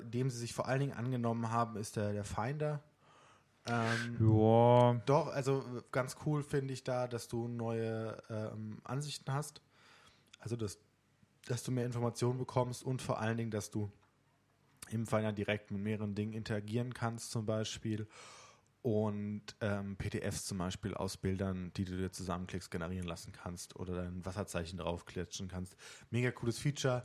dem 0.00 0.30
sie 0.30 0.38
sich 0.38 0.54
vor 0.54 0.68
allen 0.68 0.80
Dingen 0.80 0.92
angenommen 0.92 1.50
haben, 1.50 1.76
ist 1.76 1.96
der, 1.96 2.12
der 2.12 2.24
Finder. 2.24 2.82
Ähm, 3.66 4.16
ja. 4.20 4.94
Doch, 5.06 5.28
also 5.28 5.64
ganz 5.92 6.16
cool 6.26 6.42
finde 6.42 6.72
ich 6.72 6.82
da, 6.82 7.06
dass 7.06 7.28
du 7.28 7.48
neue 7.48 8.16
ähm, 8.28 8.78
Ansichten 8.84 9.32
hast. 9.32 9.60
Also 10.40 10.56
das 10.56 10.78
dass 11.46 11.62
du 11.62 11.72
mehr 11.72 11.86
Informationen 11.86 12.38
bekommst 12.38 12.82
und 12.82 13.02
vor 13.02 13.20
allen 13.20 13.36
Dingen, 13.36 13.50
dass 13.50 13.70
du 13.70 13.90
im 14.90 15.06
Finder 15.06 15.32
direkt 15.32 15.70
mit 15.70 15.82
mehreren 15.82 16.14
Dingen 16.14 16.32
interagieren 16.32 16.94
kannst, 16.94 17.30
zum 17.30 17.46
Beispiel. 17.46 18.06
Und 18.82 19.42
ähm, 19.60 19.96
PDFs 19.96 20.44
zum 20.44 20.58
Beispiel 20.58 20.94
aus 20.94 21.16
Bildern, 21.16 21.72
die 21.76 21.84
du 21.84 21.96
dir 21.96 22.10
zusammenklickst, 22.10 22.68
generieren 22.70 23.06
lassen 23.06 23.32
kannst 23.32 23.76
oder 23.76 23.94
dein 23.94 24.24
Wasserzeichen 24.24 24.78
draufklatschen 24.78 25.46
kannst. 25.46 25.76
Mega 26.10 26.32
cooles 26.32 26.58
Feature. 26.58 27.04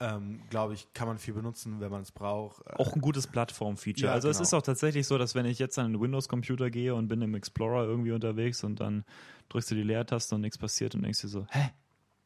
Ähm, 0.00 0.42
Glaube 0.50 0.74
ich, 0.74 0.92
kann 0.92 1.08
man 1.08 1.18
viel 1.18 1.34
benutzen, 1.34 1.80
wenn 1.80 1.90
man 1.90 2.02
es 2.02 2.12
braucht. 2.12 2.64
Auch 2.78 2.94
ein 2.94 3.00
gutes 3.00 3.26
Plattform-Feature. 3.26 4.08
Ja, 4.08 4.12
also 4.12 4.28
genau. 4.28 4.38
es 4.38 4.46
ist 4.46 4.54
auch 4.54 4.62
tatsächlich 4.62 5.06
so, 5.06 5.16
dass 5.18 5.34
wenn 5.34 5.46
ich 5.46 5.58
jetzt 5.58 5.78
an 5.78 5.86
einen 5.86 6.00
Windows-Computer 6.00 6.70
gehe 6.70 6.94
und 6.94 7.08
bin 7.08 7.22
im 7.22 7.34
Explorer 7.34 7.84
irgendwie 7.84 8.12
unterwegs 8.12 8.62
und 8.62 8.78
dann 8.78 9.04
drückst 9.48 9.70
du 9.70 9.74
die 9.74 9.82
Leertaste 9.82 10.34
und 10.34 10.42
nichts 10.42 10.58
passiert 10.58 10.94
und 10.94 11.02
denkst 11.02 11.22
dir 11.22 11.28
so, 11.28 11.46
hä, 11.50 11.70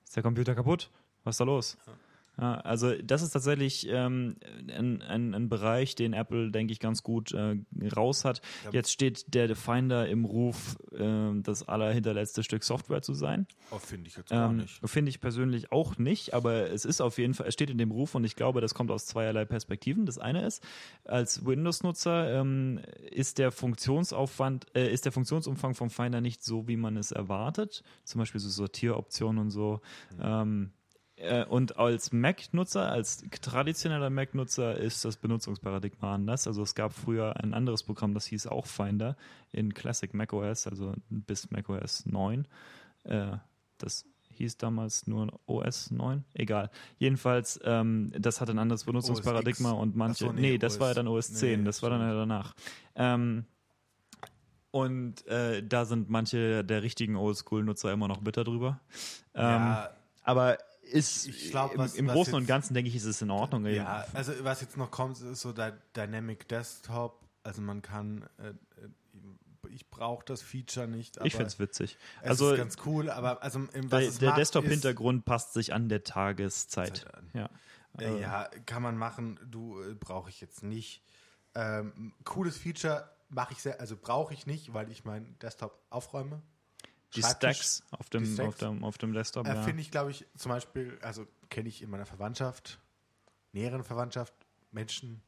ist 0.05 0.17
der 0.17 0.23
Computer 0.23 0.55
kaputt? 0.55 0.91
Was 1.25 1.35
ist 1.35 1.41
da 1.41 1.45
los? 1.45 1.77
Ja, 2.41 2.55
also 2.61 2.95
das 2.95 3.21
ist 3.21 3.33
tatsächlich 3.33 3.87
ähm, 3.91 4.37
ein, 4.75 5.03
ein, 5.03 5.35
ein, 5.35 5.49
Bereich, 5.51 5.95
den 5.95 6.15
Apple, 6.15 6.51
denke 6.51 6.73
ich, 6.73 6.81
ganz 6.81 7.03
gut 7.03 7.33
äh, 7.33 7.57
raus 7.95 8.25
hat. 8.25 8.41
Ja. 8.65 8.71
Jetzt 8.73 8.91
steht 8.91 9.35
der 9.35 9.55
Finder 9.55 10.09
im 10.09 10.25
Ruf, 10.25 10.79
äh, 10.93 11.31
das 11.43 11.69
allerhinterletzte 11.69 12.43
Stück 12.43 12.65
Software 12.65 13.03
zu 13.03 13.13
sein. 13.13 13.47
Oh, 13.71 13.79
finde 13.79 14.09
ich 14.09 14.17
jetzt 14.17 14.31
gar 14.31 14.49
ähm, 14.49 14.57
nicht. 14.57 14.81
Finde 14.83 15.11
ich 15.11 15.21
persönlich 15.21 15.73
auch 15.73 15.99
nicht, 15.99 16.33
aber 16.33 16.71
es 16.71 16.87
ist 16.87 17.03
auf 17.03 17.19
jeden 17.19 17.35
Fall, 17.35 17.49
es 17.49 17.55
steht 17.55 17.69
in 17.69 17.77
dem 17.77 17.91
Ruf 17.91 18.15
und 18.15 18.25
ich 18.25 18.35
glaube, 18.35 18.63
das 18.63 18.73
kommt 18.73 18.91
aus 18.91 19.05
zweierlei 19.05 19.45
Perspektiven. 19.45 20.07
Das 20.07 20.17
eine 20.17 20.47
ist, 20.47 20.67
als 21.05 21.45
Windows-Nutzer 21.45 22.41
ähm, 22.41 22.81
ist 23.11 23.39
der 23.39 23.53
Funktionsaufwand, 23.53 24.75
äh, 24.75 24.91
ist 24.91 25.05
der 25.05 25.13
Funktionsumfang 25.13 25.75
vom 25.75 25.91
Finder 25.91 26.23
nicht 26.23 26.43
so, 26.43 26.67
wie 26.67 26.79
man 26.79 26.97
es 26.97 27.13
erwartet. 27.13 27.83
Zum 28.05 28.21
Beispiel 28.21 28.41
so 28.41 28.49
Sortieroptionen 28.49 29.39
und 29.39 29.51
so. 29.51 29.83
Mhm. 30.17 30.71
Äh, 31.23 31.45
und 31.45 31.77
als 31.79 32.13
Mac-Nutzer, 32.13 32.91
als 32.91 33.25
traditioneller 33.41 34.11
Mac-Nutzer 34.11 34.77
ist 34.77 35.05
das 35.05 35.17
Benutzungsparadigma 35.17 36.15
anders. 36.15 36.47
Also 36.47 36.63
es 36.63 36.75
gab 36.75 36.93
früher 36.93 37.37
ein 37.37 37.55
anderes 37.55 37.85
Programm, 37.85 38.13
das 38.15 38.27
hieß 38.27 38.49
auch 38.49 38.67
Finder 38.67 39.17
in 39.53 39.73
Classic 39.73 40.13
macOS, 40.13 40.67
also 40.67 40.95
bis 41.09 41.51
macOS 41.51 42.07
9. 42.07 42.47
Äh, 43.05 43.37
das 43.79 44.05
hieß 44.31 44.57
damals 44.57 45.07
nur 45.07 45.41
OS 45.47 45.91
9, 45.91 46.25
egal. 46.35 46.71
Jedenfalls, 46.99 47.61
ähm, 47.65 48.13
das 48.19 48.41
hat 48.41 48.51
ein 48.51 48.59
anderes 48.59 48.85
Benutzungsparadigma 48.85 49.71
und 49.73 49.95
manche. 49.95 50.25
So, 50.25 50.33
nee, 50.33 50.41
nee, 50.41 50.59
das 50.59 50.75
OS, 50.75 50.81
war 50.81 50.89
ja 50.89 50.95
dann 50.95 51.09
OS 51.09 51.33
10, 51.35 51.61
nee, 51.61 51.65
das 51.67 51.83
war 51.83 51.91
dann 51.91 52.01
ja 52.01 52.15
danach. 52.15 52.55
Ähm, 52.97 53.45
und 54.73 55.27
äh, 55.27 55.63
da 55.63 55.85
sind 55.85 56.09
manche 56.09 56.65
der 56.65 56.83
richtigen 56.83 57.15
Oldschool-Nutzer 57.15 57.93
immer 57.93 58.09
noch 58.09 58.23
bitter 58.23 58.43
drüber. 58.43 58.81
Ähm, 59.35 59.43
ja. 59.43 59.91
Aber 60.23 60.57
ist 60.93 61.27
ich 61.27 61.51
glaub, 61.51 61.77
was, 61.77 61.95
im, 61.95 62.09
im 62.09 62.13
Großen 62.13 62.35
und 62.35 62.47
Ganzen 62.47 62.75
denke 62.75 62.89
ich, 62.89 62.97
ist 62.97 63.05
es 63.05 63.23
in 63.23 63.31
Ordnung. 63.31 63.67
Ja, 63.67 64.07
also 64.13 64.33
was 64.43 64.61
jetzt 64.61 64.77
noch 64.77 64.91
kommt, 64.91 65.21
ist 65.21 65.41
so 65.41 65.53
der 65.53 65.73
Dynamic 65.97 66.49
Desktop. 66.49 67.21
Also 67.43 67.61
man 67.63 67.83
kann, 67.83 68.29
äh, 68.39 68.49
äh 68.49 68.55
ich 69.71 69.89
brauche 69.91 70.25
das 70.25 70.43
Feature 70.43 70.87
nicht. 70.87 71.19
ich 71.25 71.33
finde 71.33 71.47
es 71.47 71.59
witzig. 71.59 71.97
Also 72.21 72.53
ist 72.53 72.59
ganz 72.59 72.77
cool, 72.85 73.09
aber 73.11 73.43
also 73.43 73.61
im, 73.73 73.89
der, 73.89 74.11
der 74.11 74.33
Desktop-Hintergrund 74.33 75.25
passt 75.25 75.55
sich 75.55 75.73
an 75.73 75.89
der 75.89 76.05
Tageszeit. 76.05 77.07
Ja. 77.33 77.49
Äh, 77.99 78.21
ja, 78.21 78.51
kann 78.67 78.83
man 78.83 78.97
machen. 78.97 79.39
Du 79.51 79.81
äh, 79.83 79.95
brauche 79.95 80.31
ich 80.31 80.41
jetzt 80.41 80.63
nicht. 80.63 81.03
Ähm, 81.55 82.13
cooles 82.25 82.57
Feature 82.57 83.09
mache 83.29 83.53
ich 83.53 83.63
sehr, 83.63 83.81
also 83.81 83.97
brauche 83.97 84.35
ich 84.35 84.47
nicht, 84.47 84.75
weil 84.75 84.91
ich 84.91 85.05
meinen 85.05 85.39
Desktop 85.39 85.79
aufräume 85.91 86.43
die 87.15 87.23
Stacks 87.23 87.83
auf 87.91 88.09
dem, 88.11 88.25
Stacks, 88.25 88.49
auf 88.49 88.57
dem, 88.57 88.85
auf 88.85 88.99
dem 88.99 89.13
Desktop. 89.13 89.47
Äh, 89.47 89.55
ja. 89.55 89.63
Finde 89.63 89.83
ich, 89.83 89.91
glaube 89.91 90.11
ich, 90.11 90.27
zum 90.37 90.51
Beispiel, 90.51 90.99
also 91.03 91.27
kenne 91.51 91.69
ich 91.69 91.83
in 91.83 91.91
meiner 91.91 92.07
Verwandtschaft, 92.07 92.81
näheren 93.53 93.85
Verwandtschaft, 93.85 94.35
Menschen, 94.71 95.23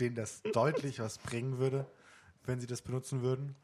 denen 0.00 0.14
das 0.14 0.42
deutlich 0.52 0.98
was 0.98 1.18
bringen 1.18 1.58
würde, 1.58 1.86
wenn 2.44 2.60
sie 2.60 2.66
das 2.66 2.82
benutzen 2.82 3.22
würden. 3.22 3.54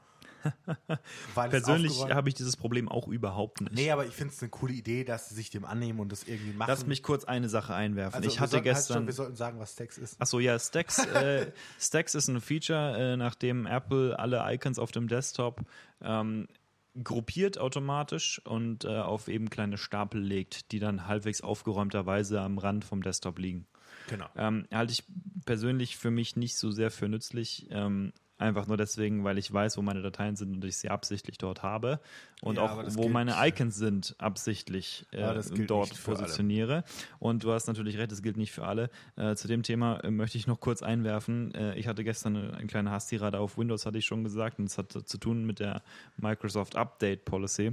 Persönlich 1.34 2.02
habe 2.10 2.28
ich 2.28 2.34
dieses 2.34 2.56
Problem 2.56 2.88
auch 2.88 3.08
überhaupt 3.08 3.62
nicht. 3.62 3.72
Nee, 3.72 3.90
aber 3.90 4.04
ich 4.04 4.14
finde 4.14 4.34
es 4.34 4.42
eine 4.42 4.50
coole 4.50 4.74
Idee, 4.74 5.04
dass 5.04 5.30
sie 5.30 5.34
sich 5.34 5.50
dem 5.50 5.64
annehmen 5.64 6.00
und 6.00 6.12
das 6.12 6.24
irgendwie 6.24 6.52
machen. 6.52 6.68
Lass 6.68 6.86
mich 6.86 7.02
kurz 7.02 7.24
eine 7.24 7.48
Sache 7.48 7.74
einwerfen. 7.74 8.16
Also 8.16 8.28
ich 8.28 8.40
hatte 8.40 8.52
sollten, 8.52 8.64
gestern. 8.64 8.96
Schon, 8.98 9.06
wir 9.06 9.14
sollten 9.14 9.36
sagen, 9.36 9.58
was 9.58 9.72
Stacks 9.72 9.96
ist. 9.96 10.20
Achso, 10.20 10.38
ja, 10.40 10.58
Stacks, 10.58 10.98
äh, 11.06 11.50
Stacks 11.80 12.14
ist 12.14 12.28
ein 12.28 12.40
Feature, 12.40 13.12
äh, 13.12 13.16
nachdem 13.16 13.66
Apple 13.66 14.18
alle 14.18 14.42
Icons 14.52 14.78
auf 14.78 14.92
dem 14.92 15.08
Desktop 15.08 15.62
ähm, 16.02 16.46
gruppiert 17.02 17.58
automatisch 17.58 18.40
und 18.44 18.84
äh, 18.84 18.88
auf 18.88 19.28
eben 19.28 19.50
kleine 19.50 19.78
Stapel 19.78 20.20
legt, 20.20 20.70
die 20.72 20.78
dann 20.78 21.06
halbwegs 21.06 21.40
aufgeräumterweise 21.40 22.40
am 22.40 22.58
Rand 22.58 22.84
vom 22.84 23.02
Desktop 23.02 23.38
liegen. 23.38 23.66
Genau. 24.08 24.26
Ähm, 24.36 24.66
halte 24.72 24.92
ich 24.92 25.04
persönlich 25.44 25.96
für 25.96 26.10
mich 26.10 26.36
nicht 26.36 26.56
so 26.56 26.70
sehr 26.70 26.90
für 26.90 27.08
nützlich. 27.08 27.66
Ähm, 27.70 28.12
Einfach 28.44 28.66
nur 28.66 28.76
deswegen, 28.76 29.24
weil 29.24 29.38
ich 29.38 29.50
weiß, 29.50 29.78
wo 29.78 29.82
meine 29.82 30.02
Dateien 30.02 30.36
sind 30.36 30.54
und 30.54 30.64
ich 30.66 30.76
sie 30.76 30.90
absichtlich 30.90 31.38
dort 31.38 31.62
habe. 31.62 31.98
Und 32.42 32.56
ja, 32.56 32.64
auch, 32.64 32.84
wo 32.88 33.08
meine 33.08 33.36
Icons 33.38 33.74
sind, 33.74 34.14
absichtlich 34.18 35.06
äh, 35.12 35.40
dort 35.66 36.04
positioniere. 36.04 36.74
Alle. 36.74 36.84
Und 37.20 37.44
du 37.44 37.52
hast 37.52 37.68
natürlich 37.68 37.96
recht, 37.96 38.12
das 38.12 38.22
gilt 38.22 38.36
nicht 38.36 38.52
für 38.52 38.66
alle. 38.66 38.90
Äh, 39.16 39.34
zu 39.34 39.48
dem 39.48 39.62
Thema 39.62 39.96
äh, 40.00 40.10
möchte 40.10 40.36
ich 40.36 40.46
noch 40.46 40.60
kurz 40.60 40.82
einwerfen. 40.82 41.54
Äh, 41.54 41.78
ich 41.78 41.88
hatte 41.88 42.04
gestern 42.04 42.36
eine, 42.36 42.54
eine 42.54 42.66
kleine 42.66 42.90
Hastirade 42.90 43.38
auf 43.38 43.56
Windows, 43.56 43.86
hatte 43.86 43.96
ich 43.96 44.04
schon 44.04 44.24
gesagt. 44.24 44.58
Und 44.58 44.66
es 44.66 44.76
hat 44.76 44.92
zu 44.92 45.16
tun 45.16 45.46
mit 45.46 45.58
der 45.58 45.80
Microsoft 46.18 46.76
Update 46.76 47.24
Policy. 47.24 47.72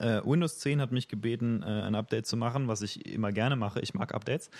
Uh, 0.00 0.20
Windows 0.24 0.60
10 0.60 0.80
hat 0.80 0.92
mich 0.92 1.08
gebeten, 1.08 1.64
uh, 1.64 1.66
ein 1.66 1.94
Update 1.96 2.26
zu 2.26 2.36
machen, 2.36 2.68
was 2.68 2.82
ich 2.82 3.06
immer 3.06 3.32
gerne 3.32 3.56
mache. 3.56 3.80
Ich 3.80 3.92
mag 3.94 4.14
Updates. 4.14 4.50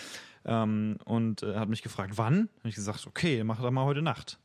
Ähm, 0.44 0.98
und 1.04 1.42
hat 1.42 1.68
mich 1.68 1.82
gefragt, 1.82 2.14
wann? 2.16 2.48
Habe 2.58 2.68
ich 2.68 2.74
gesagt, 2.74 3.06
okay, 3.06 3.44
mach 3.44 3.60
doch 3.60 3.70
mal 3.70 3.84
heute 3.84 4.02
Nacht. 4.02 4.38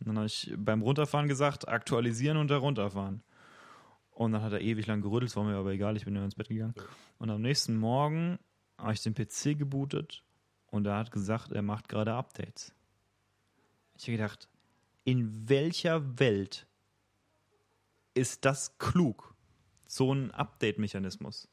Und 0.00 0.08
dann 0.08 0.16
habe 0.16 0.26
ich 0.26 0.52
beim 0.56 0.82
Runterfahren 0.82 1.28
gesagt, 1.28 1.68
aktualisieren 1.68 2.36
und 2.36 2.50
herunterfahren. 2.50 3.22
Und 4.10 4.32
dann 4.32 4.42
hat 4.42 4.52
er 4.52 4.60
ewig 4.60 4.86
lang 4.86 5.00
gerüttelt, 5.02 5.30
es 5.30 5.36
war 5.36 5.44
mir 5.44 5.56
aber 5.56 5.72
egal, 5.72 5.96
ich 5.96 6.04
bin 6.04 6.14
ja 6.14 6.24
ins 6.24 6.36
Bett 6.36 6.48
gegangen. 6.48 6.74
Und 7.18 7.30
am 7.30 7.42
nächsten 7.42 7.76
Morgen 7.76 8.38
habe 8.78 8.92
ich 8.92 9.02
den 9.02 9.14
PC 9.14 9.58
gebootet 9.58 10.22
und 10.66 10.86
er 10.86 10.96
hat 10.96 11.10
gesagt, 11.10 11.52
er 11.52 11.62
macht 11.62 11.88
gerade 11.88 12.14
Updates. 12.14 12.72
Ich 13.96 14.04
habe 14.04 14.12
gedacht, 14.12 14.48
in 15.04 15.48
welcher 15.48 16.18
Welt 16.18 16.66
ist 18.14 18.44
das 18.44 18.78
klug? 18.78 19.34
So 19.86 20.12
ein 20.12 20.30
Update-Mechanismus. 20.30 21.48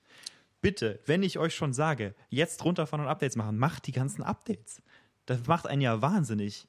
Bitte, 0.61 0.99
wenn 1.05 1.23
ich 1.23 1.39
euch 1.39 1.55
schon 1.55 1.73
sage, 1.73 2.15
jetzt 2.29 2.63
runterfahren 2.63 3.05
und 3.05 3.11
Updates 3.11 3.35
machen, 3.35 3.57
macht 3.57 3.87
die 3.87 3.91
ganzen 3.91 4.23
Updates. 4.23 4.81
Das 5.25 5.47
macht 5.47 5.67
einen 5.67 5.81
ja 5.81 6.01
wahnsinnig 6.01 6.67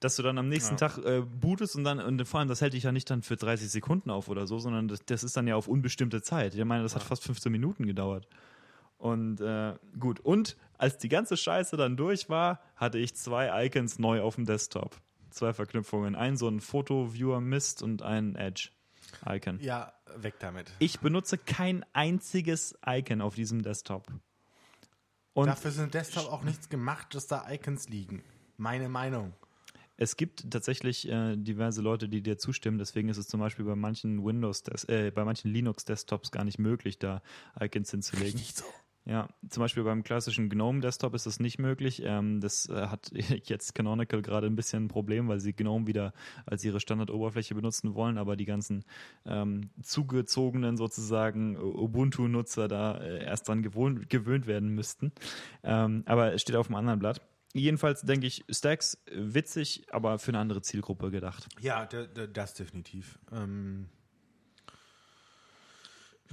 dass 0.00 0.16
du 0.16 0.22
dann 0.22 0.38
am 0.38 0.48
nächsten 0.48 0.74
ja. 0.74 0.88
Tag 0.88 0.98
äh, 1.04 1.20
bootest 1.20 1.76
und 1.76 1.84
dann, 1.84 2.00
und 2.00 2.26
vor 2.26 2.40
allem, 2.40 2.48
das 2.48 2.60
hält 2.62 2.72
dich 2.72 2.84
ja 2.84 2.92
nicht 2.92 3.08
dann 3.10 3.22
für 3.22 3.36
30 3.36 3.70
Sekunden 3.70 4.10
auf 4.10 4.28
oder 4.28 4.46
so, 4.46 4.58
sondern 4.58 4.88
das, 4.88 5.04
das 5.04 5.22
ist 5.22 5.36
dann 5.36 5.46
ja 5.46 5.56
auf 5.56 5.68
unbestimmte 5.68 6.22
Zeit. 6.22 6.54
Ich 6.54 6.64
meine, 6.64 6.82
das 6.82 6.92
ja. 6.92 7.00
hat 7.00 7.06
fast 7.06 7.22
15 7.24 7.52
Minuten 7.52 7.86
gedauert. 7.86 8.26
Und 8.96 9.40
äh, 9.40 9.74
gut, 9.98 10.20
und 10.20 10.56
als 10.76 10.98
die 10.98 11.08
ganze 11.08 11.36
Scheiße 11.36 11.76
dann 11.76 11.96
durch 11.96 12.28
war, 12.28 12.60
hatte 12.76 12.98
ich 12.98 13.14
zwei 13.14 13.66
Icons 13.66 13.98
neu 13.98 14.20
auf 14.22 14.34
dem 14.34 14.46
Desktop. 14.46 14.96
Zwei 15.30 15.52
Verknüpfungen. 15.52 16.14
Ein 16.14 16.36
so 16.36 16.48
ein 16.48 16.60
Foto-Viewer-Mist 16.60 17.82
und 17.82 18.02
ein 18.02 18.34
Edge-Icon. 18.34 19.60
Ja, 19.60 19.92
weg 20.16 20.34
damit. 20.40 20.70
Ich 20.80 21.00
benutze 21.00 21.38
kein 21.38 21.84
einziges 21.92 22.76
Icon 22.86 23.20
auf 23.20 23.34
diesem 23.34 23.62
Desktop. 23.62 24.06
Und 25.32 25.46
Dafür 25.46 25.70
sind 25.70 25.94
Desktop 25.94 26.30
auch 26.30 26.42
nichts 26.42 26.68
gemacht, 26.68 27.14
dass 27.14 27.26
da 27.26 27.50
Icons 27.50 27.88
liegen. 27.88 28.22
Meine 28.56 28.88
Meinung. 28.88 29.32
Es 30.00 30.16
gibt 30.16 30.50
tatsächlich 30.50 31.06
äh, 31.10 31.36
diverse 31.36 31.82
Leute, 31.82 32.08
die 32.08 32.22
dir 32.22 32.38
zustimmen. 32.38 32.78
Deswegen 32.78 33.10
ist 33.10 33.18
es 33.18 33.28
zum 33.28 33.38
Beispiel 33.38 33.66
bei 33.66 33.76
manchen 33.76 34.24
Windows, 34.24 34.62
äh, 34.88 35.10
bei 35.14 35.26
manchen 35.26 35.52
Linux-Desktops 35.52 36.30
gar 36.30 36.42
nicht 36.42 36.58
möglich, 36.58 36.98
da 36.98 37.20
Icons 37.60 37.90
hinzulegen. 37.90 38.40
Nicht 38.40 38.56
so. 38.56 38.64
Ja, 39.04 39.28
zum 39.50 39.62
Beispiel 39.62 39.82
beim 39.82 40.02
klassischen 40.02 40.48
GNOME 40.48 40.80
Desktop 40.80 41.14
ist 41.14 41.26
das 41.26 41.38
nicht 41.38 41.58
möglich. 41.58 42.00
Ähm, 42.02 42.40
das 42.40 42.66
äh, 42.70 42.86
hat 42.86 43.10
jetzt 43.44 43.74
Canonical 43.74 44.22
gerade 44.22 44.46
ein 44.46 44.56
bisschen 44.56 44.84
ein 44.84 44.88
Problem, 44.88 45.28
weil 45.28 45.38
sie 45.38 45.52
GNOME 45.52 45.86
wieder 45.86 46.14
als 46.46 46.64
ihre 46.64 46.80
Standardoberfläche 46.80 47.54
benutzen 47.54 47.94
wollen, 47.94 48.16
aber 48.16 48.36
die 48.36 48.46
ganzen 48.46 48.86
ähm, 49.26 49.68
zugezogenen 49.82 50.78
sozusagen 50.78 51.58
Ubuntu-Nutzer 51.58 52.68
da 52.68 52.96
äh, 52.96 53.22
erst 53.24 53.48
dran 53.48 53.62
gewohnt, 53.62 54.08
gewöhnt 54.08 54.46
werden 54.46 54.70
müssten. 54.70 55.12
Ähm, 55.62 56.04
aber 56.06 56.32
es 56.32 56.40
steht 56.40 56.56
auf 56.56 56.68
dem 56.68 56.76
anderen 56.76 57.00
Blatt. 57.00 57.20
Jedenfalls 57.52 58.02
denke 58.02 58.26
ich, 58.26 58.44
Stacks 58.48 59.02
witzig, 59.10 59.86
aber 59.90 60.18
für 60.18 60.30
eine 60.30 60.38
andere 60.38 60.62
Zielgruppe 60.62 61.10
gedacht. 61.10 61.48
Ja, 61.60 61.86
das 61.86 62.54
definitiv. 62.54 63.18
Ähm 63.32 63.88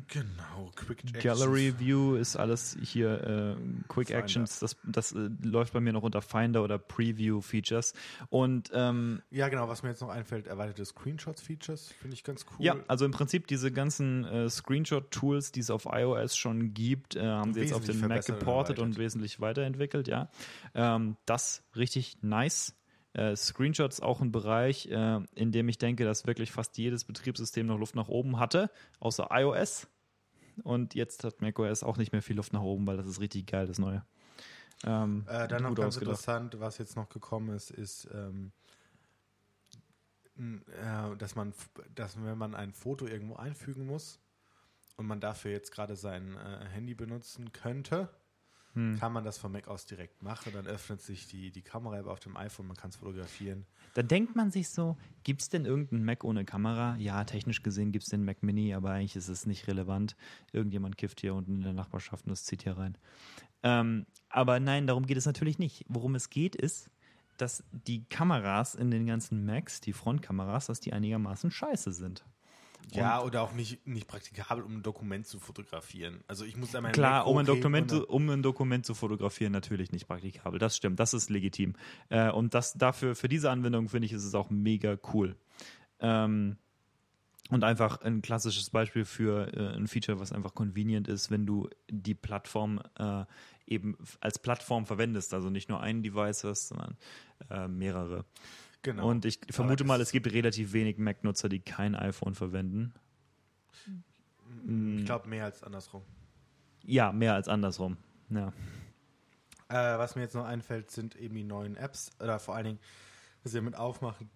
Genau, 0.08 0.72
Quick 0.76 1.04
Actions. 1.04 1.24
Gallery 1.24 1.74
View 1.80 2.16
ist 2.16 2.36
alles 2.36 2.78
hier 2.82 3.22
äh, 3.24 3.56
Quick 3.88 4.08
Finder. 4.08 4.24
Actions, 4.24 4.60
das, 4.60 4.78
das 4.84 5.12
äh, 5.14 5.30
läuft 5.44 5.74
bei 5.74 5.80
mir 5.80 5.94
noch 5.94 6.04
unter 6.04 6.22
Finder 6.22 6.64
oder 6.64 6.78
Preview 6.78 7.42
Features. 7.42 7.94
Und 8.30 8.70
ähm, 8.74 9.22
ja, 9.32 9.50
genau, 9.50 9.68
was 9.68 9.84
mir 9.84 9.90
jetzt 9.90 10.02
noch 10.02 10.10
einfällt, 10.10 10.48
erweiterte 10.48 10.86
Screenshots 10.86 11.42
Features, 11.42 11.92
finde 12.00 12.14
ich 12.14 12.24
ganz 12.24 12.46
cool. 12.52 12.66
Ja, 12.66 12.76
also 12.88 13.06
im 13.06 13.12
Prinzip 13.12 13.48
diese 13.48 13.72
ganzen 13.72 14.24
äh, 14.26 14.50
Screenshot-Tools, 14.50 15.52
die 15.52 15.62
es 15.62 15.70
auf 15.70 15.88
iOS 15.92 16.38
schon 16.38 16.74
gibt, 16.74 17.16
äh, 17.16 17.26
haben 17.26 17.54
sie 17.54 17.62
jetzt 17.62 17.74
auf 17.74 17.84
den 17.84 18.00
Mac 18.00 18.26
geportet 18.26 18.80
und, 18.80 18.90
und, 18.90 18.98
wesentlich 18.98 19.40
weiterentwickelt, 19.40 20.08
ja. 20.08 20.30
Ähm, 20.76 21.18
das 21.26 21.64
richtig 21.76 22.18
nice. 22.22 22.76
Äh, 23.18 23.36
Screenshots 23.36 24.00
auch 24.00 24.22
ein 24.22 24.32
Bereich, 24.32 24.86
äh, 24.92 25.20
in 25.34 25.52
dem 25.52 25.68
ich 25.70 25.80
denke, 25.80 26.06
dass 26.06 26.28
wirklich 26.28 26.52
fast 26.52 26.78
jedes 26.78 27.04
Betriebssystem 27.04 27.66
noch 27.66 27.80
Luft 27.80 27.96
nach 27.96 28.10
oben 28.10 28.40
hatte, 28.40 28.70
außer 29.00 29.30
iOS. 29.32 29.88
Und 30.64 30.94
jetzt 30.94 31.24
hat 31.24 31.42
macOS 31.42 31.82
auch 31.82 31.98
nicht 31.98 32.12
mehr 32.12 32.22
viel 32.22 32.36
Luft 32.36 32.54
nach 32.54 32.62
oben, 32.62 32.86
weil 32.86 32.96
das 32.98 33.08
ist 33.08 33.20
richtig 33.20 33.48
geil, 33.48 33.66
das 33.66 33.80
Neue. 33.80 34.06
Ähm, 34.86 35.26
äh, 35.28 35.48
dann 35.48 35.64
noch 35.64 35.74
ganz 35.74 35.96
ausgedacht. 35.96 36.20
interessant, 36.20 36.60
was 36.60 36.78
jetzt 36.78 36.96
noch 36.96 37.10
gekommen 37.10 37.56
ist, 37.56 37.72
ist, 37.72 38.08
ähm, 38.14 38.52
äh, 40.38 41.16
dass 41.18 41.36
man, 41.36 41.56
dass 41.96 42.24
wenn 42.24 42.38
man 42.38 42.54
ein 42.54 42.72
Foto 42.72 43.08
irgendwo 43.08 43.36
einfügen 43.38 43.88
muss 43.88 44.20
und 44.96 45.08
man 45.08 45.20
dafür 45.20 45.50
jetzt 45.50 45.72
gerade 45.72 45.96
sein 45.96 46.36
äh, 46.36 46.68
Handy 46.68 46.94
benutzen 46.94 47.52
könnte, 47.52 48.10
hm. 48.78 49.00
kann 49.00 49.12
man 49.12 49.24
das 49.24 49.40
von 49.40 49.52
Mac 49.52 49.68
aus 49.68 49.88
direkt 49.88 50.22
machen. 50.22 50.54
Dann 50.54 50.68
öffnet 50.68 51.02
sich 51.02 51.28
die, 51.28 51.50
die 51.50 51.64
Kamera-App 51.64 52.06
auf 52.06 52.20
dem 52.20 52.38
iPhone, 52.38 52.68
man 52.68 52.78
kann 52.78 52.92
es 52.92 52.98
fotografieren. 52.98 53.66
Da 53.96 54.04
denkt 54.04 54.36
man 54.36 54.52
sich 54.52 54.70
so, 54.70 54.96
gibt 55.24 55.42
es 55.42 55.50
denn 55.50 55.66
irgendeinen 55.66 56.06
Mac 56.06 56.24
ohne 56.24 56.46
Kamera? 56.46 56.96
Ja, 56.98 57.24
technisch 57.24 57.64
gesehen 57.64 57.92
gibt 57.92 58.04
es 58.04 58.10
den 58.12 58.24
Mac 58.24 58.44
Mini, 58.44 58.76
aber 58.76 58.92
eigentlich 58.92 59.16
ist 59.16 59.30
es 59.30 59.48
nicht 59.48 59.68
relevant. 59.68 60.16
Irgendjemand 60.54 60.96
kifft 60.96 61.22
hier 61.22 61.34
unten 61.34 61.56
in 61.56 61.64
der 61.64 61.74
Nachbarschaft 61.74 62.26
und 62.26 62.30
das 62.30 62.44
zieht 62.44 62.64
hier 62.64 62.78
rein. 62.78 62.98
Ähm, 63.64 64.06
aber 64.30 64.60
nein, 64.60 64.86
darum 64.86 65.08
geht 65.08 65.18
es 65.18 65.26
natürlich 65.26 65.58
nicht. 65.58 65.84
Worum 65.88 66.14
es 66.14 66.30
geht, 66.30 66.56
ist, 66.56 66.92
dass 67.38 67.64
die 67.72 68.06
Kameras 68.06 68.76
in 68.76 68.92
den 68.92 69.08
ganzen 69.08 69.44
Macs, 69.44 69.82
die 69.82 69.94
Frontkameras, 69.94 70.68
dass 70.68 70.80
die 70.80 70.94
einigermaßen 70.94 71.50
scheiße 71.50 71.92
sind. 71.94 72.24
Ja, 72.94 73.22
oder 73.22 73.42
auch 73.42 73.54
nicht, 73.54 73.86
nicht 73.86 74.08
praktikabel, 74.08 74.64
um 74.64 74.78
ein 74.78 74.84
Dokument 74.84 75.28
zu 75.28 75.40
fotografieren. 75.40 76.24
Also 76.28 76.46
ich 76.46 76.56
muss 76.56 76.72
da 76.72 76.80
mal 76.80 76.94
Klar, 76.94 77.28
um 77.28 77.38
ein, 77.38 77.46
Dokument, 77.46 77.92
um 77.92 78.30
ein 78.30 78.42
Dokument 78.42 78.86
zu 78.86 78.96
fotografieren, 78.96 79.52
natürlich 79.52 79.92
nicht 79.92 80.08
praktikabel. 80.08 80.58
Das 80.58 80.78
stimmt, 80.78 81.00
das 81.00 81.14
ist 81.14 81.30
legitim. 81.30 81.76
Äh, 82.10 82.32
und 82.32 82.54
das 82.54 82.74
dafür, 82.74 83.16
für 83.16 83.28
diese 83.28 83.52
Anwendung 83.52 83.90
finde 83.90 84.06
ich, 84.06 84.14
ist 84.14 84.24
es 84.24 84.36
auch 84.36 84.50
mega 84.50 84.98
cool. 85.14 85.36
Ähm, 86.00 86.58
und 87.50 87.64
einfach 87.64 88.02
ein 88.02 88.22
klassisches 88.22 88.70
Beispiel 88.70 89.06
für 89.06 89.54
äh, 89.54 89.76
ein 89.76 89.88
Feature, 89.88 90.20
was 90.20 90.32
einfach 90.32 90.54
convenient 90.54 91.08
ist, 91.08 91.32
wenn 91.32 91.46
du 91.46 91.70
die 91.90 92.14
Plattform 92.14 92.82
äh, 92.98 93.26
eben 93.66 93.98
als 94.20 94.40
Plattform 94.40 94.86
verwendest. 94.86 95.34
Also 95.34 95.50
nicht 95.50 95.70
nur 95.70 95.82
ein 95.82 96.04
Device 96.04 96.44
hast, 96.44 96.70
sondern 96.70 96.98
äh, 97.50 97.68
mehrere. 97.68 98.26
Genau. 98.88 99.10
Und 99.10 99.26
ich 99.26 99.42
vermute 99.50 99.84
mal, 99.84 100.00
es 100.00 100.14
gibt 100.14 100.32
relativ 100.32 100.72
wenig 100.72 100.98
Mac-Nutzer, 100.98 101.50
die 101.50 101.60
kein 101.60 101.94
iPhone 101.94 102.36
verwenden. 102.36 102.94
Ich 104.66 105.04
glaube, 105.04 105.28
mehr 105.28 105.44
als 105.44 105.62
andersrum. 105.62 106.04
Ja, 106.86 107.12
mehr 107.12 107.34
als 107.34 107.50
andersrum. 107.50 107.98
Ja. 108.30 108.54
Äh, 109.68 109.98
was 109.98 110.16
mir 110.16 110.22
jetzt 110.22 110.36
noch 110.36 110.46
einfällt, 110.46 110.90
sind 110.90 111.18
eben 111.18 111.36
die 111.36 111.44
neuen 111.44 111.76
Apps. 111.76 112.12
Oder 112.22 112.40
vor 112.40 112.56
allen 112.56 112.64
Dingen, 112.64 112.80
was 113.44 113.52
sie 113.52 113.58
damit 113.58 113.76
aufmachen, 113.76 114.30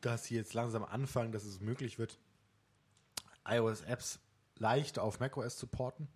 dass 0.00 0.24
sie 0.24 0.36
jetzt 0.36 0.54
langsam 0.54 0.82
anfangen, 0.82 1.30
dass 1.30 1.44
es 1.44 1.60
möglich 1.60 1.98
wird, 1.98 2.18
iOS-Apps 3.46 4.20
leicht 4.56 4.98
auf 4.98 5.20
macOS 5.20 5.58
zu 5.58 5.66
porten. 5.66 6.08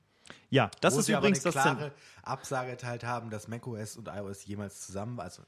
Ja, 0.49 0.71
das 0.81 0.97
ist 0.97 1.11
übrigens 1.11 1.45
aber 1.45 1.63
eine 1.63 1.77
klare 1.77 1.93
Absage 2.23 2.71
erteilt 2.71 3.05
haben, 3.05 3.29
dass 3.29 3.49
macOS 3.49 3.99
und 3.99 4.09
iOS 4.09 4.47
jemals 4.47 4.87
zusammen, 4.87 5.21
also 5.21 5.43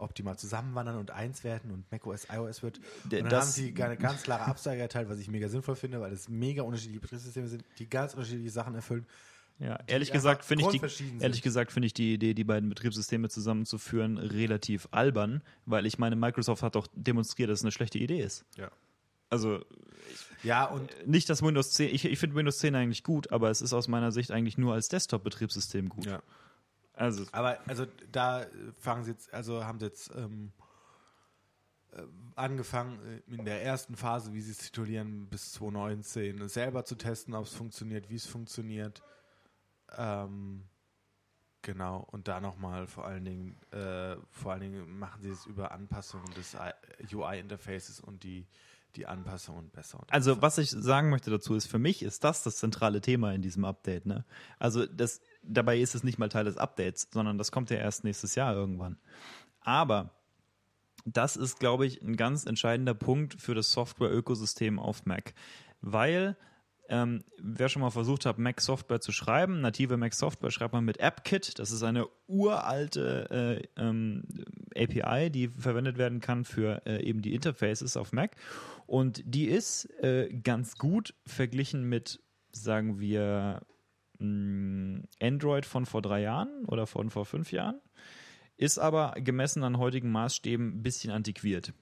optimal 0.00 0.38
zusammenwandern 0.38 0.96
und 0.96 1.10
eins 1.10 1.44
werden 1.44 1.70
und 1.70 1.90
macOS 1.90 2.26
iOS 2.32 2.62
wird. 2.62 2.80
Und 3.04 3.12
dann 3.12 3.28
das, 3.28 3.44
haben 3.44 3.52
sie 3.52 3.82
eine 3.82 3.96
ganz 3.98 4.22
klare 4.22 4.44
Absage 4.44 4.80
erteilt, 4.80 5.08
was 5.08 5.18
ich 5.18 5.28
mega 5.28 5.48
sinnvoll 5.48 5.76
finde, 5.76 6.00
weil 6.00 6.12
es 6.12 6.28
mega 6.28 6.62
unterschiedliche 6.62 7.00
Betriebssysteme 7.00 7.48
sind, 7.48 7.64
die 7.78 7.88
ganz 7.88 8.14
unterschiedliche 8.14 8.50
Sachen 8.50 8.74
erfüllen. 8.74 9.06
Ja, 9.60 9.78
ehrlich 9.86 10.10
gesagt 10.10 10.42
finde 10.44 10.64
ich 10.64 10.80
die, 10.80 11.04
ehrlich 11.20 11.42
gesagt 11.42 11.70
finde 11.70 11.86
ich 11.86 11.92
die 11.92 12.14
Idee, 12.14 12.32
die 12.32 12.44
beiden 12.44 12.70
Betriebssysteme 12.70 13.28
zusammenzuführen, 13.28 14.16
relativ 14.16 14.88
albern, 14.90 15.42
weil 15.66 15.84
ich 15.84 15.98
meine, 15.98 16.16
Microsoft 16.16 16.62
hat 16.62 16.76
doch 16.76 16.86
demonstriert, 16.94 17.50
dass 17.50 17.58
es 17.58 17.64
eine 17.64 17.70
schlechte 17.70 17.98
Idee 17.98 18.22
ist. 18.22 18.46
Ja. 18.56 18.70
Also 19.28 19.62
ja 20.42 20.64
und 20.64 20.90
nicht 21.06 21.28
das 21.28 21.42
Windows 21.42 21.72
10. 21.72 21.94
Ich, 21.94 22.06
ich 22.06 22.18
finde 22.18 22.36
Windows 22.36 22.58
10 22.58 22.74
eigentlich 22.74 23.04
gut, 23.04 23.30
aber 23.32 23.50
es 23.50 23.60
ist 23.60 23.74
aus 23.74 23.86
meiner 23.86 24.12
Sicht 24.12 24.30
eigentlich 24.30 24.56
nur 24.56 24.72
als 24.72 24.88
Desktop-Betriebssystem 24.88 25.90
gut. 25.90 26.06
Ja. 26.06 26.22
Also. 27.00 27.24
Aber 27.32 27.58
also 27.66 27.86
da 28.12 28.44
fangen 28.78 29.04
sie 29.04 29.12
jetzt, 29.12 29.32
also 29.32 29.64
haben 29.64 29.78
sie 29.78 29.86
jetzt 29.86 30.14
ähm, 30.14 30.52
äh, 31.92 32.02
angefangen 32.36 33.22
äh, 33.26 33.34
in 33.34 33.46
der 33.46 33.62
ersten 33.64 33.96
Phase, 33.96 34.34
wie 34.34 34.42
sie 34.42 34.50
es 34.50 34.58
titulieren, 34.58 35.26
bis 35.28 35.52
2019 35.52 36.46
selber 36.50 36.84
zu 36.84 36.96
testen, 36.96 37.34
ob 37.34 37.46
es 37.46 37.54
funktioniert, 37.54 38.10
wie 38.10 38.16
es 38.16 38.26
funktioniert. 38.26 39.02
Ähm, 39.96 40.64
genau, 41.62 42.06
und 42.12 42.28
da 42.28 42.38
nochmal 42.42 42.86
vor 42.86 43.06
allen 43.06 43.24
Dingen, 43.24 43.56
äh, 43.72 44.16
vor 44.30 44.52
allen 44.52 44.60
Dingen 44.60 44.98
machen 44.98 45.22
sie 45.22 45.30
es 45.30 45.46
über 45.46 45.72
Anpassungen 45.72 46.30
des 46.34 46.54
UI-Interfaces 47.10 48.00
und 48.00 48.24
die 48.24 48.46
die 48.96 49.06
Anpassungen 49.06 49.70
besser. 49.70 50.04
also 50.08 50.42
was 50.42 50.58
ich 50.58 50.70
sagen 50.70 51.10
möchte 51.10 51.30
dazu 51.30 51.54
ist, 51.54 51.66
für 51.66 51.78
mich 51.78 52.02
ist 52.02 52.24
das 52.24 52.42
das 52.42 52.56
zentrale 52.56 53.00
Thema 53.00 53.32
in 53.32 53.42
diesem 53.42 53.64
Update. 53.64 54.06
Ne? 54.06 54.24
Also 54.58 54.86
das, 54.86 55.20
dabei 55.42 55.78
ist 55.78 55.94
es 55.94 56.04
nicht 56.04 56.18
mal 56.18 56.28
Teil 56.28 56.44
des 56.44 56.56
Updates, 56.56 57.08
sondern 57.12 57.38
das 57.38 57.52
kommt 57.52 57.70
ja 57.70 57.76
erst 57.76 58.04
nächstes 58.04 58.34
Jahr 58.34 58.54
irgendwann. 58.54 58.98
Aber 59.60 60.10
das 61.04 61.36
ist, 61.36 61.58
glaube 61.58 61.86
ich, 61.86 62.02
ein 62.02 62.16
ganz 62.16 62.46
entscheidender 62.46 62.94
Punkt 62.94 63.40
für 63.40 63.54
das 63.54 63.72
Software-Ökosystem 63.72 64.78
auf 64.78 65.06
Mac, 65.06 65.34
weil 65.80 66.36
ähm, 66.90 67.22
wer 67.38 67.68
schon 67.68 67.82
mal 67.82 67.90
versucht 67.90 68.26
hat, 68.26 68.38
Mac 68.38 68.60
Software 68.60 69.00
zu 69.00 69.12
schreiben, 69.12 69.60
native 69.60 69.96
Mac 69.96 70.12
Software 70.12 70.50
schreibt 70.50 70.74
man 70.74 70.84
mit 70.84 71.00
AppKit. 71.00 71.60
Das 71.60 71.70
ist 71.70 71.84
eine 71.84 72.08
uralte 72.26 73.62
äh, 73.76 73.80
ähm, 73.80 74.24
API, 74.74 75.30
die 75.30 75.48
verwendet 75.48 75.98
werden 75.98 76.20
kann 76.20 76.44
für 76.44 76.82
äh, 76.86 77.00
eben 77.04 77.22
die 77.22 77.32
Interfaces 77.32 77.96
auf 77.96 78.12
Mac. 78.12 78.34
Und 78.86 79.22
die 79.24 79.44
ist 79.44 79.84
äh, 80.02 80.28
ganz 80.42 80.78
gut 80.78 81.14
verglichen 81.26 81.88
mit, 81.88 82.20
sagen 82.50 82.98
wir, 82.98 83.62
Android 84.20 85.66
von 85.66 85.86
vor 85.86 86.02
drei 86.02 86.22
Jahren 86.22 86.64
oder 86.66 86.86
von 86.86 87.10
vor 87.10 87.24
fünf 87.24 87.52
Jahren. 87.52 87.80
Ist 88.56 88.78
aber 88.78 89.14
gemessen 89.16 89.64
an 89.64 89.78
heutigen 89.78 90.12
Maßstäben 90.12 90.76
ein 90.76 90.82
bisschen 90.82 91.10
antiquiert 91.10 91.72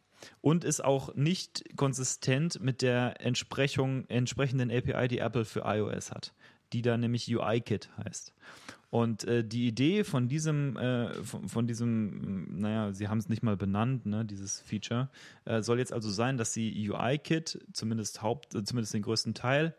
und 0.41 0.65
ist 0.65 0.85
auch 0.85 1.15
nicht 1.15 1.77
konsistent 1.77 2.61
mit 2.61 2.83
der 2.83 3.21
entsprechenden 3.21 4.71
API, 4.71 5.09
die 5.09 5.19
Apple 5.19 5.45
für 5.45 5.63
iOS 5.65 6.11
hat, 6.11 6.35
die 6.73 6.83
da 6.83 6.97
nämlich 6.97 7.35
UIKit 7.35 7.91
heißt. 8.05 8.35
Und 8.91 9.25
äh, 9.25 9.45
die 9.45 9.67
Idee 9.67 10.03
von 10.03 10.29
diesem, 10.29 10.77
äh, 10.79 11.13
von, 11.23 11.49
von, 11.49 11.67
diesem, 11.67 12.59
naja, 12.59 12.93
sie 12.93 13.09
haben 13.09 13.19
es 13.19 13.29
nicht 13.29 13.43
mal 13.43 13.57
benannt, 13.57 14.07
ne, 14.07 14.25
dieses 14.25 14.61
Feature, 14.61 15.11
äh, 15.45 15.61
soll 15.61 15.79
jetzt 15.79 15.93
also 15.93 16.09
sein, 16.11 16.39
dass 16.39 16.55
sie 16.55 16.91
UIKit, 16.91 17.67
zumindest 17.73 18.23
Haupt, 18.23 18.55
äh, 18.55 18.65
zumindest 18.65 18.95
den 18.95 19.03
größten 19.03 19.35
Teil, 19.35 19.75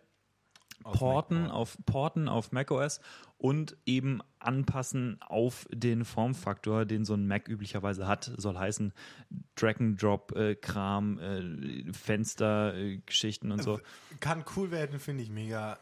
porten 0.84 1.50
auf, 1.50 1.78
porten 1.86 2.28
auf 2.28 2.52
macOS 2.52 3.00
und 3.38 3.78
eben 3.86 4.22
anpassen 4.40 5.18
auf 5.22 5.68
den 5.72 6.06
Formfaktor, 6.06 6.86
den 6.86 7.06
so 7.06 7.14
ein 7.14 7.28
Mac 7.28 7.48
üblicherweise 7.48 8.08
hat. 8.08 8.32
Soll 8.38 8.58
heißen 8.58 8.94
Drag-and-Drop-Kram, 9.56 11.20
äh, 11.20 11.40
äh, 11.40 11.94
Fenster-Geschichten 11.94 13.52
und 13.52 13.64
so. 13.64 13.80
Kann 14.20 14.44
cool 14.56 14.72
werden, 14.72 15.00
finde 15.00 15.24
ich 15.24 15.30
mega. 15.30 15.80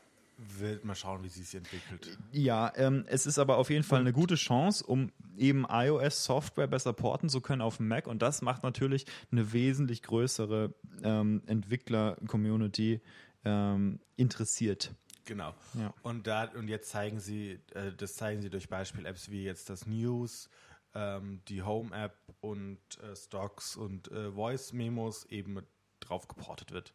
Wird 0.59 0.85
mal 0.85 0.93
schauen, 0.93 1.23
wie 1.23 1.29
sie 1.29 1.41
sich 1.41 1.55
entwickelt. 1.55 2.15
Ja, 2.31 2.71
ähm, 2.75 3.05
es 3.07 3.25
ist 3.25 3.39
aber 3.39 3.57
auf 3.57 3.71
jeden 3.71 3.83
Fall 3.83 4.01
eine 4.01 4.13
gute 4.13 4.35
Chance, 4.35 4.85
um 4.85 5.11
eben 5.35 5.65
iOS-Software 5.67 6.67
besser 6.67 6.93
porten 6.93 7.27
zu 7.27 7.41
können 7.41 7.63
auf 7.63 7.77
dem 7.77 7.87
Mac. 7.87 8.05
Und 8.05 8.21
das 8.21 8.43
macht 8.43 8.61
natürlich 8.61 9.07
eine 9.31 9.51
wesentlich 9.51 10.03
größere 10.03 10.75
ähm, 11.01 11.41
Entwickler-Community 11.47 13.01
ähm, 13.45 13.99
interessiert. 14.15 14.93
Genau. 15.25 15.53
Ja. 15.73 15.93
Und 16.03 16.25
da 16.25 16.45
und 16.45 16.69
jetzt 16.69 16.89
zeigen 16.89 17.19
sie, 17.19 17.59
äh, 17.73 17.91
das 17.95 18.15
zeigen 18.15 18.41
sie 18.41 18.49
durch 18.49 18.69
Beispiel-Apps 18.69 19.29
wie 19.29 19.43
jetzt 19.43 19.69
das 19.69 19.85
News, 19.85 20.49
ähm, 20.95 21.41
die 21.47 21.61
Home-App 21.61 22.17
und 22.39 22.79
äh, 23.03 23.15
Stocks 23.15 23.75
und 23.75 24.09
äh, 24.11 24.31
Voice-Memos 24.31 25.25
eben 25.25 25.59
drauf 25.99 26.27
geportet 26.27 26.71
wird. 26.71 26.93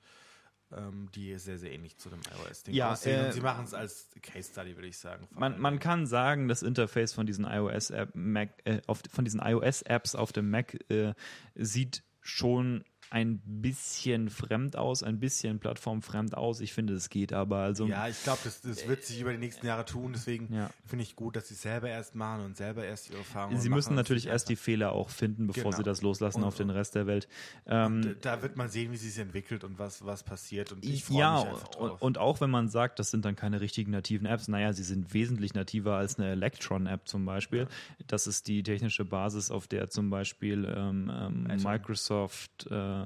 Ähm, 0.74 1.10
die 1.14 1.38
sehr, 1.38 1.58
sehr 1.58 1.70
ähnlich 1.70 1.98
zu 1.98 2.08
dem 2.08 2.20
iOS-Ding 2.20 2.74
ja, 2.74 2.92
aussehen. 2.92 3.26
und 3.26 3.32
sie 3.32 3.42
machen 3.42 3.64
es 3.64 3.74
als 3.74 4.08
Case-Study, 4.22 4.74
würde 4.74 4.88
ich 4.88 4.96
sagen. 4.96 5.28
Man, 5.30 5.60
man 5.60 5.78
kann 5.78 6.06
sagen, 6.06 6.48
das 6.48 6.62
Interface 6.62 7.12
von 7.12 7.26
diesen 7.26 7.44
iOS-App, 7.44 8.14
Mac, 8.14 8.48
äh, 8.64 8.80
auf, 8.86 9.02
von 9.12 9.26
diesen 9.26 9.40
iOS-Apps 9.40 10.14
auf 10.14 10.32
dem 10.32 10.48
Mac 10.48 10.78
äh, 10.90 11.12
sieht 11.54 12.02
schon 12.22 12.84
ein 13.12 13.42
bisschen 13.44 14.30
fremd 14.30 14.74
aus, 14.74 15.02
ein 15.02 15.20
bisschen 15.20 15.58
plattformfremd 15.58 16.34
aus. 16.34 16.60
Ich 16.60 16.72
finde, 16.72 16.94
es 16.94 17.10
geht 17.10 17.34
aber. 17.34 17.58
Also, 17.58 17.86
ja, 17.86 18.08
ich 18.08 18.22
glaube, 18.22 18.38
das, 18.42 18.62
das, 18.62 18.88
wird 18.88 19.04
sich 19.04 19.20
über 19.20 19.32
die 19.32 19.38
nächsten 19.38 19.66
Jahre 19.66 19.84
tun. 19.84 20.14
Deswegen 20.14 20.50
ja. 20.50 20.70
finde 20.86 21.02
ich 21.02 21.14
gut, 21.14 21.36
dass 21.36 21.48
sie 21.48 21.54
es 21.54 21.60
selber 21.60 21.90
erst 21.90 22.14
machen 22.14 22.42
und 22.42 22.56
selber 22.56 22.86
erst 22.86 23.10
ihre 23.10 23.18
Erfahrungen 23.18 23.60
Sie 23.60 23.68
müssen 23.68 23.94
natürlich 23.94 24.28
erst 24.28 24.48
die 24.48 24.56
Fehler 24.56 24.92
auch 24.92 25.10
finden, 25.10 25.46
bevor 25.46 25.64
genau. 25.64 25.76
sie 25.76 25.82
das 25.82 26.00
loslassen 26.00 26.38
und, 26.38 26.44
auf 26.44 26.56
den 26.56 26.70
Rest 26.70 26.94
der 26.94 27.06
Welt. 27.06 27.28
Ähm, 27.66 28.16
da 28.22 28.40
wird 28.40 28.56
man 28.56 28.70
sehen, 28.70 28.92
wie 28.92 28.96
sie 28.96 29.10
sich 29.10 29.22
entwickelt 29.22 29.62
und 29.62 29.78
was, 29.78 30.06
was 30.06 30.22
passiert. 30.22 30.72
Und 30.72 30.82
ich 30.82 31.04
freue 31.04 31.18
ja, 31.18 31.40
mich 31.40 31.48
einfach 31.50 31.68
drauf. 31.68 32.00
Und, 32.00 32.16
auch 32.16 32.40
wenn 32.40 32.50
man 32.50 32.70
sagt, 32.70 32.98
das 32.98 33.10
sind 33.10 33.26
dann 33.26 33.36
keine 33.36 33.60
richtigen 33.60 33.90
nativen 33.90 34.26
Apps, 34.26 34.48
naja, 34.48 34.72
sie 34.72 34.84
sind 34.84 35.12
wesentlich 35.12 35.52
nativer 35.52 35.96
als 35.96 36.18
eine 36.18 36.30
Electron-App 36.30 37.06
zum 37.06 37.26
Beispiel. 37.26 37.68
Das 38.06 38.26
ist 38.26 38.48
die 38.48 38.62
technische 38.62 39.04
Basis, 39.04 39.50
auf 39.50 39.66
der 39.66 39.90
zum 39.90 40.08
Beispiel 40.08 40.64
ähm, 40.74 41.12
ähm, 41.14 41.62
Microsoft 41.62 42.68
äh, 42.70 43.01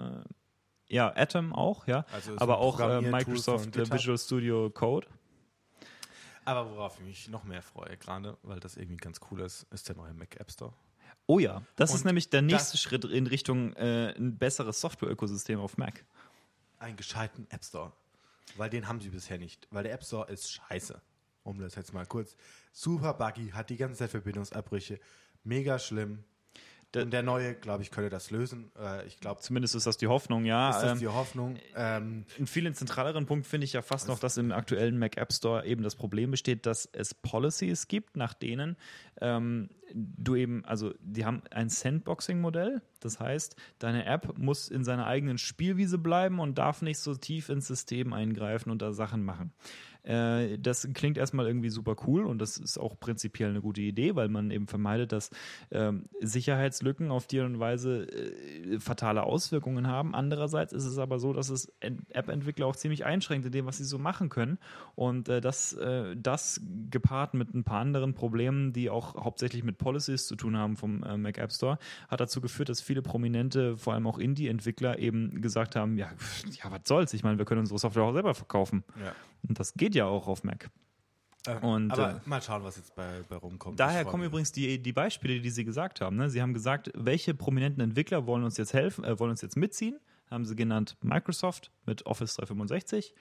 ja, 0.88 1.12
Atom 1.16 1.52
auch, 1.52 1.86
ja. 1.86 2.04
Also 2.12 2.36
aber 2.38 2.58
auch 2.58 2.80
äh, 2.80 3.00
Microsoft 3.00 3.76
äh, 3.76 3.90
Visual 3.90 4.18
Studio 4.18 4.70
Code. 4.70 5.08
Aber 6.44 6.70
worauf 6.70 6.98
ich 7.00 7.04
mich 7.04 7.28
noch 7.28 7.42
mehr 7.42 7.62
freue, 7.62 7.96
gerade 7.96 8.36
weil 8.42 8.60
das 8.60 8.76
irgendwie 8.76 8.98
ganz 8.98 9.20
cool 9.30 9.40
ist, 9.40 9.66
ist 9.72 9.88
der 9.88 9.96
neue 9.96 10.14
Mac 10.14 10.36
App 10.38 10.50
Store. 10.50 10.72
Oh 11.26 11.40
ja, 11.40 11.62
das 11.74 11.90
Und 11.90 11.96
ist 11.96 12.04
nämlich 12.04 12.30
der 12.30 12.42
nächste 12.42 12.76
Schritt 12.78 13.04
in 13.04 13.26
Richtung 13.26 13.72
äh, 13.74 14.14
ein 14.16 14.38
besseres 14.38 14.80
Software-Ökosystem 14.80 15.58
auf 15.58 15.76
Mac. 15.76 16.04
Einen 16.78 16.96
gescheiten 16.96 17.48
App 17.50 17.64
Store. 17.64 17.92
Weil 18.56 18.70
den 18.70 18.86
haben 18.86 19.00
sie 19.00 19.08
bisher 19.08 19.38
nicht. 19.38 19.66
Weil 19.72 19.82
der 19.82 19.92
App 19.92 20.04
Store 20.04 20.30
ist 20.30 20.52
scheiße. 20.52 21.00
um 21.42 21.58
das 21.58 21.74
jetzt 21.74 21.92
mal 21.92 22.06
kurz. 22.06 22.36
Super 22.72 23.14
buggy, 23.14 23.50
hat 23.50 23.70
die 23.70 23.76
ganze 23.76 23.98
Zeit 23.98 24.10
Verbindungsabbrüche. 24.10 25.00
Mega 25.42 25.78
schlimm. 25.80 26.24
Und 26.94 27.12
der 27.12 27.22
neue, 27.22 27.54
glaube 27.54 27.82
ich, 27.82 27.90
könnte 27.90 28.10
das 28.10 28.30
lösen. 28.30 28.70
Äh, 28.78 29.06
ich 29.06 29.20
glaube, 29.20 29.40
zumindest 29.40 29.74
ist 29.74 29.86
das 29.86 29.98
die 29.98 30.06
Hoffnung, 30.06 30.44
ja. 30.44 30.70
Ist 30.70 30.80
das 30.80 30.92
ähm, 30.92 30.98
die 30.98 31.08
Hoffnung? 31.08 31.56
Ähm, 31.74 32.24
einen 32.36 32.46
viel 32.46 32.72
zentraleren 32.74 33.26
Punkt 33.26 33.46
finde 33.46 33.64
ich 33.64 33.72
ja 33.72 33.82
fast 33.82 34.08
noch, 34.08 34.18
dass 34.18 34.36
im 34.36 34.52
aktuellen 34.52 34.98
Mac 34.98 35.16
App 35.16 35.32
Store 35.32 35.66
eben 35.66 35.82
das 35.82 35.94
Problem 35.94 36.30
besteht, 36.30 36.64
dass 36.64 36.88
es 36.92 37.12
Policies 37.12 37.88
gibt, 37.88 38.16
nach 38.16 38.32
denen 38.34 38.76
ähm, 39.20 39.68
du 39.94 40.34
eben, 40.34 40.64
also 40.64 40.94
die 41.00 41.24
haben 41.24 41.42
ein 41.50 41.68
Sandboxing-Modell. 41.68 42.82
Das 43.00 43.20
heißt, 43.20 43.56
deine 43.78 44.04
App 44.06 44.38
muss 44.38 44.68
in 44.68 44.84
seiner 44.84 45.06
eigenen 45.06 45.38
Spielwiese 45.38 45.98
bleiben 45.98 46.40
und 46.40 46.56
darf 46.58 46.82
nicht 46.82 46.98
so 46.98 47.14
tief 47.14 47.48
ins 47.48 47.66
System 47.66 48.12
eingreifen 48.12 48.70
und 48.70 48.82
da 48.82 48.92
Sachen 48.92 49.24
machen. 49.24 49.52
Äh, 50.06 50.58
das 50.58 50.88
klingt 50.94 51.18
erstmal 51.18 51.46
irgendwie 51.46 51.70
super 51.70 51.96
cool 52.06 52.24
und 52.24 52.38
das 52.38 52.56
ist 52.56 52.78
auch 52.78 52.98
prinzipiell 52.98 53.50
eine 53.50 53.60
gute 53.60 53.80
Idee, 53.80 54.14
weil 54.14 54.28
man 54.28 54.50
eben 54.50 54.68
vermeidet, 54.68 55.12
dass 55.12 55.30
ähm, 55.70 56.04
Sicherheitslücken 56.20 57.10
auf 57.10 57.26
die 57.26 57.40
Art 57.40 57.48
und 57.48 57.58
Weise 57.58 58.06
äh, 58.08 58.78
fatale 58.78 59.24
Auswirkungen 59.24 59.88
haben. 59.88 60.14
Andererseits 60.14 60.72
ist 60.72 60.84
es 60.84 60.98
aber 60.98 61.18
so, 61.18 61.32
dass 61.32 61.50
es 61.50 61.72
App-Entwickler 61.80 62.66
auch 62.66 62.76
ziemlich 62.76 63.04
einschränkt 63.04 63.46
in 63.46 63.52
dem, 63.52 63.66
was 63.66 63.78
sie 63.78 63.84
so 63.84 63.98
machen 63.98 64.28
können. 64.28 64.58
Und 64.94 65.28
äh, 65.28 65.40
das, 65.40 65.72
äh, 65.72 66.16
das 66.16 66.60
gepaart 66.90 67.34
mit 67.34 67.54
ein 67.54 67.64
paar 67.64 67.80
anderen 67.80 68.14
Problemen, 68.14 68.72
die 68.72 68.90
auch 68.90 69.14
hauptsächlich 69.16 69.64
mit 69.64 69.78
Policies 69.78 70.26
zu 70.26 70.36
tun 70.36 70.56
haben 70.56 70.76
vom 70.76 71.02
äh, 71.02 71.16
Mac 71.16 71.38
App 71.38 71.52
Store, 71.52 71.78
hat 72.08 72.20
dazu 72.20 72.40
geführt, 72.40 72.68
dass 72.68 72.80
viele 72.80 73.02
prominente, 73.02 73.76
vor 73.76 73.94
allem 73.94 74.06
auch 74.06 74.18
Indie-Entwickler 74.18 74.98
eben 74.98 75.40
gesagt 75.42 75.74
haben, 75.74 75.98
ja, 75.98 76.10
ja, 76.50 76.70
was 76.70 76.80
soll's? 76.84 77.12
Ich 77.12 77.24
meine, 77.24 77.38
wir 77.38 77.44
können 77.44 77.60
unsere 77.60 77.78
Software 77.78 78.04
auch 78.04 78.12
selber 78.12 78.34
verkaufen. 78.34 78.84
Ja. 79.00 79.12
Und 79.48 79.58
das 79.58 79.74
geht 79.74 79.94
ja 79.94 80.06
auch 80.06 80.26
auf 80.26 80.44
Mac. 80.44 80.70
Ähm, 81.46 81.62
und, 81.62 81.92
aber 81.92 82.16
äh, 82.16 82.28
mal 82.28 82.42
schauen, 82.42 82.64
was 82.64 82.76
jetzt 82.76 82.94
bei, 82.94 83.22
bei 83.28 83.36
rumkommt. 83.36 83.78
Daher 83.78 84.04
kommen 84.04 84.24
übrigens 84.24 84.52
die, 84.52 84.82
die 84.82 84.92
Beispiele, 84.92 85.40
die 85.40 85.50
Sie 85.50 85.64
gesagt 85.64 86.00
haben. 86.00 86.16
Ne? 86.16 86.28
Sie 86.30 86.42
haben 86.42 86.54
gesagt, 86.54 86.90
welche 86.94 87.34
prominenten 87.34 87.82
Entwickler 87.82 88.26
wollen 88.26 88.44
uns 88.44 88.56
jetzt 88.56 88.74
helfen, 88.74 89.04
äh, 89.04 89.18
wollen 89.18 89.30
uns 89.30 89.42
jetzt 89.42 89.56
mitziehen? 89.56 89.98
Haben 90.30 90.44
Sie 90.44 90.56
genannt 90.56 90.96
Microsoft 91.02 91.70
mit 91.84 92.04
Office 92.04 92.34
365, 92.34 93.14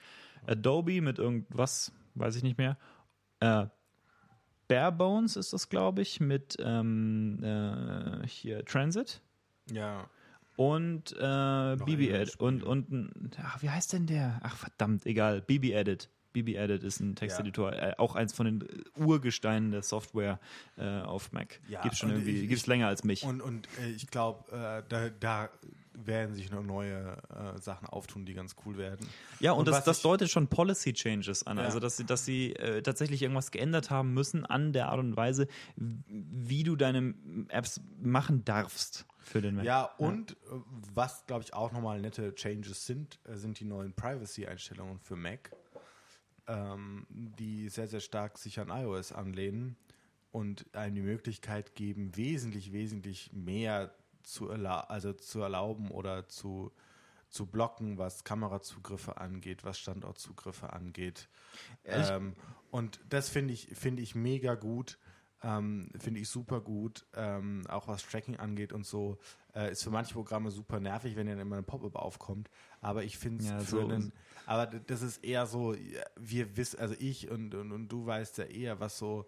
Adobe 0.46 1.00
mit 1.00 1.18
irgendwas, 1.18 1.92
weiß 2.16 2.34
ich 2.36 2.42
nicht 2.42 2.58
mehr. 2.58 2.76
Äh, 3.38 3.66
Barebones 4.66 5.36
ist 5.36 5.52
das, 5.52 5.68
glaube 5.68 6.02
ich, 6.02 6.18
mit 6.18 6.56
ähm, 6.58 7.42
äh, 7.44 8.26
hier 8.26 8.64
Transit. 8.64 9.22
Ja. 9.70 10.10
Und 10.56 11.12
äh, 11.12 11.76
BB 11.76 12.10
Edit. 12.10 12.40
Und, 12.40 12.62
und 12.62 13.38
ach, 13.42 13.62
wie 13.62 13.70
heißt 13.70 13.92
denn 13.92 14.06
der? 14.06 14.40
Ach, 14.42 14.56
verdammt, 14.56 15.06
egal. 15.06 15.42
BB 15.42 15.72
Edit. 15.72 16.08
BB 16.32 16.56
Edit 16.56 16.82
ist 16.82 17.00
ein 17.00 17.14
Texteditor, 17.14 17.72
ja. 17.72 17.90
äh, 17.90 17.94
auch 17.96 18.14
eins 18.14 18.34
von 18.34 18.44
den 18.44 18.64
Urgesteinen 18.96 19.70
der 19.70 19.82
Software 19.82 20.38
äh, 20.76 21.00
auf 21.00 21.32
Mac. 21.32 21.60
Ja, 21.68 21.80
gibt 21.80 21.96
schon 21.96 22.10
irgendwie, 22.10 22.46
gibt 22.46 22.60
es 22.60 22.66
länger 22.66 22.88
als 22.88 23.04
mich. 23.04 23.24
Und, 23.24 23.40
und 23.40 23.66
äh, 23.80 23.90
ich 23.90 24.08
glaube, 24.08 24.50
äh, 24.52 24.82
da, 24.88 25.08
da 25.18 25.48
werden 25.94 26.34
sich 26.34 26.50
noch 26.50 26.62
neue 26.62 27.16
äh, 27.30 27.58
Sachen 27.58 27.88
auftun, 27.88 28.26
die 28.26 28.34
ganz 28.34 28.54
cool 28.66 28.76
werden. 28.76 29.06
Ja, 29.40 29.52
und, 29.52 29.60
und 29.60 29.68
das, 29.68 29.84
das 29.84 30.02
deutet 30.02 30.30
schon 30.30 30.48
Policy 30.48 30.92
Changes 30.92 31.46
an. 31.46 31.56
Ja. 31.56 31.64
Also, 31.64 31.80
dass 31.80 31.96
sie, 31.96 32.04
dass 32.04 32.26
sie 32.26 32.52
äh, 32.52 32.82
tatsächlich 32.82 33.22
irgendwas 33.22 33.50
geändert 33.50 33.88
haben 33.88 34.12
müssen 34.12 34.44
an 34.44 34.74
der 34.74 34.90
Art 34.90 34.98
und 34.98 35.16
Weise, 35.16 35.48
wie 35.76 36.64
du 36.64 36.76
deine 36.76 37.14
Apps 37.48 37.80
machen 38.02 38.44
darfst 38.44 39.06
für 39.26 39.42
den 39.42 39.56
Mac. 39.56 39.64
Ja, 39.64 39.84
und 39.98 40.30
ja. 40.30 40.62
was, 40.94 41.26
glaube 41.26 41.42
ich, 41.42 41.54
auch 41.54 41.72
nochmal 41.72 42.00
nette 42.00 42.34
Changes 42.34 42.86
sind, 42.86 43.18
sind 43.24 43.60
die 43.60 43.64
neuen 43.64 43.92
Privacy-Einstellungen 43.92 45.00
für 45.00 45.16
Mac 45.16 45.50
ähm, 46.46 47.06
die 47.10 47.68
sehr, 47.68 47.88
sehr 47.88 48.00
stark 48.00 48.38
sich 48.38 48.60
an 48.60 48.68
iOS 48.68 49.12
anlehnen 49.12 49.76
und 50.30 50.66
einem 50.74 50.94
die 50.96 51.02
Möglichkeit 51.02 51.74
geben, 51.74 52.16
wesentlich, 52.16 52.72
wesentlich 52.72 53.32
mehr 53.32 53.94
zu, 54.22 54.48
erla 54.48 54.80
also 54.80 55.12
zu 55.12 55.40
erlauben 55.40 55.90
oder 55.90 56.28
zu, 56.28 56.72
zu 57.28 57.46
blocken, 57.46 57.98
was 57.98 58.24
Kamerazugriffe 58.24 59.16
angeht, 59.16 59.64
was 59.64 59.78
Standortzugriffe 59.78 60.72
angeht. 60.72 61.28
Ähm, 61.84 62.34
und 62.70 63.00
das 63.08 63.28
finde 63.28 63.54
ich, 63.54 63.68
finde 63.72 64.02
ich 64.02 64.14
mega 64.14 64.54
gut. 64.54 64.98
Ähm, 65.46 65.90
finde 65.96 66.18
ich 66.18 66.28
super 66.28 66.60
gut, 66.60 67.06
ähm, 67.14 67.62
auch 67.68 67.86
was 67.86 68.04
Tracking 68.04 68.36
angeht 68.36 68.72
und 68.72 68.84
so. 68.84 69.16
Äh, 69.54 69.70
ist 69.70 69.84
für 69.84 69.90
manche 69.90 70.12
Programme 70.12 70.50
super 70.50 70.80
nervig, 70.80 71.14
wenn 71.14 71.28
dann 71.28 71.38
immer 71.38 71.56
ein 71.56 71.64
Pop-up 71.64 71.94
aufkommt. 71.94 72.50
Aber 72.80 73.04
ich 73.04 73.16
finde 73.16 73.44
es 73.44 73.50
ja, 73.50 73.60
für 73.60 73.64
so 73.64 73.80
einen, 73.80 74.12
aber 74.46 74.66
das 74.66 75.02
ist 75.02 75.22
eher 75.24 75.46
so, 75.46 75.76
wir 76.16 76.56
wissen, 76.56 76.80
also 76.80 76.96
ich 76.98 77.30
und, 77.30 77.54
und, 77.54 77.70
und 77.70 77.88
du 77.88 78.04
weißt 78.04 78.38
ja 78.38 78.44
eher, 78.44 78.80
was 78.80 78.98
so, 78.98 79.26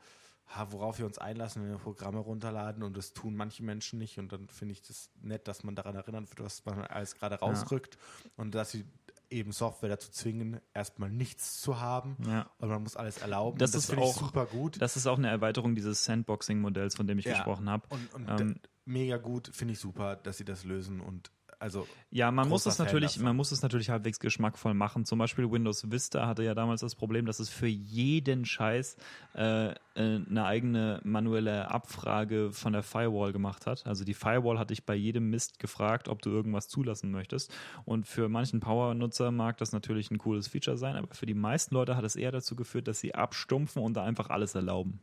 worauf 0.70 0.98
wir 0.98 1.06
uns 1.06 1.18
einlassen, 1.18 1.62
wenn 1.62 1.70
wir 1.70 1.78
Programme 1.78 2.18
runterladen 2.18 2.82
und 2.82 2.96
das 2.96 3.12
tun 3.12 3.36
manche 3.36 3.62
Menschen 3.62 4.00
nicht 4.00 4.18
und 4.18 4.32
dann 4.32 4.48
finde 4.48 4.72
ich 4.72 4.82
das 4.82 5.10
nett, 5.20 5.46
dass 5.46 5.62
man 5.62 5.76
daran 5.76 5.94
erinnert 5.94 6.28
wird, 6.30 6.40
was 6.40 6.64
man 6.64 6.80
alles 6.80 7.14
gerade 7.14 7.36
rausrückt 7.36 7.94
ja. 7.94 8.30
und 8.38 8.56
dass 8.56 8.72
sie 8.72 8.84
eben 9.30 9.52
Software 9.52 9.90
dazu 9.90 10.10
zwingen, 10.10 10.60
erstmal 10.74 11.10
nichts 11.10 11.60
zu 11.60 11.80
haben 11.80 12.16
ja. 12.26 12.50
und 12.58 12.68
man 12.68 12.82
muss 12.82 12.96
alles 12.96 13.18
erlauben. 13.18 13.58
Das, 13.58 13.72
das 13.72 13.88
ist 13.88 13.98
auch 13.98 14.16
super 14.16 14.46
gut. 14.46 14.80
Das 14.80 14.96
ist 14.96 15.06
auch 15.06 15.18
eine 15.18 15.28
Erweiterung 15.28 15.74
dieses 15.74 16.04
Sandboxing-Modells, 16.04 16.96
von 16.96 17.06
dem 17.06 17.18
ich 17.18 17.26
ja. 17.26 17.34
gesprochen 17.34 17.68
habe. 17.68 17.86
Und, 17.90 18.14
und 18.14 18.40
ähm, 18.40 18.60
mega 18.84 19.16
gut, 19.16 19.50
finde 19.52 19.72
ich 19.72 19.80
super, 19.80 20.16
dass 20.16 20.38
sie 20.38 20.44
das 20.44 20.64
lösen 20.64 21.00
und 21.00 21.30
also 21.60 21.88
ja, 22.10 22.30
man 22.30 22.48
muss 22.48 22.66
es 22.66 22.78
natürlich, 22.78 23.18
man 23.18 23.34
muss 23.34 23.50
es 23.50 23.62
natürlich 23.62 23.90
halbwegs 23.90 24.20
geschmackvoll 24.20 24.74
machen. 24.74 25.04
Zum 25.04 25.18
Beispiel 25.18 25.50
Windows 25.50 25.90
Vista 25.90 26.26
hatte 26.26 26.44
ja 26.44 26.54
damals 26.54 26.80
das 26.82 26.94
Problem, 26.94 27.26
dass 27.26 27.40
es 27.40 27.48
für 27.48 27.66
jeden 27.66 28.44
Scheiß 28.44 28.96
äh, 29.34 29.70
äh, 29.70 29.74
eine 29.96 30.44
eigene 30.44 31.00
manuelle 31.02 31.70
Abfrage 31.70 32.52
von 32.52 32.72
der 32.72 32.82
Firewall 32.82 33.32
gemacht 33.32 33.66
hat. 33.66 33.86
Also 33.86 34.04
die 34.04 34.14
Firewall 34.14 34.58
hat 34.58 34.70
dich 34.70 34.86
bei 34.86 34.94
jedem 34.94 35.30
Mist 35.30 35.58
gefragt, 35.58 36.08
ob 36.08 36.22
du 36.22 36.30
irgendwas 36.30 36.68
zulassen 36.68 37.10
möchtest. 37.10 37.52
Und 37.84 38.06
für 38.06 38.28
manchen 38.28 38.60
Power-Nutzer 38.60 39.32
mag 39.32 39.56
das 39.58 39.72
natürlich 39.72 40.10
ein 40.10 40.18
cooles 40.18 40.46
Feature 40.46 40.78
sein, 40.78 40.96
aber 40.96 41.12
für 41.12 41.26
die 41.26 41.34
meisten 41.34 41.74
Leute 41.74 41.96
hat 41.96 42.04
es 42.04 42.14
eher 42.14 42.30
dazu 42.30 42.54
geführt, 42.54 42.86
dass 42.86 43.00
sie 43.00 43.14
abstumpfen 43.14 43.82
und 43.82 43.94
da 43.94 44.04
einfach 44.04 44.30
alles 44.30 44.54
erlauben. 44.54 45.00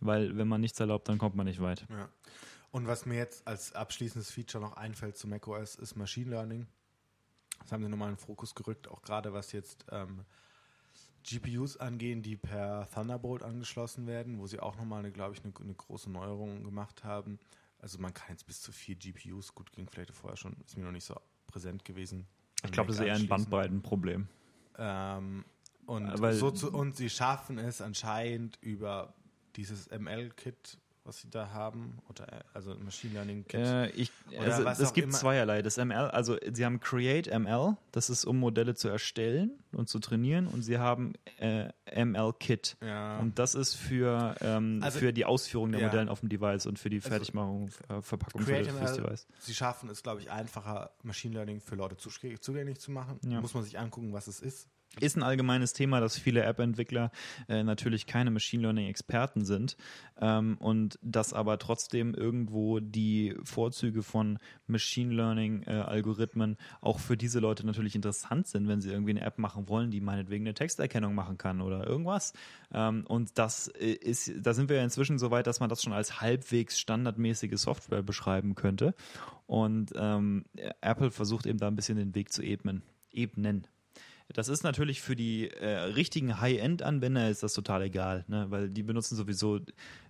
Weil 0.00 0.36
wenn 0.36 0.48
man 0.48 0.60
nichts 0.60 0.78
erlaubt, 0.78 1.08
dann 1.08 1.18
kommt 1.18 1.34
man 1.34 1.46
nicht 1.46 1.60
weit. 1.60 1.86
Ja. 1.90 2.08
Und 2.70 2.86
was 2.86 3.06
mir 3.06 3.16
jetzt 3.16 3.46
als 3.46 3.72
abschließendes 3.72 4.30
Feature 4.30 4.62
noch 4.62 4.76
einfällt 4.76 5.16
zu 5.16 5.26
macOS 5.26 5.74
ist 5.76 5.96
Machine 5.96 6.30
Learning. 6.30 6.66
Das 7.60 7.72
haben 7.72 7.82
sie 7.82 7.88
nochmal 7.88 8.10
in 8.10 8.16
den 8.16 8.20
Fokus 8.20 8.54
gerückt, 8.54 8.88
auch 8.88 9.02
gerade 9.02 9.32
was 9.32 9.52
jetzt 9.52 9.86
ähm, 9.90 10.24
GPUs 11.24 11.76
angehen, 11.76 12.22
die 12.22 12.36
per 12.36 12.88
Thunderbolt 12.90 13.42
angeschlossen 13.42 14.06
werden, 14.06 14.38
wo 14.38 14.46
sie 14.46 14.60
auch 14.60 14.76
nochmal, 14.76 15.00
eine, 15.00 15.12
glaube 15.12 15.34
ich, 15.34 15.44
eine, 15.44 15.52
eine, 15.58 15.74
große 15.74 16.10
Neuerung 16.10 16.64
gemacht 16.64 17.04
haben. 17.04 17.38
Also 17.78 17.98
man 17.98 18.14
kann 18.14 18.28
jetzt 18.30 18.46
bis 18.46 18.60
zu 18.60 18.72
vier 18.72 18.96
GPUs, 18.96 19.54
gut 19.54 19.72
ging 19.72 19.88
vielleicht 19.88 20.12
vorher 20.12 20.36
schon, 20.36 20.56
ist 20.66 20.76
mir 20.76 20.84
noch 20.84 20.92
nicht 20.92 21.04
so 21.04 21.16
präsent 21.46 21.84
gewesen. 21.84 22.26
Ich 22.64 22.72
glaube, 22.72 22.88
das 22.88 22.98
ist 22.98 23.06
eher 23.06 23.14
ein 23.14 23.28
Bandbreitenproblem. 23.28 24.28
Ähm, 24.76 25.44
und, 25.86 26.20
Weil, 26.20 26.34
so 26.34 26.50
zu, 26.50 26.72
und 26.72 26.96
sie 26.96 27.08
schaffen 27.08 27.58
es 27.58 27.80
anscheinend 27.80 28.58
über 28.60 29.14
dieses 29.56 29.88
ML-Kit, 29.90 30.78
was 31.08 31.22
sie 31.22 31.30
da 31.30 31.50
haben? 31.50 31.98
Oder 32.10 32.44
also 32.52 32.74
Machine 32.76 33.14
Learning 33.14 33.44
Kit? 33.46 33.60
Äh, 33.60 33.88
ich, 33.90 34.12
also 34.38 34.84
es 34.84 34.92
gibt 34.92 35.12
zweierlei. 35.14 35.62
Das 35.62 35.78
ML, 35.78 36.10
also 36.10 36.36
sie 36.52 36.64
haben 36.64 36.80
Create 36.80 37.26
ML, 37.26 37.76
das 37.92 38.10
ist 38.10 38.26
um 38.26 38.38
Modelle 38.38 38.74
zu 38.74 38.88
erstellen 38.88 39.58
und 39.72 39.88
zu 39.88 39.98
trainieren, 39.98 40.46
und 40.46 40.62
sie 40.62 40.78
haben 40.78 41.14
äh, 41.38 41.70
ML 42.04 42.34
Kit. 42.38 42.76
Ja. 42.82 43.18
Und 43.18 43.38
das 43.38 43.54
ist 43.54 43.74
für, 43.74 44.36
ähm, 44.42 44.80
also, 44.82 44.98
für 44.98 45.12
die 45.12 45.24
Ausführung 45.24 45.72
der 45.72 45.80
ja. 45.80 45.86
Modelle 45.88 46.10
auf 46.10 46.20
dem 46.20 46.28
Device 46.28 46.66
und 46.66 46.78
für 46.78 46.90
die 46.90 46.98
also 46.98 47.08
Fertigmachung, 47.08 47.70
äh, 47.88 48.02
Verpackung 48.02 48.42
Create 48.44 48.66
für, 48.66 48.80
das 48.80 48.94
Device. 48.94 49.26
Sie 49.40 49.54
schaffen 49.54 49.88
es, 49.88 50.02
glaube 50.02 50.20
ich, 50.20 50.30
einfacher, 50.30 50.90
Machine 51.02 51.34
Learning 51.34 51.60
für 51.60 51.74
Leute 51.74 51.96
zugänglich 51.96 52.80
zu 52.80 52.90
machen. 52.92 53.18
Ja. 53.26 53.40
Muss 53.40 53.54
man 53.54 53.64
sich 53.64 53.78
angucken, 53.78 54.12
was 54.12 54.26
es 54.26 54.40
ist. 54.40 54.68
Ist 55.00 55.16
ein 55.16 55.22
allgemeines 55.22 55.74
Thema, 55.74 56.00
dass 56.00 56.18
viele 56.18 56.42
App-Entwickler 56.42 57.12
äh, 57.48 57.62
natürlich 57.62 58.06
keine 58.06 58.30
Machine 58.30 58.62
Learning-Experten 58.62 59.44
sind 59.44 59.76
ähm, 60.20 60.56
und 60.58 60.98
dass 61.02 61.32
aber 61.32 61.58
trotzdem 61.58 62.14
irgendwo 62.14 62.80
die 62.80 63.36
Vorzüge 63.44 64.02
von 64.02 64.38
Machine 64.66 65.14
Learning-Algorithmen 65.14 66.54
äh, 66.54 66.56
auch 66.80 66.98
für 66.98 67.16
diese 67.16 67.38
Leute 67.38 67.64
natürlich 67.64 67.94
interessant 67.94 68.48
sind, 68.48 68.66
wenn 68.66 68.80
sie 68.80 68.90
irgendwie 68.90 69.12
eine 69.12 69.20
App 69.20 69.38
machen 69.38 69.68
wollen, 69.68 69.92
die 69.92 70.00
meinetwegen 70.00 70.44
eine 70.44 70.54
Texterkennung 70.54 71.14
machen 71.14 71.38
kann 71.38 71.60
oder 71.60 71.86
irgendwas. 71.86 72.32
Ähm, 72.72 73.04
und 73.06 73.38
das 73.38 73.68
äh, 73.68 73.92
ist, 73.92 74.32
da 74.40 74.52
sind 74.52 74.68
wir 74.68 74.78
ja 74.78 74.84
inzwischen 74.84 75.18
so 75.18 75.30
weit, 75.30 75.46
dass 75.46 75.60
man 75.60 75.68
das 75.68 75.82
schon 75.82 75.92
als 75.92 76.20
halbwegs 76.20 76.78
standardmäßige 76.78 77.60
Software 77.60 78.02
beschreiben 78.02 78.56
könnte. 78.56 78.94
Und 79.46 79.92
ähm, 79.94 80.44
Apple 80.80 81.12
versucht 81.12 81.46
eben 81.46 81.58
da 81.58 81.68
ein 81.68 81.76
bisschen 81.76 81.98
den 81.98 82.14
Weg 82.16 82.32
zu 82.32 82.42
ebnen. 82.42 82.82
Ebnen. 83.12 83.66
Das 84.34 84.48
ist 84.48 84.62
natürlich 84.62 85.00
für 85.00 85.16
die 85.16 85.48
äh, 85.48 85.68
richtigen 85.68 86.38
High-End-Anwender 86.40 87.30
ist 87.30 87.42
das 87.42 87.54
total 87.54 87.82
egal, 87.82 88.24
ne? 88.28 88.46
weil 88.50 88.68
die 88.68 88.82
benutzen 88.82 89.16
sowieso 89.16 89.60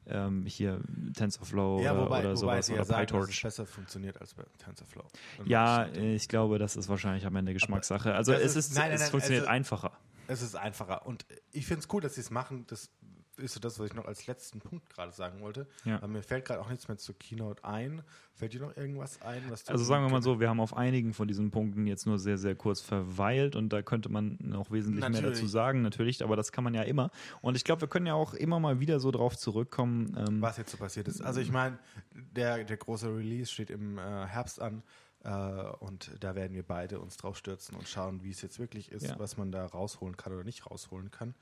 ähm, 0.07 0.45
hier 0.45 0.81
TensorFlow 1.15 1.83
ja, 1.83 1.97
wobei, 1.97 2.21
oder 2.21 2.31
wobei 2.31 2.37
sowas 2.37 2.71
oder 2.71 2.85
sagen, 2.85 3.07
PyTorch. 3.07 3.43
Besser 3.43 3.65
funktioniert 3.65 4.21
als 4.21 4.35
bei 4.35 4.43
TensorFlow. 4.59 5.05
Ja, 5.45 5.87
ich 5.93 6.29
glaube, 6.29 6.59
das 6.59 6.77
ist 6.77 6.89
wahrscheinlich 6.89 7.27
am 7.27 7.37
Ende 7.37 7.53
Geschmackssache. 7.53 8.15
Also 8.15 8.33
es 8.33 8.57
ist, 8.57 8.75
nein, 8.75 8.91
nein, 8.91 9.01
es 9.01 9.09
funktioniert 9.09 9.43
also, 9.43 9.53
einfacher. 9.53 9.93
Es 10.27 10.43
ist 10.43 10.57
einfacher. 10.57 11.07
Und 11.07 11.25
ich 11.53 11.67
finde 11.67 11.81
es 11.81 11.89
cool, 11.93 12.01
dass 12.01 12.17
sie 12.17 12.21
es 12.21 12.31
machen. 12.31 12.67
Das 12.67 12.91
ist 13.39 13.55
so 13.55 13.61
das, 13.61 13.79
was 13.79 13.87
ich 13.87 13.95
noch 13.95 14.07
als 14.07 14.27
letzten 14.27 14.61
Punkt 14.61 14.89
gerade 14.91 15.13
sagen 15.13 15.41
wollte. 15.41 15.67
Ja. 15.85 15.97
Aber 15.97 16.09
mir 16.09 16.23
fällt 16.23 16.45
gerade 16.45 16.61
auch 16.61 16.69
nichts 16.69 16.89
mehr 16.89 16.99
zur 16.99 17.19
Keynote 17.19 17.65
ein. 17.65 18.03
Fällt 18.35 18.53
dir 18.53 18.61
noch 18.61 18.77
irgendwas 18.77 19.21
ein? 19.23 19.43
also 19.51 19.85
sagen 19.85 20.05
wir 20.05 20.11
mal 20.11 20.23
so, 20.23 20.39
wir 20.39 20.49
haben 20.49 20.61
auf 20.61 20.77
einigen 20.77 21.13
von 21.13 21.27
diesen 21.27 21.51
Punkten 21.51 21.87
jetzt 21.87 22.07
nur 22.07 22.19
sehr, 22.19 22.39
sehr 22.39 22.55
kurz 22.55 22.81
verweilt 22.81 23.57
und 23.57 23.73
da 23.73 23.83
könnte 23.83 24.09
man 24.11 24.39
noch 24.41 24.71
wesentlich 24.71 25.01
natürlich. 25.01 25.23
mehr 25.23 25.31
dazu 25.33 25.47
sagen, 25.47 25.83
natürlich, 25.83 26.23
aber 26.23 26.37
das 26.37 26.53
kann 26.53 26.63
man 26.63 26.75
ja 26.75 26.83
immer. 26.83 27.11
Und 27.41 27.57
ich 27.57 27.65
glaube, 27.65 27.83
wir 27.83 27.89
können 27.89 28.07
ja 28.07 28.15
auch 28.15 28.35
immer 28.35 28.61
mal 28.61 28.79
wieder 28.79 29.01
so 29.01 29.11
drauf 29.11 29.37
zurückkommen. 29.37 30.17
Ähm, 30.17 30.41
was 30.41 30.57
jetzt 30.57 30.71
so 30.71 30.77
passiert 30.77 31.09
ist. 31.09 31.21
Also 31.21 31.41
ich 31.41 31.51
meine, 31.51 31.79
der, 32.13 32.63
der 32.65 32.77
große 32.77 33.09
Release 33.09 33.51
steht 33.51 33.71
im 33.71 33.99
äh, 33.99 34.27
Herbst 34.27 34.61
an. 34.61 34.83
Uh, 35.25 35.75
und 35.81 36.13
da 36.21 36.37
werden 36.37 36.55
wir 36.55 36.63
beide 36.63 37.01
uns 37.01 37.17
drauf 37.17 37.37
stürzen 37.37 37.77
und 37.77 37.89
schauen, 37.89 38.23
wie 38.23 38.31
es 38.31 38.41
jetzt 38.41 38.61
wirklich 38.61 38.93
ist, 38.93 39.09
ja. 39.09 39.19
was 39.19 39.37
man 39.37 39.51
da 39.51 39.67
rausholen 39.67 40.17
kann 40.17 40.33
oder 40.33 40.45
nicht 40.45 40.71
rausholen 40.71 41.11
kann. 41.11 41.35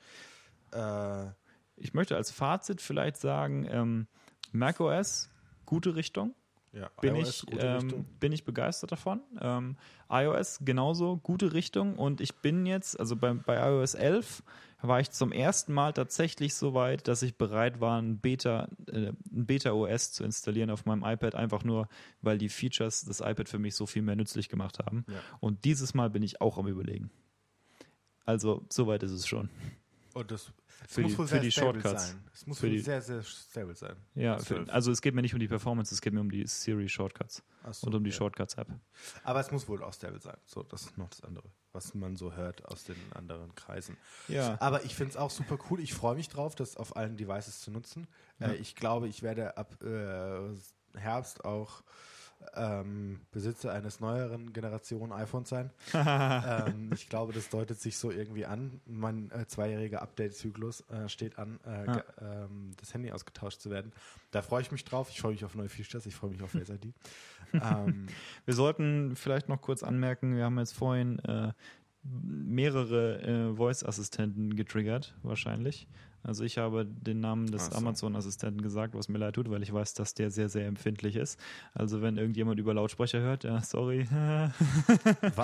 Uh, 0.73 1.31
ich 1.77 1.93
möchte 1.93 2.15
als 2.15 2.31
Fazit 2.31 2.81
vielleicht 2.81 3.17
sagen, 3.17 3.67
ähm, 3.69 4.07
macOS, 4.51 5.29
gute 5.65 5.95
Richtung. 5.95 6.33
Ja, 6.73 6.89
bin, 7.01 7.15
iOS, 7.15 7.45
ich, 7.49 7.63
ähm, 7.63 8.05
bin 8.19 8.31
ich 8.31 8.43
begeistert 8.43 8.91
davon. 8.91 9.21
Ähm, 9.41 9.77
iOS 10.09 10.59
genauso, 10.63 11.17
gute 11.17 11.53
Richtung. 11.53 11.95
Und 11.97 12.21
ich 12.21 12.35
bin 12.35 12.65
jetzt, 12.65 12.99
also 12.99 13.15
bei, 13.15 13.33
bei 13.33 13.55
iOS 13.55 13.95
11 13.95 14.43
war 14.81 14.99
ich 14.99 15.09
zum 15.09 15.31
ersten 15.31 15.73
Mal 15.73 15.93
tatsächlich 15.93 16.53
so 16.53 16.73
weit, 16.73 17.07
dass 17.07 17.23
ich 17.23 17.35
bereit 17.35 17.81
war, 17.81 17.99
ein 17.99 18.19
Beta, 18.19 18.67
äh, 18.91 19.07
ein 19.07 19.45
Beta 19.45 19.71
OS 19.71 20.11
zu 20.11 20.23
installieren 20.23 20.69
auf 20.69 20.85
meinem 20.85 21.03
iPad, 21.03 21.33
einfach 21.33 21.63
nur, 21.63 21.87
weil 22.21 22.37
die 22.37 22.49
Features 22.49 23.05
das 23.05 23.21
iPad 23.21 23.49
für 23.49 23.59
mich 23.59 23.75
so 23.75 23.87
viel 23.87 24.03
mehr 24.03 24.15
nützlich 24.15 24.49
gemacht 24.49 24.79
haben. 24.79 25.05
Ja. 25.07 25.19
Und 25.39 25.65
dieses 25.65 25.93
Mal 25.93 26.09
bin 26.09 26.21
ich 26.21 26.41
auch 26.41 26.57
am 26.57 26.67
Überlegen. 26.67 27.09
Also, 28.25 28.65
soweit 28.69 29.01
ist 29.03 29.11
es 29.11 29.25
schon. 29.25 29.49
Und 30.13 30.31
das 30.31 30.51
für 30.87 31.03
die, 31.03 31.09
für 31.09 31.39
die 31.39 31.51
Shortcuts. 31.51 32.09
Sein. 32.09 32.23
Es 32.33 32.45
muss 32.45 32.59
für 32.59 32.69
die, 32.69 32.79
sehr, 32.79 33.01
sehr 33.01 33.23
stable 33.23 33.75
sein. 33.75 33.95
Ja, 34.15 34.37
für, 34.37 34.65
also 34.69 34.91
es 34.91 35.01
geht 35.01 35.15
mir 35.15 35.21
nicht 35.21 35.33
um 35.33 35.39
die 35.39 35.47
Performance, 35.47 35.93
es 35.93 36.01
geht 36.01 36.13
mir 36.13 36.21
um 36.21 36.29
die 36.29 36.45
Siri 36.45 36.87
Shortcuts 36.87 37.43
so, 37.71 37.87
und 37.87 37.95
um 37.95 38.03
die 38.03 38.11
ja. 38.11 38.15
Shortcuts-App. 38.15 38.67
Aber 39.23 39.39
es 39.39 39.51
muss 39.51 39.67
wohl 39.67 39.83
auch 39.83 39.93
stable 39.93 40.19
sein. 40.19 40.37
So, 40.45 40.63
das 40.63 40.83
ist 40.83 40.97
noch 40.97 41.09
das 41.09 41.21
andere, 41.21 41.49
was 41.73 41.93
man 41.93 42.15
so 42.15 42.33
hört 42.33 42.63
aus 42.65 42.83
den 42.83 42.97
anderen 43.13 43.55
Kreisen. 43.55 43.97
Ja. 44.27 44.57
Aber 44.59 44.83
ich 44.85 44.95
finde 44.95 45.11
es 45.11 45.17
auch 45.17 45.31
super 45.31 45.57
cool. 45.69 45.79
Ich 45.79 45.93
freue 45.93 46.15
mich 46.15 46.29
drauf, 46.29 46.55
das 46.55 46.77
auf 46.77 46.95
allen 46.95 47.17
Devices 47.17 47.59
zu 47.59 47.71
nutzen. 47.71 48.07
Ja. 48.39 48.49
Äh, 48.49 48.55
ich 48.55 48.75
glaube, 48.75 49.07
ich 49.07 49.23
werde 49.23 49.57
ab 49.57 49.81
äh, 49.83 50.39
Herbst 50.97 51.43
auch 51.45 51.83
ähm, 52.55 53.19
Besitzer 53.31 53.71
eines 53.71 53.99
neueren 53.99 54.53
Generation 54.53 55.11
iPhones 55.11 55.49
sein. 55.49 55.71
ähm, 55.93 56.91
ich 56.93 57.09
glaube, 57.09 57.33
das 57.33 57.49
deutet 57.49 57.79
sich 57.79 57.97
so 57.97 58.11
irgendwie 58.11 58.45
an. 58.45 58.81
Mein 58.85 59.31
äh, 59.31 59.47
zweijähriger 59.47 60.01
Update-Zyklus 60.01 60.81
äh, 60.89 61.09
steht 61.09 61.37
an, 61.37 61.59
äh, 61.65 61.85
ja. 61.85 62.03
ähm, 62.21 62.71
das 62.77 62.93
Handy 62.93 63.11
ausgetauscht 63.11 63.61
zu 63.61 63.69
werden. 63.69 63.91
Da 64.31 64.41
freue 64.41 64.61
ich 64.61 64.71
mich 64.71 64.83
drauf. 64.85 65.09
Ich 65.09 65.21
freue 65.21 65.31
mich 65.31 65.45
auf 65.45 65.55
neue 65.55 65.69
Features. 65.69 66.05
Ich 66.05 66.15
freue 66.15 66.31
mich 66.31 66.41
auf 66.41 66.51
Face 66.51 66.69
ID. 66.69 66.93
Ähm, 67.53 68.07
wir 68.43 68.53
sollten 68.53 69.15
vielleicht 69.15 69.47
noch 69.47 69.61
kurz 69.61 69.81
anmerken, 69.81 70.35
wir 70.35 70.43
haben 70.43 70.59
jetzt 70.59 70.73
vorhin 70.73 71.17
äh, 71.19 71.53
mehrere 72.03 73.21
äh, 73.21 73.55
Voice-Assistenten 73.55 74.57
getriggert, 74.57 75.15
wahrscheinlich. 75.23 75.87
Also 76.23 76.43
ich 76.43 76.57
habe 76.57 76.85
den 76.85 77.21
Namen 77.21 77.51
des 77.51 77.67
so. 77.67 77.75
Amazon-Assistenten 77.77 78.61
gesagt, 78.61 78.95
was 78.95 79.07
mir 79.07 79.17
leid 79.17 79.35
tut, 79.35 79.49
weil 79.49 79.63
ich 79.63 79.71
weiß, 79.71 79.93
dass 79.93 80.13
der 80.13 80.29
sehr, 80.29 80.49
sehr 80.49 80.67
empfindlich 80.67 81.15
ist. 81.15 81.39
Also 81.73 82.01
wenn 82.01 82.17
irgendjemand 82.17 82.59
über 82.59 82.73
Lautsprecher 82.73 83.19
hört, 83.19 83.43
ja, 83.43 83.61
sorry. 83.61 84.07
War 84.11 84.51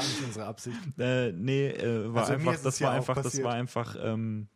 nicht 0.01 0.23
unsere 0.25 0.45
Absicht. 0.45 0.77
Äh, 0.97 1.31
nee, 1.31 1.67
äh, 1.67 2.13
war 2.13 2.23
also 2.23 2.33
einfach, 2.33 2.61
das 2.61 2.81
war 2.81 2.91
einfach, 2.91 3.21
das 3.21 3.43
war 3.43 3.53
einfach, 3.53 3.95
ähm, 4.01 4.47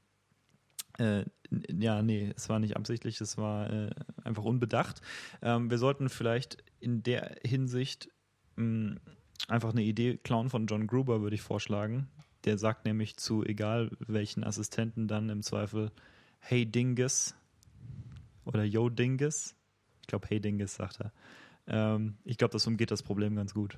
äh, 0.97 1.23
ja, 1.71 2.01
nee, 2.01 2.33
es 2.35 2.49
war 2.49 2.59
nicht 2.59 2.75
absichtlich, 2.75 3.21
es 3.21 3.37
war 3.37 3.69
äh, 3.71 3.89
einfach 4.23 4.43
unbedacht. 4.43 5.01
Ähm, 5.41 5.69
wir 5.69 5.77
sollten 5.77 6.09
vielleicht 6.09 6.57
in 6.79 7.03
der 7.03 7.37
Hinsicht 7.45 8.09
mh, 8.55 8.65
mm, 8.65 8.99
einfach 9.47 9.71
eine 9.71 9.83
Idee 9.83 10.17
klauen 10.17 10.49
von 10.49 10.67
John 10.67 10.87
Gruber, 10.87 11.21
würde 11.21 11.35
ich 11.35 11.41
vorschlagen. 11.41 12.09
Der 12.45 12.57
sagt 12.57 12.85
nämlich 12.85 13.17
zu 13.17 13.43
egal 13.43 13.91
welchen 13.99 14.43
Assistenten 14.43 15.07
dann 15.07 15.29
im 15.29 15.41
Zweifel 15.41 15.91
Hey 16.39 16.65
Dingus 16.65 17.35
oder 18.45 18.63
Yo 18.63 18.89
Dingus. 18.89 19.55
Ich 20.01 20.07
glaube, 20.07 20.27
Hey 20.27 20.39
Dingus 20.39 20.75
sagt 20.75 21.01
er. 21.01 21.11
Ähm, 21.67 22.17
ich 22.23 22.37
glaube, 22.37 22.53
das 22.53 22.65
umgeht 22.67 22.91
das 22.91 23.03
Problem 23.03 23.35
ganz 23.35 23.53
gut. 23.53 23.77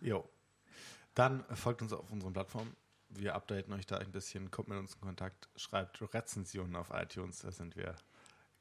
Jo. 0.00 0.28
Dann 1.14 1.44
folgt 1.54 1.82
uns 1.82 1.92
auf 1.92 2.10
unseren 2.10 2.32
Plattformen. 2.32 2.76
Wir 3.08 3.34
updaten 3.34 3.72
euch 3.72 3.86
da 3.86 3.98
ein 3.98 4.12
bisschen, 4.12 4.50
kommt 4.50 4.68
mit 4.68 4.78
uns 4.78 4.94
in 4.94 5.00
Kontakt, 5.00 5.48
schreibt 5.56 6.00
Rezensionen 6.14 6.76
auf 6.76 6.90
iTunes, 6.92 7.40
da 7.40 7.50
sind 7.50 7.74
wir 7.74 7.96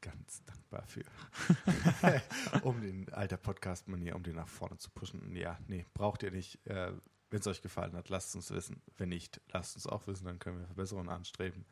ganz 0.02 0.44
dankbar 0.45 0.86
für. 0.88 1.03
um 2.64 2.81
den 2.81 3.11
alter 3.14 3.38
Podcast-Manier, 3.38 4.15
um 4.15 4.23
den 4.23 4.36
nach 4.36 4.48
vorne 4.48 4.77
zu 4.77 4.90
pushen. 4.90 5.36
Ja, 5.36 5.60
nee, 5.68 5.86
braucht 5.94 6.23
ihr 6.23 6.31
nicht. 6.31 6.65
Äh, 6.65 6.94
Wenn 7.30 7.40
es 7.40 7.48
euch 7.48 7.62
gefallen 7.62 7.94
hat, 7.94 8.10
lasst 8.10 8.30
es 8.30 8.36
uns 8.36 8.52
wissen. 8.52 8.82
Wenn 8.98 9.10
nicht, 9.10 9.42
lasst 9.52 9.76
uns 9.76 9.88
auch 9.88 10.08
wissen, 10.08 10.26
dann 10.26 10.40
können 10.40 10.60
wir 10.60 10.66
Verbesserungen 10.66 11.10
anstreben. 11.10 11.66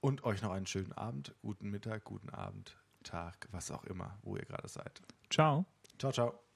Und 0.00 0.24
euch 0.24 0.42
noch 0.42 0.52
einen 0.52 0.66
schönen 0.66 0.92
Abend, 0.92 1.34
guten 1.42 1.70
Mittag, 1.70 2.04
guten 2.04 2.30
Abend, 2.30 2.76
Tag, 3.02 3.48
was 3.50 3.70
auch 3.70 3.84
immer, 3.84 4.18
wo 4.22 4.36
ihr 4.36 4.44
gerade 4.44 4.68
seid. 4.68 5.00
Ciao. 5.30 5.64
Ciao, 5.98 6.12
ciao. 6.12 6.47